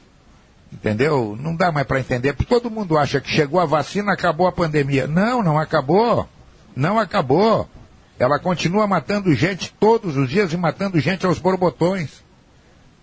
entendeu? 0.71 1.37
Não 1.39 1.55
dá 1.55 1.71
mais 1.71 1.85
para 1.85 1.99
entender, 1.99 2.33
porque 2.33 2.53
todo 2.53 2.71
mundo 2.71 2.97
acha 2.97 3.21
que 3.21 3.29
chegou 3.29 3.59
a 3.59 3.65
vacina, 3.65 4.13
acabou 4.13 4.47
a 4.47 4.51
pandemia. 4.51 5.05
Não, 5.07 5.43
não 5.43 5.59
acabou. 5.59 6.27
Não 6.75 6.97
acabou. 6.97 7.69
Ela 8.17 8.39
continua 8.39 8.87
matando 8.87 9.33
gente 9.35 9.73
todos 9.79 10.17
os 10.17 10.29
dias 10.29 10.51
e 10.53 10.57
matando 10.57 10.99
gente 10.99 11.25
aos 11.25 11.37
borbotões. 11.37 12.23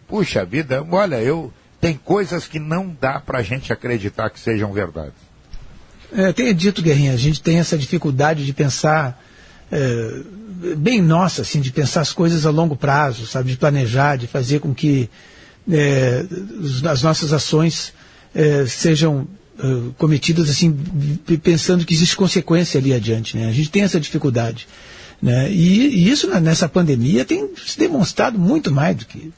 Puxa 0.08 0.44
vida, 0.44 0.84
olha, 0.90 1.20
eu 1.20 1.52
tem 1.80 1.96
coisas 1.96 2.46
que 2.46 2.58
não 2.58 2.96
dá 3.00 3.20
pra 3.20 3.42
gente 3.42 3.72
acreditar 3.72 4.30
que 4.30 4.40
sejam 4.40 4.72
verdades. 4.72 5.28
É, 6.12 6.32
tenho 6.32 6.54
dito, 6.54 6.82
Guerrinha, 6.82 7.12
a 7.12 7.16
gente 7.16 7.42
tem 7.42 7.58
essa 7.58 7.76
dificuldade 7.76 8.44
de 8.44 8.52
pensar 8.52 9.22
é, 9.70 10.20
bem 10.76 11.00
nossa, 11.02 11.42
assim, 11.42 11.60
de 11.60 11.70
pensar 11.70 12.00
as 12.00 12.12
coisas 12.12 12.46
a 12.46 12.50
longo 12.50 12.74
prazo, 12.74 13.26
sabe, 13.26 13.50
de 13.50 13.58
planejar, 13.58 14.16
de 14.16 14.26
fazer 14.26 14.60
com 14.60 14.74
que 14.74 15.08
é, 15.70 16.24
as 16.90 17.02
nossas 17.02 17.32
ações 17.32 17.92
é, 18.34 18.64
sejam 18.66 19.28
é, 19.58 19.90
cometidas 19.98 20.48
assim, 20.48 20.72
pensando 21.42 21.84
que 21.84 21.92
existe 21.92 22.16
consequência 22.16 22.80
ali 22.80 22.94
adiante, 22.94 23.36
né? 23.36 23.48
A 23.48 23.52
gente 23.52 23.70
tem 23.70 23.82
essa 23.82 24.00
dificuldade, 24.00 24.66
né? 25.20 25.50
E, 25.50 25.88
e 25.88 26.08
isso 26.08 26.26
nessa 26.40 26.68
pandemia 26.68 27.24
tem 27.24 27.50
se 27.66 27.78
demonstrado 27.78 28.38
muito 28.38 28.72
mais 28.72 28.96
do 28.96 29.04
que 29.04 29.30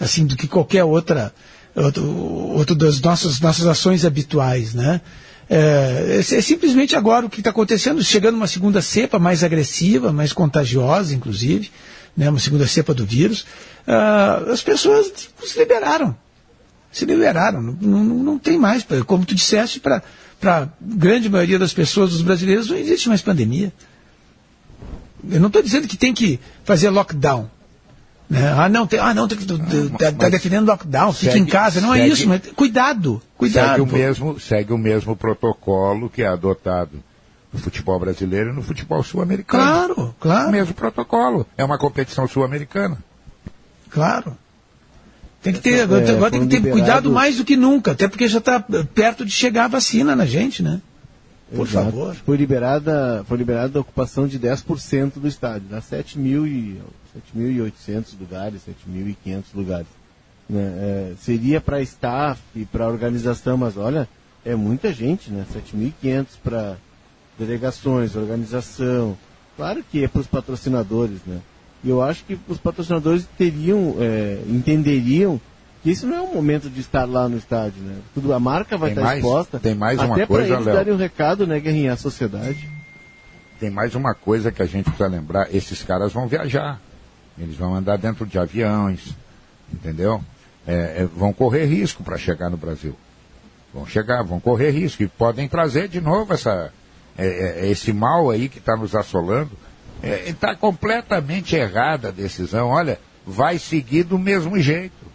assim 0.00 0.26
do 0.26 0.36
que 0.36 0.48
qualquer 0.48 0.82
outra 0.82 1.32
outro, 1.76 2.04
outro 2.04 2.74
das 2.74 3.00
nossas 3.00 3.38
nossas 3.40 3.66
ações 3.66 4.04
habituais, 4.04 4.74
né? 4.74 5.00
É, 5.48 6.18
é 6.20 6.22
simplesmente 6.22 6.94
agora 6.94 7.26
o 7.26 7.30
que 7.30 7.40
está 7.40 7.50
acontecendo, 7.50 8.02
chegando 8.04 8.36
uma 8.36 8.46
segunda 8.46 8.80
cepa 8.80 9.18
mais 9.18 9.42
agressiva, 9.42 10.12
mais 10.12 10.32
contagiosa, 10.32 11.12
inclusive, 11.12 11.72
né, 12.16 12.30
uma 12.30 12.38
segunda 12.38 12.68
cepa 12.68 12.94
do 12.94 13.04
vírus, 13.04 13.44
ah, 13.86 14.44
as 14.52 14.62
pessoas 14.62 15.12
se 15.42 15.58
liberaram. 15.58 16.16
Se 16.92 17.04
liberaram. 17.04 17.60
Não, 17.62 18.04
não, 18.04 18.04
não 18.04 18.38
tem 18.38 18.58
mais. 18.58 18.86
Como 19.06 19.24
tu 19.24 19.34
disseste, 19.34 19.80
para 19.80 20.02
a 20.44 20.68
grande 20.80 21.28
maioria 21.28 21.58
das 21.58 21.72
pessoas, 21.72 22.10
dos 22.10 22.22
brasileiros, 22.22 22.70
não 22.70 22.76
existe 22.76 23.08
mais 23.08 23.20
pandemia. 23.20 23.72
Eu 25.28 25.40
não 25.40 25.48
estou 25.48 25.62
dizendo 25.62 25.88
que 25.88 25.96
tem 25.96 26.14
que 26.14 26.38
fazer 26.64 26.90
lockdown. 26.90 27.50
Né? 28.30 28.54
Ah, 28.56 28.68
não, 28.68 28.86
tem, 28.86 29.00
ah, 29.00 29.12
não, 29.12 29.26
tem 29.26 29.36
que- 29.36 29.44
tá, 29.98 30.12
tá 30.12 30.28
defendendo 30.28 30.66
lockdown, 30.68 31.12
fica 31.12 31.32
em 31.32 31.40
segue- 31.40 31.50
casa. 31.50 31.80
Não 31.80 31.92
é 31.92 31.98
segue- 31.98 32.12
isso, 32.12 32.28
mas 32.28 32.40
cuidado, 32.54 33.20
cuidado. 33.36 33.68
Segue 33.70 33.80
o, 33.82 33.86
mesmo, 33.86 34.38
segue 34.40 34.72
o 34.72 34.78
mesmo 34.78 35.16
protocolo 35.16 36.08
que 36.08 36.22
é 36.22 36.28
adotado 36.28 37.02
no 37.52 37.58
futebol 37.58 37.98
brasileiro 37.98 38.50
e 38.50 38.52
no 38.52 38.62
futebol 38.62 39.02
sul-americano. 39.02 39.62
Claro, 39.64 40.14
claro. 40.20 40.48
O 40.48 40.52
mesmo 40.52 40.72
protocolo. 40.72 41.44
É 41.58 41.64
uma 41.64 41.76
competição 41.78 42.28
sul-americana. 42.28 42.96
Claro. 43.90 44.36
Tem 45.42 45.52
que 45.54 45.60
ter, 45.60 45.78
É, 45.78 45.82
agora 45.82 46.30
tem 46.30 46.42
que 46.42 46.46
ter 46.48 46.56
liberados- 46.56 46.70
cuidado 46.80 47.10
mais 47.10 47.36
do 47.38 47.44
que 47.44 47.56
nunca, 47.56 47.92
até 47.92 48.06
porque 48.06 48.28
já 48.28 48.38
está 48.38 48.60
perto 48.60 49.24
de 49.24 49.32
chegar 49.32 49.64
a 49.64 49.68
vacina 49.68 50.14
na 50.14 50.26
gente, 50.26 50.62
né? 50.62 50.80
Por 51.52 51.66
Exato. 51.66 51.86
favor. 51.86 52.14
Foi 52.26 52.36
liberada, 52.36 53.24
foi 53.26 53.36
liberada 53.38 53.78
a 53.78 53.80
ocupação 53.80 54.28
de 54.28 54.38
10% 54.38 55.18
do 55.18 55.26
estádio, 55.26 55.66
dá 55.68 55.80
7.000 55.80 56.46
e 56.46 56.80
7.800 57.34 58.18
lugares, 58.18 58.62
7.500 58.86 59.42
lugares. 59.54 59.86
Né? 60.48 60.60
É, 60.60 61.12
seria 61.20 61.60
para 61.60 61.80
staff 61.82 62.40
e 62.54 62.64
para 62.64 62.88
organização, 62.88 63.56
mas 63.56 63.76
olha, 63.76 64.08
é 64.44 64.54
muita 64.54 64.92
gente, 64.92 65.30
né? 65.30 65.44
7.500 65.54 66.26
para 66.42 66.76
delegações, 67.38 68.16
organização. 68.16 69.16
Claro 69.56 69.84
que 69.90 70.04
é 70.04 70.08
para 70.08 70.20
os 70.20 70.26
patrocinadores, 70.26 71.18
né? 71.26 71.40
E 71.82 71.88
eu 71.88 72.02
acho 72.02 72.24
que 72.24 72.38
os 72.48 72.58
patrocinadores 72.58 73.26
teriam, 73.38 73.96
é, 73.98 74.42
entenderiam 74.48 75.40
que 75.82 75.90
esse 75.90 76.04
não 76.04 76.16
é 76.16 76.20
o 76.20 76.34
momento 76.34 76.68
de 76.68 76.80
estar 76.80 77.06
lá 77.08 77.28
no 77.28 77.38
estádio, 77.38 77.82
né? 77.82 77.96
Tudo, 78.14 78.34
a 78.34 78.40
marca 78.40 78.76
vai 78.76 78.90
Tem 78.90 78.98
estar 78.98 79.06
mais- 79.06 79.18
exposta. 79.24 79.58
tem 79.58 79.74
mais 79.74 79.98
uma 79.98 80.14
até 80.14 80.26
coisa, 80.26 80.46
para 80.46 80.54
eles 80.56 80.66
Léo. 80.66 80.74
darem 80.76 80.92
um 80.92 80.96
recado, 80.98 81.46
né, 81.46 81.58
Guerrinha, 81.58 81.92
à 81.94 81.96
sociedade. 81.96 82.68
Tem 83.58 83.70
mais 83.70 83.94
uma 83.94 84.14
coisa 84.14 84.50
que 84.52 84.62
a 84.62 84.66
gente 84.66 84.84
precisa 84.86 85.08
lembrar: 85.08 85.54
esses 85.54 85.82
caras 85.82 86.12
vão 86.12 86.26
viajar. 86.26 86.80
Eles 87.40 87.56
vão 87.56 87.74
andar 87.74 87.96
dentro 87.96 88.26
de 88.26 88.38
aviões, 88.38 89.16
entendeu? 89.72 90.22
É, 90.66 91.02
é, 91.02 91.04
vão 91.06 91.32
correr 91.32 91.64
risco 91.64 92.04
para 92.04 92.18
chegar 92.18 92.50
no 92.50 92.56
Brasil. 92.56 92.94
Vão 93.72 93.86
chegar, 93.86 94.22
vão 94.22 94.38
correr 94.38 94.70
risco 94.70 95.02
e 95.02 95.08
podem 95.08 95.48
trazer 95.48 95.88
de 95.88 96.00
novo 96.00 96.34
essa, 96.34 96.72
é, 97.16 97.26
é, 97.26 97.70
esse 97.70 97.92
mal 97.92 98.30
aí 98.30 98.48
que 98.48 98.58
está 98.58 98.76
nos 98.76 98.94
assolando. 98.94 99.50
Está 100.02 100.54
completamente 100.54 101.54
errada 101.56 102.08
a 102.08 102.12
decisão. 102.12 102.68
Olha, 102.68 102.98
vai 103.26 103.58
seguir 103.58 104.02
do 104.02 104.18
mesmo 104.18 104.58
jeito, 104.58 105.06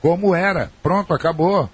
como 0.00 0.34
era. 0.34 0.70
Pronto, 0.82 1.12
acabou. 1.12 1.68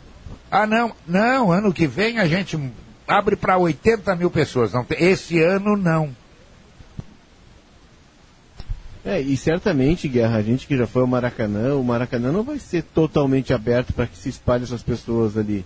Ah, 0.50 0.66
não, 0.66 0.92
não, 1.06 1.52
ano 1.52 1.72
que 1.72 1.86
vem 1.86 2.18
a 2.18 2.26
gente 2.26 2.58
abre 3.06 3.36
para 3.36 3.56
80 3.56 4.14
mil 4.16 4.30
pessoas. 4.30 4.72
Não, 4.72 4.84
esse 4.90 5.40
ano 5.40 5.76
não. 5.76 6.14
É, 9.08 9.20
e 9.22 9.38
certamente, 9.38 10.06
Guerra, 10.06 10.36
a 10.36 10.42
gente 10.42 10.66
que 10.66 10.76
já 10.76 10.86
foi 10.86 11.00
ao 11.00 11.08
Maracanã, 11.08 11.74
o 11.74 11.82
Maracanã 11.82 12.30
não 12.30 12.42
vai 12.42 12.58
ser 12.58 12.82
totalmente 12.82 13.54
aberto 13.54 13.94
para 13.94 14.06
que 14.06 14.18
se 14.18 14.28
espalhem 14.28 14.64
essas 14.64 14.82
pessoas 14.82 15.38
ali. 15.38 15.64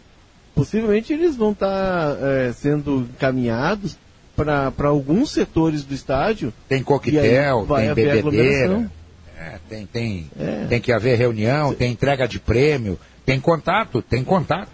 Possivelmente 0.55 1.12
eles 1.12 1.35
vão 1.35 1.51
estar 1.51 2.16
sendo 2.55 3.09
encaminhados 3.12 3.98
para 4.36 4.89
alguns 4.89 5.32
setores 5.32 5.82
do 5.82 5.93
estádio. 5.93 6.52
Tem 6.69 6.85
coquetel, 6.85 7.66
tem 7.66 7.94
bebedeira, 7.94 8.90
é, 9.36 9.59
tem, 9.69 9.86
tem, 9.86 10.31
É. 10.39 10.66
tem 10.69 10.81
que 10.81 10.93
haver 10.93 11.19
reunião, 11.19 11.74
tem 11.74 11.90
entrega 11.90 12.28
de 12.28 12.39
prêmio, 12.39 12.97
tem 13.27 13.40
contato, 13.40 14.01
tem 14.02 14.23
contato. 14.23 14.70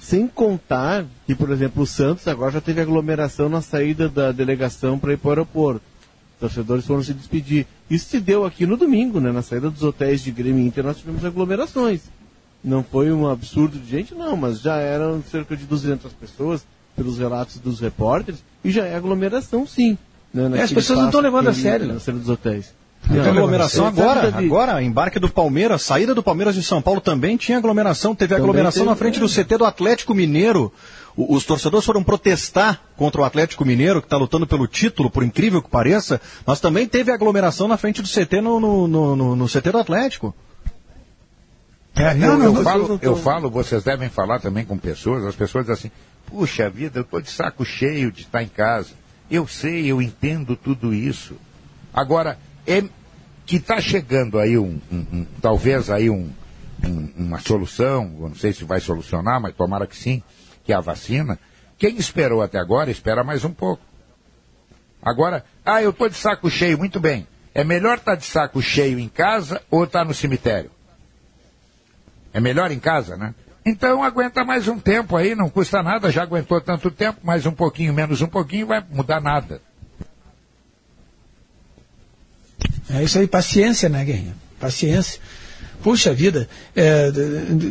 Sem 0.00 0.26
contar 0.26 1.04
que, 1.26 1.34
por 1.34 1.50
exemplo, 1.50 1.82
o 1.82 1.86
Santos 1.86 2.26
agora 2.26 2.52
já 2.52 2.60
teve 2.60 2.80
aglomeração 2.80 3.48
na 3.48 3.62
saída 3.62 4.08
da 4.08 4.32
delegação 4.32 4.98
para 4.98 5.12
ir 5.12 5.16
para 5.16 5.28
o 5.28 5.30
aeroporto. 5.30 5.82
Torcedores 6.38 6.84
foram 6.84 7.02
se 7.02 7.14
despedir. 7.14 7.66
Isso 7.90 8.10
se 8.10 8.20
deu 8.20 8.44
aqui 8.44 8.66
no 8.66 8.76
domingo, 8.76 9.20
né? 9.20 9.32
Na 9.32 9.42
saída 9.42 9.70
dos 9.70 9.82
hotéis 9.82 10.22
de 10.22 10.30
Grêmio 10.30 10.66
Inter 10.66 10.84
nós 10.84 10.98
tivemos 10.98 11.24
aglomerações. 11.24 12.02
Não 12.62 12.82
foi 12.82 13.12
um 13.12 13.28
absurdo 13.28 13.78
de 13.78 13.88
gente, 13.88 14.14
não, 14.14 14.36
mas 14.36 14.60
já 14.60 14.76
eram 14.76 15.22
cerca 15.30 15.56
de 15.56 15.64
200 15.64 16.12
pessoas, 16.12 16.66
pelos 16.96 17.18
relatos 17.18 17.58
dos 17.58 17.78
repórteres, 17.78 18.42
e 18.64 18.70
já 18.70 18.84
é 18.84 18.96
aglomeração, 18.96 19.66
sim. 19.66 19.96
Né? 20.32 20.58
É, 20.58 20.62
as 20.62 20.72
pessoas 20.72 20.98
não 20.98 21.06
estão 21.06 21.20
levando 21.20 21.48
a 21.48 21.54
sério, 21.54 21.86
Na 21.86 21.94
né? 21.94 22.00
saída 22.00 22.20
dos 22.20 22.28
hotéis. 22.28 22.74
Tem 23.06 23.18
Não, 23.18 23.24
aglomeração 23.24 23.84
sabe, 23.84 24.00
agora, 24.00 24.30
Davi? 24.30 24.46
agora, 24.46 24.82
embarque 24.82 25.20
do 25.20 25.28
Palmeiras, 25.28 25.82
saída 25.82 26.14
do 26.14 26.22
Palmeiras 26.22 26.54
de 26.54 26.62
São 26.62 26.82
Paulo 26.82 27.00
também 27.00 27.36
tinha 27.36 27.56
aglomeração, 27.58 28.14
teve 28.14 28.30
Também 28.34 28.42
aglomeração 28.42 28.82
teve, 28.82 28.90
na 28.90 28.96
frente 28.96 29.18
é. 29.18 29.20
do 29.20 29.28
CT 29.28 29.58
do 29.58 29.64
Atlético 29.64 30.12
Mineiro. 30.14 30.72
Os 31.16 31.44
torcedores 31.46 31.86
foram 31.86 32.04
protestar 32.04 32.78
contra 32.96 33.22
o 33.22 33.24
Atlético 33.24 33.64
Mineiro, 33.64 34.02
que 34.02 34.06
está 34.06 34.18
lutando 34.18 34.46
pelo 34.46 34.66
título, 34.66 35.10
por 35.10 35.22
incrível 35.24 35.62
que 35.62 35.70
pareça, 35.70 36.20
mas 36.44 36.60
também 36.60 36.86
teve 36.86 37.10
aglomeração 37.10 37.66
na 37.66 37.78
frente 37.78 38.02
do 38.02 38.08
CT 38.08 38.40
no, 38.42 38.60
no, 38.60 38.86
no- 38.86 39.16
no- 39.16 39.36
no 39.36 39.48
CT 39.48 39.72
do 39.72 39.78
Atlético. 39.78 40.34
É, 41.94 42.12
não, 42.12 42.26
eu, 42.32 42.38
não, 42.38 42.44
eu 42.44 42.52
não, 42.52 42.62
falo, 42.62 42.88
não 42.88 42.98
tô- 42.98 43.06
eu 43.06 43.16
falo, 43.16 43.50
vocês 43.50 43.82
devem 43.82 44.10
falar 44.10 44.38
também 44.40 44.66
com 44.66 44.76
pessoas, 44.76 45.24
as 45.24 45.34
pessoas 45.34 45.64
dizem 45.64 45.74
assim, 45.74 45.90
puxa 46.26 46.68
vida, 46.68 46.98
eu 46.98 47.02
estou 47.02 47.22
de 47.22 47.30
saco 47.30 47.64
cheio 47.64 48.12
de 48.12 48.22
estar 48.22 48.42
em 48.42 48.48
casa. 48.48 48.90
Eu 49.30 49.46
sei, 49.48 49.86
eu 49.86 50.02
entendo 50.02 50.54
tudo 50.54 50.92
isso. 50.92 51.34
Agora, 51.94 52.38
é 52.66 52.84
que 53.46 53.56
está 53.56 53.80
chegando 53.80 54.38
aí 54.38 54.58
um, 54.58 54.78
um- 54.92 55.06
um- 55.12 55.26
talvez 55.40 55.88
aí 55.88 56.10
um, 56.10 56.28
um- 56.84 57.08
uma 57.16 57.40
solução, 57.40 58.14
eu 58.20 58.28
não 58.28 58.34
sei 58.36 58.52
se 58.52 58.64
vai 58.64 58.80
solucionar, 58.80 59.40
mas 59.40 59.54
tomara 59.54 59.86
que 59.86 59.96
sim, 59.96 60.22
que 60.66 60.72
é 60.72 60.76
a 60.76 60.80
vacina. 60.80 61.38
Quem 61.78 61.96
esperou 61.96 62.42
até 62.42 62.58
agora, 62.58 62.90
espera 62.90 63.22
mais 63.22 63.44
um 63.44 63.52
pouco. 63.52 63.82
Agora, 65.00 65.44
ah, 65.64 65.80
eu 65.80 65.90
estou 65.90 66.08
de 66.08 66.16
saco 66.16 66.50
cheio, 66.50 66.76
muito 66.76 66.98
bem. 66.98 67.26
É 67.54 67.62
melhor 67.62 67.98
estar 67.98 68.16
de 68.16 68.24
saco 68.24 68.60
cheio 68.60 68.98
em 68.98 69.08
casa 69.08 69.62
ou 69.70 69.84
estar 69.84 70.04
no 70.04 70.12
cemitério? 70.12 70.70
É 72.34 72.40
melhor 72.40 72.72
em 72.72 72.80
casa, 72.80 73.16
né? 73.16 73.34
Então 73.64 74.02
aguenta 74.02 74.44
mais 74.44 74.68
um 74.68 74.78
tempo 74.78 75.16
aí, 75.16 75.34
não 75.34 75.48
custa 75.48 75.82
nada, 75.82 76.10
já 76.10 76.22
aguentou 76.22 76.60
tanto 76.60 76.90
tempo, 76.90 77.20
mais 77.22 77.46
um 77.46 77.52
pouquinho, 77.52 77.94
menos 77.94 78.20
um 78.20 78.26
pouquinho, 78.26 78.66
vai 78.66 78.84
mudar 78.90 79.20
nada. 79.20 79.60
É 82.90 83.02
isso 83.02 83.18
aí, 83.18 83.26
paciência, 83.26 83.88
né, 83.88 84.04
Guerrinha? 84.04 84.36
Paciência. 84.60 85.20
Puxa 85.86 86.12
vida, 86.12 86.48
é, 86.74 87.12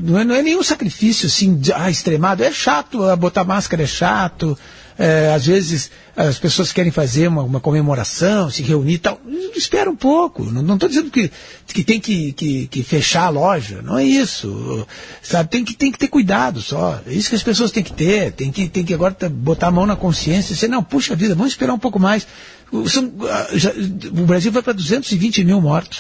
não, 0.02 0.18
é, 0.18 0.24
não 0.24 0.36
é 0.36 0.42
nenhum 0.42 0.64
sacrifício 0.64 1.28
assim, 1.28 1.58
de- 1.58 1.74
ah, 1.74 1.92
extremado. 1.92 2.42
É 2.46 2.50
chato, 2.50 3.04
ah, 3.04 3.14
botar 3.14 3.44
máscara 3.44 3.84
é 3.84 3.86
chato. 3.86 4.58
é, 4.98 5.34
às 5.36 5.46
vezes 5.46 5.92
as 6.16 6.38
pessoas 6.40 6.72
querem 6.72 6.90
fazer 6.94 7.28
uma, 7.28 7.44
uma 7.44 7.60
comemoração, 7.60 8.50
se 8.50 8.64
reunir 8.64 8.94
e 8.94 8.98
tal. 9.00 9.20
Espera 9.54 9.92
um 9.92 9.96
pouco. 9.98 10.46
Não 10.46 10.76
estou 10.76 10.88
dizendo 10.88 11.12
que, 11.12 11.30
que 11.68 11.84
tem 11.84 12.00
que, 12.00 12.32
que, 12.32 12.68
que 12.68 12.84
fechar 12.84 13.26
a 13.26 13.30
loja. 13.30 13.82
Não 13.82 13.98
é 13.98 14.06
isso. 14.06 14.88
Sabe, 15.22 15.50
tem 15.50 15.66
que, 15.66 15.74
tem 15.76 15.92
que 15.92 16.00
ter 16.00 16.08
cuidado 16.08 16.62
só. 16.62 17.02
É 17.06 17.12
isso 17.12 17.28
que 17.30 17.36
as 17.36 17.44
pessoas 17.44 17.70
têm 17.70 17.84
que 17.84 17.92
ter. 17.92 18.32
Tem 18.32 18.50
que, 18.50 18.70
tem 18.70 18.86
que 18.86 18.94
agora 18.94 19.14
tá- 19.14 19.28
botar 19.28 19.68
a 19.68 19.72
mão 19.72 19.86
na 19.86 19.98
consciência 19.98 20.54
e 20.54 20.56
dizer, 20.56 20.70
não, 20.70 20.82
puxa 20.82 21.14
vida, 21.18 21.36
vamos 21.36 21.52
esperar 21.52 21.74
um 21.74 21.80
pouco 21.80 22.00
mais. 22.00 22.26
O- 22.72 22.88
são, 22.88 23.12
ah, 23.30 23.48
já- 23.56 23.74
o 23.74 24.26
Brasil 24.26 24.54
vai 24.54 24.62
para 24.64 24.72
220 24.72 25.44
mil 25.44 25.60
mortos. 25.60 26.00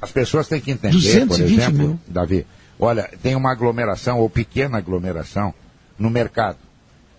As 0.00 0.10
pessoas 0.10 0.48
têm 0.48 0.60
que 0.60 0.70
entender, 0.70 0.92
220 0.92 1.28
por 1.28 1.40
exemplo, 1.40 1.88
mil. 1.88 2.00
Davi, 2.06 2.46
olha, 2.78 3.10
tem 3.22 3.34
uma 3.34 3.52
aglomeração 3.52 4.18
ou 4.18 4.30
pequena 4.30 4.78
aglomeração 4.78 5.52
no 5.98 6.08
mercado. 6.08 6.58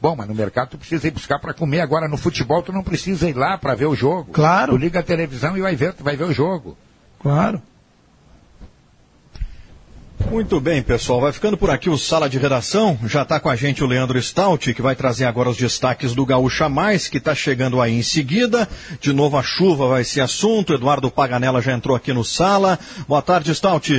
Bom, 0.02 0.16
mas 0.16 0.28
no 0.28 0.34
mercado 0.34 0.70
tu 0.70 0.78
precisa 0.80 1.08
ir 1.08 1.12
buscar 1.12 1.38
para 1.38 1.54
comer. 1.54 1.82
Agora 1.82 2.08
no 2.08 2.18
futebol 2.18 2.64
tu 2.64 2.74
não 2.74 2.82
precisa 2.82 3.30
ir 3.30 3.36
lá 3.36 3.58
para 3.58 3.76
ver 3.76 3.86
o 3.86 3.96
jogo. 3.96 4.32
Claro. 4.32 4.74
Tu 4.74 4.78
liga 4.78 5.00
a 5.00 5.04
televisão 5.04 5.56
e 5.56 5.62
vai 5.62 5.76
ver, 5.76 5.94
vai 6.00 6.16
ver 6.16 6.24
o 6.24 6.34
jogo. 6.34 6.76
Claro. 7.20 7.62
Muito 10.30 10.60
bem, 10.60 10.82
pessoal. 10.82 11.22
Vai 11.22 11.32
ficando 11.32 11.58
por 11.58 11.70
aqui 11.70 11.90
o 11.90 11.98
Sala 11.98 12.30
de 12.30 12.38
Redação. 12.38 12.98
Já 13.06 13.24
está 13.24 13.40
com 13.40 13.50
a 13.50 13.56
gente 13.56 13.84
o 13.84 13.88
Leandro 13.88 14.22
Stout, 14.22 14.74
que 14.74 14.82
vai 14.82 14.96
trazer 14.96 15.26
agora 15.26 15.50
os 15.50 15.58
destaques 15.58 16.14
do 16.14 16.26
Gaúcha 16.26 16.70
Mais, 16.70 17.08
que 17.08 17.18
está 17.18 17.34
chegando 17.34 17.82
aí 17.82 17.94
em 17.94 18.04
seguida. 18.04 18.68
De 19.00 19.14
novo 19.14 19.38
a 19.38 19.44
chuva 19.44 19.88
vai 19.88 20.04
ser 20.04 20.22
assunto. 20.22 20.74
Eduardo 20.74 21.10
Paganella 21.10 21.62
já 21.62 21.74
entrou 21.74 21.96
aqui 21.96 22.14
no 22.14 22.24
Sala. 22.24 22.78
Boa 23.08 23.22
tarde, 23.22 23.54
Stout. 23.54 23.92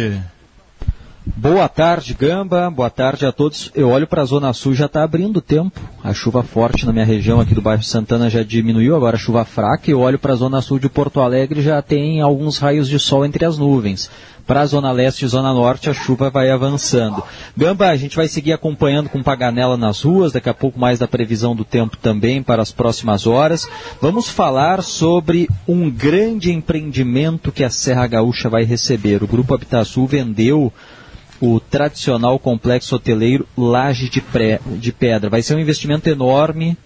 Boa 1.25 1.69
tarde, 1.69 2.15
Gamba. 2.15 2.69
Boa 2.69 2.91
tarde 2.91 3.25
a 3.25 3.31
todos. 3.31 3.71
Eu 3.77 3.91
olho 3.91 4.09
para 4.09 4.23
a 4.23 4.25
Zona 4.25 4.53
Sul, 4.53 4.75
já 4.75 4.87
está 4.87 5.05
abrindo 5.05 5.41
tempo. 5.41 5.81
A 6.03 6.13
chuva 6.13 6.43
forte 6.43 6.85
na 6.85 6.93
minha 6.93 7.05
região 7.05 7.41
aqui 7.41 7.55
do 7.55 7.63
bairro 7.63 7.85
Santana 7.85 8.29
já 8.29 8.43
diminuiu, 8.43 8.97
agora 8.97 9.17
chuva 9.17 9.45
fraca. 9.45 9.89
Eu 9.89 10.01
olho 10.01 10.19
para 10.19 10.33
a 10.33 10.37
Zona 10.37 10.61
Sul 10.61 10.81
de 10.81 10.89
Porto 10.89 11.21
Alegre, 11.21 11.63
já 11.63 11.81
tem 11.81 12.21
alguns 12.21 12.59
raios 12.59 12.89
de 12.89 12.99
sol 12.99 13.25
entre 13.25 13.45
as 13.45 13.57
nuvens. 13.57 14.11
Para 14.47 14.63
a 14.63 14.67
Zona 14.67 14.91
Leste 14.91 15.25
e 15.25 15.29
Zona 15.29 15.53
Norte, 15.53 15.89
a 15.89 15.95
chuva 15.95 16.29
vai 16.29 16.51
avançando. 16.51 17.23
Gamba, 17.57 17.89
a 17.89 17.97
gente 17.97 18.17
vai 18.17 18.27
seguir 18.29 18.53
acompanhando 18.53 19.09
com 19.09 19.23
Paganela 19.23 19.77
nas 19.77 20.03
ruas, 20.03 20.33
daqui 20.33 20.49
a 20.49 20.55
pouco 20.55 20.79
mais 20.79 20.99
da 20.99 21.07
previsão 21.07 21.55
do 21.55 21.65
tempo 21.65 21.97
também 21.97 22.43
para 22.43 22.61
as 22.61 22.73
próximas 22.73 23.27
horas. 23.27 23.69
Vamos 24.01 24.29
falar 24.29 24.83
sobre 24.83 25.49
um 25.67 25.89
grande 25.89 26.53
empreendimento 26.53 27.53
que 27.53 27.63
a 27.65 27.71
Serra 27.71 28.07
Gaúcha 28.07 28.49
vai 28.49 28.65
receber. 28.65 29.23
O 29.23 29.29
Grupo 29.29 29.55
Habitasul 29.55 30.07
vendeu 30.07 30.73
o 31.41 31.59
tradicional 31.59 32.39
complexo 32.39 32.95
hoteleiro 32.95 33.47
Laje 33.57 34.09
de, 34.09 34.21
Pré- 34.21 34.61
de 34.77 34.93
Pedra. 34.93 35.31
Vai 35.31 35.43
ser 35.43 35.57
um 35.57 35.61
investimento 35.61 36.09
enorme 36.09 36.77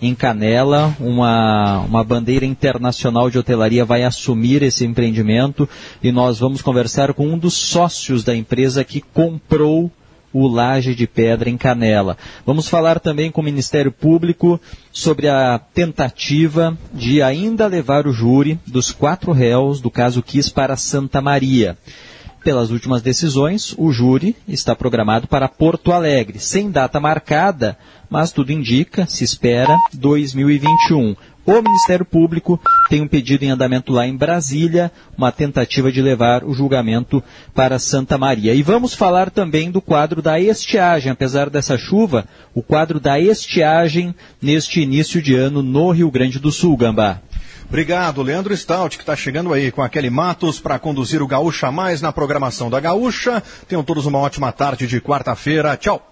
em 0.00 0.14
Canela, 0.14 0.94
uma, 0.98 1.80
uma 1.80 2.02
bandeira 2.02 2.46
internacional 2.46 3.30
de 3.30 3.38
hotelaria 3.38 3.84
vai 3.84 4.02
assumir 4.02 4.62
esse 4.62 4.84
empreendimento 4.84 5.68
e 6.02 6.10
nós 6.10 6.38
vamos 6.38 6.62
conversar 6.62 7.12
com 7.12 7.26
um 7.26 7.38
dos 7.38 7.54
sócios 7.54 8.24
da 8.24 8.34
empresa 8.34 8.82
que 8.82 9.00
comprou 9.00 9.90
o 10.32 10.46
Laje 10.46 10.94
de 10.94 11.06
Pedra 11.06 11.50
em 11.50 11.58
Canela. 11.58 12.16
Vamos 12.46 12.68
falar 12.68 13.00
também 13.00 13.30
com 13.30 13.40
o 13.40 13.44
Ministério 13.44 13.90
Público 13.90 14.60
sobre 14.92 15.28
a 15.28 15.58
tentativa 15.58 16.76
de 16.92 17.20
ainda 17.20 17.66
levar 17.66 18.06
o 18.06 18.12
júri 18.12 18.58
dos 18.66 18.92
quatro 18.92 19.32
réus 19.32 19.80
do 19.80 19.90
caso 19.90 20.22
Kiss 20.22 20.50
para 20.50 20.76
Santa 20.76 21.20
Maria. 21.20 21.76
Pelas 22.44 22.70
últimas 22.70 23.02
decisões, 23.02 23.74
o 23.76 23.92
júri 23.92 24.34
está 24.48 24.74
programado 24.74 25.26
para 25.26 25.46
Porto 25.46 25.92
Alegre, 25.92 26.38
sem 26.38 26.70
data 26.70 26.98
marcada, 26.98 27.76
mas 28.10 28.32
tudo 28.32 28.52
indica, 28.52 29.06
se 29.06 29.22
espera, 29.22 29.74
2021. 29.94 31.14
O 31.46 31.62
Ministério 31.62 32.04
Público 32.04 32.60
tem 32.88 33.00
um 33.00 33.08
pedido 33.08 33.44
em 33.44 33.50
andamento 33.50 33.92
lá 33.92 34.06
em 34.06 34.16
Brasília, 34.16 34.92
uma 35.16 35.32
tentativa 35.32 35.90
de 35.90 36.02
levar 36.02 36.44
o 36.44 36.52
julgamento 36.52 37.22
para 37.54 37.78
Santa 37.78 38.18
Maria. 38.18 38.52
E 38.52 38.62
vamos 38.62 38.92
falar 38.92 39.30
também 39.30 39.70
do 39.70 39.80
quadro 39.80 40.20
da 40.20 40.38
estiagem. 40.38 41.10
Apesar 41.10 41.48
dessa 41.48 41.78
chuva, 41.78 42.26
o 42.54 42.62
quadro 42.62 43.00
da 43.00 43.18
estiagem 43.18 44.14
neste 44.40 44.80
início 44.80 45.22
de 45.22 45.34
ano 45.34 45.62
no 45.62 45.90
Rio 45.90 46.10
Grande 46.10 46.38
do 46.38 46.52
Sul, 46.52 46.76
Gambá. 46.76 47.20
Obrigado, 47.68 48.20
Leandro 48.20 48.56
Stout, 48.56 48.96
que 48.96 49.02
está 49.02 49.14
chegando 49.14 49.52
aí 49.52 49.70
com 49.70 49.80
a 49.80 49.88
Kelly 49.88 50.10
Matos 50.10 50.58
para 50.58 50.78
conduzir 50.78 51.22
o 51.22 51.26
Gaúcha 51.26 51.70
Mais 51.70 52.02
na 52.02 52.12
programação 52.12 52.68
da 52.68 52.80
Gaúcha. 52.80 53.42
Tenham 53.68 53.84
todos 53.84 54.06
uma 54.06 54.18
ótima 54.18 54.52
tarde 54.52 54.86
de 54.86 55.00
quarta-feira. 55.00 55.76
Tchau. 55.76 56.10